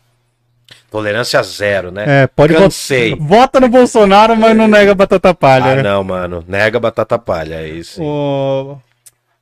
Tolerância 0.89 1.41
zero, 1.43 1.91
né? 1.91 2.23
É, 2.23 2.27
pode 2.27 2.53
Cansei. 2.53 3.15
Vota 3.15 3.59
no 3.59 3.67
Bolsonaro, 3.67 4.35
mas 4.35 4.55
não 4.55 4.67
nega 4.67 4.95
batata 4.95 5.33
palha. 5.33 5.71
Ah, 5.71 5.75
né? 5.75 5.83
não, 5.83 6.03
mano. 6.03 6.43
Nega 6.47 6.79
batata 6.79 7.17
palha, 7.19 7.55
é 7.55 7.67
isso. 7.67 8.01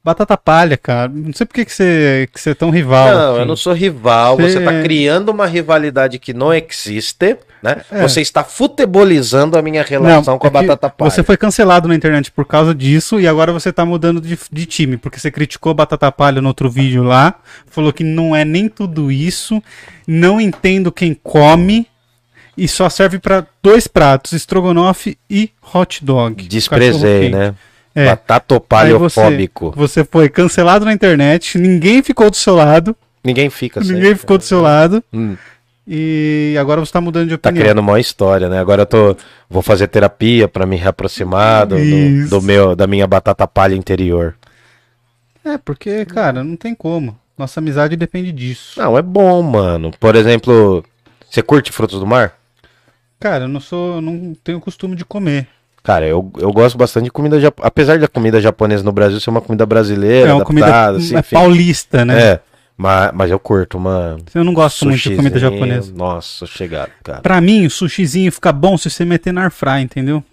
Batata 0.04 0.36
palha, 0.36 0.78
cara. 0.78 1.12
Não 1.14 1.32
sei 1.32 1.46
por 1.46 1.54
que 1.54 1.64
que 1.66 1.72
você, 1.72 2.28
que 2.34 2.42
você 2.42 2.50
é 2.50 2.54
tão 2.56 2.72
rival. 2.72 3.12
Não, 3.14 3.32
assim. 3.32 3.40
eu 3.42 3.46
não 3.46 3.56
sou 3.56 3.72
rival. 3.72 4.36
Você- 4.36 4.54
Você 4.54 4.60
tá 4.66 4.82
criando 4.82 5.30
uma 5.30 5.46
rivalidade 5.46 6.18
que 6.18 6.34
não 6.34 6.52
existe, 6.52 7.38
né? 7.62 7.82
É. 7.92 8.02
Você 8.02 8.20
está 8.20 8.44
futebolizando 8.44 9.60
a 9.60 9.62
minha 9.62 9.84
relação 9.84 10.40
com 10.40 10.48
a 10.48 10.50
é 10.50 10.54
batata 10.54 10.90
palha. 10.90 11.12
Você 11.12 11.22
foi 11.22 11.38
cancelado 11.38 11.88
na 11.88 11.94
internet 11.94 12.32
por 12.32 12.46
causa 12.48 12.74
disso 12.74 13.20
e 13.20 13.28
agora 13.28 13.54
você 13.54 13.72
tá 13.72 13.86
mudando 13.86 14.20
de, 14.20 14.40
de 14.52 14.66
time, 14.66 14.98
porque 14.98 15.20
você 15.20 15.30
criticou 15.30 15.70
a 15.72 15.76
Batata 15.76 16.12
Palha 16.12 16.42
no 16.42 16.48
outro 16.48 16.68
vídeo 16.68 17.04
lá, 17.04 17.36
falou 17.68 17.94
que 17.94 18.04
não 18.04 18.36
é 18.36 18.44
nem 18.44 18.68
tudo 18.68 19.12
isso, 19.12 19.62
não 20.08 20.42
entendo 20.42 20.92
quem 20.92 21.14
come 21.14 21.86
e 22.58 22.68
só 22.68 22.90
serve 22.90 23.20
pra 23.20 23.46
dois 23.62 23.88
pratos, 23.88 24.34
estrogonofe 24.34 25.16
e 25.30 25.52
hot 25.74 26.04
dog. 26.04 26.44
Desprezei, 26.48 27.30
né? 27.30 27.54
É. 27.94 28.02
Aí 28.02 28.08
Batatopalhofóbico. 28.10 29.72
Você, 29.72 30.02
você 30.02 30.06
foi 30.06 30.30
cancelado 30.30 30.86
na 30.86 30.94
internet, 30.94 31.58
ninguém 31.58 32.02
ficou 32.02 32.30
do 32.30 32.36
seu 32.36 32.56
lado, 32.56 32.96
Ninguém 33.24 33.50
fica 33.52 33.80
ninguém 33.82 34.16
ficou 34.16 34.38
do 34.38 34.44
seu 34.44 34.62
lado 34.62 35.04
Hum, 35.14 35.38
e 35.88 36.56
agora 36.60 36.80
você 36.80 36.92
tá 36.92 37.00
mudando 37.02 37.30
de 37.30 37.38
tá 37.38 37.50
opinião. 37.50 37.64
criando 37.66 37.80
uma 37.80 38.00
história, 38.00 38.48
né? 38.50 38.60
Agora 38.60 38.84
eu 38.84 38.86
tô. 38.86 39.16
Vou 39.50 39.62
fazer 39.62 39.88
terapia 39.88 40.48
pra 40.48 40.66
me 40.66 40.76
reaproximar 40.76 41.68
do, 41.68 41.76
do, 42.30 42.42
meu, 42.42 42.76
da 42.76 42.88
minha 42.88 43.06
batata 43.06 43.48
palha 43.48 43.76
interior. 43.76 44.36
É, 45.44 45.58
porque, 45.58 46.06
cara, 46.06 46.44
não 46.44 46.56
tem 46.56 46.74
como. 46.74 47.18
Nossa 47.38 47.60
amizade 47.60 47.96
depende 47.96 48.32
disso. 48.32 48.80
Não, 48.80 48.98
é 48.98 49.02
bom, 49.02 49.42
mano. 49.42 49.92
Por 50.00 50.16
exemplo, 50.16 50.84
você 51.30 51.42
curte 51.42 51.72
frutos 51.72 52.00
do 52.00 52.06
mar? 52.06 52.34
Cara, 53.20 53.46
eu 53.46 53.48
não 53.48 53.60
sou, 53.60 53.96
eu 53.96 54.02
não 54.02 54.36
tenho 54.44 54.60
costume 54.62 54.96
de 54.96 55.04
comer. 55.04 55.48
Cara, 55.84 56.06
eu, 56.06 56.32
eu 56.38 56.52
gosto 56.52 56.78
bastante 56.78 57.06
de 57.06 57.12
comida 57.12 57.40
japonesa. 57.40 57.68
Apesar 57.68 58.00
da 58.00 58.08
comida 58.08 58.40
japonesa 58.40 58.84
no 58.84 58.92
Brasil 58.92 59.20
ser 59.20 59.30
uma 59.32 59.42
comida 59.42 59.66
brasileira, 59.66 60.30
É 60.30 60.34
uma 60.34 60.46
comida 60.46 60.68
adaptada, 60.68 60.98
assim, 60.98 61.16
é 61.16 61.22
paulista, 61.22 62.06
né? 62.06 62.22
É, 62.22 62.40
mas, 62.78 63.12
mas 63.14 63.32
eu 63.32 63.40
curto 63.40 63.78
uma. 63.78 64.18
Eu 64.34 64.44
não 64.44 64.54
gosto 64.54 64.86
muito 64.86 65.02
de 65.02 65.16
comida 65.16 65.40
japonesa. 65.40 65.92
Nossa, 65.96 66.46
chegado, 66.46 66.92
cara. 67.04 67.22
Pra 67.22 67.42
mim, 67.42 67.66
o 67.66 67.70
sushizinho 67.70 68.32
fica 68.32 68.52
bom 68.52 68.78
se 68.78 68.90
você 68.90 69.04
meter 69.04 69.34
na 69.34 69.42
airfry, 69.44 69.82
entendeu? 69.82 70.24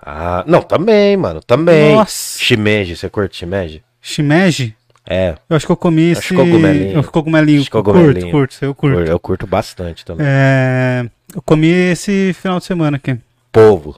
Ah, 0.00 0.44
não, 0.46 0.62
também, 0.62 1.16
mano, 1.16 1.40
também. 1.42 1.96
Nossa. 1.96 2.38
Shimeji, 2.38 2.94
você 2.96 3.08
curte 3.08 3.38
shimeji? 3.38 3.82
Shimeji? 4.00 4.74
É, 5.08 5.36
Eu 5.48 5.56
acho 5.56 5.66
que 5.66 5.70
eu 5.72 5.76
comi 5.76 6.10
Acho 6.12 6.20
esse... 6.20 6.34
cogumelinho. 6.34 6.92
Eu 6.96 7.04
cogumelinho. 7.04 7.60
Acho 7.60 7.70
cogumelinho. 7.70 8.30
Curto, 8.30 8.30
curto, 8.30 8.64
eu 8.64 8.74
curto. 8.74 9.00
eu 9.10 9.18
curto 9.20 9.46
bastante 9.46 10.04
também. 10.04 10.26
É... 10.28 11.06
Eu 11.34 11.40
comi 11.42 11.68
esse 11.68 12.32
final 12.34 12.58
de 12.58 12.64
semana 12.64 12.96
aqui. 12.96 13.16
Polvo. 13.52 13.96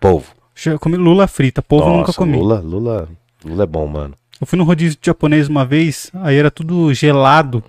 Polvo. 0.00 0.26
Eu 0.64 0.78
comi 0.78 0.96
lula 0.96 1.26
frita, 1.26 1.60
polvo 1.62 1.86
eu 1.88 1.92
nunca 1.92 2.06
Nossa, 2.08 2.18
comi. 2.18 2.36
Lula, 2.38 2.60
Lula, 2.64 3.08
Lula 3.44 3.62
é 3.64 3.66
bom, 3.66 3.86
mano. 3.86 4.14
Eu 4.40 4.46
fui 4.46 4.58
no 4.58 4.64
rodízio 4.64 4.98
japonês 5.02 5.48
uma 5.48 5.64
vez, 5.64 6.10
aí 6.22 6.36
era 6.36 6.50
tudo 6.50 6.92
gelado. 6.94 7.62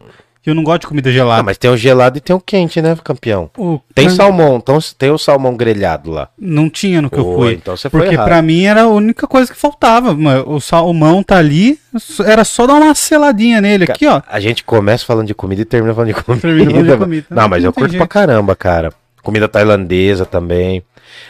E 0.45 0.49
eu 0.49 0.55
não 0.55 0.63
gosto 0.63 0.81
de 0.81 0.87
comida 0.87 1.09
Ah, 1.09 1.13
gelada. 1.13 1.43
mas 1.43 1.57
tem 1.57 1.69
o 1.69 1.75
gelado 1.75 2.17
e 2.17 2.21
tem 2.21 2.33
o 2.33 2.39
quente, 2.39 2.81
né, 2.81 2.95
campeão? 3.03 3.49
O- 3.57 3.81
Tem 3.93 4.05
mas 4.05 4.13
salmão, 4.13 4.55
então 4.55 4.79
tem 4.97 5.11
o 5.11 5.17
salmão 5.17 5.57
grelhado 5.57 6.09
lá. 6.09 6.29
Não 6.39 6.69
tinha 6.69 7.01
no 7.01 7.09
que 7.09 7.17
eu 7.17 7.27
Oi, 7.27 7.35
fui. 7.35 7.53
então 7.55 7.75
você 7.75 7.89
foi 7.89 7.99
Porque 8.03 8.15
pra 8.15 8.41
mim 8.41 8.63
era 8.63 8.83
a 8.83 8.87
única 8.87 9.27
coisa 9.27 9.51
que 9.51 9.59
faltava. 9.59 10.13
O 10.45 10.61
salmão 10.61 11.21
tá 11.21 11.37
ali, 11.37 11.77
era 12.25 12.45
só 12.45 12.65
dar 12.65 12.75
uma 12.75 12.95
seladinha 12.95 13.59
nele 13.59 13.83
aqui, 13.83 14.07
ó. 14.07 14.21
A 14.25 14.39
gente 14.39 14.63
começa 14.63 15.05
falando 15.05 15.27
de 15.27 15.33
comida 15.35 15.63
e 15.63 15.65
termina 15.65 15.93
falando 15.93 16.13
de 16.15 16.23
comida. 16.23 16.41
Termina 16.41 16.71
falando 16.71 16.91
de 16.91 16.97
comida. 16.97 17.27
Não, 17.29 17.49
mas 17.49 17.63
Não 17.63 17.67
eu 17.69 17.73
curto 17.73 17.91
jeito. 17.91 17.99
pra 17.99 18.07
caramba, 18.07 18.55
cara. 18.55 18.93
Comida 19.27 19.49
tailandesa 19.49 20.25
também. 20.25 20.81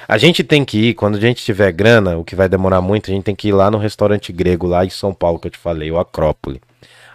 A 0.08 0.20
gente 0.20 0.44
tem 0.44 0.64
que 0.64 0.90
ir, 0.90 0.94
quando 0.94 1.16
a 1.18 1.20
gente 1.20 1.44
tiver 1.44 1.72
grana, 1.72 2.16
o 2.16 2.24
que 2.24 2.36
vai 2.36 2.48
demorar 2.48 2.80
muito, 2.80 3.10
a 3.10 3.14
gente 3.16 3.24
tem 3.24 3.34
que 3.34 3.48
ir 3.48 3.54
lá 3.54 3.72
no 3.72 3.80
restaurante 3.80 4.32
grego, 4.32 4.68
lá 4.68 4.86
em 4.86 4.90
São 4.92 5.12
Paulo, 5.16 5.40
que 5.40 5.48
eu 5.48 5.52
te 5.52 5.58
falei, 5.58 5.90
o 5.90 5.98
Acrópole. 5.98 6.62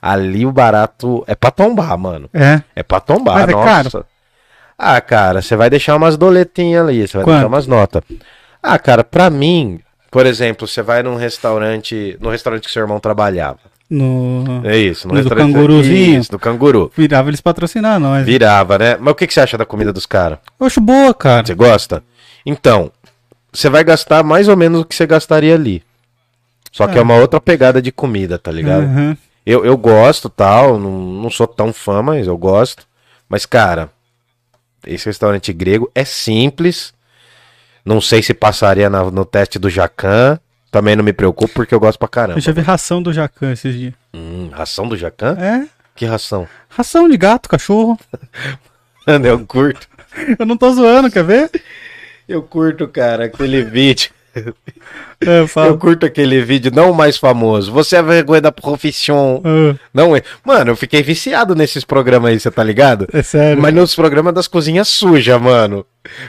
Ali 0.03 0.45
o 0.45 0.51
barato 0.51 1.23
é 1.29 1.37
pra 1.37 1.53
tombar, 1.53 1.97
mano. 1.97 2.29
É. 2.35 2.63
É 2.75 2.83
pra 2.83 2.99
tombar, 2.99 3.35
Mas 3.43 3.49
é 3.49 3.53
nossa. 3.53 3.91
caro? 3.91 4.07
Ah, 4.77 5.01
cara, 5.01 5.41
você 5.41 5.55
vai 5.55 5.71
deixar 5.71 5.95
umas 5.95 6.17
doletinhas 6.17 6.85
ali, 6.89 7.07
você 7.07 7.17
vai 7.17 7.27
Quanto? 7.27 7.35
deixar 7.37 7.47
umas 7.47 7.67
notas. 7.69 8.03
Ah, 8.61 8.77
cara, 8.77 9.05
pra 9.05 9.31
mim, 9.31 9.79
por 10.11 10.27
exemplo, 10.27 10.67
você 10.67 10.83
vai 10.83 11.01
num 11.05 11.15
restaurante, 11.15 12.19
no 12.21 12.29
restaurante 12.29 12.65
que 12.65 12.73
seu 12.73 12.83
irmão 12.83 12.99
trabalhava. 12.99 13.61
No... 13.95 14.63
É 14.65 14.77
isso, 14.79 15.07
no 15.07 15.13
No 15.15 15.21
do 15.21 15.29
restaurante 15.29 15.53
canguruzinho? 15.53 16.21
Isso, 16.21 16.31
do 16.31 16.39
canguru. 16.39 16.91
Virava 16.97 17.29
eles 17.29 17.41
patrocinar 17.43 18.01
nós. 18.01 18.25
Virava, 18.25 18.79
né? 18.79 18.97
Mas 18.99 19.13
o 19.13 19.15
que, 19.15 19.27
que 19.27 19.35
você 19.35 19.41
acha 19.41 19.59
da 19.59 19.67
comida 19.67 19.93
dos 19.93 20.07
caras? 20.07 20.39
Eu 20.59 20.67
acho 20.67 20.81
boa, 20.81 21.13
cara. 21.13 21.47
Você 21.47 21.55
gosta? 21.55 22.03
Então, 22.47 22.91
você 23.53 23.69
vai 23.69 23.85
gastar 23.85 24.25
mais 24.25 24.49
ou 24.49 24.57
menos 24.57 24.81
o 24.81 24.85
que 24.87 24.95
você 24.95 25.07
gastaria 25.07 25.55
ali. 25.55 25.83
Só 26.73 26.87
que 26.87 26.97
é, 26.97 27.01
É. 27.01 27.03
uma 27.03 27.17
outra 27.17 27.39
pegada 27.39 27.83
de 27.83 27.93
comida, 27.93 28.39
tá 28.39 28.51
ligado? 28.51 28.85
Uhum. 28.85 29.17
Eu, 29.45 29.63
eu 29.65 29.77
gosto, 29.77 30.31
tal, 30.31 30.79
não, 30.79 30.91
não 30.91 31.31
sou 31.31 31.47
tão 31.47 31.71
fã, 31.71 32.01
mas 32.01 32.27
eu 32.27 32.39
gosto. 32.39 32.87
Mas, 33.29 33.45
cara, 33.45 33.91
esse 34.87 35.05
restaurante 35.05 35.53
grego 35.53 35.91
é 35.95 36.05
simples. 36.05 36.95
Não 37.85 38.01
sei 38.01 38.23
se 38.23 38.33
passaria 38.33 38.89
na- 38.89 39.11
no 39.11 39.25
teste 39.27 39.59
do 39.59 39.69
Jacan. 39.69 40.39
Também 40.73 40.97
não 40.97 41.05
me 41.05 41.13
preocupo 41.13 41.53
porque 41.53 41.75
eu 41.75 41.79
gosto 41.79 41.99
pra 41.99 42.09
caramba. 42.09 42.39
Eu 42.39 42.43
já 42.43 42.51
vi 42.51 42.63
ração 42.63 43.03
do 43.03 43.13
Jacan 43.13 43.53
esses 43.53 43.75
dias. 43.75 43.93
Hum, 44.15 44.49
ração 44.51 44.89
do 44.89 44.97
Jacan? 44.97 45.37
É? 45.39 45.69
Que 45.95 46.07
ração? 46.07 46.49
Ração 46.67 47.11
de 47.11 47.17
gato, 47.19 47.47
cachorro. 47.47 48.01
Mano, 49.07 49.27
eu 49.27 49.47
curto. 49.47 49.87
Eu 50.39 50.47
não 50.47 50.57
tô 50.57 50.73
zoando, 50.73 51.11
quer 51.11 51.25
ver? 51.25 51.51
Eu 52.27 52.43
curto, 52.43 52.89
cara, 52.89 53.27
aquele 53.27 53.63
vídeo. 53.63 54.11
É, 55.33 55.69
Eu 55.69 55.79
curto 55.79 56.05
aquele 56.07 56.41
vídeo, 56.43 56.71
não 56.75 56.91
o 56.91 56.95
mais 56.95 57.17
famoso. 57.17 57.71
Você 57.73 57.97
é 57.97 58.03
vergonha 58.03 58.41
da 58.41 58.53
profissão. 58.53 59.41
Ah, 59.45 59.75
Não 59.93 60.17
é. 60.17 60.23
Mano, 60.45 60.73
eu 60.73 60.77
fiquei 60.77 61.03
viciado 61.03 61.55
nesses 61.55 61.85
programas 61.85 62.31
aí, 62.33 62.41
você 62.41 62.51
tá 62.51 62.63
ligado? 62.65 63.07
é 63.13 63.23
sério. 63.23 63.61
Mas 63.63 63.75
nos 63.75 63.95
programas 63.95 64.35
das 64.35 64.49
cozinhas 64.49 64.89
sujas, 64.89 65.41
mano. 65.41 65.85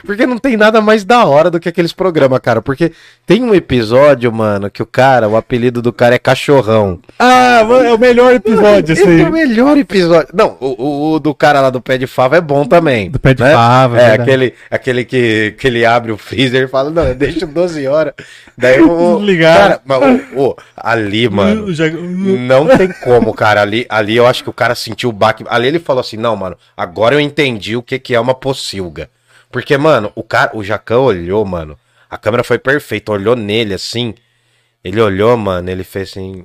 Porque 0.06 0.24
não 0.24 0.38
tem 0.38 0.56
nada 0.56 0.80
mais 0.80 1.02
da 1.04 1.24
hora 1.24 1.50
do 1.50 1.58
que 1.58 1.68
aqueles 1.68 1.92
programas, 1.92 2.38
cara. 2.38 2.62
Porque 2.62 2.92
tem 3.26 3.42
um 3.42 3.52
episódio, 3.52 4.32
mano, 4.32 4.70
que 4.70 4.80
o 4.80 4.86
cara, 4.86 5.28
o 5.28 5.36
apelido 5.36 5.82
do 5.82 5.92
cara 5.92 6.14
é 6.14 6.18
cachorrão. 6.18 7.00
Ah, 7.18 7.64
mano, 7.66 7.84
é 7.86 7.92
o 7.92 7.98
melhor 7.98 8.32
episódio, 8.32 8.92
Esse 8.92 9.02
assim. 9.02 9.22
é 9.22 9.28
o 9.28 9.32
melhor 9.32 9.76
episódio. 9.76 10.28
Não, 10.32 10.56
o, 10.60 10.66
o- 10.80 11.12
o 11.14 11.18
do 11.18 11.34
cara 11.34 11.60
lá 11.60 11.70
do 11.70 11.80
pé 11.80 11.98
de 11.98 12.06
fava 12.06 12.36
é 12.36 12.40
bom 12.40 12.64
também. 12.64 13.10
Do 13.10 13.18
pé 13.18 13.34
de 13.34 13.42
né? 13.42 13.52
fava, 13.52 13.96
É, 13.98 14.00
verdade. 14.10 14.22
aquele, 14.22 14.54
aquele 14.70 15.04
que, 15.04 15.56
que 15.58 15.66
ele 15.66 15.84
abre 15.84 16.12
o 16.12 16.16
freezer 16.16 16.62
e 16.62 16.68
fala, 16.68 16.90
não, 16.90 17.12
deixa 17.12 17.44
12 17.44 17.84
horas. 17.88 18.14
Daí 18.56 18.80
o. 18.90 19.16
Desligar. 19.18 19.56
Cara, 19.56 19.80
mas, 19.84 20.32
o- 20.32 20.40
o- 20.50 20.56
ali, 20.76 21.28
mano. 21.30 21.66
Não 22.38 22.66
tem 22.76 22.92
como, 22.92 23.32
cara. 23.34 23.62
Ali, 23.62 23.86
ali 23.88 24.16
eu 24.16 24.26
acho 24.26 24.42
que 24.42 24.50
o 24.50 24.54
cara 24.54 24.74
sentiu 24.74 25.08
o 25.10 25.12
baque. 25.12 25.44
Ali 25.48 25.66
ele 25.68 25.78
falou 25.78 26.00
assim: 26.00 26.16
não, 26.16 26.34
mano, 26.36 26.56
agora 26.76 27.14
eu 27.14 27.20
entendi 27.20 27.76
o 27.76 27.82
que, 27.82 27.98
que 27.98 28.14
é 28.14 28.20
uma 28.20 28.34
pocilga. 28.34 29.10
Porque, 29.50 29.76
mano, 29.76 30.10
o 30.14 30.22
cara, 30.22 30.56
o 30.56 30.64
Jacão 30.64 31.04
olhou, 31.04 31.44
mano. 31.44 31.78
A 32.10 32.18
câmera 32.18 32.44
foi 32.44 32.58
perfeita, 32.58 33.12
olhou 33.12 33.36
nele 33.36 33.74
assim. 33.74 34.14
Ele 34.82 35.00
olhou, 35.00 35.36
mano, 35.36 35.70
ele 35.70 35.84
fez 35.84 36.10
assim. 36.10 36.44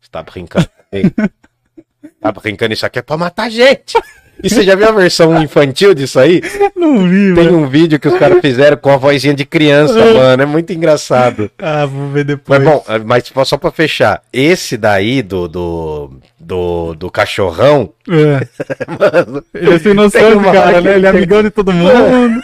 Você 0.00 0.10
tá 0.10 0.22
brincando? 0.22 0.68
tá 2.20 2.32
brincando, 2.32 2.72
isso 2.74 2.86
aqui 2.86 2.98
é 2.98 3.02
pra 3.02 3.16
matar 3.16 3.50
gente. 3.50 3.98
E 4.42 4.50
você 4.50 4.62
já 4.62 4.74
viu 4.74 4.88
a 4.88 4.92
versão 4.92 5.42
infantil 5.42 5.94
disso 5.94 6.20
aí? 6.20 6.42
Não 6.76 7.08
vi, 7.08 7.34
Tem 7.34 7.44
mano. 7.46 7.58
um 7.58 7.68
vídeo 7.68 7.98
que 7.98 8.06
os 8.06 8.18
caras 8.18 8.40
fizeram 8.40 8.76
com 8.76 8.90
a 8.90 8.96
vozinha 8.96 9.32
de 9.34 9.44
criança, 9.46 9.94
mano. 10.12 10.42
É 10.42 10.46
muito 10.46 10.72
engraçado. 10.72 11.50
Ah, 11.58 11.86
vou 11.86 12.08
ver 12.10 12.24
depois. 12.24 12.62
Mas 12.62 12.68
bom, 12.68 12.84
mas 13.04 13.32
só- 13.48 13.56
pra 13.56 13.70
fechar, 13.70 14.22
esse 14.32 14.76
daí 14.76 15.22
do, 15.22 15.48
do, 15.48 16.10
do, 16.38 16.94
do 16.94 17.10
cachorrão, 17.10 17.90
É. 18.08 18.46
mano, 18.86 19.44
Ele 19.54 19.74
é 19.74 19.78
sem 19.78 19.94
noção, 19.94 20.42
cara, 20.42 20.80
né? 20.80 20.96
Ele 20.96 21.06
é 21.06 21.08
amigão 21.08 21.42
de 21.42 21.50
todo 21.50 21.72
mundo. 21.74 22.42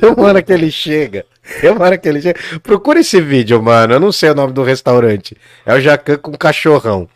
tem 0.00 0.08
uma 0.10 0.26
hora 0.28 0.42
que 0.42 0.52
ele 0.52 0.70
chega. 0.70 1.24
Tem 1.60 1.70
uma 1.70 1.84
hora 1.84 1.96
que 1.98 2.08
ele 2.08 2.20
chega. 2.20 2.38
Procura 2.62 2.98
esse 3.00 3.20
vídeo, 3.20 3.62
mano. 3.62 3.94
Eu 3.94 4.00
não 4.00 4.10
sei 4.10 4.30
o 4.30 4.34
nome 4.34 4.52
do 4.52 4.62
restaurante. 4.64 5.36
É 5.64 5.74
o 5.74 5.80
Jacan 5.80 6.16
com 6.16 6.32
cachorrão. 6.32 7.08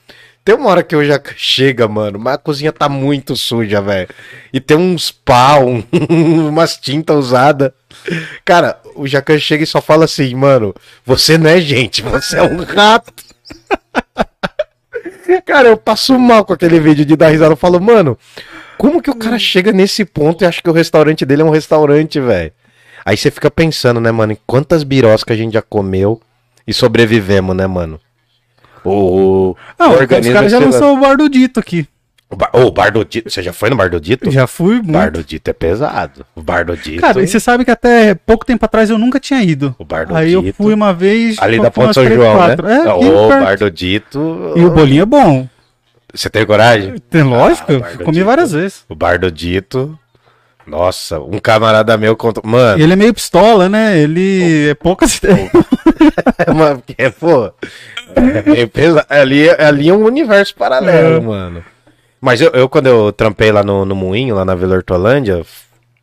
Tem 0.44 0.54
uma 0.54 0.70
hora 0.70 0.82
que 0.82 0.96
o 0.96 1.04
Jacan 1.04 1.34
chega, 1.36 1.86
mano, 1.86 2.18
mas 2.18 2.34
a 2.34 2.38
cozinha 2.38 2.72
tá 2.72 2.88
muito 2.88 3.36
suja, 3.36 3.80
velho. 3.80 4.08
E 4.52 4.60
tem 4.60 4.76
uns 4.76 5.10
pau, 5.10 5.68
um- 5.68 5.84
umas 6.48 6.76
tintas 6.76 7.16
usadas. 7.16 7.72
Cara, 8.44 8.80
o 8.94 9.06
Jacan 9.06 9.38
chega 9.38 9.64
e 9.64 9.66
só 9.66 9.80
fala 9.82 10.06
assim, 10.06 10.34
mano, 10.34 10.74
você 11.04 11.36
não 11.36 11.50
é 11.50 11.60
gente, 11.60 12.02
você 12.02 12.38
é 12.38 12.42
um 12.42 12.62
rato. 12.64 13.12
Cara, 15.46 15.68
eu 15.68 15.76
passo 15.76 16.18
mal 16.18 16.44
com 16.44 16.52
aquele 16.52 16.80
vídeo 16.80 17.04
de 17.04 17.16
dar 17.16 17.28
risada. 17.28 17.52
Eu 17.52 17.56
falo, 17.56 17.80
mano, 17.80 18.18
como 18.76 19.00
que 19.02 19.10
o 19.10 19.14
cara 19.14 19.38
chega 19.38 19.72
nesse 19.72 20.04
ponto 20.04 20.42
e 20.42 20.46
acha 20.46 20.60
que 20.62 20.70
o 20.70 20.72
restaurante 20.72 21.24
dele 21.24 21.42
é 21.42 21.44
um 21.44 21.50
restaurante, 21.50 22.20
velho? 22.20 22.52
Aí 23.04 23.16
você 23.16 23.30
fica 23.30 23.50
pensando, 23.50 24.00
né, 24.00 24.10
mano, 24.10 24.32
em 24.32 24.38
quantas 24.46 24.82
biroscas 24.82 25.34
a 25.34 25.38
gente 25.38 25.54
já 25.54 25.62
comeu 25.62 26.20
e 26.66 26.72
sobrevivemos, 26.72 27.56
né, 27.56 27.66
mano? 27.66 28.00
O, 28.84 28.90
o, 29.50 29.56
Não, 29.78 29.92
os 29.92 30.06
caras 30.06 30.50
já 30.50 30.58
lançou 30.58 30.96
o 30.96 31.00
Bar 31.00 31.16
do 31.16 31.28
Dito 31.28 31.60
aqui. 31.60 31.86
O, 32.32 32.36
bar, 32.36 32.48
ô, 32.52 32.60
o 32.66 32.70
Bar 32.70 32.92
do 32.92 33.04
Dito, 33.04 33.28
você 33.28 33.42
já 33.42 33.52
foi 33.52 33.70
no 33.70 33.76
Bar 33.76 33.90
do 33.90 34.00
Dito? 34.00 34.30
Já 34.30 34.46
fui 34.46 34.74
O 34.78 34.82
muito. 34.84 34.92
Bar 34.92 35.10
do 35.10 35.24
Dito 35.24 35.50
é 35.50 35.52
pesado. 35.52 36.24
O 36.36 36.40
Bar 36.40 36.64
do 36.64 36.76
Dito. 36.76 37.00
Cara, 37.00 37.20
e 37.20 37.26
você 37.26 37.40
sabe 37.40 37.64
que 37.64 37.72
até 37.72 38.14
pouco 38.14 38.46
tempo 38.46 38.64
atrás 38.64 38.88
eu 38.88 38.96
nunca 38.98 39.18
tinha 39.18 39.42
ido. 39.42 39.74
O 39.78 39.84
Bar 39.84 40.06
do 40.06 40.14
Aí 40.14 40.32
eu 40.32 40.40
Dito. 40.42 40.62
fui 40.62 40.72
uma 40.72 40.94
vez. 40.94 41.36
Ali 41.40 41.60
da 41.60 41.72
Ponte 41.72 41.94
São 41.94 42.06
João, 42.06 42.36
né? 42.46 42.54
É, 42.86 42.92
Ô, 42.92 43.28
perto. 43.28 43.44
Bar 43.44 43.58
do 43.58 43.70
Dito. 43.70 44.52
E 44.54 44.64
o 44.64 44.70
bolinho 44.70 45.02
é 45.02 45.06
bom. 45.06 45.48
Você 46.14 46.30
tem 46.30 46.46
coragem? 46.46 46.94
Tem 47.10 47.22
lógico, 47.24 47.72
Ah, 47.72 47.92
eu 47.98 48.04
comi 48.04 48.22
várias 48.22 48.52
vezes. 48.52 48.84
O 48.88 48.94
Bar 48.94 49.18
do 49.18 49.30
Dito. 49.30 49.98
Nossa, 50.66 51.18
um 51.20 51.38
camarada 51.38 51.96
meu 51.96 52.16
contou. 52.16 52.42
Mano, 52.46 52.82
Ele 52.82 52.92
é 52.92 52.96
meio 52.96 53.12
pistola, 53.14 53.68
né? 53.68 53.98
Ele 53.98 54.68
é 54.70 54.74
poucas 54.74 55.16
ideias. 55.22 55.50
É 56.46 56.50
uma, 56.50 56.76
porque, 56.76 57.10
pô, 57.10 57.52
é 58.14 58.42
meio 58.50 58.68
pesado. 58.68 59.06
Ali, 59.08 59.50
ali 59.50 59.88
é 59.88 59.94
um 59.94 60.04
universo 60.04 60.54
paralelo, 60.54 61.16
É. 61.16 61.20
mano. 61.20 61.64
Mas 62.20 62.40
eu, 62.40 62.50
eu, 62.52 62.68
quando 62.68 62.86
eu 62.86 63.10
trampei 63.12 63.50
lá 63.50 63.62
no, 63.62 63.84
no 63.84 63.94
Moinho, 63.96 64.34
lá 64.34 64.44
na 64.44 64.54
Vila 64.54 64.76
Hortolândia, 64.76 65.42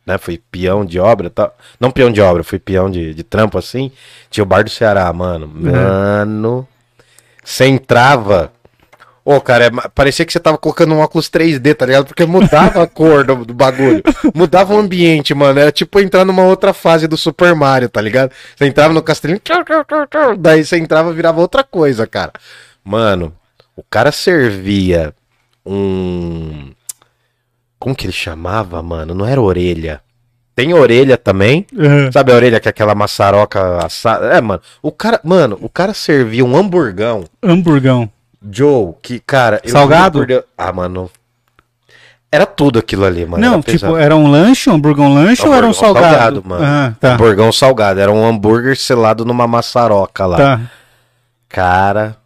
né, 0.04 0.18
fui 0.18 0.40
peão 0.50 0.84
de 0.84 0.98
obra 0.98 1.30
tal. 1.30 1.56
Não 1.78 1.90
peão 1.90 2.10
de 2.10 2.20
obra, 2.20 2.42
fui 2.42 2.58
peão 2.58 2.90
de, 2.90 3.14
de 3.14 3.22
trampo 3.22 3.56
assim. 3.56 3.90
Tinha 4.30 4.42
o 4.42 4.46
Bar 4.46 4.64
do 4.64 4.70
Ceará, 4.70 5.10
mano. 5.12 5.46
Mano, 5.46 6.66
você 7.44 7.66
entrava. 7.66 8.52
Ô, 9.30 9.42
cara, 9.42 9.66
é 9.66 9.70
parecia 9.94 10.24
que 10.24 10.32
você 10.32 10.40
tava 10.40 10.56
colocando 10.56 10.94
um 10.94 11.00
óculos 11.00 11.28
3D, 11.28 11.74
tá 11.74 11.84
ligado? 11.84 12.06
Porque 12.06 12.24
mudava 12.24 12.82
a 12.82 12.86
cor 12.86 13.26
do, 13.26 13.44
do 13.44 13.52
bagulho. 13.52 14.02
Mudava 14.34 14.72
o 14.72 14.78
ambiente, 14.78 15.34
mano. 15.34 15.60
Era 15.60 15.70
tipo 15.70 16.00
entrar 16.00 16.24
numa 16.24 16.44
outra 16.44 16.72
fase 16.72 17.06
do 17.06 17.14
Super 17.14 17.54
Mario, 17.54 17.90
tá 17.90 18.00
ligado? 18.00 18.32
Você 18.56 18.64
entrava 18.64 18.94
no 18.94 19.02
castelinho, 19.02 19.38
tchau, 19.40 19.62
tchau, 19.64 19.84
tchau, 20.06 20.34
daí 20.34 20.64
você 20.64 20.78
entrava 20.78 21.10
e 21.10 21.12
virava 21.12 21.42
outra 21.42 21.62
coisa, 21.62 22.06
cara. 22.06 22.32
Mano, 22.82 23.36
o 23.76 23.82
cara 23.82 24.10
servia 24.12 25.12
um. 25.66 26.72
Como 27.78 27.94
que 27.94 28.06
ele 28.06 28.14
chamava, 28.14 28.82
mano? 28.82 29.14
Não 29.14 29.26
era 29.26 29.42
orelha. 29.42 30.00
Tem 30.54 30.72
orelha 30.72 31.18
também. 31.18 31.66
É. 31.78 32.10
Sabe 32.12 32.32
a 32.32 32.34
orelha 32.34 32.60
que 32.60 32.68
é 32.68 32.70
aquela 32.70 32.94
maçaroca 32.94 33.84
assada? 33.84 34.28
É, 34.28 34.40
mano. 34.40 34.62
O 34.80 34.90
cara, 34.90 35.20
mano, 35.22 35.58
o 35.60 35.68
cara 35.68 35.92
servia 35.92 36.46
um 36.46 36.56
hamburgão. 36.56 37.24
Hamburgão. 37.42 38.10
Joe, 38.50 38.94
que, 39.02 39.18
cara. 39.20 39.60
eu 39.64 39.70
Salgado? 39.70 40.24
Deus- 40.26 40.44
Ah, 40.56 40.72
mano. 40.72 41.10
Era 42.30 42.44
tudo 42.44 42.78
aquilo 42.78 43.06
ali, 43.06 43.24
mano. 43.24 43.42
não, 43.42 43.54
era 43.54 43.62
tipo, 43.62 43.96
era 43.96 44.14
um 44.14 44.30
lanche, 44.30 44.68
um 44.68 44.74
hamburgão 44.74 45.12
lanche 45.14 45.46
ou 45.46 45.54
era 45.54 45.66
um 45.66 45.70
Hamburgão 45.70 45.94
salgado? 46.02 46.42
mano. 46.44 46.62
Ah, 46.64 46.92
tá. 47.00 47.14
Hamburgão 47.14 47.50
salgado. 47.50 48.00
Era 48.00 48.12
um 48.12 48.22
hambúrguer 48.26 48.76
selado 48.76 49.24
numa 49.24 49.46
maçaroca 49.46 50.26
lá. 50.26 50.36
Tá. 50.36 50.60
Cara. 51.48 52.16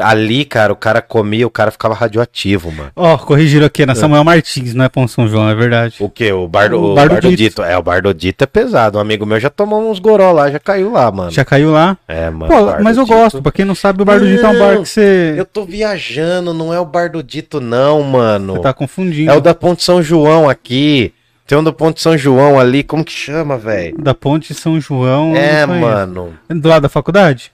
Ali, 0.00 0.44
cara, 0.44 0.72
o 0.72 0.76
cara 0.76 1.00
comia, 1.02 1.46
o 1.46 1.50
cara 1.50 1.70
ficava 1.70 1.94
radioativo, 1.94 2.70
mano. 2.72 2.90
Ó, 2.94 3.16
corrigiram 3.18 3.66
aqui, 3.66 3.82
é 3.82 3.86
na 3.86 3.94
Samuel 3.94 4.24
Martins, 4.24 4.74
não 4.74 4.84
é 4.84 4.88
Pão 4.88 5.06
São 5.08 5.26
João, 5.28 5.48
é 5.48 5.54
verdade. 5.54 5.96
O 6.00 6.08
que? 6.08 6.32
O 6.32 6.46
bar 6.48 6.72
O 6.72 6.92
o 6.92 6.94
Bar 6.94 7.08
do 7.08 7.14
bar 7.14 7.20
do 7.20 7.28
Dito. 7.30 7.36
Dito. 7.36 7.62
É, 7.62 7.76
o 7.76 7.82
bar 7.82 8.02
do 8.02 8.14
Dito 8.14 8.42
é 8.44 8.46
pesado. 8.46 8.98
Um 8.98 9.00
amigo 9.00 9.24
meu 9.26 9.38
já 9.40 9.50
tomou 9.50 9.90
uns 9.90 9.98
goró 9.98 10.32
lá, 10.32 10.50
já 10.50 10.58
caiu 10.58 10.92
lá, 10.92 11.10
mano. 11.10 11.30
Já 11.30 11.44
caiu 11.44 11.70
lá? 11.70 11.96
É, 12.06 12.30
mano. 12.30 12.52
Pô, 12.52 12.82
mas 12.82 12.96
eu 12.96 13.06
gosto, 13.06 13.42
pra 13.42 13.52
quem 13.52 13.64
não 13.64 13.74
sabe, 13.74 14.02
o 14.02 14.04
Bar 14.04 14.18
do 14.20 14.26
Dito 14.26 14.44
é 14.44 14.48
um 14.48 14.58
bar 14.58 14.72
que 14.80 14.88
você, 14.88 15.34
Eu 15.36 15.44
tô 15.44 15.64
viajando, 15.64 16.52
não 16.54 16.72
é 16.72 16.78
o 16.80 16.84
bar 16.84 17.10
do 17.10 17.22
Dito, 17.22 17.60
não, 17.60 18.02
mano. 18.02 18.54
você 18.56 18.62
tá 18.62 18.72
confundindo. 18.72 19.30
É 19.30 19.34
o 19.36 19.40
da 19.40 19.54
Ponte 19.54 19.82
São 19.84 20.02
João 20.02 20.48
aqui. 20.48 21.12
Tem 21.46 21.56
um 21.56 21.64
da 21.64 21.72
Ponte 21.72 22.00
São 22.02 22.16
João 22.16 22.58
ali, 22.60 22.82
como 22.82 23.02
que 23.02 23.10
chama, 23.12 23.56
velho? 23.56 23.96
Da 23.98 24.12
Ponte 24.14 24.52
São 24.52 24.78
João. 24.78 25.34
É, 25.34 25.64
mano. 25.64 26.34
Do 26.48 26.68
lado 26.68 26.82
da 26.82 26.88
faculdade? 26.90 27.50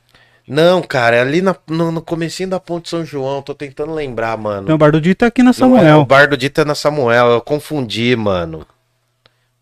Não, 0.47 0.83
cara, 0.83 1.17
é 1.17 1.21
ali 1.21 1.41
na- 1.41 1.57
no, 1.67 1.91
no 1.91 2.03
comecinho 2.03 2.51
da 2.51 2.61
Ponte 2.61 2.91
São 2.91 3.05
João, 3.05 3.41
tô 3.41 3.55
tentando 3.55 3.95
lembrar, 3.95 4.37
mano. 4.37 4.69
Não, 4.69 4.75
o 4.75 4.79
Bar 4.79 4.93
do 4.93 5.01
Dito 5.01 5.25
é 5.25 5.29
aqui 5.29 5.43
na 5.43 5.53
Não 5.59 5.77
é, 5.77 5.81
Samuel. 5.81 6.01
o 6.01 6.05
bar 6.05 6.29
do 6.29 6.37
Dito 6.37 6.61
é 6.61 6.65
na 6.67 6.75
Samuel, 6.75 7.29
eu 7.29 7.41
confundi, 7.41 8.15
mano. 8.15 8.67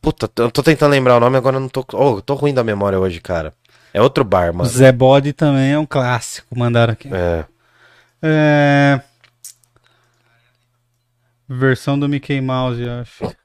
Puta, 0.01 0.29
eu 0.43 0.51
tô 0.51 0.63
tentando 0.63 0.91
lembrar 0.91 1.17
o 1.17 1.21
nome, 1.21 1.37
agora 1.37 1.57
eu 1.57 1.61
não 1.61 1.69
tô. 1.69 1.85
Oh, 1.93 2.17
eu 2.17 2.23
tô 2.23 2.35
ruim 2.35 2.53
da 2.53 2.65
memória 2.65 2.99
hoje, 2.99 3.21
cara. 3.21 3.55
É 3.95 4.03
outro 4.03 4.25
bar, 4.25 4.53
mano. 4.53 4.69
Zé 4.69 4.91
Bode 4.91 5.33
também 5.33 5.71
é 5.73 5.79
um 5.79 5.87
clássico, 5.87 6.59
mandaram 6.59 6.93
aqui. 6.95 7.09
É. 7.13 7.45
É... 8.21 9.01
Versão 11.49 11.97
do 11.99 12.09
Mickey 12.09 12.41
Mouse, 12.41 12.81
eu 12.83 12.93
acho. 13.01 13.37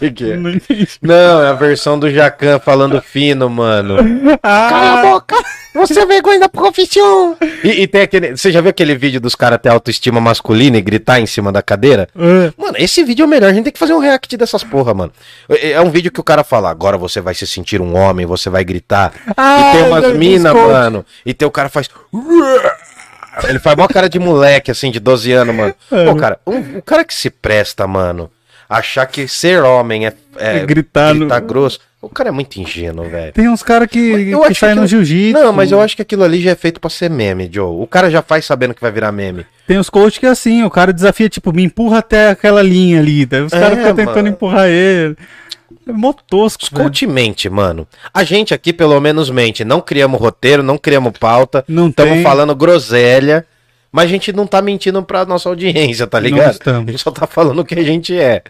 Que 0.00 0.10
que 0.10 0.32
é? 0.32 0.36
Não 0.36 0.50
entendi. 0.50 0.88
Não, 1.02 1.42
é 1.44 1.48
a 1.50 1.52
versão 1.52 1.98
do 1.98 2.10
Jacan 2.10 2.58
falando 2.58 3.00
fino, 3.02 3.48
mano. 3.50 3.96
Cala 4.40 4.40
a 4.42 5.00
Ah, 5.00 5.02
boca! 5.02 5.36
Você 5.74 6.00
é 6.00 6.06
vergonha 6.06 6.40
da 6.40 6.48
profissão! 6.48 7.36
E, 7.62 7.82
e 7.82 7.86
tem 7.86 8.00
aquele. 8.02 8.34
Você 8.36 8.50
já 8.50 8.60
viu 8.62 8.70
aquele 8.70 8.94
vídeo 8.94 9.20
dos 9.20 9.34
caras 9.34 9.58
ter 9.60 9.68
autoestima 9.68 10.20
masculina 10.20 10.78
e 10.78 10.80
gritar 10.80 11.20
em 11.20 11.26
cima 11.26 11.52
da 11.52 11.60
cadeira? 11.62 12.08
é. 12.16 12.52
Mano, 12.56 12.76
esse 12.78 13.04
vídeo 13.04 13.24
é 13.24 13.26
o 13.26 13.28
melhor. 13.28 13.50
A 13.50 13.52
gente 13.52 13.64
tem 13.64 13.72
que 13.72 13.78
fazer 13.78 13.92
um 13.92 13.98
react 13.98 14.34
dessas 14.38 14.64
porra, 14.64 14.94
mano. 14.94 15.12
É 15.50 15.72
é 15.72 15.80
um 15.82 15.90
vídeo 15.90 16.10
que 16.10 16.20
o 16.20 16.24
cara 16.24 16.42
fala: 16.42 16.70
agora 16.70 16.96
você 16.96 17.20
vai 17.20 17.34
se 17.34 17.46
sentir 17.46 17.80
um 17.82 17.94
homem, 17.94 18.24
você 18.24 18.48
vai 18.48 18.64
gritar. 18.64 19.12
Ah, 19.36 19.58
e 19.60 19.72
tem 19.72 19.80
já 19.82 19.86
umas 19.88 20.12
minas, 20.16 20.54
mano. 20.54 21.04
E 21.26 21.34
tem 21.34 21.46
o 21.46 21.50
cara 21.50 21.68
faz. 21.68 21.90
Ele 23.48 23.58
faz 23.58 23.76
mó 23.76 23.86
cara 23.86 24.08
de 24.08 24.18
moleque, 24.18 24.70
assim, 24.70 24.90
de 24.90 24.98
12 24.98 25.30
anos, 25.32 25.54
mano. 25.54 25.74
É. 25.92 26.04
Pô, 26.06 26.16
cara, 26.16 26.38
um- 26.46 26.78
o 26.78 26.82
cara 26.82 27.04
que 27.04 27.12
se 27.12 27.28
presta, 27.28 27.86
mano, 27.86 28.30
achar 28.68 29.06
que 29.06 29.26
ser 29.28 29.62
homem 29.62 30.06
é, 30.06 30.12
é 30.38 30.58
É 30.58 30.66
gritar 30.66 31.14
no- 31.14 31.28
grosso. 31.42 31.80
O 32.00 32.08
cara 32.08 32.28
é 32.28 32.32
muito 32.32 32.56
ingênuo, 32.60 33.08
velho. 33.08 33.32
Tem 33.32 33.48
uns 33.48 33.62
caras 33.64 33.88
que, 33.88 33.98
Eu 34.30 34.40
que 34.42 34.46
acho 34.52 34.60
saem 34.60 34.74
que- 34.74 34.80
no 34.80 34.86
jiu-jitsu. 34.86 35.42
Não, 35.42 35.52
mas 35.52 35.72
eu 35.72 35.80
acho 35.80 35.96
que 35.96 36.02
aquilo 36.02 36.22
ali 36.22 36.40
já 36.40 36.52
é 36.52 36.54
feito 36.54 36.78
pra 36.80 36.88
ser 36.88 37.10
meme, 37.10 37.50
Joe. 37.52 37.82
O 37.82 37.86
cara 37.86 38.08
já 38.10 38.22
faz 38.22 38.44
sabendo 38.44 38.74
que 38.74 38.80
vai 38.80 38.92
virar 38.92 39.10
meme. 39.10 39.44
Tem 39.66 39.76
os 39.78 39.90
coaches 39.90 40.18
que 40.18 40.26
é 40.26 40.28
assim, 40.28 40.62
o 40.62 40.70
cara 40.70 40.92
desafia, 40.92 41.28
tipo, 41.28 41.52
me 41.52 41.64
empurra 41.64 41.98
até 41.98 42.28
aquela 42.30 42.62
linha 42.62 43.00
ali. 43.00 43.26
Daí 43.26 43.40
os 43.42 43.52
É, 43.52 43.58
caras 43.58 43.78
ficam 43.78 43.94
tentando 43.94 44.28
empurrar 44.28 44.68
ele. 44.68 45.16
É 45.88 45.92
mó 45.92 46.12
tosco, 46.12 46.62
velho. 46.70 46.82
Escute 46.82 47.06
mente, 47.08 47.48
mano. 47.50 47.88
A 48.14 48.22
gente 48.22 48.54
aqui 48.54 48.72
pelo 48.72 49.00
menos 49.00 49.28
mente. 49.30 49.64
Não 49.64 49.80
criamos 49.80 50.20
roteiro, 50.20 50.62
não 50.62 50.78
criamos 50.78 51.12
pauta. 51.18 51.64
Não 51.66 51.88
Estamos 51.88 52.22
falando 52.22 52.54
groselha. 52.54 53.44
Mas 53.90 54.04
a 54.04 54.08
gente 54.08 54.32
não 54.32 54.46
tá 54.46 54.60
mentindo 54.60 55.02
pra 55.02 55.24
nossa 55.24 55.48
audiência, 55.48 56.06
tá 56.06 56.20
Não 56.20 56.28
ligado? 56.28 56.52
estamos. 56.52 56.88
A 56.88 56.90
gente 56.92 57.02
só 57.02 57.10
tá 57.10 57.26
falando 57.26 57.60
o 57.60 57.64
que 57.64 57.74
a 57.78 57.82
gente 57.82 58.16
é. 58.16 58.42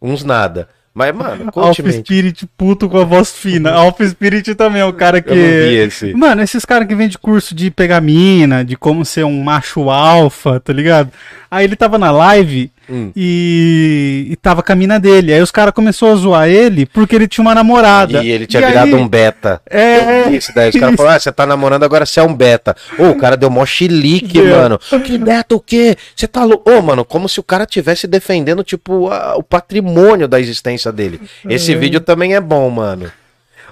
Uns 0.00 0.24
nada. 0.24 0.68
Mas, 0.92 1.14
mano, 1.14 1.50
Alpha. 1.54 1.92
Spirit 1.92 2.48
puto 2.56 2.88
com 2.88 2.98
a 2.98 3.04
voz 3.04 3.32
fina. 3.32 3.70
Alpha 3.72 4.06
Spirit 4.08 4.54
também 4.56 4.82
é 4.82 4.84
o 4.84 4.92
cara 4.92 5.22
que. 5.22 5.32
Esse. 5.32 6.12
Mano, 6.14 6.42
esses 6.42 6.64
caras 6.64 6.88
que 6.88 6.94
vendem 6.94 7.16
curso 7.20 7.54
de 7.54 7.70
pegar 7.70 8.00
mina, 8.00 8.64
de 8.64 8.76
como 8.76 9.04
ser 9.04 9.24
um 9.24 9.42
macho 9.42 9.88
alfa, 9.88 10.58
tá 10.58 10.72
ligado? 10.72 11.12
Aí 11.48 11.64
ele 11.64 11.76
tava 11.76 11.96
na 11.96 12.10
live 12.10 12.72
Hum. 12.90 13.12
e, 13.14 14.26
e 14.30 14.36
tava 14.36 14.62
com 14.62 14.72
a 14.72 14.74
mina 14.74 14.98
dele. 14.98 15.32
Aí 15.32 15.40
os 15.40 15.50
caras 15.50 15.72
começaram 15.72 16.12
a 16.12 16.16
zoar 16.16 16.48
ele 16.48 16.86
porque 16.86 17.14
ele 17.14 17.28
tinha 17.28 17.42
uma 17.42 17.54
namorada. 17.54 18.22
E 18.24 18.28
ele 18.30 18.46
tinha 18.46 18.62
E 18.62 18.66
virado 18.66 18.86
aí- 18.88 18.94
um 18.94 19.06
beta. 19.06 19.60
É. 19.70 20.28
Isso 20.30 20.52
daí. 20.54 20.70
Os 20.70 20.76
caras 20.80 20.96
falaram, 20.96 21.16
ah, 21.16 21.20
você 21.20 21.30
tá 21.32 21.46
namorando, 21.46 21.84
agora 21.84 22.04
você 22.04 22.18
é 22.20 22.22
um 22.22 22.34
beta. 22.34 22.76
Ô, 22.98 23.10
o 23.10 23.14
cara 23.16 23.36
deu 23.36 23.48
mó 23.50 23.64
chilique, 23.64 24.40
Deu. 24.42 24.56
mano. 24.56 24.78
Que 25.04 25.16
beta 25.16 25.54
o 25.54 25.60
quê? 25.60 25.96
Você 26.16 26.26
tá 26.26 26.44
louco? 26.44 26.70
Ô, 26.70 26.82
mano, 26.82 27.04
como 27.04 27.28
se 27.28 27.38
o 27.38 27.42
cara 27.42 27.64
tivesse 27.66 28.06
defendendo, 28.06 28.64
tipo, 28.64 29.08
a- 29.08 29.36
o 29.36 29.42
patrimônio 29.42 30.26
da 30.26 30.40
existência 30.40 30.90
dele. 30.90 31.20
Esse 31.48 31.74
vídeo 31.74 32.00
também 32.00 32.34
é 32.34 32.40
bom, 32.40 32.68
mano. 32.70 33.10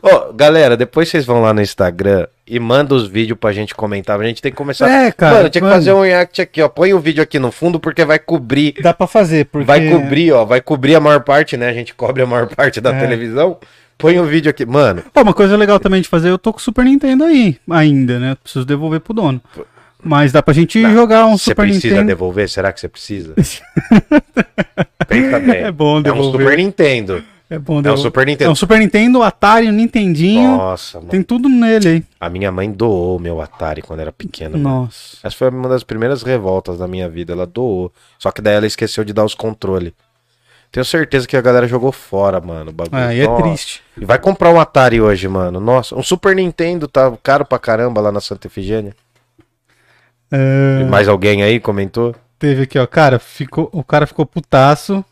Ô, 0.01 0.33
galera, 0.33 0.77
depois 0.77 1.09
vocês 1.09 1.25
vão 1.27 1.43
lá 1.43 1.53
no 1.53 1.61
Instagram 1.61 2.27
e 2.49 2.59
mandam 2.59 2.97
os 2.97 3.07
vídeos 3.07 3.39
pra 3.39 3.53
gente 3.53 3.75
comentar. 3.75 4.21
A 4.21 4.25
gente 4.25 4.41
tem 4.43 4.51
que 4.51 4.57
começar. 4.57 4.89
É, 4.89 5.13
cara, 5.13 5.37
Mano, 5.37 5.51
tinha 5.51 5.61
que 5.61 5.67
mano. 5.67 5.75
fazer 5.75 5.93
um 5.93 6.01
react 6.03 6.41
aqui, 6.43 6.63
ó. 6.63 6.69
Põe 6.69 6.95
o 6.95 6.99
vídeo 7.01 7.23
aqui 7.23 7.39
no 7.39 7.53
fundo 7.53 7.79
porque 7.79 8.05
vai 8.05 8.19
cobrir. 8.19 8.75
Dá 8.81 8.93
pra 8.95 9.07
fazer, 9.07 9.47
porque. 9.47 9.67
Vai 9.67 9.89
cobrir, 9.89 10.33
ó. 10.33 10.45
Vai 10.45 10.61
cobrir 10.61 10.95
a 10.95 11.01
maior 11.01 11.21
parte, 11.23 11.57
né? 11.57 11.69
A 11.69 11.73
gente 11.73 11.95
cobre 11.95 12.23
a 12.23 12.27
maior 12.27 12.47
parte 12.55 12.81
da 12.81 12.95
É. 12.95 12.99
televisão. 13.01 13.59
Põe 13.97 14.19
o 14.21 14.25
vídeo 14.25 14.49
aqui. 14.49 14.65
Mano, 14.65 15.03
Ó, 15.15 15.23
uma 15.23 15.35
coisa 15.35 15.57
legal 15.57 15.81
também 15.81 16.01
de 16.01 16.09
fazer, 16.09 16.31
eu 16.31 16.39
tô 16.39 16.53
com 16.53 16.59
o 16.59 16.63
Super 16.63 16.85
Nintendo 16.85 17.25
aí, 17.25 17.57
ainda, 17.69 18.19
né? 18.21 18.37
Preciso 18.41 18.65
devolver 18.65 19.01
pro 19.01 19.13
dono. 19.13 19.41
Mas 20.01 20.31
dá 20.31 20.41
pra 20.41 20.55
gente 20.55 20.81
jogar 20.93 21.27
um 21.27 21.37
Você 21.37 21.47
Super 21.51 21.63
precisa 21.67 21.89
Nintendo. 21.89 22.07
devolver? 22.07 22.49
Será 22.49 22.73
que 22.73 22.79
você 22.79 22.89
precisa? 22.89 23.35
Pensa 25.09 25.39
bem. 25.41 25.57
É 25.65 25.73
bom 25.73 25.97
É 25.97 25.99
um 25.99 26.03
devolver. 26.03 26.41
Super 26.43 26.57
Nintendo. 26.59 27.25
É 27.51 27.59
bom 27.59 27.81
É 27.83 27.91
um. 27.93 27.97
Super 27.97 28.23
É 28.23 28.31
Nintendo. 28.31 28.51
um 28.51 28.55
Super 28.55 28.79
Nintendo, 28.79 29.23
Atari, 29.23 29.71
Nintendinho. 29.73 30.57
Nossa, 30.57 30.99
mano. 30.99 31.11
Tem 31.11 31.23
tudo 31.23 31.49
nele 31.49 31.89
aí. 31.89 32.05
A 32.21 32.29
minha 32.29 32.53
mãe 32.53 32.71
doou 32.71 33.17
o 33.17 33.21
meu 33.21 33.41
Atari 33.41 33.81
quando 33.81 34.01
era 34.01 34.13
pequena. 34.13 34.59
mano. 34.59 34.83
Nossa. 34.83 35.17
Essa 35.23 35.35
foi 35.37 35.49
uma 35.49 35.69
das 35.69 35.83
primeiras 35.83 36.23
revoltas 36.23 36.79
da 36.79 36.87
minha 36.87 37.09
vida. 37.09 37.33
Ela 37.33 37.47
doou. 37.47 37.91
Só 38.19 38.31
que 38.31 38.43
daí 38.43 38.55
ela 38.57 38.67
esqueceu 38.67 39.03
de 39.03 39.13
dar 39.15 39.25
os 39.25 39.35
controles. 39.35 39.93
Tenho 40.71 40.85
certeza 40.85 41.27
que 41.27 41.35
a 41.35 41.41
galera 41.41 41.67
jogou 41.67 41.91
fora, 41.91 42.39
mano. 42.39 42.69
o 42.71 42.73
bagulho. 42.75 43.03
Aí 43.03 43.21
é 43.21 43.27
Nossa. 43.27 43.43
triste. 43.43 43.83
E 43.97 44.05
vai 44.05 44.19
comprar 44.19 44.51
um 44.51 44.61
Atari 44.61 45.01
hoje, 45.01 45.27
mano. 45.27 45.59
Nossa, 45.59 45.97
um 45.97 46.03
Super 46.03 46.37
Nintendo 46.37 46.87
tá 46.87 47.11
caro 47.23 47.47
pra 47.47 47.59
caramba 47.59 48.03
lá 48.03 48.13
na 48.13 48.21
Santa 48.21 48.47
Efigênia. 48.47 48.95
É, 50.31 50.85
Mais 50.91 51.09
alguém 51.09 51.43
aí 51.43 51.59
comentou? 51.59 52.15
teve 52.39 52.63
aqui, 52.65 52.79
ó. 52.79 52.87
Cara, 52.87 53.19
ficou, 53.19 53.69
o 53.73 53.83
cara 53.83 54.07
ficou 54.07 54.27
putaço. 54.27 55.03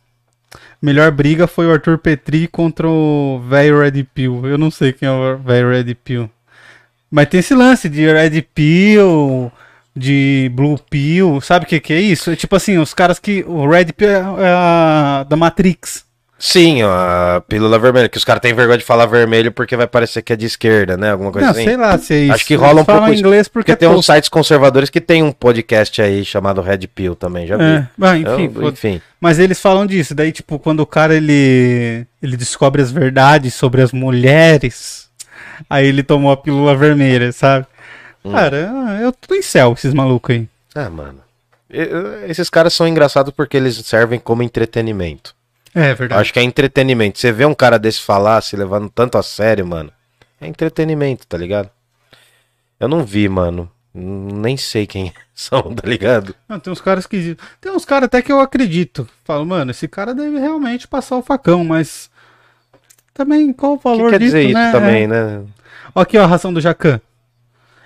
Melhor 0.81 1.11
briga 1.11 1.47
foi 1.47 1.67
o 1.67 1.73
Arthur 1.73 1.99
Petri 1.99 2.47
contra 2.47 2.89
o 2.89 3.41
velho 3.49 3.81
Red 3.81 4.05
Pill. 4.05 4.47
Eu 4.47 4.59
não 4.59 4.71
sei 4.71 4.93
quem 4.93 5.09
é 5.09 5.13
o 5.13 5.37
velho 5.39 5.71
Red 5.71 5.95
Pill. 5.95 6.31
Mas 7.11 7.29
tem 7.29 7.41
esse 7.41 7.55
lance 7.55 7.89
de 7.89 8.07
Red 8.07 8.43
Pill, 8.55 9.51
de 9.95 10.51
Blue 10.55 10.79
Pill. 10.91 11.41
Sabe 11.41 11.65
o 11.65 11.69
que, 11.69 11.81
que 11.81 11.93
é 11.93 12.01
isso? 12.01 12.31
É 12.31 12.37
tipo 12.37 12.55
assim, 12.55 12.79
os 12.79 12.93
caras 12.93 13.19
que. 13.19 13.45
O 13.47 13.69
Red 13.69 13.87
Pill 13.97 14.09
é, 14.09 14.19
é 14.19 15.25
da 15.25 15.37
Matrix. 15.37 16.05
Sim, 16.39 16.83
a 16.83 17.43
pílula 17.49 17.79
vermelha. 17.79 18.09
Que 18.11 18.19
os 18.19 18.25
caras 18.25 18.43
têm 18.43 18.53
vergonha 18.53 18.77
de 18.77 18.85
falar 18.85 19.07
vermelho 19.07 19.51
porque 19.51 19.75
vai 19.75 19.87
parecer 19.87 20.21
que 20.21 20.35
é 20.35 20.37
de 20.37 20.45
esquerda, 20.45 20.95
né? 20.97 21.13
Alguma 21.13 21.33
coisa 21.33 21.47
Não, 21.47 21.53
assim. 21.55 21.65
sei 21.65 21.77
lá 21.79 21.97
se 21.99 22.13
é 22.15 22.19
isso. 22.25 22.33
Acho 22.35 22.45
que 22.45 22.55
rola 22.55 22.83
um 22.83 22.85
pouco 22.85 23.11
inglês 23.13 23.49
porque, 23.49 23.73
Porque 23.73 23.77
tem 23.77 23.89
é 23.89 23.91
uns 23.91 24.05
sites 24.05 24.29
conservadores 24.29 24.91
que 24.91 25.01
tem 25.01 25.23
um 25.23 25.33
podcast 25.33 26.03
aí 26.03 26.25
chamado 26.27 26.61
Red 26.61 26.87
Pill 26.89 27.15
também, 27.15 27.47
já 27.47 27.57
vi. 27.57 27.63
É, 27.65 27.89
ah, 28.03 28.17
enfim, 28.19 28.45
Eu- 28.45 28.53
foda- 28.53 28.69
enfim. 28.69 29.01
Mas 29.19 29.39
eles 29.39 29.59
falam 29.59 29.87
disso, 29.87 30.15
daí 30.15 30.31
tipo, 30.31 30.59
quando 30.59 30.81
o 30.81 30.87
cara 30.87 31.15
ele 31.15 32.07
ele 32.23 32.37
descobre 32.37 32.83
as 32.83 32.91
verdades 32.91 33.55
sobre 33.55 33.81
as 33.81 33.91
mulheres, 33.93 35.09
aí 35.71 35.87
ele 35.87 36.03
tomou 36.03 36.31
a 36.31 36.37
pílula 36.37 36.77
vermelha, 36.77 37.33
sabe? 37.33 37.65
Hum. 38.23 38.33
Cara, 38.33 38.99
eu 39.01 39.11
tô 39.11 39.35
em 39.35 39.43
céu 39.43 39.73
esses 39.73 39.95
malucos 39.95 40.35
aí. 40.35 40.49
Ah, 40.75 40.91
mano. 40.91 41.21
Esses 42.29 42.51
caras 42.51 42.75
são 42.75 42.87
engraçados 42.87 43.33
porque 43.35 43.57
eles 43.57 43.75
servem 43.87 44.19
como 44.21 44.43
entretenimento. 44.43 45.35
É 45.79 45.93
verdade. 45.95 46.21
Acho 46.23 46.33
que 46.33 46.39
é 46.39 46.43
entretenimento. 46.43 47.19
Você 47.19 47.31
vê 47.31 47.45
um 47.45 47.55
cara 47.55 47.79
desse 47.79 48.01
falar, 48.01 48.41
se 48.41 48.57
levando 48.57 48.89
tanto 48.89 49.19
a 49.19 49.23
sério, 49.23 49.67
mano. 49.67 49.93
É 50.41 50.47
entretenimento, 50.47 51.27
tá 51.27 51.37
ligado? 51.37 51.69
Eu 52.81 52.89
não 52.89 53.05
vi, 53.05 53.29
mano. 53.29 53.71
Nem 53.95 54.57
sei 54.57 54.87
quem 54.87 55.13
são, 55.35 55.63
tá 55.75 55.87
ligado? 55.87 56.35
Não, 56.49 56.59
tem 56.59 56.73
uns 56.73 56.81
caras 56.81 57.07
que 57.07 57.37
tem 57.61 57.73
uns 57.73 57.85
caras 57.85 58.07
até 58.07 58.23
que 58.23 58.33
eu 58.33 58.41
acredito. 58.41 59.07
Falo, 59.25 59.45
mano, 59.45 59.71
esse 59.71 59.87
cara 59.87 60.15
deve 60.15 60.39
realmente 60.39 60.89
passar 60.89 61.17
o 61.17 61.23
facão, 61.23 61.63
mas 61.65 62.11
também 63.13 63.53
qual 63.53 63.73
o 63.73 63.75
O 63.75 63.79
que 63.79 63.85
valor 63.85 64.11
quer 64.11 64.19
disso, 64.19 64.35
dizer 64.37 64.53
né? 64.55 64.63
isso 64.65 64.73
também, 64.73 65.03
É. 65.05 65.07
né? 65.07 65.43
Ó, 65.95 66.01
Aqui, 66.01 66.17
ó, 66.19 66.25
a 66.25 66.27
ração 66.27 66.53
do 66.53 66.61
Jacan. 66.61 67.01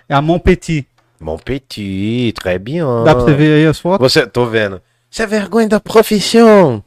É 0.08 0.14
a 0.14 0.22
Mon 0.22 0.38
Petit. 0.38 0.86
Mon 1.20 1.36
petit, 1.38 2.32
très 2.32 2.58
bien. 2.58 2.82
Dá 3.04 3.14
pra 3.14 3.24
você 3.24 3.34
ver 3.34 3.54
aí 3.54 3.66
as 3.66 3.78
fotos? 3.78 4.10
Você, 4.10 4.26
tô 4.26 4.46
vendo. 4.46 4.80
Você 5.10 5.24
é 5.24 5.26
vergonha 5.26 5.68
da 5.68 5.78
profissão. 5.78 6.82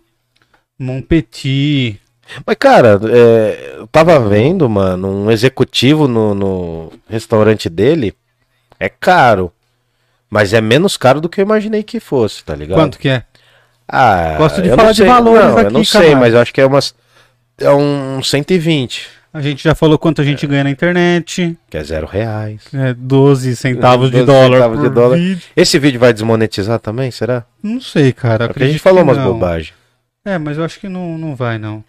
Mon 0.80 1.02
Petit. 1.02 2.00
Mas, 2.46 2.56
cara, 2.58 3.00
é, 3.10 3.76
eu 3.78 3.88
tava 3.88 4.20
vendo, 4.28 4.68
mano, 4.70 5.08
um 5.26 5.32
executivo 5.32 6.08
no, 6.08 6.34
no 6.34 6.94
restaurante 7.10 7.70
dele. 7.70 8.14
É 8.80 8.90
caro. 8.90 9.52
Mas 10.30 10.52
é 10.54 10.60
menos 10.62 10.98
caro 10.98 11.22
do 11.22 11.30
que 11.30 11.40
eu 11.40 11.44
imaginei 11.46 11.84
que 11.84 12.00
fosse, 12.00 12.44
tá 12.44 12.56
ligado? 12.56 12.78
Quanto 12.80 12.98
que 12.98 13.08
é? 13.10 13.24
Ah, 13.88 14.36
Gosto 14.38 14.62
de 14.62 14.70
eu 14.70 14.76
falar 14.76 14.88
não 14.88 14.92
de 14.94 14.98
sei. 14.98 15.06
valores 15.08 15.44
não, 15.44 15.50
Eu 15.52 15.58
aqui, 15.60 15.74
não 15.74 15.84
sei, 15.84 16.16
mas 16.16 16.34
eu 16.34 16.40
acho 16.40 16.54
que 16.54 16.62
é 16.62 16.66
umas. 16.66 16.96
É 17.60 17.70
um 17.70 18.24
120, 18.24 19.08
A 19.32 19.42
gente 19.42 19.64
já 19.64 19.76
falou 19.76 20.00
quanto 20.00 20.22
a 20.22 20.26
gente 20.26 20.48
ganha 20.48 20.64
na 20.64 20.72
internet. 20.72 21.56
que 21.70 21.78
é 21.78 21.84
zero 21.84 22.08
reais. 22.08 22.62
É 22.74 22.96
12 22.96 23.56
centavos 23.56 24.10
de 24.10 24.24
12 24.24 24.26
dólar 24.26 24.58
centavos 24.58 24.82
de 24.82 24.90
dólar. 24.90 25.18
vídeo. 25.18 25.42
Esse 25.56 25.78
vídeo 25.78 26.00
vai 26.00 26.12
desmonetizar 26.14 26.80
também, 26.80 27.12
será? 27.12 27.46
Não 27.62 27.80
sei, 27.80 28.12
cara. 28.12 28.46
É 28.46 28.48
porque 28.48 28.64
a 28.64 28.68
gente 28.68 28.80
falou 28.80 29.04
umas 29.04 29.18
bobagens. 29.20 29.74
É, 30.26 30.38
mas 30.38 30.58
eu 30.58 30.64
acho 30.64 30.80
que 30.80 30.88
não, 30.88 31.18
não 31.18 31.36
vai, 31.36 31.58
não. 31.58 31.84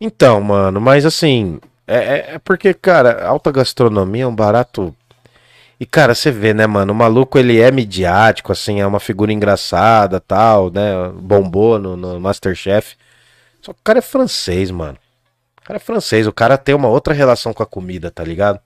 Então, 0.00 0.40
mano, 0.40 0.80
mas 0.80 1.06
assim, 1.06 1.60
é, 1.86 1.96
é- 1.96 2.34
é 2.34 2.38
porque, 2.38 2.74
cara, 2.74 3.26
alta 3.26 3.50
gastronomia 3.52 4.24
é 4.24 4.26
um 4.26 4.34
barato. 4.34 4.94
E, 5.80 5.86
cara, 5.86 6.14
você 6.14 6.30
vê, 6.30 6.54
né, 6.54 6.66
mano, 6.66 6.92
o 6.92 6.96
maluco 6.96 7.38
ele 7.38 7.60
é 7.60 7.70
midiático, 7.70 8.52
assim, 8.52 8.80
é 8.80 8.86
uma 8.86 9.00
figura 9.00 9.32
engraçada 9.32 10.20
tal, 10.20 10.70
né? 10.70 11.10
Bombou 11.14 11.78
no, 11.78 11.96
no 11.96 12.20
Masterchef. 12.20 12.96
Só 13.62 13.72
que 13.72 13.80
o 13.80 13.84
cara 13.84 13.98
é 14.00 14.02
francês, 14.02 14.70
mano. 14.70 14.98
O 15.62 15.66
cara 15.66 15.78
é 15.78 15.80
francês, 15.80 16.26
o 16.26 16.32
cara 16.32 16.58
tem 16.58 16.74
uma 16.74 16.88
outra 16.88 17.14
relação 17.14 17.52
com 17.54 17.62
a 17.62 17.66
comida, 17.66 18.10
tá 18.10 18.24
ligado? 18.24 18.60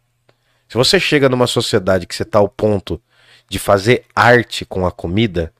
Se 0.68 0.76
você 0.76 1.00
chega 1.00 1.28
numa 1.28 1.46
sociedade 1.46 2.06
que 2.06 2.14
você 2.14 2.24
tá 2.24 2.38
ao 2.40 2.48
ponto 2.48 3.00
de 3.48 3.58
fazer 3.58 4.04
arte 4.14 4.64
com 4.64 4.86
a 4.86 4.92
comida, 4.92 5.52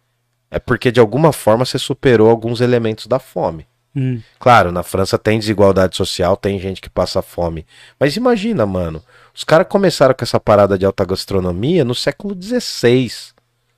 é 0.51 0.59
porque 0.59 0.91
de 0.91 1.01
alguma 1.01 1.33
forma 1.33 1.65
você 1.65 1.79
superou 1.79 2.31
alguns 2.31 2.61
elementos 2.61 3.07
da 3.07 3.19
fome. 3.19 3.67
Hum. 3.95 4.21
Claro, 4.39 4.71
na 4.71 4.83
França 4.83 5.19
tem 5.19 5.39
desigualdade 5.39 5.97
social, 5.97 6.37
tem 6.37 6.59
gente 6.59 6.81
que 6.81 6.91
passa 6.91 7.21
fome. 7.21 7.67
Mas 7.99 8.17
imagina, 8.17 8.65
mano, 8.65 9.03
os 9.35 9.45
caras 9.45 9.67
começaram 9.69 10.15
com 10.15 10.25
essa 10.25 10.39
parada 10.39 10.79
de 10.79 10.85
alta 10.85 11.05
gastronomia 11.05 11.85
no 11.85 11.95
século 11.95 12.37
XVI. 12.41 13.07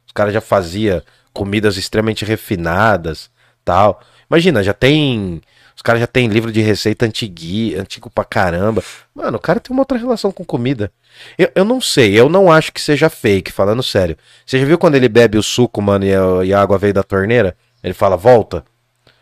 Os 0.07 0.13
caras 0.13 0.35
já 0.35 0.41
faziam 0.41 1.03
comidas 1.33 1.77
extremamente 1.77 2.25
refinadas, 2.25 3.31
tal. 3.65 4.01
Imagina, 4.29 4.63
já 4.63 4.73
tem. 4.75 5.41
Os 5.81 5.83
caras 5.83 5.99
já 6.03 6.07
tem 6.07 6.27
livro 6.29 6.53
de 6.53 6.61
receita 6.61 7.07
antigui, 7.07 7.75
antigo 7.75 8.11
pra 8.11 8.23
caramba. 8.23 8.85
Mano, 9.15 9.39
o 9.39 9.41
cara 9.41 9.59
tem 9.59 9.73
uma 9.75 9.81
outra 9.81 9.97
relação 9.97 10.31
com 10.31 10.45
comida. 10.45 10.93
Eu, 11.39 11.51
eu 11.55 11.65
não 11.65 11.81
sei, 11.81 12.21
eu 12.21 12.29
não 12.29 12.53
acho 12.53 12.71
que 12.71 12.79
seja 12.83 13.09
fake, 13.09 13.51
falando 13.51 13.83
sério. 13.83 14.15
Você 14.45 14.59
já 14.61 14.67
viu 14.67 14.77
quando 14.77 14.97
ele 14.97 15.09
bebe 15.09 15.39
o 15.39 15.43
suco, 15.43 15.81
mano, 15.81 16.05
e 16.05 16.15
a, 16.15 16.45
e 16.45 16.53
a 16.53 16.61
água 16.61 16.77
veio 16.77 16.93
da 16.93 17.03
torneira? 17.03 17.57
Ele 17.83 17.95
fala, 17.95 18.15
volta. 18.15 18.63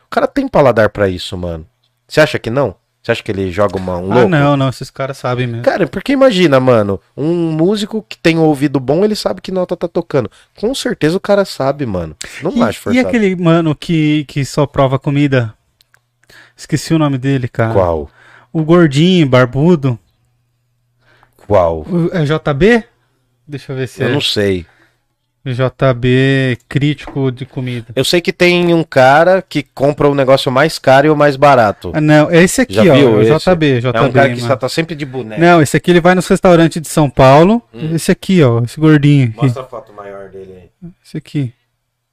O 0.06 0.10
cara 0.10 0.26
tem 0.26 0.48
paladar 0.48 0.88
pra 0.90 1.08
isso, 1.08 1.38
mano. 1.38 1.64
Você 2.08 2.20
acha 2.20 2.40
que 2.40 2.50
não? 2.50 2.74
Você 3.00 3.12
acha 3.12 3.22
que 3.22 3.30
ele 3.30 3.52
joga 3.52 3.76
uma, 3.76 3.96
um 3.96 4.10
Ah, 4.10 4.14
louco? 4.16 4.28
não, 4.28 4.56
não. 4.56 4.68
Esses 4.68 4.90
caras 4.90 5.16
sabem 5.16 5.46
mesmo. 5.46 5.62
Cara, 5.62 5.86
porque 5.86 6.10
imagina, 6.10 6.58
mano, 6.58 7.00
um 7.16 7.52
músico 7.52 8.04
que 8.08 8.18
tem 8.18 8.36
um 8.36 8.42
ouvido 8.42 8.80
bom, 8.80 9.04
ele 9.04 9.14
sabe 9.14 9.40
que 9.40 9.52
nota 9.52 9.76
tá 9.76 9.86
tocando. 9.86 10.28
Com 10.56 10.74
certeza 10.74 11.16
o 11.16 11.20
cara 11.20 11.44
sabe, 11.44 11.86
mano. 11.86 12.16
Não 12.42 12.50
E, 12.56 12.62
acho 12.62 12.80
e 12.80 12.82
forçado. 12.82 13.06
aquele 13.06 13.36
mano 13.36 13.76
que, 13.76 14.24
que 14.24 14.44
só 14.44 14.66
prova 14.66 14.98
comida? 14.98 15.54
Esqueci 16.58 16.92
o 16.92 16.98
nome 16.98 17.16
dele, 17.16 17.46
cara. 17.48 17.72
Qual? 17.72 18.10
O 18.52 18.62
gordinho, 18.64 19.26
barbudo. 19.28 19.96
Qual? 21.46 21.86
O- 21.88 22.10
é 22.12 22.24
JB? 22.24 22.84
Deixa 23.46 23.72
eu 23.72 23.76
ver 23.76 23.86
se 23.88 24.02
Eu 24.02 24.08
é. 24.08 24.12
não 24.12 24.20
sei. 24.20 24.66
JB 25.46 26.58
crítico 26.68 27.30
de 27.32 27.46
comida. 27.46 27.86
Eu 27.96 28.04
sei 28.04 28.20
que 28.20 28.32
tem 28.32 28.74
um 28.74 28.82
cara 28.84 29.40
que 29.40 29.62
compra 29.62 30.06
o 30.08 30.14
negócio 30.14 30.52
mais 30.52 30.78
caro 30.78 31.06
e 31.06 31.10
o 31.10 31.16
mais 31.16 31.36
barato. 31.36 31.90
Ah, 31.94 32.00
não, 32.02 32.30
esse 32.30 32.60
aqui, 32.62 32.74
Já 32.74 32.82
ó, 32.82 32.94
viu 32.94 33.10
o 33.14 33.22
esse? 33.22 33.30
JB, 33.50 33.80
JB. 33.80 33.96
é 33.98 34.00
um 34.02 34.12
cara 34.12 34.28
que 34.28 34.34
mano. 34.36 34.46
só 34.46 34.56
tá 34.56 34.68
sempre 34.68 34.94
de 34.94 35.06
boneco. 35.06 35.40
Não, 35.40 35.62
esse 35.62 35.74
aqui 35.76 35.90
ele 35.90 36.00
vai 36.02 36.14
nos 36.14 36.26
restaurantes 36.28 36.82
de 36.82 36.88
São 36.88 37.08
Paulo. 37.08 37.62
Hum. 37.72 37.94
Esse 37.94 38.10
aqui, 38.10 38.42
ó, 38.42 38.62
esse 38.62 38.78
gordinho 38.78 39.28
aqui. 39.28 39.36
Mostra 39.42 39.62
a 39.62 39.66
foto 39.66 39.90
maior 39.92 40.28
dele 40.28 40.52
aí. 40.82 40.90
Esse 41.02 41.16
aqui. 41.16 41.52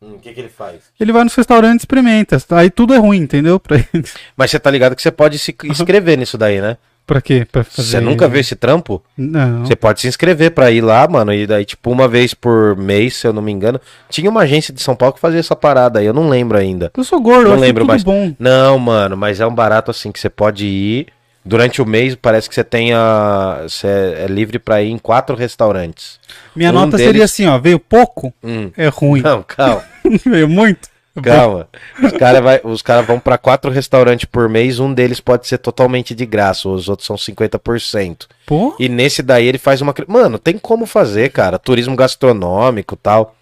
Hum, 0.06 0.16
O 0.16 0.20
que, 0.20 0.32
que 0.34 0.40
ele 0.40 0.50
faz? 0.50 0.76
Ele 1.00 1.12
vai 1.12 1.24
nos 1.24 1.34
restaurantes 1.34 1.84
e 1.84 1.86
experimenta. 1.86 2.38
Aí 2.52 2.70
tudo 2.70 2.94
é 2.94 2.98
ruim, 2.98 3.18
entendeu? 3.20 3.60
Pra, 3.62 3.78
ele. 3.78 4.06
Mas 4.38 4.52
você 4.52 4.60
tá 4.60 4.70
ligado 4.70 4.96
que 4.96 5.02
você 5.02 5.12
pode 5.12 5.40
se 5.40 5.56
inscrever 5.66 6.18
nisso 6.18 6.38
daí, 6.38 6.62
né? 6.62 6.78
pra 7.08 7.22
quê? 7.22 7.46
Pra 7.52 7.64
fazer... 7.64 7.88
Você 7.88 8.00
nunca 8.00 8.28
viu 8.28 8.40
esse 8.42 8.56
trampo? 8.56 9.00
Não. 9.16 9.64
Você 9.64 9.76
pode 9.76 10.02
se 10.02 10.08
inscrever 10.08 10.50
pra 10.52 10.72
ir 10.72 10.82
lá, 10.82 11.08
mano. 11.08 11.32
E 11.32 11.46
daí, 11.46 11.64
tipo, 11.64 11.92
uma 11.92 12.08
vez 12.08 12.34
por 12.34 12.76
mês, 12.76 13.16
se 13.18 13.28
eu 13.28 13.32
não 13.34 13.44
me 13.44 13.52
engano. 13.52 13.80
Tinha 14.10 14.28
uma 14.28 14.42
agência 14.42 14.74
de 14.74 14.82
São 14.82 14.96
Paulo 14.96 15.14
que 15.14 15.20
fazia 15.20 15.40
essa 15.40 15.56
parada 15.56 16.00
aí, 16.00 16.06
eu 16.08 16.14
não 16.14 16.28
lembro 16.30 16.58
ainda. 16.58 16.92
Eu 16.98 17.04
sou 17.04 17.22
gordo, 17.22 17.44
Não 17.44 17.50
eu 17.50 17.54
acho 17.54 17.62
lembro 17.62 17.86
mais. 17.86 18.04
bom. 18.04 18.34
Não, 18.40 18.80
mano, 18.80 19.16
mas 19.16 19.40
é 19.40 19.46
um 19.46 19.54
barato 19.54 19.92
assim 19.92 20.12
que 20.12 20.20
você 20.20 20.30
pode 20.32 20.66
ir. 20.66 21.08
Durante 21.46 21.80
o 21.82 21.86
mês, 21.86 22.16
parece 22.16 22.50
que 22.50 22.56
você 22.56 22.64
tenha. 22.64 23.60
Você 23.64 23.88
é 23.88 24.26
livre 24.28 24.58
pra 24.58 24.82
ir 24.82 24.90
em 24.90 24.98
quatro 24.98 25.36
restaurantes. 25.36 26.20
Minha 26.56 26.72
Um 26.72 26.74
nota 26.74 26.98
deles- 26.98 27.06
seria 27.06 27.26
assim, 27.26 27.46
ó. 27.46 27.58
Veio 27.60 27.80
pouco, 27.80 28.34
Hum. 28.44 28.72
é 28.76 28.88
ruim. 28.88 29.22
Não, 29.22 29.44
calma. 29.44 29.84
Veio 30.26 30.50
muito. 30.50 30.90
Calma. 31.24 31.70
Os 32.04 32.12
caras 32.12 32.82
cara 32.82 33.02
vão 33.02 33.20
pra 33.22 33.38
quatro 33.38 33.72
restaurantes 33.72 34.26
por 34.26 34.50
mês, 34.50 34.80
um 34.80 34.94
deles 34.94 35.22
pode 35.22 35.48
ser 35.48 35.58
totalmente 35.60 36.14
de 36.14 36.26
graça, 36.26 36.68
os 36.68 36.90
outros 36.90 37.06
são 37.08 37.16
50%. 37.16 38.28
Pô, 38.46 38.76
E 38.78 38.90
nesse 38.90 39.22
daí 39.24 39.46
ele 39.46 39.58
faz 39.58 39.80
uma. 39.82 39.94
Mano, 40.08 40.38
tem 40.38 40.58
como 40.58 40.86
fazer, 40.86 41.30
cara. 41.32 41.58
Turismo 41.58 41.96
gastronômico 41.96 42.96
tal. 42.98 43.34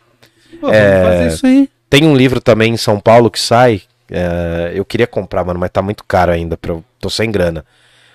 pô, 0.61 0.69
É. 0.71 1.03
fazer 1.03 1.27
isso 1.29 1.47
aí. 1.47 1.69
Tem 1.89 2.05
um 2.05 2.15
livro 2.15 2.39
também 2.41 2.73
em 2.73 2.77
São 2.77 2.99
Paulo 2.99 3.31
que 3.31 3.39
sai. 3.39 3.81
é, 4.11 4.71
eu 4.75 4.85
queria 4.85 5.07
comprar, 5.07 5.43
mano, 5.43 5.59
mas 5.59 5.71
tá 5.71 5.81
muito 5.81 6.03
caro 6.03 6.31
ainda. 6.31 6.55
Pra 6.55 6.73
eu, 6.73 6.83
tô 6.99 7.09
sem 7.09 7.31
grana. 7.31 7.65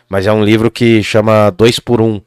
Mas 0.08 0.26
é 0.26 0.32
um 0.32 0.42
livro 0.44 0.70
que 0.70 1.02
chama 1.02 1.50
2 1.50 1.78
por 1.80 2.00
1 2.00 2.04
um, 2.06 2.20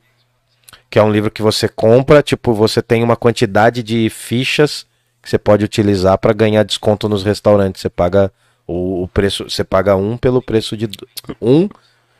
Que 0.89 0.99
é 0.99 1.03
um 1.03 1.11
livro 1.11 1.31
que 1.31 1.41
você 1.41 1.67
compra, 1.67 2.21
tipo, 2.21 2.53
você 2.53 2.81
tem 2.81 3.01
uma 3.03 3.15
quantidade 3.15 3.81
de 3.81 4.09
fichas 4.09 4.85
que 5.21 5.29
você 5.29 5.37
pode 5.37 5.63
utilizar 5.63 6.17
pra 6.17 6.33
ganhar 6.33 6.63
desconto 6.63 7.07
nos 7.07 7.23
restaurantes. 7.23 7.81
Você 7.81 7.89
paga 7.89 8.31
o, 8.67 9.03
o 9.03 9.07
preço. 9.07 9.49
Você 9.49 9.63
paga 9.63 9.95
um 9.95 10.17
pelo 10.17 10.41
preço 10.41 10.75
de. 10.75 10.89
Um, 11.41 11.67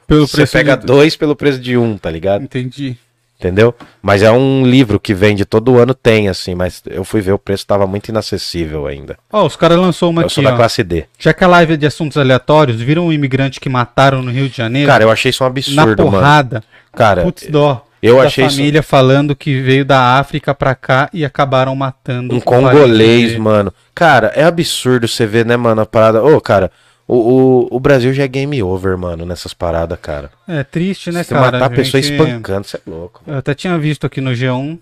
Pelo 0.08 0.28
você 0.28 0.38
preço 0.38 0.54
pega 0.54 0.76
de- 0.78 0.86
dois 0.86 1.16
pelo 1.16 1.36
preço 1.36 1.60
de 1.60 1.78
um, 1.78 1.98
tá 1.98 2.10
ligado? 2.12 2.44
Entendi. 2.44 2.98
Entendeu? 3.42 3.74
Mas 4.04 4.22
é 4.22 4.30
um 4.32 4.64
livro 4.64 5.00
que 5.00 5.16
vende 5.16 5.46
todo 5.46 5.80
ano, 5.80 5.96
tem, 5.96 6.30
assim, 6.30 6.54
mas 6.54 6.84
eu 6.88 7.04
fui 7.04 7.22
ver, 7.22 7.32
o 7.32 7.40
preço 7.40 7.66
tava 7.66 7.88
muito 7.88 8.10
inacessível 8.10 8.86
ainda. 8.86 9.18
Ó, 9.34 9.44
os 9.48 9.56
caras 9.56 9.80
lançou 9.80 10.12
uma 10.12 10.22
eu 10.22 10.26
aqui, 10.28 10.36
sou 10.36 10.44
da 10.44 10.54
ó. 10.54 10.56
classe 10.56 10.84
D. 10.84 11.06
Já 11.18 11.34
que 11.34 11.44
a 11.44 11.48
live 11.48 11.74
é 11.74 11.78
de 11.78 11.88
assuntos 11.88 12.18
aleatórios, 12.18 12.80
viram 12.80 13.08
um 13.08 13.12
imigrante 13.12 13.60
que 13.60 13.68
mataram 13.68 14.22
no 14.22 14.30
Rio 14.30 14.48
de 14.48 14.56
Janeiro? 14.56 14.88
Cara, 14.88 15.04
eu 15.06 15.10
achei 15.10 15.32
isso 15.32 15.44
um 15.44 15.48
na 15.48 15.50
absurdo, 15.50 16.04
mano. 16.06 16.18
porrada. 16.18 16.64
Cara, 16.94 17.24
Putz, 17.24 17.48
dó. 17.48 17.84
eu 18.00 18.18
da 18.18 18.24
achei 18.26 18.46
isso 18.46 18.58
família 18.58 18.84
falando 18.84 19.36
que 19.36 19.60
veio 19.60 19.84
da 19.84 20.20
África 20.20 20.54
pra 20.54 20.76
cá 20.76 21.10
e 21.12 21.26
acabaram 21.26 21.76
matando 21.76 22.36
um 22.36 22.40
congolês, 22.40 23.36
mano. 23.40 23.74
Cara, 23.96 24.32
é 24.36 24.44
absurdo 24.44 25.08
você 25.08 25.26
ver, 25.26 25.48
né, 25.48 25.58
mano, 25.58 25.82
a 25.82 25.86
parada. 25.88 26.24
Ô, 26.24 26.40
cara, 26.40 26.72
o, 27.08 27.16
o, 27.16 27.68
o 27.76 27.80
Brasil 27.80 28.14
já 28.14 28.24
é 28.24 28.28
game 28.28 28.62
over, 28.64 28.98
mano, 28.98 29.26
nessas 29.26 29.54
paradas, 29.54 29.98
cara. 30.02 30.32
É 30.48 30.64
triste, 30.64 31.12
né, 31.12 31.24
Você 31.24 31.34
cara? 31.34 31.52
matar 31.52 31.66
a 31.66 31.70
pessoa 31.70 32.02
gente- 32.02 32.14
espancando, 32.14 32.68
você 32.68 32.78
é 32.78 32.82
louco. 32.90 33.22
Eu 33.28 33.38
até 33.38 33.54
tinha 33.54 33.78
visto 33.78 34.06
aqui 34.06 34.22
no 34.22 34.32
G1, 34.32 34.78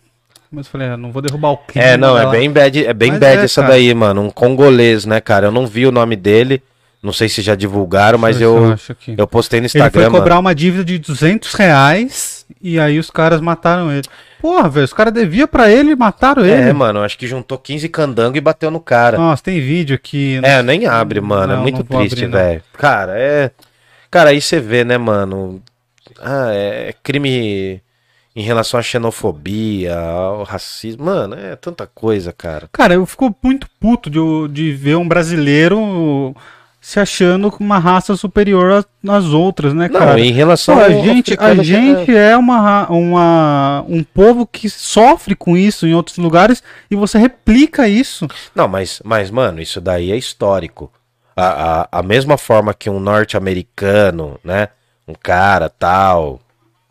mas 0.52 0.66
eu 0.66 0.72
falei, 0.72 0.88
ah, 0.90 0.98
não 0.98 1.12
vou 1.12 1.22
derrubar 1.22 1.50
o 1.52 1.58
clima. 1.58 1.88
É, 1.88 1.98
não, 1.98 2.18
é 2.18 2.24
lá. 2.26 2.32
bem 2.32 2.52
bad, 2.52 2.86
é 2.86 2.94
bem 2.94 3.12
Mas 3.12 3.20
bad 3.20 3.42
é, 3.42 3.44
essa 3.46 3.62
cara. 3.62 3.74
daí, 3.74 3.94
mano. 3.94 4.22
Um 4.22 4.30
congolês, 4.30 5.06
né, 5.06 5.20
cara? 5.22 5.48
Eu 5.48 5.52
não 5.52 5.66
vi 5.68 5.86
o 5.88 5.92
nome 5.92 6.16
dele. 6.16 6.62
Não 7.02 7.14
sei 7.14 7.30
se 7.30 7.42
já 7.42 7.56
divulgaram, 7.56 8.20
mas 8.20 8.38
Deixa 8.38 8.52
se 8.52 8.58
eu, 8.60 8.74
acho 8.74 8.92
aqui. 8.92 9.16
eu 9.18 9.26
postei 9.26 9.62
no 9.62 9.66
Ele 9.68 9.70
foi 9.72 9.80
Instagram, 9.82 10.12
cobrar 10.12 10.36
mano. 10.36 10.48
uma 10.48 10.54
dívida 10.56 10.84
de 10.84 11.00
200 11.00 11.54
reais 11.54 12.39
e 12.62 12.80
aí 12.80 12.98
os 13.00 13.10
caras 13.10 13.42
mataram 13.42 13.92
ele. 13.92 14.04
Porra, 14.42 14.70
velho, 14.70 14.86
os 14.86 14.94
caras 14.94 15.14
deviam 15.14 15.48
pra 15.48 15.70
ele 15.70 15.92
e 15.92 15.96
mataram 15.96 16.46
ele. 16.46 16.70
É, 16.70 16.74
mano, 16.74 17.02
acho 17.02 17.18
que 17.18 17.28
juntou 17.28 17.58
15 17.58 17.88
candango 17.90 18.38
e 18.38 18.42
bateu 18.42 18.72
no 18.72 18.80
cara. 18.80 19.18
Nossa, 19.18 19.44
tem 19.44 19.60
vídeo 19.60 19.96
aqui. 19.96 20.40
É, 20.44 20.62
nem 20.64 20.86
abre, 20.86 21.22
mano. 21.22 21.54
Não, 21.54 21.60
é 21.60 21.62
muito 21.62 21.84
triste, 21.84 22.26
velho. 22.26 22.64
Cara, 22.74 23.14
é. 23.18 23.52
Cara, 24.10 24.32
aí 24.32 24.42
você 24.42 24.60
vê, 24.60 24.84
né, 24.84 24.98
mano? 24.98 25.62
Ah, 26.20 26.50
é 26.52 26.94
crime 27.04 27.82
em 28.36 28.42
relação 28.42 28.80
à 28.80 28.84
xenofobia, 28.84 29.98
ao 29.98 30.44
racismo. 30.44 31.06
Mano, 31.06 31.36
é 31.36 31.56
tanta 31.56 31.86
coisa, 31.86 32.32
cara. 32.32 32.70
Cara, 32.72 32.94
eu 32.94 33.06
fico 33.06 33.36
muito 33.44 33.68
puto 33.80 34.10
de, 34.10 34.20
de 34.52 34.72
ver 34.72 34.96
um 34.96 35.08
brasileiro 35.08 36.36
se 36.82 37.00
achando 37.00 37.54
uma 37.60 37.78
raça 37.78 38.16
superior 38.16 38.86
às- 39.08 39.26
outras, 39.26 39.74
né, 39.74 39.90
Não, 39.90 40.00
cara? 40.00 40.20
em 40.20 40.32
relação 40.32 40.76
Pô, 40.76 40.82
a 40.82 40.90
gente, 40.90 41.36
a 41.38 41.56
gente 41.56 42.16
é 42.16 42.36
uma, 42.38 42.90
uma, 42.90 43.86
um 43.88 44.04
povo 44.04 44.48
que 44.48 44.70
sofre 44.70 45.36
com 45.36 45.58
isso 45.58 45.86
em 45.86 45.94
outros 45.94 46.18
lugares 46.18 46.64
e 46.90 46.96
você 46.96 47.18
replica 47.18 47.88
isso. 47.88 48.28
Não, 48.56 48.68
mas, 48.68 49.02
mas, 49.04 49.30
mano, 49.30 49.62
isso 49.62 49.82
daí 49.82 50.12
é 50.12 50.18
histórico. 50.18 50.92
A, 51.36 51.82
a, 51.94 52.00
a 52.00 52.04
mesma 52.04 52.38
forma 52.38 52.74
que 52.74 52.90
um 52.90 53.00
norte-americano, 53.00 54.40
né? 54.44 54.70
Um 55.08 55.14
cara 55.14 55.70
tal. 55.70 56.40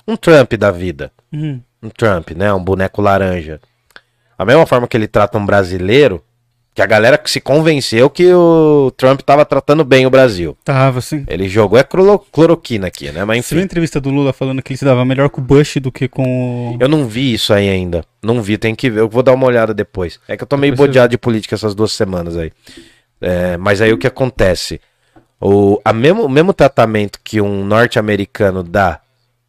Um 0.07 0.17
Trump 0.17 0.55
da 0.55 0.71
vida. 0.71 1.13
Hum. 1.33 1.61
um 1.83 1.91
Trump, 1.91 2.31
né? 2.31 2.53
Um 2.53 2.63
boneco 2.63 3.03
laranja. 3.03 3.61
A 4.39 4.45
mesma 4.45 4.65
forma 4.67 4.87
que 4.89 4.97
ele 4.97 5.07
trata 5.09 5.37
um 5.37 5.45
brasileiro, 5.45 6.23
que 6.79 6.83
a 6.83 6.87
galera 6.87 7.21
se 7.25 7.41
convenceu 7.41 8.09
que 8.09 8.33
o 8.33 8.93
Trump 8.97 9.21
tava 9.23 9.45
tratando 9.45 9.85
bem 9.85 10.07
o 10.07 10.11
Brasil. 10.11 10.57
Tava 10.63 11.01
assim. 11.01 11.25
Ele 11.27 11.49
jogou 11.49 11.77
é 11.77 11.83
cloro- 11.83 12.21
cloroquina 12.31 12.87
aqui, 12.87 13.11
né? 13.11 13.25
Mas 13.25 13.45
Você 13.47 13.57
viu 13.57 13.59
a 13.59 13.63
enfim. 13.63 13.65
entrevista 13.65 14.01
do 14.01 14.11
Lula 14.11 14.33
falando 14.33 14.63
que 14.63 14.71
ele 14.71 14.79
se 14.79 14.85
dava 14.85 15.05
melhor 15.05 15.29
com 15.29 15.41
o 15.41 15.45
Bush 15.45 15.79
do 15.79 15.91
que 15.91 16.07
com 16.07 16.23
o. 16.23 16.77
Eu 16.79 16.87
não 16.89 17.05
vi 17.09 17.35
isso 17.35 17.53
aí 17.53 17.69
ainda. 17.69 18.05
Não 18.23 18.41
vi, 18.41 18.57
tem 18.57 18.77
que 18.77 18.89
ver. 18.89 19.01
Eu 19.01 19.09
vou 19.09 19.25
dar 19.25 19.33
uma 19.35 19.45
olhada 19.45 19.75
depois. 19.75 20.21
É 20.29 20.37
que 20.37 20.45
eu 20.45 20.47
tô 20.47 20.57
meio 20.57 20.73
Depois 20.73 20.89
bodeado 20.89 21.11
de 21.11 21.19
política 21.19 21.57
essas 21.57 21.75
duas 21.75 21.91
semanas 21.91 22.37
aí. 22.37 22.53
É, 23.21 23.57
mas 23.57 23.81
aí 23.81 23.93
o 23.93 23.99
que 23.99 24.07
acontece? 24.07 24.81
O, 25.41 25.81
a 25.85 25.93
mesmo, 25.93 26.27
o 26.27 26.29
mesmo 26.29 26.53
tratamento 26.53 27.19
que 27.25 27.41
um 27.41 27.65
norte-americano 27.65 28.63
dá 28.63 29.01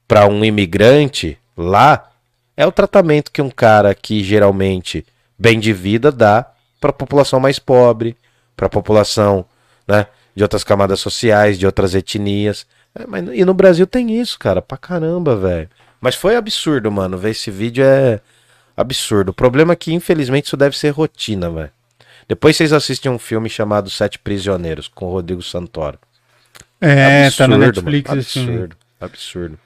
para 0.08 0.26
um 0.26 0.44
imigrante 0.44 1.38
lá 1.56 2.10
é 2.58 2.66
o 2.66 2.72
tratamento 2.72 3.32
que 3.32 3.40
um 3.40 3.52
cara 3.52 3.94
que 3.94 4.24
geralmente 4.24 5.06
bem 5.38 5.60
de 5.60 5.72
vida 5.74 6.12
dá 6.12 6.48
para 6.80 6.92
a 6.92 6.94
população 6.94 7.40
mais 7.40 7.60
pobre, 7.60 8.16
para 8.56 8.68
a 8.68 8.70
população 8.70 9.46
né, 9.88 10.08
de 10.36 10.44
outras 10.44 10.64
camadas 10.64 11.00
sociais, 11.00 11.58
de 11.58 11.66
outras 11.66 11.96
etnias. 11.96 12.66
É, 12.96 13.06
mas, 13.06 13.28
e 13.34 13.46
no 13.46 13.54
Brasil 13.54 13.86
tem 13.86 14.20
isso, 14.20 14.38
cara, 14.40 14.62
pra 14.62 14.78
caramba, 14.78 15.36
velho. 15.36 15.70
Mas 16.02 16.16
foi 16.16 16.36
absurdo, 16.36 16.92
mano. 16.92 17.18
Ver 17.18 17.32
esse 17.32 17.52
vídeo 17.52 17.84
é 17.84 18.22
absurdo. 18.76 19.30
O 19.30 19.34
problema 19.34 19.74
é 19.74 19.76
que, 19.76 19.94
infelizmente, 19.94 20.46
isso 20.46 20.58
deve 20.58 20.78
ser 20.78 20.90
rotina, 20.90 21.50
velho. 21.50 21.72
Depois 22.28 22.56
vocês 22.56 22.72
assistem 22.72 23.12
um 23.12 23.20
filme 23.20 23.50
chamado 23.50 23.90
Sete 23.90 24.20
Prisioneiros, 24.20 24.88
com 24.88 25.08
o 25.08 25.12
Rodrigo 25.12 25.42
Santoro. 25.42 25.98
É, 26.80 27.30
tá 27.32 27.48
na 27.48 27.58
mano. 27.58 27.66
Netflix 27.66 28.32
filme. 28.32 28.50
Absurdo, 28.50 28.78
absurdo. 29.02 29.60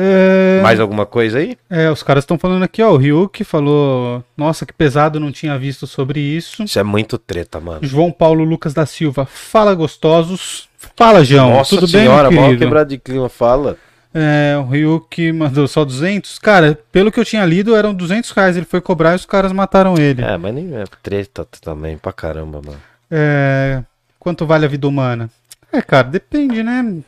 É, 0.00 0.60
Mais 0.62 0.78
alguma 0.78 1.04
coisa 1.04 1.38
aí? 1.38 1.58
é, 1.68 1.90
os 1.90 2.04
caras 2.04 2.22
estão 2.22 2.38
falando 2.38 2.62
aqui, 2.62 2.80
ó. 2.80 2.92
O 2.92 2.96
Ryuk 2.96 3.42
falou: 3.42 4.22
Nossa, 4.36 4.64
que 4.64 4.72
pesado, 4.72 5.18
não 5.18 5.32
tinha 5.32 5.58
visto 5.58 5.86
sobre 5.88 6.20
isso. 6.20 6.62
Isso 6.62 6.78
é 6.78 6.84
muito 6.84 7.18
treta, 7.18 7.58
mano. 7.58 7.80
João 7.82 8.12
Paulo 8.12 8.44
Lucas 8.44 8.72
da 8.72 8.86
Silva, 8.86 9.26
fala 9.26 9.74
gostosos. 9.74 10.68
Fala, 10.96 11.24
João. 11.24 11.50
Nossa 11.50 11.74
Tudo 11.74 11.88
senhora, 11.88 12.28
bem, 12.28 12.38
mal 12.38 12.56
quebrado 12.56 12.90
de 12.90 12.98
clima, 12.98 13.28
fala. 13.28 13.76
É, 14.14 14.56
o 14.58 14.64
Ryuk 14.68 15.32
mandou 15.32 15.66
só 15.66 15.84
200. 15.84 16.38
Cara, 16.38 16.78
pelo 16.92 17.10
que 17.10 17.18
eu 17.18 17.24
tinha 17.24 17.44
lido, 17.44 17.74
eram 17.74 17.92
200 17.92 18.30
reais. 18.30 18.56
Ele 18.56 18.66
foi 18.66 18.80
cobrar 18.80 19.12
e 19.12 19.16
os 19.16 19.26
caras 19.26 19.52
mataram 19.52 19.96
ele. 19.98 20.22
É, 20.22 20.36
mas 20.36 20.54
nem 20.54 20.74
é 20.76 20.84
treta 21.02 21.46
também, 21.60 21.98
pra 21.98 22.12
caramba, 22.12 22.60
mano. 22.64 22.80
É, 23.10 23.82
quanto 24.18 24.46
vale 24.46 24.64
a 24.64 24.68
vida 24.68 24.86
humana? 24.86 25.28
É, 25.72 25.82
cara, 25.82 26.08
depende, 26.08 26.62
né? 26.62 26.98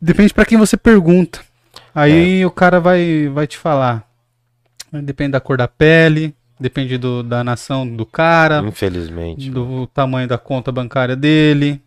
Depende 0.00 0.34
pra 0.34 0.44
quem 0.44 0.58
você 0.58 0.76
pergunta. 0.76 1.40
Aí 1.94 2.40
É. 2.42 2.46
o 2.46 2.50
cara 2.50 2.80
vai, 2.80 3.28
vai 3.32 3.46
te 3.46 3.56
falar. 3.56 4.04
Depende 4.92 5.32
da 5.32 5.40
cor 5.40 5.56
da 5.56 5.66
pele, 5.68 6.34
depende 6.58 6.96
do, 6.98 7.22
da 7.22 7.42
nação 7.42 7.86
do 7.86 8.06
cara, 8.06 8.62
Infelizmente. 8.66 9.50
do 9.50 9.86
tamanho 9.88 10.28
da 10.28 10.38
conta 10.38 10.70
bancária 10.70 11.16
dele. 11.16 11.80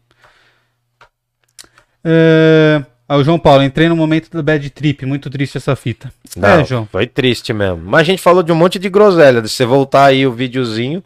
É... 2.03 2.83
Ah, 3.09 3.15
o 3.15 3.23
João 3.23 3.39
Paulo, 3.39 3.63
entrei 3.63 3.87
no 3.87 3.95
momento 3.95 4.29
da 4.29 4.43
bad 4.43 4.69
trip, 4.69 5.05
muito 5.05 5.29
triste 5.29 5.57
essa 5.57 5.75
fita. 5.77 6.11
Não, 6.35 6.49
É, 6.59 6.65
João. 6.65 6.85
foi 6.91 7.07
triste 7.07 7.53
mesmo. 7.53 7.81
Mas 7.85 8.01
a 8.01 8.03
gente 8.03 8.21
falou 8.21 8.43
de 8.43 8.51
um 8.51 8.55
monte 8.55 8.77
de 8.77 8.89
groselha. 8.89 9.41
Se 9.47 9.49
você 9.53 9.65
voltar 9.65 10.05
aí 10.07 10.27
o 10.27 10.31
videozinho, 10.33 11.01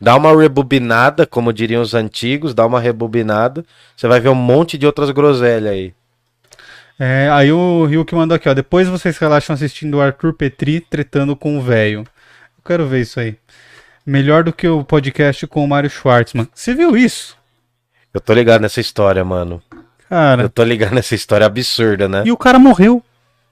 dá 0.00 0.16
uma 0.16 0.36
rebobinada, 0.36 1.24
como 1.24 1.52
diriam 1.52 1.80
os 1.80 1.94
antigos, 1.94 2.54
dá 2.54 2.66
uma 2.66 2.80
rebobinada, 2.80 3.64
você 3.96 4.08
vai 4.08 4.18
ver 4.18 4.30
um 4.30 4.34
monte 4.34 4.76
de 4.76 4.84
outras 4.84 5.12
groselhas 5.12 5.70
aí. 5.72 5.94
É, 6.98 7.28
aí 7.30 7.50
o 7.52 8.04
que 8.06 8.14
mandou 8.14 8.34
aqui, 8.36 8.48
ó. 8.48 8.54
Depois 8.54 8.86
vocês 8.88 9.18
relaxam 9.18 9.54
assistindo 9.54 9.94
o 9.96 10.00
Arthur 10.00 10.32
Petri 10.32 10.80
tretando 10.80 11.34
com 11.34 11.58
o 11.58 11.60
velho. 11.62 12.00
Eu 12.00 12.64
quero 12.64 12.86
ver 12.86 13.00
isso 13.00 13.18
aí. 13.18 13.36
Melhor 14.06 14.44
do 14.44 14.52
que 14.52 14.68
o 14.68 14.84
podcast 14.84 15.46
com 15.46 15.64
o 15.64 15.68
Mário 15.68 15.90
Schwartzman. 15.90 16.46
Você 16.54 16.74
viu 16.74 16.96
isso? 16.96 17.36
Eu 18.12 18.20
tô 18.20 18.32
ligado 18.32 18.60
nessa 18.60 18.80
história, 18.80 19.24
mano. 19.24 19.60
Cara. 20.08 20.42
Eu 20.42 20.48
tô 20.48 20.62
ligado 20.62 20.94
nessa 20.94 21.14
história 21.14 21.46
absurda, 21.46 22.08
né? 22.08 22.22
E 22.24 22.30
o 22.30 22.36
cara 22.36 22.58
morreu. 22.58 23.02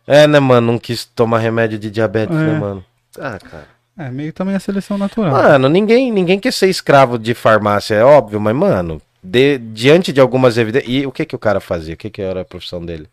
É, 0.07 0.27
né, 0.27 0.39
mano? 0.39 0.73
Não 0.73 0.79
quis 0.79 1.05
tomar 1.05 1.39
remédio 1.39 1.79
de 1.79 1.91
diabetes, 1.91 2.37
É. 2.37 2.39
né, 2.41 2.59
mano? 2.59 2.85
Ah, 3.19 3.39
cara. 3.39 3.67
É, 3.99 4.11
meio 4.11 4.33
também 4.33 4.55
a 4.55 4.61
seleção 4.61 4.97
natural. 4.97 5.33
Mano, 5.33 5.69
ninguém, 5.69 6.11
ninguém 6.13 6.39
quer 6.39 6.53
ser 6.53 6.69
escravo 6.69 7.19
de 7.19 7.35
farmácia, 7.35 7.95
é 7.95 8.05
óbvio, 8.05 8.41
mas, 8.41 8.55
mano, 8.55 9.01
de- 9.23 9.59
diante 9.59 10.13
de 10.13 10.21
algumas 10.21 10.57
evidências. 10.59 10.93
E 10.93 11.07
o 11.07 11.13
que 11.13 11.25
que 11.27 11.37
o 11.37 11.39
cara 11.39 11.61
fazia? 11.61 11.95
O 11.95 11.97
que 11.97 12.09
que 12.11 12.23
era 12.23 12.41
a 12.41 12.45
profissão 12.45 12.85
dele? 12.85 13.07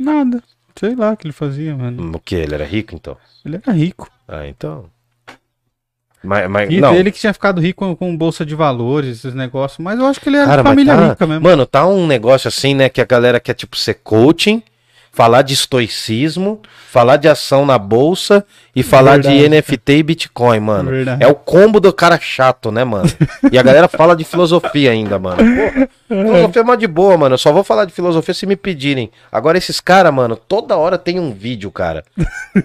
Nada. 0.00 0.42
Sei 0.78 0.94
lá 0.94 1.12
o 1.12 1.16
que 1.16 1.26
ele 1.26 1.32
fazia, 1.32 1.76
mano. 1.76 2.16
O 2.16 2.18
que? 2.20 2.34
Ele 2.34 2.54
era 2.54 2.64
rico, 2.64 2.94
então? 2.94 3.16
Ele 3.44 3.56
era 3.62 3.72
rico. 3.72 4.10
Ah, 4.26 4.46
então. 4.46 4.86
Mas, 6.22 6.50
mas 6.50 6.70
E 6.70 6.80
não. 6.80 6.94
ele 6.94 7.10
que 7.10 7.18
tinha 7.18 7.32
ficado 7.32 7.60
rico 7.60 7.84
com, 7.84 7.96
com 7.96 8.16
bolsa 8.16 8.44
de 8.44 8.54
valores, 8.54 9.18
esses 9.18 9.34
negócios. 9.34 9.78
Mas 9.78 9.98
eu 9.98 10.06
acho 10.06 10.20
que 10.20 10.28
ele 10.28 10.36
era 10.36 10.46
Cara, 10.46 10.62
de 10.62 10.68
família 10.68 10.96
tá, 10.96 11.08
rica 11.10 11.26
mesmo. 11.26 11.42
Mano, 11.42 11.66
tá 11.66 11.86
um 11.86 12.06
negócio 12.06 12.48
assim, 12.48 12.74
né? 12.74 12.88
Que 12.88 13.00
a 13.00 13.06
galera 13.06 13.40
quer, 13.40 13.54
tipo, 13.54 13.76
ser 13.76 13.94
coaching, 13.94 14.62
falar 15.12 15.42
de 15.42 15.54
estoicismo, 15.54 16.60
falar 16.88 17.16
de 17.16 17.28
ação 17.28 17.66
na 17.66 17.76
bolsa 17.76 18.44
e 18.74 18.82
falar 18.82 19.18
de 19.18 19.28
Verdade. 19.28 19.48
NFT 19.48 19.92
e 19.92 20.02
Bitcoin, 20.02 20.60
mano. 20.60 20.90
Verdade. 20.90 21.22
É 21.22 21.26
o 21.26 21.34
combo 21.34 21.80
do 21.80 21.92
cara 21.92 22.18
chato, 22.20 22.70
né, 22.70 22.84
mano? 22.84 23.10
E 23.50 23.58
a 23.58 23.62
galera 23.62 23.88
fala 23.88 24.14
de 24.14 24.24
filosofia 24.24 24.92
ainda, 24.92 25.18
mano. 25.18 25.38
Filosofia 26.06 26.62
é 26.62 26.64
mó 26.64 26.74
de 26.76 26.86
boa, 26.86 27.16
mano. 27.16 27.34
Eu 27.34 27.38
só 27.38 27.52
vou 27.52 27.64
falar 27.64 27.84
de 27.84 27.92
filosofia 27.92 28.32
se 28.32 28.46
me 28.46 28.56
pedirem. 28.56 29.10
Agora, 29.30 29.58
esses 29.58 29.80
caras, 29.80 30.14
mano, 30.14 30.36
toda 30.36 30.76
hora 30.76 30.96
tem 30.96 31.18
um 31.18 31.32
vídeo, 31.32 31.70
cara. 31.70 32.04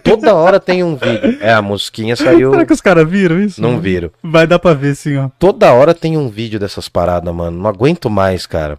Toda 0.04 0.34
hora 0.36 0.60
tem 0.60 0.84
um 0.84 0.96
vídeo. 0.96 1.38
É, 1.42 1.52
a 1.52 1.62
mosquinha 1.62 2.16
saiu. 2.16 2.52
Será 2.52 2.66
que 2.66 2.74
os 2.74 2.82
caras 2.82 3.10
viram 3.10 3.40
isso? 3.40 3.62
Não 3.62 3.80
viram. 3.80 4.12
Vai 4.24 4.46
dar 4.46 4.60
pra 4.60 4.74
ver, 4.74 4.96
sim, 4.96 5.18
ó. 5.18 5.30
Toda 5.40 5.74
hora 5.74 5.94
tem 5.94 6.16
um 6.16 6.30
vídeo 6.30 6.60
dessas 6.60 6.88
paradas, 6.88 7.34
mano. 7.34 7.60
Não 7.60 7.70
aguento 7.70 8.10
mais, 8.10 8.46
cara. 8.46 8.78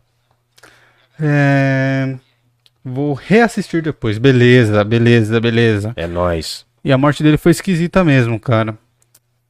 É... 1.21 2.15
Vou 2.89 3.15
reassistir 3.15 3.83
depois. 3.83 4.17
Beleza, 4.17 4.85
beleza, 4.85 5.41
beleza. 5.41 5.93
É 5.97 6.07
nóis. 6.07 6.65
E 6.85 6.93
a 6.93 6.97
morte 6.99 7.21
dele 7.23 7.37
foi 7.37 7.51
esquisita 7.51 8.05
mesmo, 8.05 8.39
cara. 8.39 8.79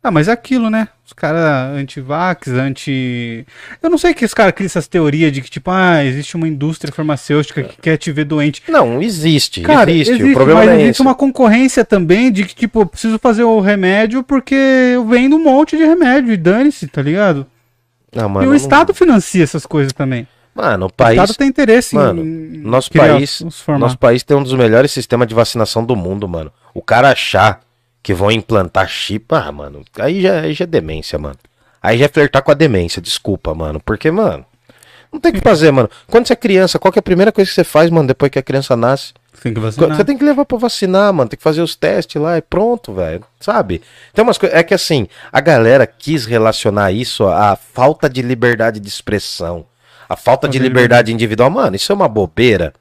Ah, 0.02 0.10
mas 0.10 0.28
é 0.28 0.32
aquilo, 0.32 0.70
né? 0.70 0.88
Os 1.04 1.12
caras 1.12 1.76
anti-vax, 1.76 2.48
anti. 2.48 3.44
Eu 3.82 3.90
não 3.90 3.98
sei 3.98 4.14
que 4.14 4.24
os 4.24 4.32
caras 4.32 4.52
criam 4.54 4.66
essas 4.66 4.86
teorias 4.88 5.32
de 5.32 5.42
que, 5.42 5.50
tipo, 5.50 5.70
ah, 5.70 6.02
existe 6.04 6.34
uma 6.36 6.48
indústria 6.48 6.92
farmacêutica 6.94 7.62
que 7.64 7.76
quer 7.82 7.96
te 7.98 8.10
ver 8.12 8.24
doente. 8.24 8.62
Não, 8.68 9.02
existe. 9.02 9.60
Cara, 9.62 9.90
existe. 9.90 10.12
existe, 10.14 10.30
O 10.30 10.34
problema 10.34 10.60
mas 10.60 10.70
é 10.70 10.74
existe 10.76 10.90
esse. 10.92 11.02
uma 11.02 11.14
concorrência 11.14 11.84
também 11.84 12.30
de 12.32 12.44
que, 12.44 12.54
tipo, 12.54 12.80
eu 12.82 12.86
preciso 12.86 13.18
fazer 13.18 13.42
o 13.42 13.60
remédio 13.60 14.22
porque 14.22 14.54
eu 14.54 15.04
vendo 15.04 15.36
um 15.36 15.42
monte 15.42 15.76
de 15.76 15.84
remédio 15.84 16.32
e 16.32 16.36
dane-se, 16.36 16.86
tá 16.86 17.02
ligado? 17.02 17.44
Não, 18.14 18.26
e 18.26 18.28
mano, 18.28 18.46
o 18.46 18.50
não- 18.50 18.56
Estado 18.56 18.94
financia 18.94 19.42
essas 19.42 19.66
coisas 19.66 19.92
também. 19.92 20.26
Mano, 20.56 20.86
o 20.86 20.88
O 20.88 20.92
país. 20.92 21.20
Estado 21.20 21.36
tem 21.36 21.48
interesse 21.48 21.94
Mano, 21.94 22.22
em. 22.22 22.58
Nosso 22.58 22.90
país, 22.90 23.44
nosso 23.78 23.98
país 23.98 24.22
tem 24.22 24.34
um 24.34 24.42
dos 24.42 24.54
melhores 24.54 24.90
sistemas 24.90 25.28
de 25.28 25.34
vacinação 25.34 25.84
do 25.84 25.94
mundo, 25.94 26.26
mano. 26.26 26.50
O 26.72 26.80
cara 26.80 27.10
achar 27.10 27.60
que 28.02 28.14
vão 28.14 28.30
implantar 28.30 28.88
chip, 28.88 29.26
ah, 29.34 29.52
mano, 29.52 29.84
aí 29.98 30.22
já, 30.22 30.40
aí 30.40 30.54
já 30.54 30.64
é 30.64 30.66
demência, 30.66 31.18
mano. 31.18 31.36
Aí 31.82 31.98
já 31.98 32.06
é 32.06 32.08
flertar 32.08 32.42
com 32.42 32.50
a 32.50 32.54
demência, 32.54 33.02
desculpa, 33.02 33.54
mano. 33.54 33.80
Porque, 33.84 34.10
mano, 34.10 34.46
não 35.12 35.20
tem 35.20 35.30
o 35.30 35.34
que 35.34 35.40
fazer, 35.40 35.70
mano. 35.70 35.90
Quando 36.06 36.26
você 36.26 36.32
é 36.32 36.36
criança, 36.36 36.78
qual 36.78 36.90
que 36.90 36.98
é 36.98 37.00
a 37.00 37.02
primeira 37.02 37.30
coisa 37.30 37.48
que 37.48 37.54
você 37.54 37.64
faz, 37.64 37.90
mano, 37.90 38.08
depois 38.08 38.30
que 38.30 38.38
a 38.38 38.42
criança 38.42 38.74
nasce? 38.76 39.12
Tem 39.42 39.52
que 39.52 39.60
vacinar. 39.60 39.94
Você 39.94 40.04
tem 40.04 40.16
que 40.16 40.24
levar 40.24 40.44
pra 40.46 40.56
vacinar, 40.56 41.12
mano. 41.12 41.28
Tem 41.28 41.36
que 41.36 41.42
fazer 41.42 41.60
os 41.60 41.76
testes 41.76 42.20
lá 42.20 42.38
e 42.38 42.42
pronto, 42.42 42.94
velho. 42.94 43.22
Sabe? 43.38 43.82
Tem 44.14 44.22
umas 44.22 44.38
coisas. 44.38 44.58
É 44.58 44.62
que 44.62 44.72
assim, 44.72 45.06
a 45.30 45.40
galera 45.40 45.86
quis 45.86 46.24
relacionar 46.24 46.92
isso 46.92 47.26
à 47.26 47.54
falta 47.56 48.08
de 48.08 48.22
liberdade 48.22 48.80
de 48.80 48.88
expressão. 48.88 49.66
A 50.08 50.16
falta 50.16 50.48
de 50.48 50.58
liberdade 50.58 51.12
individual. 51.12 51.50
Mano, 51.50 51.76
isso 51.76 51.90
é 51.92 51.94
uma 51.94 52.08
bobeira. 52.08 52.72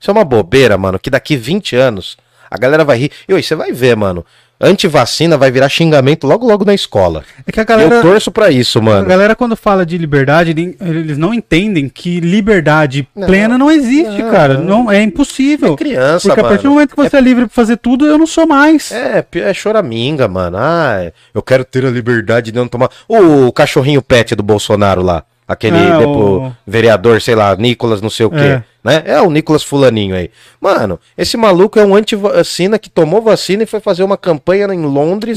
Isso 0.00 0.10
é 0.10 0.12
uma 0.12 0.24
bobeira, 0.24 0.76
mano. 0.76 0.98
Que 0.98 1.10
daqui 1.10 1.36
20 1.36 1.76
anos 1.76 2.16
a 2.50 2.58
galera 2.58 2.84
vai 2.84 2.98
rir. 2.98 3.10
E 3.28 3.42
você 3.42 3.54
vai 3.54 3.72
ver, 3.72 3.96
mano. 3.96 4.24
Antivacina 4.60 5.36
vai 5.36 5.50
virar 5.50 5.68
xingamento 5.68 6.26
logo, 6.26 6.46
logo 6.46 6.64
na 6.64 6.72
escola. 6.72 7.24
É 7.46 7.50
que 7.50 7.58
a 7.58 7.62
Eu 7.62 7.66
galera. 7.66 8.00
torço 8.02 8.30
pra 8.30 8.50
isso, 8.50 8.78
A 8.78 8.82
mano. 8.82 9.06
galera, 9.06 9.34
quando 9.34 9.56
fala 9.56 9.84
de 9.84 9.98
liberdade, 9.98 10.52
eles 10.80 11.18
não 11.18 11.34
entendem 11.34 11.88
que 11.88 12.20
liberdade 12.20 13.06
Não, 13.14 13.26
plena 13.26 13.58
não 13.58 13.68
existe, 13.70 14.22
não, 14.22 14.30
cara. 14.30 14.58
não. 14.58 14.90
É 14.90 15.02
impossível. 15.02 15.74
É 15.74 15.76
criança, 15.76 16.28
Porque 16.28 16.40
a 16.40 16.44
partir 16.44 16.62
do 16.62 16.70
momento 16.70 16.90
que 16.90 16.96
você 16.96 17.16
é... 17.16 17.20
livre 17.20 17.46
pra 17.46 17.54
fazer 17.54 17.76
tudo, 17.78 18.06
eu 18.06 18.16
não 18.16 18.26
sou 18.28 18.46
mais. 18.46 18.92
É, 18.92 19.24
é 19.34 19.52
choraminga, 19.52 20.28
mano. 20.28 20.56
Ah, 20.58 21.10
eu 21.34 21.42
quero 21.42 21.64
ter 21.64 21.84
a 21.84 21.90
liberdade 21.90 22.52
de 22.52 22.56
não 22.58 22.68
tomar. 22.68 22.90
O 23.08 23.52
cachorrinho 23.52 24.00
pet 24.00 24.34
do 24.36 24.42
Bolsonaro 24.42 25.02
lá. 25.02 25.24
Aquele 25.46 25.76
Ah, 25.76 25.98
depo- 25.98 26.46
o- 26.48 26.56
vereador, 26.66 27.20
sei 27.20 27.34
lá, 27.34 27.54
Nicolas 27.54 28.00
não 28.00 28.08
sei 28.08 28.24
o 28.26 28.30
quê. 28.30 28.36
É. 28.38 28.62
Né? 28.82 29.02
É 29.06 29.20
o 29.20 29.30
Nicolas 29.30 29.62
Fulaninho 29.62 30.14
aí. 30.14 30.30
Mano, 30.60 30.98
esse 31.18 31.36
maluco 31.36 31.78
é 31.78 31.84
um 31.84 31.94
anti-vacina 31.94 32.78
que 32.78 32.88
tomou 32.90 33.20
vacina 33.20 33.62
e 33.62 33.66
foi 33.66 33.80
fazer 33.80 34.02
uma 34.02 34.16
campanha 34.16 34.66
em 34.72 34.82
Londres 34.84 35.36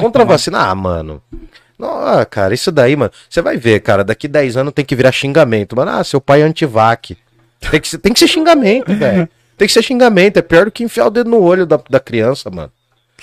contra 0.00 0.22
a 0.22 0.26
vacina. 0.26 0.58
Ah, 0.70 0.74
mano. 0.74 1.22
Não, 1.78 1.90
ah, 1.90 2.24
cara, 2.24 2.54
isso 2.54 2.72
daí, 2.72 2.96
mano. 2.96 3.10
Você 3.28 3.42
vai 3.42 3.56
ver, 3.58 3.80
cara, 3.80 4.02
daqui 4.02 4.26
10 4.28 4.56
anos 4.56 4.72
tem 4.74 4.84
que 4.84 4.94
virar 4.96 5.12
xingamento. 5.12 5.76
Mano, 5.76 5.90
ah, 5.90 6.04
seu 6.04 6.20
pai 6.20 6.40
é 6.42 6.44
antivac. 6.44 7.16
Tem 7.70 7.80
que, 7.80 7.88
ser- 7.88 7.98
tem 7.98 8.12
que 8.12 8.18
ser 8.18 8.28
xingamento, 8.28 8.92
velho. 8.94 9.28
Tem 9.58 9.66
que 9.66 9.72
ser 9.72 9.82
xingamento. 9.82 10.38
É 10.38 10.42
pior 10.42 10.66
do 10.66 10.70
que 10.70 10.84
enfiar 10.84 11.06
o 11.06 11.10
dedo 11.10 11.30
no 11.30 11.40
olho 11.40 11.66
da, 11.66 11.78
da 11.88 12.00
criança, 12.00 12.50
mano. 12.50 12.70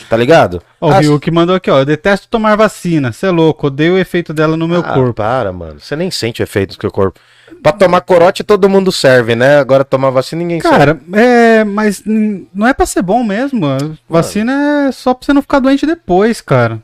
Tá 0.09 0.17
ligado? 0.17 0.61
Ó, 0.81 0.89
o 0.89 0.99
Rio 0.99 1.19
que 1.19 1.29
mandou 1.29 1.55
aqui, 1.55 1.69
ó. 1.69 1.79
Eu 1.79 1.85
detesto 1.85 2.27
tomar 2.27 2.55
vacina. 2.55 3.11
Você 3.11 3.27
é 3.27 3.31
louco, 3.31 3.67
odeio 3.67 3.93
o 3.93 3.97
efeito 3.97 4.33
dela 4.33 4.57
no 4.57 4.67
meu 4.67 4.79
ah, 4.79 4.93
corpo. 4.93 5.13
para, 5.13 5.53
mano. 5.53 5.79
Você 5.79 5.95
nem 5.95 6.09
sente 6.09 6.41
o 6.41 6.43
efeito 6.43 6.75
do 6.75 6.81
seu 6.81 6.91
corpo. 6.91 7.19
Pra 7.61 7.71
tomar 7.71 8.01
corote 8.01 8.43
todo 8.43 8.67
mundo 8.67 8.91
serve, 8.91 9.35
né? 9.35 9.57
Agora 9.59 9.85
tomar 9.85 10.09
vacina 10.09 10.41
ninguém 10.41 10.59
serve. 10.59 10.77
Cara, 10.77 10.99
é. 11.13 11.63
Mas 11.63 12.01
não 12.05 12.67
é 12.67 12.73
pra 12.73 12.85
ser 12.85 13.03
bom 13.03 13.23
mesmo. 13.23 13.67
Vacina 14.09 14.87
é 14.87 14.91
só 14.91 15.13
pra 15.13 15.25
você 15.25 15.33
não 15.33 15.41
ficar 15.41 15.59
doente 15.59 15.85
depois, 15.85 16.41
cara. 16.41 16.81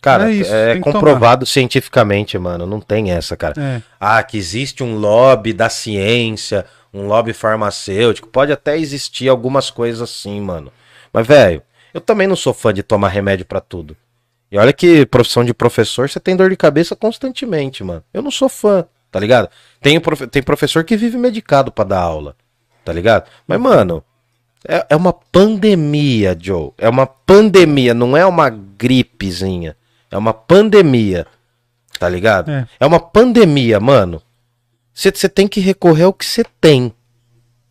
Cara, 0.00 0.30
é 0.30 0.34
isso, 0.34 0.54
é 0.54 0.78
comprovado 0.78 1.44
cientificamente, 1.44 2.38
mano. 2.38 2.66
Não 2.66 2.80
tem 2.80 3.10
essa, 3.10 3.36
cara. 3.36 3.54
É. 3.60 3.82
Ah, 3.98 4.22
que 4.22 4.38
existe 4.38 4.82
um 4.84 4.94
lobby 4.94 5.52
da 5.52 5.68
ciência, 5.68 6.64
um 6.94 7.06
lobby 7.06 7.32
farmacêutico. 7.32 8.28
Pode 8.28 8.52
até 8.52 8.78
existir 8.78 9.28
algumas 9.28 9.70
coisas 9.70 10.00
assim, 10.00 10.40
mano. 10.40 10.72
Mas, 11.12 11.26
velho, 11.26 11.62
eu 11.94 12.00
também 12.00 12.26
não 12.26 12.36
sou 12.36 12.52
fã 12.54 12.72
de 12.72 12.82
tomar 12.82 13.08
remédio 13.08 13.46
pra 13.46 13.60
tudo. 13.60 13.96
E 14.50 14.58
olha 14.58 14.72
que 14.72 15.04
profissão 15.06 15.44
de 15.44 15.52
professor, 15.52 16.08
você 16.08 16.18
tem 16.18 16.34
dor 16.36 16.48
de 16.50 16.56
cabeça 16.56 16.96
constantemente, 16.96 17.84
mano. 17.84 18.02
Eu 18.14 18.22
não 18.22 18.30
sou 18.30 18.48
fã, 18.48 18.86
tá 19.10 19.20
ligado? 19.20 19.48
Tem, 19.80 19.98
profe- 20.00 20.26
tem 20.26 20.42
professor 20.42 20.84
que 20.84 20.96
vive 20.96 21.18
medicado 21.18 21.70
pra 21.70 21.84
dar 21.84 22.00
aula, 22.00 22.34
tá 22.84 22.92
ligado? 22.92 23.28
Mas, 23.46 23.60
mano, 23.60 24.02
é, 24.66 24.86
é 24.90 24.96
uma 24.96 25.12
pandemia, 25.12 26.36
Joe. 26.40 26.72
É 26.78 26.88
uma 26.88 27.06
pandemia, 27.06 27.92
não 27.92 28.16
é 28.16 28.24
uma 28.24 28.48
gripezinha. 28.48 29.76
É 30.10 30.16
uma 30.16 30.32
pandemia, 30.32 31.26
tá 31.98 32.08
ligado? 32.08 32.50
É. 32.50 32.66
É, 32.80 32.86
uma 32.86 32.98
pandemia, 33.00 33.78
mano. 33.78 34.22
Você 34.94 35.28
tem 35.28 35.46
que 35.46 35.60
recorrer 35.60 36.04
ao 36.04 36.12
que 36.12 36.24
você 36.24 36.42
tem, 36.60 36.92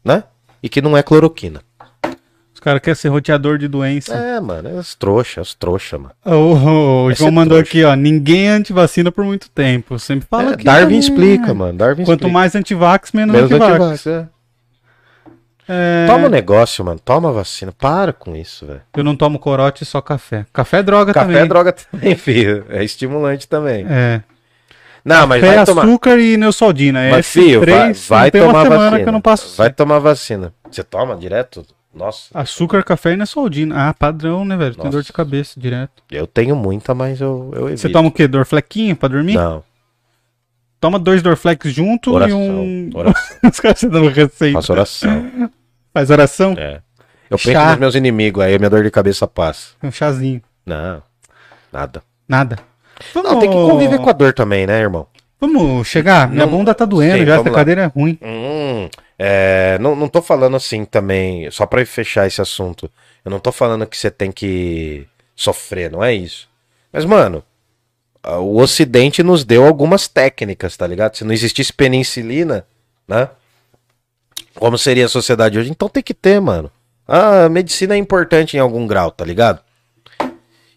né? 0.03 0.23
E 0.63 0.69
que 0.69 0.81
não 0.81 0.95
é 0.95 1.01
cloroquina. 1.03 1.61
Os 2.67 2.69
caras 2.69 2.81
querem 2.81 2.95
ser 2.95 3.07
roteador 3.07 3.57
de 3.57 3.65
doença. 3.69 4.13
É, 4.13 4.41
mano, 4.41 4.67
é 4.67 4.73
os 4.73 4.93
trouxa, 4.93 5.39
é 5.39 5.41
os 5.41 5.53
trouxa, 5.55 5.97
mano. 5.97 6.11
O, 6.25 7.05
o, 7.05 7.13
João 7.13 7.29
é 7.29 7.31
mandou 7.31 7.57
trouxa. 7.59 7.69
aqui, 7.71 7.83
ó. 7.85 7.95
Ninguém 7.95 8.47
é 8.49 8.51
antivacina 8.51 9.09
por 9.09 9.23
muito 9.23 9.49
tempo. 9.49 9.93
Eu 9.93 9.99
sempre 9.99 10.27
falo 10.29 10.49
É, 10.49 10.53
aqui 10.53 10.65
Darwin 10.65 10.83
também, 10.83 10.99
explica, 10.99 11.53
mano. 11.53 11.77
Darwin 11.77 12.03
Quanto 12.03 12.19
explica. 12.23 12.33
mais 12.33 12.55
antivax, 12.55 13.13
menos, 13.13 13.33
Menos 13.33 13.49
antivax. 13.49 13.73
antivax, 13.73 14.07
é. 14.07 14.27
É, 15.69 16.07
Toma 16.07 16.27
o 16.27 16.29
negócio, 16.29 16.83
mano. 16.83 16.99
Toma 16.99 17.31
vacina. 17.31 17.71
Para 17.71 18.11
com 18.11 18.35
isso, 18.35 18.65
velho. 18.65 18.81
Eu 18.97 19.03
não 19.03 19.15
tomo 19.15 19.39
corote, 19.39 19.85
só 19.85 20.01
café. 20.01 20.45
Café 20.51 20.79
é 20.79 20.83
droga 20.83 21.13
Café 21.13 21.25
também. 21.25 21.41
é 21.41 21.45
droga 21.45 21.71
também, 21.91 22.15
filho. 22.15 22.65
É 22.69 22.83
estimulante 22.83 23.47
também. 23.47 23.85
É. 23.89 24.21
Não, 25.05 25.25
mas 25.25 25.39
Café, 25.41 25.55
vai 25.55 25.65
tomar. 25.65 25.83
açúcar 25.83 26.19
e 26.19 26.35
neosoldina. 26.35 26.99
É 27.01 27.11
Mas, 27.11 27.19
esses 27.27 27.31
filho, 27.43 27.59
vai, 27.61 27.65
três, 27.65 28.07
vai 28.09 28.29
tem 28.31 28.41
tomar 28.41 28.67
vacina. 28.67 28.99
que 28.99 29.07
eu 29.07 29.13
não 29.13 29.21
passo. 29.21 29.55
Vai 29.55 29.69
tomar 29.69 29.99
vacina. 29.99 30.53
Você 30.69 30.83
toma 30.83 31.15
direto? 31.15 31.65
Nossa, 31.93 32.29
Açúcar, 32.33 32.83
café 32.83 33.13
e 33.13 33.17
neosoldina. 33.17 33.89
Ah, 33.89 33.93
padrão, 33.93 34.45
né, 34.45 34.55
velho? 34.55 34.75
Tem 34.75 34.83
Nossa. 34.85 34.97
dor 34.97 35.03
de 35.03 35.11
cabeça 35.13 35.59
direto. 35.59 36.03
eu 36.11 36.27
tenho 36.27 36.55
muita, 36.55 36.93
mas 36.93 37.19
eu, 37.21 37.49
eu 37.55 37.65
evito. 37.67 37.81
Você 37.81 37.89
toma 37.89 38.09
o 38.09 38.11
quê? 38.11 38.27
Dorflequinho 38.27 38.95
pra 38.95 39.09
dormir? 39.09 39.33
Não, 39.35 39.63
Toma 40.79 40.99
dois 40.99 41.23
Dorflex 41.23 41.71
junto 41.73 42.13
oração. 42.13 42.39
e 42.39 42.49
um... 42.49 42.89
oração. 42.93 43.37
Os 43.51 43.59
caras 43.59 43.79
se 43.79 43.89
dando 43.89 44.09
receita. 44.09 44.53
Faço 44.59 44.71
oração. 44.71 45.49
Faz 45.91 46.09
oração? 46.11 46.53
É. 46.57 46.81
Eu 47.29 47.37
penso 47.39 47.59
nos 47.65 47.77
meus 47.77 47.95
inimigos, 47.95 48.43
aí 48.43 48.53
a 48.53 48.59
minha 48.59 48.69
dor 48.69 48.83
de 48.83 48.91
cabeça 48.91 49.27
passa. 49.27 49.69
Um 49.81 49.91
chazinho. 49.91 50.41
Não, 50.65 51.01
nada. 51.73 52.03
Nada. 52.29 52.59
Vamos... 53.13 53.31
Não, 53.31 53.39
tem 53.39 53.49
que 53.49 53.55
conviver 53.55 53.97
com 53.99 54.09
a 54.09 54.13
dor 54.13 54.33
também, 54.33 54.67
né, 54.67 54.79
irmão? 54.79 55.07
Vamos 55.41 55.87
chegar? 55.87 56.29
Minha 56.29 56.45
Não- 56.45 56.51
bunda 56.51 56.73
tá 56.75 56.85
doendo 56.85 57.19
Sim, 57.19 57.25
já, 57.25 57.35
essa 57.39 57.49
lá. 57.49 57.55
cadeira 57.55 57.81
é 57.83 57.85
ruim. 57.85 58.17
Hum, 58.21 58.87
é, 59.19 59.77
não, 59.79 59.95
não 59.95 60.07
tô 60.07 60.21
falando 60.21 60.55
assim 60.55 60.85
também, 60.85 61.49
só 61.49 61.65
pra 61.65 61.85
fechar 61.85 62.27
esse 62.27 62.41
assunto. 62.41 62.89
Eu 63.25 63.31
não 63.31 63.39
tô 63.39 63.51
falando 63.51 63.87
que 63.87 63.97
você 63.97 64.11
tem 64.11 64.31
que 64.31 65.07
sofrer, 65.35 65.91
não 65.91 66.03
é 66.03 66.13
isso. 66.13 66.47
Mas, 66.91 67.03
mano, 67.05 67.43
o 68.23 68.61
Ocidente 68.61 69.23
nos 69.23 69.43
deu 69.43 69.65
algumas 69.65 70.07
técnicas, 70.07 70.77
tá 70.77 70.85
ligado? 70.85 71.15
Se 71.15 71.23
não 71.23 71.33
existisse 71.33 71.73
penicilina, 71.73 72.65
né? 73.07 73.29
Como 74.55 74.77
seria 74.77 75.05
a 75.05 75.09
sociedade 75.09 75.57
hoje? 75.57 75.69
Então 75.69 75.89
tem 75.89 76.03
que 76.03 76.13
ter, 76.13 76.39
mano. 76.39 76.71
Ah, 77.07 77.45
a 77.45 77.49
medicina 77.49 77.95
é 77.95 77.97
importante 77.97 78.57
em 78.57 78.59
algum 78.59 78.85
grau, 78.85 79.11
tá 79.11 79.23
ligado? 79.23 79.61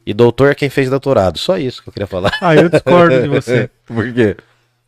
E 0.06 0.14
doutor 0.14 0.50
é 0.50 0.54
quem 0.54 0.70
fez 0.70 0.88
doutorado. 0.88 1.38
Só 1.38 1.58
isso 1.58 1.82
que 1.82 1.88
eu 1.88 1.92
queria 1.92 2.06
falar. 2.06 2.32
Ah, 2.40 2.54
eu 2.54 2.68
discordo 2.68 3.20
de 3.22 3.28
você. 3.28 3.70
Por 3.86 4.12
quê? 4.12 4.36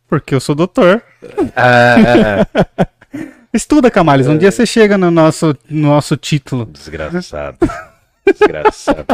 Porque 0.07 0.35
eu 0.35 0.39
sou 0.39 0.55
doutor. 0.55 1.03
Ah, 1.55 2.47
Estuda, 3.53 3.91
Camales. 3.91 4.27
Um 4.27 4.37
dia 4.37 4.51
você 4.51 4.65
chega 4.65 4.97
no 4.97 5.11
nosso, 5.11 5.55
no 5.69 5.89
nosso 5.89 6.17
título. 6.17 6.65
desgraçado. 6.65 7.57
Desgraçado. 8.25 9.05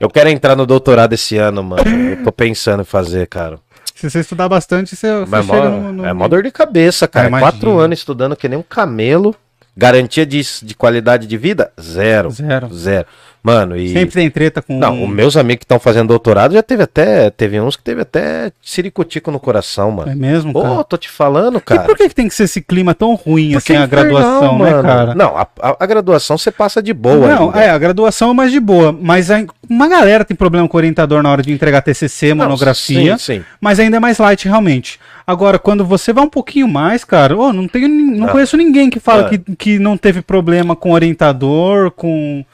Eu 0.00 0.10
quero 0.10 0.28
entrar 0.28 0.56
no 0.56 0.66
doutorado 0.66 1.12
esse 1.12 1.36
ano, 1.36 1.62
mano. 1.62 1.82
Eu 1.88 2.24
tô 2.24 2.32
pensando 2.32 2.80
em 2.82 2.84
fazer, 2.84 3.26
cara. 3.28 3.58
Se 3.94 4.10
você 4.10 4.20
estudar 4.20 4.48
bastante, 4.48 4.96
você, 4.96 5.24
você 5.24 5.36
é 5.36 5.42
chega 5.42 5.70
mó, 5.70 5.78
no, 5.78 5.92
no- 5.92 6.04
é 6.06 6.12
mó 6.12 6.26
dor 6.28 6.42
de 6.42 6.50
cabeça, 6.50 7.06
cara. 7.06 7.28
Ah. 7.34 7.38
Quatro 7.38 7.78
anos 7.78 7.98
estudando 8.00 8.34
que 8.36 8.48
nem 8.48 8.58
um 8.58 8.62
camelo. 8.62 9.34
Garantia 9.76 10.26
de, 10.26 10.40
de 10.64 10.74
qualidade 10.74 11.26
de 11.28 11.36
vida? 11.36 11.72
Zero. 11.80 12.30
Zero. 12.30 12.68
Zero. 12.74 13.06
Mano, 13.42 13.76
e. 13.76 13.92
Sempre 13.92 14.14
tem 14.14 14.30
treta 14.30 14.60
com. 14.60 14.78
Não, 14.78 15.04
os 15.04 15.08
meus 15.10 15.36
amigos 15.36 15.60
que 15.60 15.64
estão 15.64 15.78
fazendo 15.78 16.08
doutorado 16.08 16.52
já 16.54 16.62
teve 16.62 16.82
até. 16.82 17.30
Teve 17.30 17.60
uns 17.60 17.76
que 17.76 17.82
teve 17.82 18.02
até 18.02 18.50
ciricutico 18.62 19.30
no 19.30 19.38
coração, 19.40 19.90
mano. 19.90 20.10
É 20.10 20.14
mesmo, 20.14 20.52
Pô, 20.52 20.82
tô 20.84 20.96
te 20.96 21.08
falando, 21.08 21.58
E 21.58 21.60
cara. 21.60 21.82
por 21.84 21.96
que, 21.96 22.08
que 22.08 22.14
tem 22.14 22.28
que 22.28 22.34
ser 22.34 22.44
esse 22.44 22.60
clima 22.60 22.94
tão 22.94 23.14
ruim, 23.14 23.52
Porque 23.52 23.72
assim, 23.72 23.80
a 23.80 23.84
é 23.84 23.86
graduação, 23.86 24.58
né, 24.58 24.82
cara? 24.82 25.14
Não, 25.14 25.36
a, 25.36 25.46
a- 25.62 25.76
a 25.80 25.86
graduação 25.86 26.36
você 26.36 26.50
passa 26.50 26.82
de 26.82 26.92
boa. 26.92 27.28
Não, 27.28 27.46
ainda. 27.46 27.60
é, 27.60 27.70
a 27.70 27.78
graduação 27.78 28.30
é 28.30 28.34
mais 28.34 28.50
de 28.52 28.60
boa, 28.60 28.92
mas 28.92 29.30
aí 29.30 29.46
uma 29.70 29.86
galera 29.88 30.24
tem 30.24 30.36
problema 30.36 30.66
com 30.68 30.76
o 30.76 30.80
orientador 30.80 31.22
na 31.22 31.30
hora 31.30 31.42
de 31.42 31.52
entregar 31.52 31.80
TCC, 31.82 32.30
Não, 32.34 32.44
monografia, 32.44 33.16
Sim, 33.18 33.34
sim. 33.38 33.44
mas 33.60 33.78
ainda 33.78 33.96
é 33.98 34.00
mais 34.00 34.18
light, 34.18 34.46
realmente. 34.46 34.98
Agora, 35.26 35.58
quando 35.58 35.84
você 35.84 36.12
vai 36.12 36.24
um 36.24 36.28
pouquinho 36.28 36.66
mais, 36.66 37.04
cara, 37.04 37.36
ô, 37.36 37.52
não 37.52 37.68
tenho, 37.68 37.88
não 37.88 38.26
Não. 38.26 38.28
conheço 38.28 38.56
ninguém 38.56 38.88
que 38.90 38.98
fala 38.98 39.26
É. 39.26 39.28
que, 39.38 39.56
que 39.56 39.78
não 39.78 39.96
teve 39.96 40.22
problema 40.22 40.74
com 40.74 40.92
orientador, 40.92 41.90
com 41.90 42.44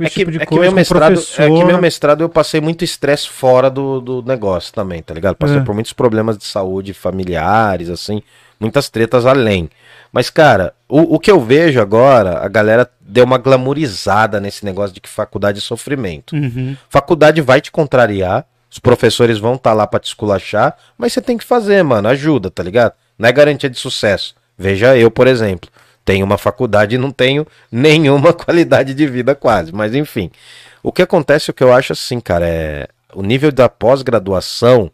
É 0.00 0.04
que, 0.08 0.10
tipo 0.20 0.30
de 0.30 0.38
é 0.38 0.40
que 0.40 0.46
coisa, 0.46 0.62
meu 0.62 0.70
com 0.70 0.76
mestrado, 0.76 1.12
professor. 1.14 1.42
é 1.42 1.46
que 1.46 1.64
meu 1.64 1.80
mestrado 1.80 2.20
eu 2.22 2.28
passei 2.28 2.60
muito 2.60 2.84
estresse 2.84 3.28
fora 3.28 3.70
do, 3.70 4.00
do 4.00 4.22
negócio 4.22 4.72
também, 4.72 5.02
tá 5.02 5.14
ligado? 5.14 5.36
Passei 5.36 5.58
É. 5.58 5.60
por 5.60 5.74
muitos 5.74 5.92
problemas 5.92 6.36
de 6.36 6.44
saúde 6.44 6.92
familiares, 6.92 7.88
assim, 7.88 8.22
muitas 8.58 8.88
tretas 8.90 9.24
além. 9.26 9.70
Mas, 10.12 10.30
cara, 10.30 10.72
o, 10.88 11.16
o 11.16 11.18
que 11.18 11.30
eu 11.30 11.40
vejo 11.40 11.80
agora, 11.80 12.38
a 12.44 12.48
galera 12.48 12.88
deu 13.00 13.24
uma 13.24 13.38
glamourizada 13.38 14.40
nesse 14.40 14.64
negócio 14.64 14.94
de 14.94 15.00
que 15.00 15.08
faculdade 15.08 15.58
é 15.58 15.60
sofrimento. 15.60 16.34
Uhum. 16.34 16.76
Faculdade 16.88 17.40
vai 17.40 17.60
te 17.60 17.70
contrariar, 17.72 18.44
os 18.70 18.78
professores 18.78 19.38
vão 19.38 19.54
estar 19.54 19.72
lá 19.72 19.86
pra 19.86 20.00
te 20.00 20.06
esculachar, 20.06 20.76
mas 20.98 21.12
você 21.12 21.20
tem 21.20 21.36
que 21.36 21.44
fazer, 21.44 21.82
mano, 21.82 22.08
ajuda, 22.08 22.50
tá 22.50 22.62
ligado? 22.62 22.92
Não 23.18 23.28
é 23.28 23.32
garantia 23.32 23.70
de 23.70 23.78
sucesso. 23.78 24.34
Veja 24.58 24.96
eu, 24.96 25.10
por 25.10 25.26
exemplo, 25.26 25.68
tenho 26.04 26.24
uma 26.24 26.38
faculdade 26.38 26.94
e 26.94 26.98
não 26.98 27.10
tenho 27.10 27.46
nenhuma 27.70 28.32
qualidade 28.32 28.94
de 28.94 29.06
vida 29.06 29.34
quase, 29.34 29.72
mas 29.72 29.94
enfim. 29.94 30.30
O 30.82 30.92
que 30.92 31.02
acontece, 31.02 31.50
o 31.50 31.54
que 31.54 31.64
eu 31.64 31.72
acho 31.72 31.92
assim, 31.92 32.20
cara, 32.20 32.46
é 32.46 32.88
o 33.14 33.22
nível 33.22 33.50
da 33.52 33.68
pós-graduação 33.68 34.90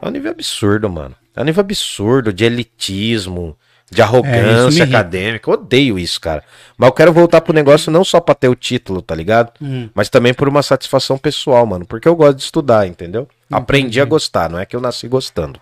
é 0.00 0.06
um 0.06 0.10
nível 0.10 0.30
absurdo, 0.30 0.88
mano. 0.88 1.14
É 1.36 1.40
um 1.40 1.44
nível 1.44 1.60
absurdo 1.60 2.32
de 2.32 2.44
elitismo, 2.44 3.56
de 3.90 4.00
É, 4.00 4.04
arrogância 4.04 4.82
irrita. 4.82 4.98
acadêmica. 4.98 5.50
Eu 5.50 5.54
odeio 5.54 5.98
isso, 5.98 6.20
cara. 6.20 6.42
Mas 6.78 6.88
eu 6.88 6.92
quero 6.92 7.12
voltar 7.12 7.40
pro 7.40 7.52
negócio 7.52 7.90
não 7.90 8.04
só 8.04 8.20
pra 8.20 8.34
ter 8.34 8.48
o 8.48 8.54
título, 8.54 9.02
tá 9.02 9.14
ligado? 9.14 9.52
Hum. 9.60 9.88
Mas 9.94 10.08
também 10.08 10.32
por 10.32 10.48
uma 10.48 10.62
satisfação 10.62 11.18
pessoal, 11.18 11.66
mano. 11.66 11.84
Porque 11.84 12.06
eu 12.08 12.14
gosto 12.14 12.36
de 12.36 12.42
estudar, 12.44 12.86
entendeu? 12.86 13.28
Aprendi 13.50 14.00
a 14.00 14.04
gostar, 14.04 14.48
não 14.48 14.58
é 14.58 14.64
que 14.66 14.76
eu 14.76 14.80
nasci 14.80 15.08
gostando. 15.08 15.58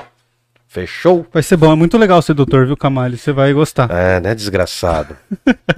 Fechou? 0.68 1.26
Vai 1.32 1.42
ser 1.42 1.56
bom, 1.56 1.72
é 1.72 1.74
muito 1.74 1.96
legal 1.96 2.20
ser 2.20 2.34
doutor, 2.34 2.66
viu, 2.66 2.76
Camale? 2.76 3.16
Você 3.16 3.32
vai 3.32 3.52
gostar. 3.54 3.90
É, 3.90 4.20
né, 4.20 4.34
desgraçado. 4.34 5.16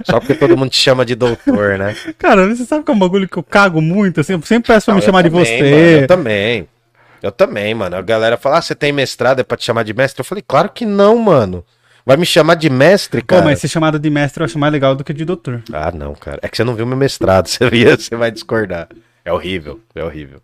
Só 0.03 0.19
porque 0.19 0.35
todo 0.35 0.57
mundo 0.57 0.69
te 0.69 0.77
chama 0.77 1.05
de 1.05 1.15
doutor, 1.15 1.77
né? 1.79 1.95
Cara, 2.19 2.45
você 2.53 2.65
sabe 2.65 2.83
que 2.83 2.91
é 2.91 2.93
um 2.93 2.99
bagulho 2.99 3.27
que 3.27 3.37
eu 3.37 3.43
cago 3.43 3.81
muito, 3.81 4.19
assim, 4.19 4.33
eu 4.33 4.41
sempre 4.41 4.67
peço 4.67 4.85
pra 4.85 4.93
Não, 4.93 4.99
me 4.99 5.05
chamar 5.05 5.21
de 5.21 5.29
também, 5.29 5.45
você. 5.45 5.61
mano, 5.61 6.01
eu 6.01 6.07
também. 6.07 6.67
Eu 7.23 7.31
também, 7.31 7.73
mano. 7.73 7.95
A 7.95 8.01
galera 8.01 8.35
fala, 8.35 8.57
ah, 8.57 8.61
você 8.61 8.75
tem 8.75 8.91
mestrado, 8.91 9.39
é 9.39 9.43
pra 9.43 9.55
te 9.55 9.63
chamar 9.63 9.83
de 9.83 9.93
mestre? 9.93 10.19
Eu 10.19 10.25
falei, 10.25 10.43
claro 10.45 10.69
que 10.69 10.85
não, 10.85 11.17
mano. 11.17 11.63
Vai 12.05 12.17
me 12.17 12.25
chamar 12.25 12.55
de 12.55 12.69
mestre, 12.69 13.21
Pô, 13.21 13.27
cara? 13.27 13.45
mas 13.45 13.59
ser 13.59 13.67
chamada 13.69 13.97
de 13.97 14.09
mestre 14.09 14.41
eu 14.41 14.45
acho 14.45 14.59
mais 14.59 14.73
legal 14.73 14.93
do 14.95 15.03
que 15.05 15.13
de 15.13 15.23
doutor. 15.23 15.63
Ah, 15.71 15.91
não, 15.95 16.13
cara. 16.15 16.39
É 16.41 16.49
que 16.49 16.57
você 16.57 16.63
não 16.63 16.75
viu 16.75 16.85
meu 16.85 16.97
mestrado. 16.97 17.47
Você 17.47 17.69
via, 17.69 17.95
você 17.95 18.15
vai 18.15 18.29
discordar. 18.31 18.89
É 19.23 19.31
horrível, 19.31 19.79
é 19.95 20.03
horrível. 20.03 20.41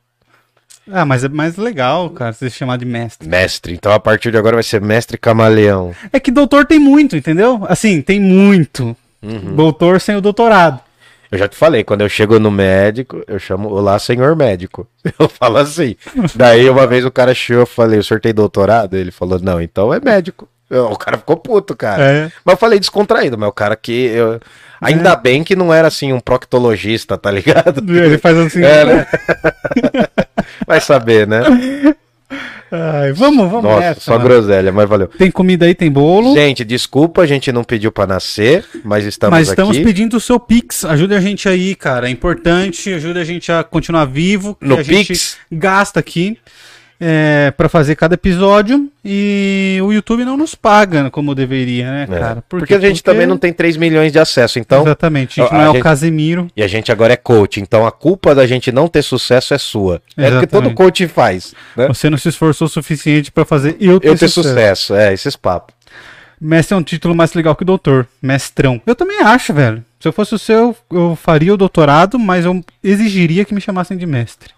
Ah, 0.92 1.06
mas 1.06 1.24
é 1.24 1.30
mais 1.30 1.58
legal, 1.58 2.10
cara, 2.10 2.34
ser 2.34 2.50
chamado 2.50 2.80
de 2.80 2.86
mestre. 2.86 3.28
Mestre. 3.28 3.74
Então 3.74 3.92
a 3.92 4.00
partir 4.00 4.32
de 4.32 4.38
agora 4.38 4.56
vai 4.56 4.64
ser 4.64 4.82
mestre 4.82 5.18
camaleão. 5.18 5.94
É 6.12 6.20
que 6.20 6.32
doutor 6.32 6.66
tem 6.66 6.80
muito, 6.80 7.16
entendeu? 7.16 7.66
Assim, 7.68 8.02
tem 8.02 8.20
muito. 8.20 8.96
Uhum. 9.22 9.56
Doutor 9.56 10.00
sem 10.00 10.16
o 10.16 10.22
doutorado. 10.22 10.80
Eu 11.30 11.38
já 11.38 11.48
te 11.48 11.58
falei, 11.58 11.84
quando 11.84 12.02
eu 12.02 12.10
chego 12.10 12.40
no 12.40 12.50
médico, 12.50 13.22
eu 13.28 13.38
chamo 13.38 13.68
Olá, 13.70 14.00
senhor 14.00 14.36
médico. 14.36 14.88
Eu 15.20 15.28
falo 15.28 15.58
assim. 15.58 15.96
Daí 16.36 16.70
uma 16.70 16.88
vez 16.88 17.04
o 17.04 17.12
cara 17.12 17.34
chegou, 17.34 17.64
eu 17.64 17.68
falei, 17.68 18.00
o 18.00 18.04
senhor 18.04 18.20
tem 18.20 18.34
doutorado? 18.34 18.96
Ele 18.96 19.12
falou, 19.12 19.40
não, 19.40 19.62
então 19.62 19.94
é 19.94 20.00
médico. 20.00 20.48
O 20.70 20.98
cara 20.98 21.18
ficou 21.18 21.38
puto, 21.38 21.76
cara. 21.76 22.04
É. 22.04 22.32
Mas 22.44 22.54
eu 22.54 22.58
falei 22.58 22.80
descontraído, 22.80 23.38
mas 23.38 23.48
o 23.50 23.54
cara 23.54 23.76
que. 23.76 23.92
eu- 24.08 24.40
Ainda 24.80 25.16
bem 25.16 25.44
que 25.44 25.56
não 25.56 25.74
era 25.74 25.88
assim 25.88 26.14
um 26.14 26.20
proctologista, 26.20 27.18
tá 27.18 27.32
ligado? 27.32 27.82
Ele 27.98 28.18
faz 28.20 28.38
assim. 28.38 28.64
É, 28.64 28.86
né? 28.86 29.08
Vai 30.68 30.80
saber, 30.80 31.26
né? 31.28 31.42
Ai, 32.70 33.14
vamos, 33.14 33.50
vamos 33.50 33.64
Nossa, 33.64 33.80
nessa. 33.80 34.02
só 34.02 34.12
mano. 34.18 34.26
groselha, 34.26 34.72
mas 34.74 34.90
valeu. 34.90 35.08
Tem 35.08 35.32
comida 35.32 35.66
aí, 35.66 35.74
tem 35.74 35.90
bolo. 35.90 36.36
Gente, 36.36 36.66
desculpa, 36.66 37.22
a 37.22 37.26
gente 37.26 37.50
não 37.52 37.64
pediu 37.64 37.92
pra 37.92 38.06
nascer, 38.06 38.66
mas 38.84 39.06
estamos 39.06 39.40
mas 39.40 39.48
estamos 39.48 39.78
aqui. 39.78 39.86
pedindo 39.86 40.18
o 40.18 40.20
seu 40.20 40.38
Pix. 40.38 40.84
Ajude 40.84 41.16
a 41.16 41.22
gente 41.22 41.48
aí, 41.48 41.74
cara. 41.76 42.08
É 42.08 42.12
importante. 42.12 42.94
Ajude 42.94 43.20
a 43.20 43.24
gente 43.24 43.50
a 43.52 43.64
continuar 43.64 44.04
vivo. 44.06 44.58
No 44.60 44.84
Pix? 44.84 45.38
gasta 45.50 46.02
aqui 46.02 46.38
é, 47.00 47.52
para 47.56 47.70
fazer 47.70 47.96
cada 47.96 48.16
episódio. 48.16 48.90
E 49.04 49.80
o 49.84 49.92
YouTube 49.94 50.26
não 50.26 50.36
nos 50.36 50.54
paga 50.56 51.10
como 51.10 51.34
deveria, 51.34 51.90
né, 51.92 52.08
É, 52.10 52.20
cara? 52.20 52.44
Por 52.48 52.60
Porque 52.60 52.74
a 52.74 52.80
gente 52.80 53.02
também 53.04 53.26
não 53.26 53.38
tem 53.38 53.54
3 53.54 53.78
milhões 53.78 54.12
de 54.12 54.20
acesso, 54.20 54.60
então. 54.60 54.82
Exatamente. 54.84 55.40
A 55.40 55.44
gente 55.46 55.54
a 55.54 55.58
não 55.58 55.64
é 55.66 55.70
o 55.70 55.74
gente- 55.74 55.84
Casemiro. 55.84 56.48
E 56.56 56.62
a 56.64 56.68
gente 56.68 56.92
agora 56.92 57.14
é 57.14 57.18
coach, 57.18 57.60
então 57.62 57.86
a 57.88 57.92
culpa 57.92 58.36
da 58.36 58.46
gente 58.46 58.72
não 58.72 58.88
ter 58.88 59.02
sucesso 59.02 59.54
é 59.54 59.58
sua. 59.58 60.02
É 60.18 60.28
o 60.28 60.40
que 60.42 60.48
todo 60.48 60.64
Exatamente. 60.66 60.76
coach 60.76 61.08
faz, 61.08 61.54
né? 61.76 61.88
Você 61.88 62.10
não 62.10 62.18
se 62.18 62.30
esforçou 62.30 62.66
o 62.68 62.70
suficiente 62.70 63.32
para 63.32 63.46
fazer 63.46 63.78
eu 63.80 64.00
ter, 64.00 64.10
Eu 64.10 64.18
ter 64.18 64.28
sucesso. 64.28 64.50
sucesso, 64.50 64.96
é, 64.96 65.14
esses 65.14 65.36
papos. 65.36 65.76
Mestre 66.40 66.76
é 66.76 66.78
um 66.78 66.84
título 66.84 67.16
mais 67.16 67.34
legal 67.34 67.56
que 67.56 67.66
doutor. 67.66 68.08
Mestrão. 68.22 68.80
Eu 68.86 68.94
também 68.94 69.22
acho, 69.22 69.54
velho. 69.54 69.84
Se 70.00 70.08
eu 70.08 70.14
fosse 70.14 70.36
o 70.36 70.38
seu, 70.38 70.76
eu 70.92 71.16
faria 71.16 71.52
o 71.54 71.58
doutorado, 71.58 72.20
mas 72.20 72.46
eu 72.46 72.64
exigiria 72.84 73.44
que 73.44 73.56
me 73.56 73.60
chamassem 73.62 73.98
de 73.98 74.06
mestre. 74.06 74.52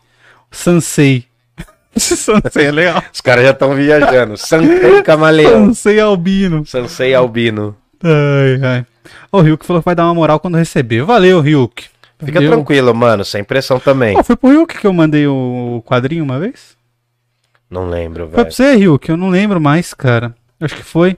Sansei. 0.52 1.24
Sansei 1.96 2.66
é 2.68 2.72
legal. 2.72 3.04
Os 3.12 3.22
caras 3.22 3.44
já 3.46 3.52
estão 3.52 3.74
viajando. 3.76 4.38
Sansei 4.38 5.02
Camaleão. 5.04 5.66
Sansei 5.68 6.00
Albino. 6.00 6.66
Sansei 6.66 7.14
Albino. 7.14 7.76
Ai, 8.04 8.60
ai. 8.64 8.86
O 9.32 9.42
Ryuk 9.42 9.66
falou 9.66 9.82
que 9.82 9.86
vai 9.86 9.96
dar 9.96 10.06
uma 10.06 10.14
moral 10.14 10.40
quando 10.40 10.56
receber. 10.58 11.04
Valeu, 11.04 11.42
Ryuk. 11.42 11.86
Fica 12.20 12.34
Valeu. 12.34 12.52
tranquilo, 12.52 12.94
mano, 12.94 13.24
sem 13.26 13.44
pressão 13.44 13.80
também. 13.80 14.16
Pô, 14.16 14.24
foi 14.24 14.36
pro 14.36 14.50
Ryuk 14.50 14.78
que 14.80 14.86
eu 14.88 14.94
mandei 14.94 15.26
o 15.28 15.82
quadrinho 15.86 16.24
uma 16.24 16.40
vez? 16.40 16.78
Não 17.70 17.88
lembro, 17.90 18.24
Foi 18.26 18.34
pra 18.34 18.44
velho. 18.44 18.52
você, 18.56 18.76
Ryuk? 18.76 19.10
Eu 19.10 19.18
não 19.18 19.30
lembro 19.30 19.60
mais, 19.62 19.94
cara. 19.94 20.34
Acho 20.60 20.76
que 20.76 20.84
foi. 20.84 21.18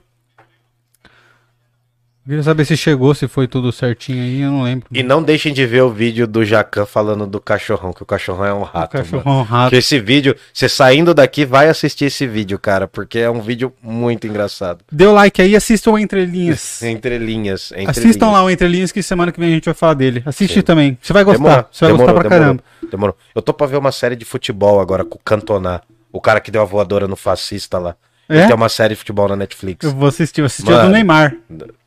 Queria 2.24 2.42
saber 2.44 2.64
se 2.64 2.76
chegou, 2.76 3.12
se 3.16 3.26
foi 3.26 3.48
tudo 3.48 3.72
certinho 3.72 4.22
aí, 4.22 4.40
eu 4.42 4.50
não 4.52 4.62
lembro. 4.62 4.86
E 4.92 5.02
não 5.02 5.20
deixem 5.20 5.52
de 5.52 5.66
ver 5.66 5.82
o 5.82 5.90
vídeo 5.90 6.24
do 6.24 6.44
Jacan 6.44 6.86
falando 6.86 7.26
do 7.26 7.40
cachorrão, 7.40 7.92
que 7.92 8.04
o 8.04 8.06
cachorrão 8.06 8.44
é 8.44 8.54
um 8.54 8.60
O 8.60 8.62
rato. 8.62 8.96
mano. 8.96 9.04
cachorrão 9.10 9.42
rato. 9.42 9.70
Que 9.70 9.76
esse 9.76 9.98
vídeo, 9.98 10.36
você 10.54 10.68
saindo 10.68 11.12
daqui, 11.12 11.44
vai 11.44 11.68
assistir 11.68 12.04
esse 12.04 12.24
vídeo, 12.24 12.60
cara, 12.60 12.86
porque 12.86 13.18
é 13.18 13.28
um 13.28 13.40
vídeo 13.40 13.72
muito 13.82 14.24
engraçado. 14.28 14.84
Deu 14.92 15.12
like 15.12 15.42
aí 15.42 15.50
e 15.50 15.56
assistam 15.56 15.90
o 15.90 15.98
Entre 15.98 16.24
Linhas. 16.24 16.80
Entre 16.84 17.18
linhas. 17.18 17.72
Entre 17.72 17.90
Assistam 17.90 18.26
linhas. 18.26 18.38
lá 18.40 18.44
o 18.44 18.50
Entre 18.50 18.68
Linhas 18.68 18.92
que 18.92 19.02
semana 19.02 19.32
que 19.32 19.40
vem 19.40 19.48
a 19.50 19.54
gente 19.54 19.64
vai 19.64 19.74
falar 19.74 19.94
dele. 19.94 20.22
Assiste 20.24 20.54
Sim. 20.54 20.62
também. 20.62 20.96
Você 21.02 21.12
vai 21.12 21.24
gostar. 21.24 21.42
Demorou, 21.42 21.66
Você 21.72 21.84
vai 21.84 21.92
demorou, 21.92 22.14
gostar 22.14 22.20
pra 22.28 22.38
demorou, 22.38 22.56
caramba. 22.56 22.88
Demorou. 22.88 23.16
Eu 23.34 23.42
tô 23.42 23.52
pra 23.52 23.66
ver 23.66 23.78
uma 23.78 23.90
série 23.90 24.14
de 24.14 24.24
futebol 24.24 24.80
agora 24.80 25.04
com 25.04 25.16
o 25.16 25.20
Cantona. 25.24 25.82
O 26.12 26.20
cara 26.20 26.38
que 26.40 26.52
deu 26.52 26.62
a 26.62 26.64
voadora 26.64 27.08
no 27.08 27.16
fascista 27.16 27.78
lá. 27.78 27.96
É? 28.38 28.46
Tem 28.46 28.54
uma 28.56 28.68
série 28.68 28.94
de 28.94 28.98
futebol 28.98 29.28
na 29.28 29.36
Netflix. 29.36 29.84
Eu 29.84 29.92
vou 29.92 30.08
assistir. 30.08 30.40
Eu 30.40 30.46
assisti 30.46 30.70
a 30.70 30.76
Mano. 30.76 30.88
do 30.88 30.92
Neymar. 30.92 31.34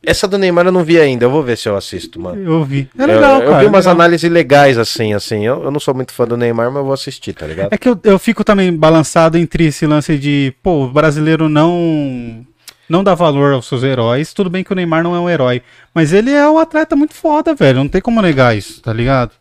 Essa 0.04 0.28
do 0.28 0.38
Neymar 0.38 0.66
eu 0.66 0.72
não 0.72 0.84
vi 0.84 0.98
ainda. 1.00 1.24
Eu 1.24 1.30
vou 1.30 1.42
ver 1.42 1.56
se 1.58 1.68
eu 1.68 1.76
assisto, 1.76 2.20
mano. 2.20 2.40
Eu 2.42 2.64
vi. 2.64 2.88
É 2.98 3.02
Eu- 3.02 3.06
legal, 3.06 3.42
eu, 3.42 3.48
cara. 3.50 3.60
vi 3.60 3.66
umas 3.66 3.84
legal. 3.86 4.00
análises 4.00 4.30
legais, 4.30 4.78
assim, 4.78 5.12
assim. 5.14 5.44
Eu, 5.44 5.64
eu 5.64 5.70
não 5.70 5.80
sou 5.80 5.94
muito 5.94 6.12
fã 6.12 6.24
do 6.26 6.36
Neymar, 6.36 6.68
mas 6.70 6.76
eu 6.78 6.84
vou 6.84 6.92
assistir, 6.94 7.32
tá 7.32 7.46
ligado? 7.46 7.72
É 7.72 7.76
que 7.78 7.88
eu, 7.88 7.98
eu 8.04 8.18
fico 8.18 8.44
também 8.44 8.72
balançado 8.76 9.36
entre 9.38 9.66
esse 9.66 9.86
lance 9.86 10.16
de, 10.18 10.54
pô, 10.62 10.84
o 10.84 10.90
brasileiro 10.92 11.48
não 11.48 12.46
não 12.88 13.02
dá 13.02 13.14
valor 13.14 13.52
aos 13.52 13.66
seus 13.66 13.82
heróis. 13.82 14.32
Tudo 14.32 14.48
bem 14.48 14.62
que 14.62 14.72
o 14.72 14.76
Neymar 14.76 15.02
não 15.02 15.16
é 15.16 15.18
um 15.20 15.28
herói, 15.28 15.60
mas 15.92 16.12
ele 16.12 16.30
é 16.30 16.48
um 16.48 16.58
atleta 16.58 16.94
muito 16.94 17.14
foda, 17.14 17.54
velho. 17.54 17.78
Não 17.78 17.88
tem 17.88 18.00
como 18.00 18.22
negar 18.22 18.56
isso, 18.56 18.80
tá 18.80 18.92
ligado? 18.92 19.32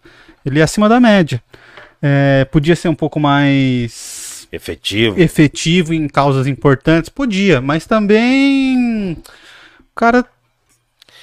Ele 0.43 0.59
é 0.59 0.63
acima 0.63 0.89
da 0.89 0.99
média. 0.99 1.41
É, 2.01 2.45
podia 2.51 2.75
ser 2.75 2.87
um 2.89 2.95
pouco 2.95 3.19
mais 3.19 3.91
Efetivo. 4.55 5.19
efetivo 5.19 5.93
em 5.93 6.07
causas 6.07 6.47
importantes? 6.47 7.09
Podia, 7.09 7.59
mas 7.61 7.85
também 7.85 9.13
o 9.79 9.95
cara 9.95 10.25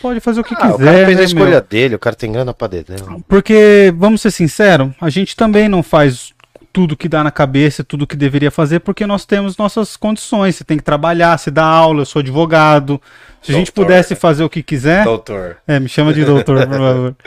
pode 0.00 0.20
fazer 0.20 0.40
o 0.40 0.44
que 0.44 0.54
Ah, 0.54 0.56
quiser. 0.59 0.74
o 0.74 0.78
cara 0.78 1.04
fez 1.06 1.16
né, 1.16 1.22
a 1.22 1.26
escolha 1.26 1.50
meu? 1.50 1.60
dele, 1.62 1.94
o 1.94 1.98
cara 1.98 2.16
tem 2.16 2.30
grana 2.32 2.52
pra 2.52 2.66
dedão. 2.68 3.22
Porque, 3.28 3.92
vamos 3.96 4.20
ser 4.20 4.30
sinceros, 4.30 4.90
a 5.00 5.09
gente 5.10 5.36
também 5.36 5.68
não 5.68 5.82
faz 5.82 6.32
tudo 6.72 6.96
que 6.96 7.06
dá 7.09 7.22
na 7.22 7.30
cabeça, 7.30 7.84
tudo 7.84 8.06
que 8.06 8.16
deveria 8.16 8.50
fazer, 8.50 8.80
porque 8.80 9.06
nós 9.06 9.26
temos 9.26 9.56
nossas 9.59 9.94
condições. 9.96 10.56
Você 10.56 10.64
tem 10.64 10.78
que 10.78 10.82
trabalhar, 10.82 11.36
você 11.38 11.50
dá 11.50 11.64
aula, 11.64 12.00
eu 12.00 12.06
sou 12.06 12.20
advogado. 12.20 13.00
Se 13.42 13.52
a 13.52 13.54
gente 13.54 13.66
Doutor. 13.66 13.84
pudesse 13.84 14.14
fazer 14.14 14.42
o 14.42 14.48
que 14.48 14.62
quiser. 14.62 15.04
Doutor. 15.04 15.59
É, 15.68 15.78
me 15.78 15.88
chama 15.88 16.14
de 16.14 16.24
doutor, 16.24 16.66
por 16.66 16.78
favor. 16.78 17.16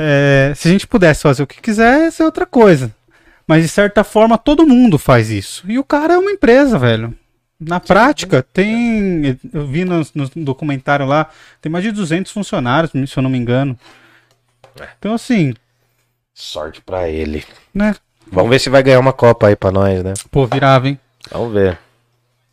É, 0.00 0.52
se 0.54 0.68
a 0.68 0.70
gente 0.70 0.86
pudesse 0.86 1.22
fazer 1.22 1.42
o 1.42 1.46
que 1.46 1.60
quiser, 1.60 2.04
ia 2.04 2.10
ser 2.12 2.22
outra 2.22 2.46
coisa. 2.46 2.88
Mas 3.48 3.62
de 3.62 3.68
certa 3.68 4.04
forma, 4.04 4.36
todo 4.38 4.66
mundo 4.66 4.98
faz 4.98 5.30
isso. 5.30 5.64
E 5.66 5.78
o 5.78 5.84
cara 5.84 6.14
é 6.14 6.18
uma 6.18 6.30
empresa, 6.30 6.78
velho. 6.78 7.14
Na 7.58 7.80
prática, 7.80 8.42
tem. 8.42 9.36
Eu 9.52 9.66
vi 9.66 9.84
no, 9.84 10.06
no 10.14 10.28
documentário 10.44 11.06
lá, 11.06 11.28
tem 11.60 11.72
mais 11.72 11.82
de 11.82 11.90
200 11.90 12.30
funcionários, 12.30 12.92
se 12.92 13.16
eu 13.16 13.22
não 13.22 13.30
me 13.30 13.38
engano. 13.38 13.76
Então, 14.98 15.14
assim, 15.14 15.54
Sorte 16.32 16.80
pra 16.80 17.08
ele. 17.08 17.44
né? 17.74 17.96
Vamos 18.30 18.50
ver 18.50 18.60
se 18.60 18.70
vai 18.70 18.80
ganhar 18.80 19.00
uma 19.00 19.12
Copa 19.12 19.48
aí 19.48 19.56
pra 19.56 19.72
nós, 19.72 20.04
né? 20.04 20.14
Pô, 20.30 20.46
virava, 20.46 20.86
hein? 20.86 21.00
Vamos 21.32 21.52
ver. 21.52 21.76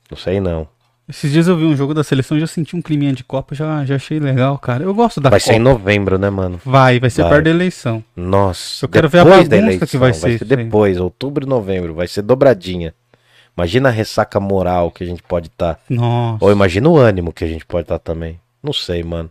Não 0.10 0.18
sei 0.18 0.40
não. 0.40 0.68
Esses 1.08 1.32
dias 1.32 1.48
eu 1.48 1.56
vi 1.56 1.66
um 1.66 1.76
jogo 1.76 1.94
da 1.94 2.04
seleção, 2.04 2.40
já 2.40 2.48
senti 2.48 2.76
um 2.76 2.82
climinha 2.82 3.14
de 3.14 3.24
Copa, 3.24 3.54
já, 3.54 3.86
já 3.86 3.96
achei 3.96 4.20
legal, 4.20 4.58
cara. 4.58 4.84
Eu 4.84 4.94
gosto 4.94 5.22
da 5.22 5.30
Vai 5.30 5.40
Copa. 5.40 5.52
ser 5.54 5.58
em 5.58 5.62
novembro, 5.64 6.18
né, 6.18 6.32
mano? 6.32 6.60
Vai, 6.66 7.00
vai 7.00 7.12
ser 7.12 7.22
Vai. 7.22 7.32
perto 7.32 7.44
da 7.44 7.50
eleição. 7.52 8.04
Nossa. 8.16 8.86
Eu 8.86 8.90
quero 8.90 9.08
ver 9.08 9.20
a 9.20 9.26
bagunça 9.26 9.86
que 9.86 9.98
vai 9.98 10.14
ser 10.14 10.22
Vai 10.22 10.38
ser 10.40 10.44
aí. 10.44 10.64
depois, 10.66 10.98
outubro 11.00 11.46
e 11.46 11.50
novembro. 11.50 11.94
Vai 11.94 12.08
ser 12.08 12.24
dobradinha. 12.24 12.92
Imagina 13.56 13.90
a 13.90 13.92
ressaca 13.92 14.40
moral 14.40 14.90
que 14.90 15.04
a 15.04 15.08
gente 15.08 15.22
pode 15.22 15.48
estar. 15.48 15.80
Nossa. 15.88 16.44
Ou 16.44 16.52
imagina 16.52 16.90
o 16.90 16.98
ânimo 16.98 17.32
que 17.32 17.44
a 17.44 17.48
gente 17.48 17.66
pode 17.66 17.84
estar 17.84 18.00
também. 18.00 18.40
Não 18.64 18.74
sei, 18.74 19.04
mano. 19.04 19.30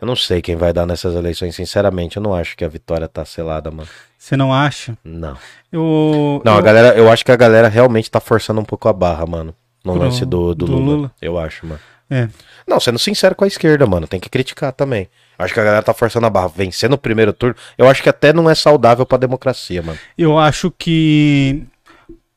Eu 0.00 0.06
não 0.06 0.14
sei 0.14 0.40
quem 0.40 0.54
vai 0.54 0.72
dar 0.72 0.86
nessas 0.86 1.12
eleições, 1.16 1.56
sinceramente. 1.56 2.16
Eu 2.18 2.22
não 2.22 2.32
acho 2.32 2.56
que 2.56 2.64
a 2.64 2.68
vitória 2.68 3.08
tá 3.08 3.24
selada, 3.24 3.68
mano. 3.68 3.88
Você 4.16 4.36
não 4.36 4.54
acha? 4.54 4.96
Não. 5.02 5.36
Eu, 5.72 6.40
Não, 6.44 6.52
eu- 6.52 6.58
a 6.58 6.62
galera, 6.62 6.96
eu 6.96 7.10
acho 7.10 7.24
que 7.24 7.32
a 7.32 7.36
galera 7.36 7.66
realmente 7.66 8.08
tá 8.08 8.20
forçando 8.20 8.60
um 8.60 8.64
pouco 8.64 8.88
a 8.88 8.92
barra, 8.92 9.26
mano. 9.26 9.52
No 9.84 9.92
Pro- 9.94 10.02
lance 10.02 10.24
do, 10.24 10.54
do, 10.54 10.66
do 10.66 10.72
Lula. 10.72 10.94
Lula? 10.96 11.12
Eu 11.20 11.38
acho, 11.38 11.66
mano. 11.66 11.80
É. 12.10 12.28
Não, 12.66 12.80
sendo 12.80 12.98
sincero 12.98 13.34
com 13.34 13.44
a 13.44 13.48
esquerda, 13.48 13.86
mano. 13.86 14.06
Tem 14.06 14.18
que 14.18 14.30
criticar 14.30 14.72
também. 14.72 15.08
Acho 15.38 15.52
que 15.54 15.60
a 15.60 15.64
galera 15.64 15.82
tá 15.82 15.92
forçando 15.94 16.26
a 16.26 16.30
barra. 16.30 16.48
Vencer 16.48 16.88
no 16.88 16.96
primeiro 16.98 17.32
turno. 17.32 17.54
Eu 17.76 17.88
acho 17.88 18.02
que 18.02 18.08
até 18.08 18.32
não 18.32 18.48
é 18.48 18.54
saudável 18.54 19.04
pra 19.06 19.18
democracia, 19.18 19.82
mano. 19.82 19.98
Eu 20.16 20.38
acho 20.38 20.70
que 20.70 21.62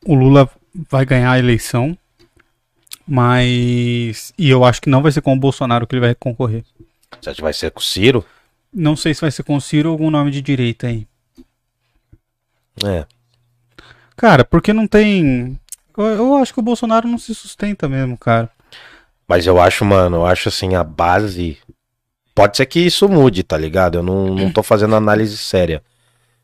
o 0.04 0.14
Lula 0.14 0.48
vai 0.90 1.04
ganhar 1.06 1.32
a 1.32 1.38
eleição, 1.38 1.96
mas. 3.06 4.32
E 4.38 4.48
eu 4.50 4.64
acho 4.64 4.80
que 4.80 4.88
não 4.90 5.02
vai 5.02 5.10
ser 5.10 5.20
com 5.22 5.32
o 5.34 5.38
Bolsonaro 5.38 5.86
que 5.86 5.94
ele 5.94 6.00
vai 6.06 6.14
concorrer. 6.14 6.64
Você 7.20 7.30
acha 7.30 7.36
que 7.36 7.42
vai 7.42 7.52
ser 7.52 7.70
com 7.70 7.80
o 7.80 7.82
Ciro? 7.82 8.24
Não 8.72 8.94
sei 8.96 9.14
se 9.14 9.20
vai 9.20 9.30
ser 9.30 9.42
com 9.42 9.56
o 9.56 9.60
Ciro 9.60 9.88
ou 9.88 9.92
algum 9.94 10.10
nome 10.10 10.30
de 10.30 10.40
direita 10.40 10.86
aí. 10.86 11.06
É. 12.84 13.04
Cara, 14.16 14.44
porque 14.44 14.72
não 14.72 14.86
tem. 14.86 15.58
Eu, 15.96 16.36
acho 16.36 16.52
que 16.52 16.60
o 16.60 16.62
Bolsonaro 16.62 17.08
não 17.08 17.18
se 17.18 17.34
sustenta 17.34 17.88
mesmo, 17.88 18.16
cara. 18.16 18.50
Mas 19.28 19.46
eu 19.46 19.60
acho, 19.60 19.84
mano, 19.84 20.18
eu 20.18 20.26
acho 20.26 20.48
assim, 20.48 20.74
a 20.74 20.84
base. 20.84 21.58
Pode 22.34 22.56
ser 22.56 22.66
que 22.66 22.80
isso 22.80 23.08
mude, 23.08 23.42
tá 23.42 23.56
ligado? 23.56 23.98
Eu 23.98 24.02
não, 24.02 24.34
não 24.34 24.52
tô 24.52 24.62
fazendo 24.62 24.96
análise 24.96 25.36
séria. 25.36 25.82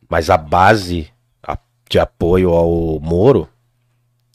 Mas 0.09 0.31
a 0.31 0.37
base 0.37 1.11
de 1.89 1.99
apoio 1.99 2.51
ao 2.51 3.01
Moro 3.01 3.49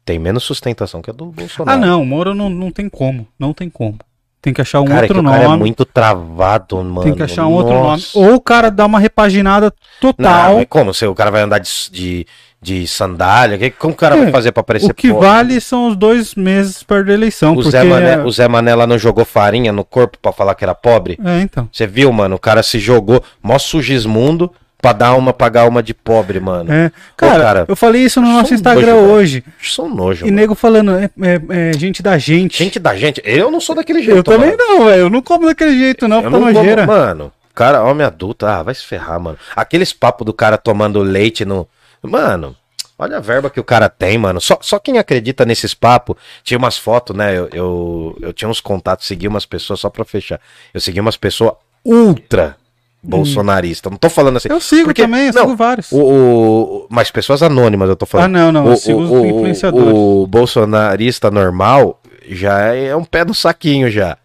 tem 0.04 0.20
menos 0.20 0.44
sustentação 0.44 1.02
que 1.02 1.10
a 1.10 1.14
do 1.14 1.28
Bolsonaro. 1.28 1.78
Ah, 1.78 1.86
não, 1.86 2.02
o 2.02 2.06
Moro 2.06 2.34
não, 2.34 2.50
não 2.50 2.72
tem 2.72 2.90
como. 2.90 3.28
Não 3.40 3.54
tem 3.54 3.70
como. 3.70 4.00
Tem 4.42 4.54
que 4.54 4.60
achar 4.60 4.82
um 4.82 4.86
Cara, 4.86 4.98
é 4.98 5.02
outro 5.04 5.14
que 5.14 5.20
o 5.20 5.24
nome. 5.24 5.38
cara 5.38 5.54
é 5.54 5.58
muito 5.58 5.86
travado, 5.86 6.76
mano. 6.84 7.04
Tem 7.04 7.16
que 7.16 7.24
achar 7.24 7.48
um 7.48 7.54
outro 7.54 7.74
nome. 7.74 7.88
Nossa. 7.92 8.20
Ou 8.20 8.36
o 8.36 8.42
cara 8.42 8.70
dá 8.70 8.86
uma 8.86 9.00
repaginada 9.00 9.74
total. 10.02 10.50
Não, 10.50 10.56
mas 10.58 10.66
como? 10.68 10.94
Se 10.94 11.06
o 11.06 11.16
cara 11.16 11.32
vai 11.32 11.44
andar 11.44 11.60
de, 11.60 11.70
de, 11.90 12.28
de 12.64 12.88
sandália? 12.88 13.58
Que, 13.58 13.70
como 13.70 13.94
o 13.94 13.98
cara 13.98 14.16
É, 14.16 14.24
vai 14.24 14.32
fazer 14.32 14.52
pra 14.52 14.62
aparecer 14.62 14.90
o 14.90 14.94
que 14.94 15.10
pobre? 15.10 15.28
vale 15.28 15.62
são 15.62 15.90
os 15.90 15.96
dois 15.96 16.34
meses 16.36 16.82
perto 16.82 17.08
da 17.08 17.14
eleição. 17.14 17.56
O 17.56 17.62
Zé, 17.64 17.84
Mané, 17.84 18.18
o 18.24 18.32
Zé 18.32 18.48
Mané 18.48 18.74
lá 18.74 18.88
não 18.88 18.98
jogou 18.98 19.26
farinha 19.26 19.72
no 19.72 19.84
corpo 19.84 20.18
pra 20.22 20.32
falar 20.32 20.56
que 20.56 20.64
era 20.64 20.74
pobre? 20.74 21.20
É, 21.24 21.42
então. 21.42 21.68
Você 21.72 21.86
viu, 21.86 22.12
mano? 22.12 22.36
O 22.36 22.40
cara 22.40 22.64
se 22.64 22.80
jogou, 22.80 23.22
mó 23.42 23.60
sugismundo, 23.60 24.52
pra 24.82 24.92
dar 24.92 25.14
uma, 25.16 25.32
pagar 25.32 25.68
uma 25.68 25.82
de 25.82 25.94
pobre, 25.94 26.40
mano. 26.40 26.72
É. 26.72 26.92
Cara, 27.16 27.44
cara, 27.44 27.66
eu 27.68 27.76
falei 27.76 28.02
isso 28.04 28.20
no 28.22 28.28
nosso 28.28 28.52
um 28.52 28.56
Instagram 28.56 28.96
nojo, 28.96 29.12
hoje. 29.12 29.44
São 29.62 29.88
nojo, 29.88 30.26
E 30.26 30.30
mano. 30.30 30.36
nego 30.42 30.56
falando, 30.56 30.92
é, 30.98 31.10
é- 31.22 31.70
é 31.70 31.74
gente 31.74 32.02
da 32.04 32.18
gente. 32.18 32.58
Gente 32.58 32.80
da 32.80 32.96
gente, 32.96 33.22
eu 33.24 33.50
não 33.50 33.62
sou 33.62 33.76
daquele 33.76 34.02
jeito. 34.04 34.18
eu 34.18 34.24
também 34.24 34.52
mano. 34.52 34.58
não, 34.58 34.86
velho. 34.86 35.02
Eu 35.04 35.10
não 35.10 35.22
como 35.22 35.46
daquele 35.46 35.78
jeito, 35.78 36.08
não, 36.08 36.18
Eu 36.22 36.30
não 36.30 36.40
tá 36.40 36.46
como, 36.48 36.52
nojeira. 36.60 36.86
mano. 36.86 37.32
Cara, 37.56 37.84
homem 37.84 38.06
adulto, 38.06 38.46
ah, 38.48 38.64
vai 38.64 38.74
se 38.74 38.84
ferrar, 38.84 39.20
mano. 39.20 39.38
Aqueles 39.56 39.94
papos 39.94 40.26
do 40.26 40.34
cara 40.34 40.58
tomando 40.58 41.00
leite 41.02 41.46
no. 41.46 41.68
Mano, 42.04 42.56
olha 43.00 43.18
a 43.18 43.20
verba 43.20 43.50
que 43.50 43.60
o 43.60 43.64
cara 43.64 43.88
tem, 43.90 44.18
mano. 44.18 44.40
Só, 44.42 44.58
só 44.62 44.78
quem 44.80 44.98
acredita 44.98 45.46
nesses 45.46 45.74
papos. 45.74 46.16
Tinha 46.44 46.58
umas 46.58 46.78
fotos, 46.78 47.16
né? 47.16 47.38
Eu, 47.38 47.50
eu, 47.54 48.18
eu 48.22 48.34
tinha 48.34 48.50
uns 48.50 48.60
contatos, 48.62 49.06
segui 49.08 49.28
umas 49.28 49.46
pessoas, 49.46 49.80
só 49.80 49.90
pra 49.90 50.04
fechar. 50.06 50.40
Eu 50.74 50.82
segui 50.82 51.00
umas 51.00 51.18
pessoas 51.18 51.54
ultra 51.86 52.56
bolsonaristas. 53.02 53.92
Não 53.92 53.98
tô 53.98 54.10
falando 54.10 54.38
assim. 54.38 54.50
Eu 54.50 54.62
sigo 54.62 54.86
porque- 54.86 55.02
também, 55.02 55.28
eu 55.28 55.34
não, 55.34 55.42
sigo 55.44 55.56
vários. 55.56 55.92
O, 55.92 55.98
o- 56.00 56.88
mas 56.90 57.12
pessoas 57.12 57.44
anônimas, 57.44 57.90
eu 57.90 57.96
tô 57.96 58.06
falando. 58.06 58.26
Ah, 58.26 58.30
não, 58.30 58.52
não, 58.52 58.66
o, 58.66 58.70
eu 58.72 58.78
sigo 58.78 59.00
os 59.02 59.10
o- 59.12 59.26
influenciadores. 59.26 59.94
O, 59.94 60.26
bolsonarista 60.28 61.30
normal 61.30 62.00
já 62.30 62.60
é 62.74 62.96
um 62.96 63.04
pé 63.04 63.26
no 63.26 63.34
saquinho 63.34 63.92
já. 63.92 64.18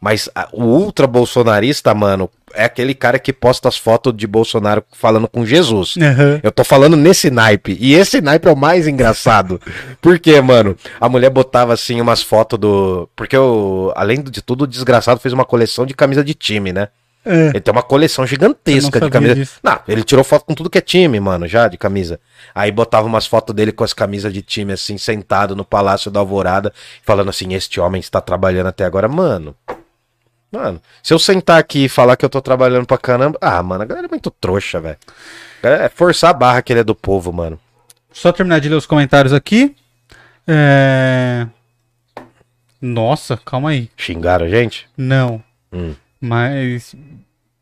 Mas 0.00 0.28
a- 0.34 0.48
o 0.52 0.62
ultra 0.64 1.06
bolsonarista, 1.06 1.94
mano, 1.94 2.30
é 2.54 2.64
aquele 2.64 2.94
cara 2.94 3.18
que 3.18 3.32
posta 3.32 3.68
as 3.68 3.76
fotos 3.76 4.16
de 4.16 4.26
Bolsonaro 4.26 4.84
falando 4.92 5.28
com 5.28 5.44
Jesus. 5.44 5.94
Aham. 5.96 6.40
Eu 6.42 6.52
tô 6.52 6.64
falando 6.64 6.96
nesse 6.96 7.30
naipe. 7.30 7.76
E 7.80 7.94
esse 7.94 8.20
naipe 8.20 8.48
é 8.48 8.52
o 8.52 8.56
mais 8.56 8.86
engraçado. 8.86 9.60
Por 10.00 10.18
quê, 10.18 10.40
mano? 10.40 10.76
A 11.00 11.08
mulher 11.08 11.30
botava 11.30 11.72
assim 11.72 12.00
umas 12.00 12.22
fotos 12.22 12.58
do. 12.58 13.08
Porque, 13.16 13.36
o... 13.36 13.92
além 13.96 14.22
de 14.22 14.42
tudo, 14.42 14.62
o 14.62 14.66
desgraçado 14.66 15.20
fez 15.20 15.32
uma 15.32 15.44
coleção 15.44 15.84
de 15.86 15.94
camisa 15.94 16.22
de 16.24 16.34
time, 16.34 16.72
né? 16.72 16.88
É. 17.24 17.48
Ele 17.48 17.60
tem 17.60 17.72
uma 17.72 17.82
coleção 17.82 18.26
gigantesca 18.26 18.98
Eu 18.98 19.06
de 19.06 19.10
camisa. 19.10 19.34
disso. 19.34 19.54
Não, 19.62 19.80
ele 19.88 20.04
tirou 20.04 20.22
foto 20.22 20.44
com 20.44 20.54
tudo 20.54 20.68
que 20.68 20.76
é 20.76 20.80
time, 20.80 21.18
mano, 21.18 21.48
já 21.48 21.68
de 21.68 21.78
camisa. 21.78 22.20
Aí 22.54 22.70
botava 22.70 23.06
umas 23.06 23.26
fotos 23.26 23.54
dele 23.54 23.72
com 23.72 23.82
as 23.82 23.94
camisas 23.94 24.32
de 24.32 24.42
time, 24.42 24.74
assim, 24.74 24.98
sentado 24.98 25.56
no 25.56 25.64
Palácio 25.64 26.10
da 26.10 26.20
Alvorada, 26.20 26.72
falando 27.02 27.30
assim: 27.30 27.54
Este 27.54 27.80
homem 27.80 27.98
está 27.98 28.20
trabalhando 28.20 28.66
até 28.66 28.84
agora. 28.84 29.08
Mano, 29.08 29.56
mano, 30.54 30.80
se 31.02 31.12
eu 31.12 31.18
sentar 31.18 31.58
aqui 31.58 31.86
e 31.86 31.88
falar 31.88 32.16
que 32.16 32.24
eu 32.24 32.30
tô 32.30 32.40
trabalhando 32.40 32.86
pra 32.86 32.96
caramba. 32.96 33.36
Ah, 33.40 33.62
mano, 33.62 33.82
a 33.82 33.86
galera 33.86 34.06
é 34.06 34.10
muito 34.10 34.30
trouxa, 34.30 34.80
velho. 34.80 34.96
É 35.62 35.88
forçar 35.88 36.30
a 36.30 36.34
barra 36.34 36.62
que 36.62 36.72
ele 36.72 36.80
é 36.80 36.84
do 36.84 36.94
povo, 36.94 37.32
mano. 37.32 37.58
Só 38.12 38.30
terminar 38.30 38.60
de 38.60 38.68
ler 38.68 38.76
os 38.76 38.86
comentários 38.86 39.32
aqui. 39.32 39.74
É... 40.46 41.46
Nossa, 42.80 43.36
calma 43.36 43.70
aí. 43.70 43.90
Xingaram 43.96 44.46
a 44.46 44.48
gente? 44.48 44.86
Não. 44.96 45.42
Hum. 45.72 45.94
Mas 46.20 46.94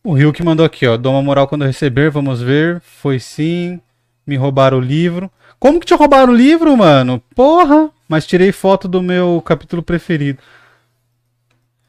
o 0.05 0.12
Rio 0.12 0.32
que 0.32 0.43
mandou 0.43 0.66
aqui, 0.66 0.86
ó. 0.86 0.97
Dou 0.97 1.12
uma 1.12 1.23
moral 1.23 1.48
quando 1.48 1.62
eu 1.62 1.69
receber, 1.69 2.10
vamos 2.10 2.43
ver. 2.43 2.81
Foi 2.81 3.19
sim. 3.19 3.81
Me 4.27 4.36
roubaram 4.36 4.78
o 4.78 4.81
livro. 4.81 5.31
Como 5.59 5.81
que 5.81 5.86
te 5.86 5.94
roubaram 5.94 6.32
o 6.32 6.36
livro, 6.36 6.77
mano? 6.77 7.23
Porra! 7.35 7.89
Mas 8.09 8.27
tirei 8.27 8.52
foto 8.52 8.86
do 8.86 9.01
meu 9.01 9.40
capítulo 9.44 9.82
preferido. 9.82 10.39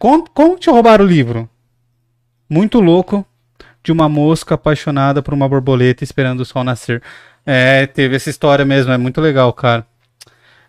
Como, 0.04 0.30
como 0.32 0.60
te 0.60 0.70
roubaram 0.70 1.06
o 1.06 1.08
livro? 1.08 1.50
Muito 2.50 2.82
louco. 2.82 3.26
De 3.82 3.90
uma 3.90 4.10
mosca 4.10 4.56
apaixonada 4.56 5.22
por 5.22 5.34
uma 5.34 5.48
borboleta 5.48 6.04
esperando 6.04 6.42
o 6.42 6.46
sol 6.46 6.62
nascer. 6.62 7.02
É, 7.46 7.88
teve 7.88 8.14
essa 8.18 8.30
história 8.30 8.66
mesmo. 8.66 8.92
É 8.92 8.98
muito 8.98 9.22
legal, 9.22 9.54
cara. 9.54 9.88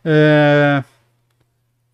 É... 0.04 0.84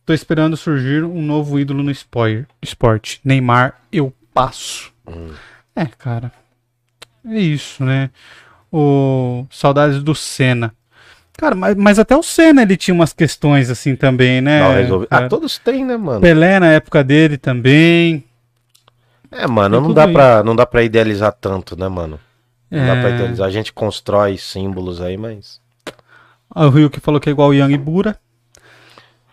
Tô 0.05 0.13
esperando 0.13 0.55
surgir 0.55 1.03
um 1.03 1.23
novo 1.23 1.59
ídolo 1.59 1.83
no 1.83 1.91
spoiler- 1.91 2.47
esporte. 2.61 3.23
Neymar, 3.25 3.81
eu 3.91 4.13
passo. 4.35 4.93
É, 5.75 5.87
cara. 5.87 6.31
É 7.25 7.39
isso, 7.39 7.83
né? 7.83 8.11
O 8.71 9.47
saudades 9.51 10.03
do 10.03 10.15
Senna. 10.15 10.75
Cara, 11.41 11.55
mas, 11.55 11.75
mas 11.75 11.99
até 11.99 12.15
o 12.15 12.23
Senna 12.23 12.61
ele 12.61 12.77
tinha 12.77 12.95
umas 12.95 13.15
questões 13.15 13.71
assim 13.71 13.97
também, 13.97 14.43
né? 14.43 14.61
Resolvido. 14.75 15.09
cara? 15.09 15.25
Ah, 15.25 15.29
todos 15.29 15.57
têm, 15.57 15.87
né, 15.87 15.97
mano? 15.97 16.21
Pelé 16.21 16.61
na 16.61 16.67
época 16.73 17.03
dele 17.03 17.39
também. 17.39 18.23
É, 19.33 19.47
mano, 19.47 19.79
Tem 19.79 19.87
não 19.89 19.95
dá, 19.95 20.07
pra, 20.07 20.43
não 20.45 20.55
dá 20.55 20.67
pra 20.67 20.83
idealizar 20.83 21.33
tanto, 21.33 21.79
né, 21.79 21.89
mano? 21.89 22.21
Não 22.71 22.87
dá 22.87 22.93
pra 23.01 23.09
É... 23.09 23.15
idealizar. 23.15 23.47
A 23.47 23.51
gente 23.51 23.73
constrói 23.73 24.37
símbolos 24.37 25.01
aí, 25.01 25.17
mas. 25.17 25.59
O 26.55 26.69
Rio 26.69 26.91
que 26.91 27.01
falou 27.01 27.19
que 27.19 27.31
é 27.31 27.33
igual 27.33 27.49
o 27.49 27.55
Young 27.55 27.75
Bura. 27.79 28.19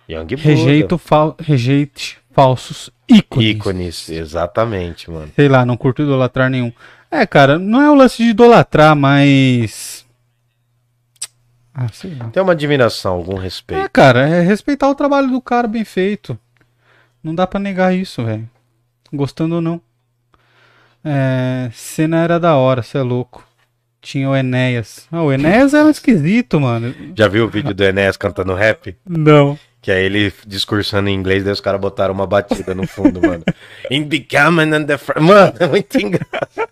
Young 0.10 0.28
Buddha. 0.28 0.42
Rejeito 0.44 0.98
fal... 0.98 1.36
Rejeite 1.42 2.20
falsos 2.32 2.90
ícones. 3.10 3.50
Ícones, 3.50 4.10
exatamente, 4.10 5.12
mano. 5.12 5.30
Sei 5.36 5.50
lá, 5.50 5.66
não 5.66 5.76
curto 5.76 6.04
idolatrar 6.04 6.50
nenhum. 6.50 6.72
É, 7.12 7.26
cara, 7.26 7.60
não 7.60 7.82
é 7.82 7.92
o 7.92 7.96
lance 7.96 8.24
de 8.24 8.30
idolatrar, 8.30 8.96
mas. 8.96 9.97
Ah, 11.80 11.88
sei 11.94 12.16
lá. 12.16 12.26
Tem 12.30 12.41
uma 12.41 12.54
admiração, 12.54 13.14
algum 13.14 13.38
É, 13.38 13.41
respeito. 13.44 13.88
cara, 13.91 14.28
é 14.28 14.41
respeitar 14.41 14.90
o 14.90 14.95
trabalho 14.95 15.28
do 15.30 15.40
cara 15.40 15.68
bem 15.68 15.86
feito. 15.86 16.38
Não 17.24 17.36
dá 17.36 17.45
pra 17.45 17.60
negar 17.60 17.94
isso, 17.95 18.26
velho. 18.26 18.49
Gostando 19.14 19.56
ou 19.56 19.62
não. 19.62 19.80
É, 21.06 21.70
cena 21.74 22.24
era 22.24 22.40
da 22.40 22.56
hora, 22.56 22.82
você 22.82 22.98
é 22.98 23.02
louco. 23.02 23.45
Tinha 24.02 24.30
o 24.30 24.36
Enéas. 24.36 25.08
Ah, 25.12 25.22
o 25.22 25.32
Enéas 25.32 25.74
era 25.74 25.90
esquisito, 25.90 26.60
mano. 26.60 26.94
Já 27.16 27.28
viu 27.28 27.45
o 27.45 27.49
vídeo 27.49 27.74
do 27.74 27.84
Enéas 27.84 28.18
cantando 28.18 28.54
rap? 28.56 28.95
Não. 29.08 29.58
Que 29.82 29.91
é 29.91 30.04
ele 30.04 30.34
discursando 30.45 31.10
em 31.10 31.14
inglês, 31.14 31.44
daí 31.44 31.54
os 31.54 31.62
caras 31.62 31.80
botaram 31.80 32.14
uma 32.14 32.28
batida 32.28 32.74
no 32.76 32.88
fundo, 32.88 33.22
mano. 33.22 33.44
In 33.90 34.04
becoming 34.04 34.74
and 34.74 34.86
the 34.86 34.99
Mano, 35.20 35.54
é 35.60 35.68
muito 35.68 35.98
engraçado. 35.98 36.68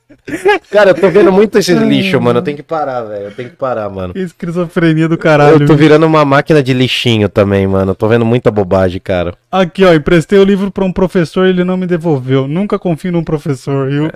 Cara, 0.72 0.90
eu 0.90 0.96
tô 0.96 1.08
vendo 1.10 1.32
muito 1.32 1.58
esses 1.58 1.80
lixo, 1.80 2.20
mano. 2.20 2.40
Eu 2.40 2.44
tenho 2.44 2.58
que 2.58 2.64
parar, 2.64 3.04
velho. 3.04 3.26
Eu 3.26 3.32
tenho 3.32 3.50
que 3.52 3.56
parar, 3.56 3.90
mano. 3.90 4.14
Que 4.14 4.20
esquizofrenia 4.20 5.08
do 5.08 5.18
caralho. 5.18 5.62
Eu 5.62 5.68
tô 5.68 5.76
virando 5.76 6.06
uma 6.06 6.26
máquina 6.26 6.64
de 6.64 6.74
lixinho 6.74 7.30
também, 7.30 7.68
mano. 7.68 7.92
Eu 7.92 7.96
tô 7.96 8.08
vendo 8.08 8.26
muita 8.26 8.50
bobagem, 8.50 9.00
cara. 9.00 9.36
Aqui, 9.52 9.86
ó, 9.86 9.94
emprestei 9.94 10.40
o 10.40 10.44
livro 10.44 10.72
pra 10.72 10.84
um 10.84 10.92
professor 10.92 11.46
e 11.46 11.52
ele 11.52 11.64
não 11.64 11.78
me 11.78 11.86
devolveu. 11.86 12.48
Nunca 12.48 12.80
confio 12.80 13.12
num 13.12 13.24
professor, 13.24 13.88
viu? 13.88 14.10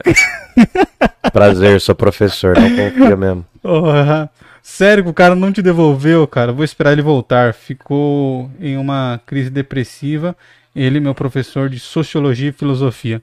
Prazer, 1.31 1.79
sou 1.79 1.93
professor, 1.93 2.57
não 2.57 2.69
confia 2.69 3.15
mesmo. 3.15 3.45
Porra. 3.61 4.29
Sério 4.61 5.03
que 5.03 5.09
o 5.09 5.13
cara 5.13 5.35
não 5.35 5.51
te 5.51 5.61
devolveu, 5.61 6.27
cara? 6.27 6.51
Vou 6.51 6.63
esperar 6.63 6.91
ele 6.93 7.01
voltar. 7.01 7.53
Ficou 7.53 8.49
em 8.59 8.77
uma 8.77 9.19
crise 9.25 9.49
depressiva. 9.49 10.35
Ele, 10.75 10.99
meu 10.99 11.15
professor 11.15 11.69
de 11.69 11.79
sociologia 11.79 12.49
e 12.49 12.53
filosofia. 12.53 13.21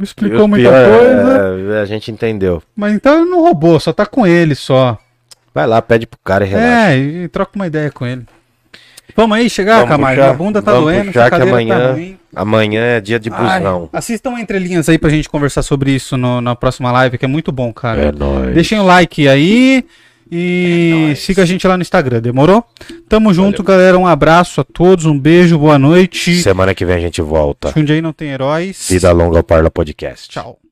Explicou 0.00 0.48
muita 0.48 0.70
pior 0.70 0.98
coisa, 0.98 1.74
é, 1.76 1.80
a 1.82 1.84
gente 1.84 2.10
entendeu. 2.10 2.62
mas 2.74 2.94
então 2.94 3.20
ele 3.20 3.30
não 3.30 3.42
roubou, 3.42 3.78
só 3.78 3.92
tá 3.92 4.06
com 4.06 4.26
ele 4.26 4.54
só. 4.54 4.96
Vai 5.54 5.66
lá, 5.66 5.82
pede 5.82 6.06
pro 6.06 6.18
cara 6.24 6.46
e 6.46 6.48
relaxa. 6.48 6.90
É, 6.92 6.96
e 6.98 7.28
troca 7.28 7.52
uma 7.54 7.66
ideia 7.66 7.90
com 7.90 8.06
ele. 8.06 8.22
Vamos 9.14 9.36
aí 9.36 9.50
chegar, 9.50 9.74
Vamos 9.80 9.90
Camargo. 9.90 10.20
puxar, 10.22 10.30
A 10.30 10.34
bunda 10.34 10.62
tá 10.62 10.72
vamos 10.72 10.86
doendo, 10.86 11.04
puxar 11.08 11.20
essa 11.20 11.30
que 11.30 11.36
cadeira 11.36 11.50
amanhã- 11.52 11.94
tá. 12.34 12.40
Amanhã 12.40 12.80
é 12.80 13.00
dia 13.00 13.20
de 13.20 13.30
Ai, 13.30 13.58
busão. 13.60 13.88
assistam 13.92 14.38
entre 14.40 14.58
linhas 14.58 14.88
aí 14.88 14.96
pra 14.98 15.10
gente 15.10 15.28
conversar 15.28 15.62
sobre 15.62 15.90
isso 15.92 16.16
no- 16.16 16.40
na 16.40 16.56
próxima 16.56 16.90
live, 16.90 17.18
que 17.18 17.24
é 17.26 17.28
muito 17.28 17.52
bom, 17.52 17.70
cara. 17.72 18.06
É 18.06 18.10
nóis. 18.12 18.54
Deixem 18.54 18.78
o 18.80 18.84
like 18.84 19.28
aí 19.28 19.84
e 20.30 21.14
siga 21.16 21.42
a 21.42 21.46
gente 21.46 21.66
lá 21.66 21.76
no 21.76 21.82
Instagram, 21.82 22.20
demorou? 22.20 22.64
Tamo 23.08 23.32
junto, 23.32 23.62
galera. 23.62 23.98
Um 23.98 24.06
abraço 24.06 24.60
a 24.60 24.64
todos, 24.64 25.04
um 25.04 25.18
beijo, 25.18 25.58
boa 25.58 25.78
noite. 25.78 26.42
Semana 26.42 26.74
que 26.74 26.84
vem 26.84 26.96
a 26.96 27.00
gente 27.00 27.20
volta. 27.22 27.72
Jundiaí 27.76 28.00
não 28.00 28.12
tem 28.12 28.30
heróis. 28.30 28.86
Vida 28.88 29.12
longa 29.12 29.38
ao 29.38 29.44
Parla 29.44 29.70
Podcast. 29.70 30.28
Tchau. 30.28 30.63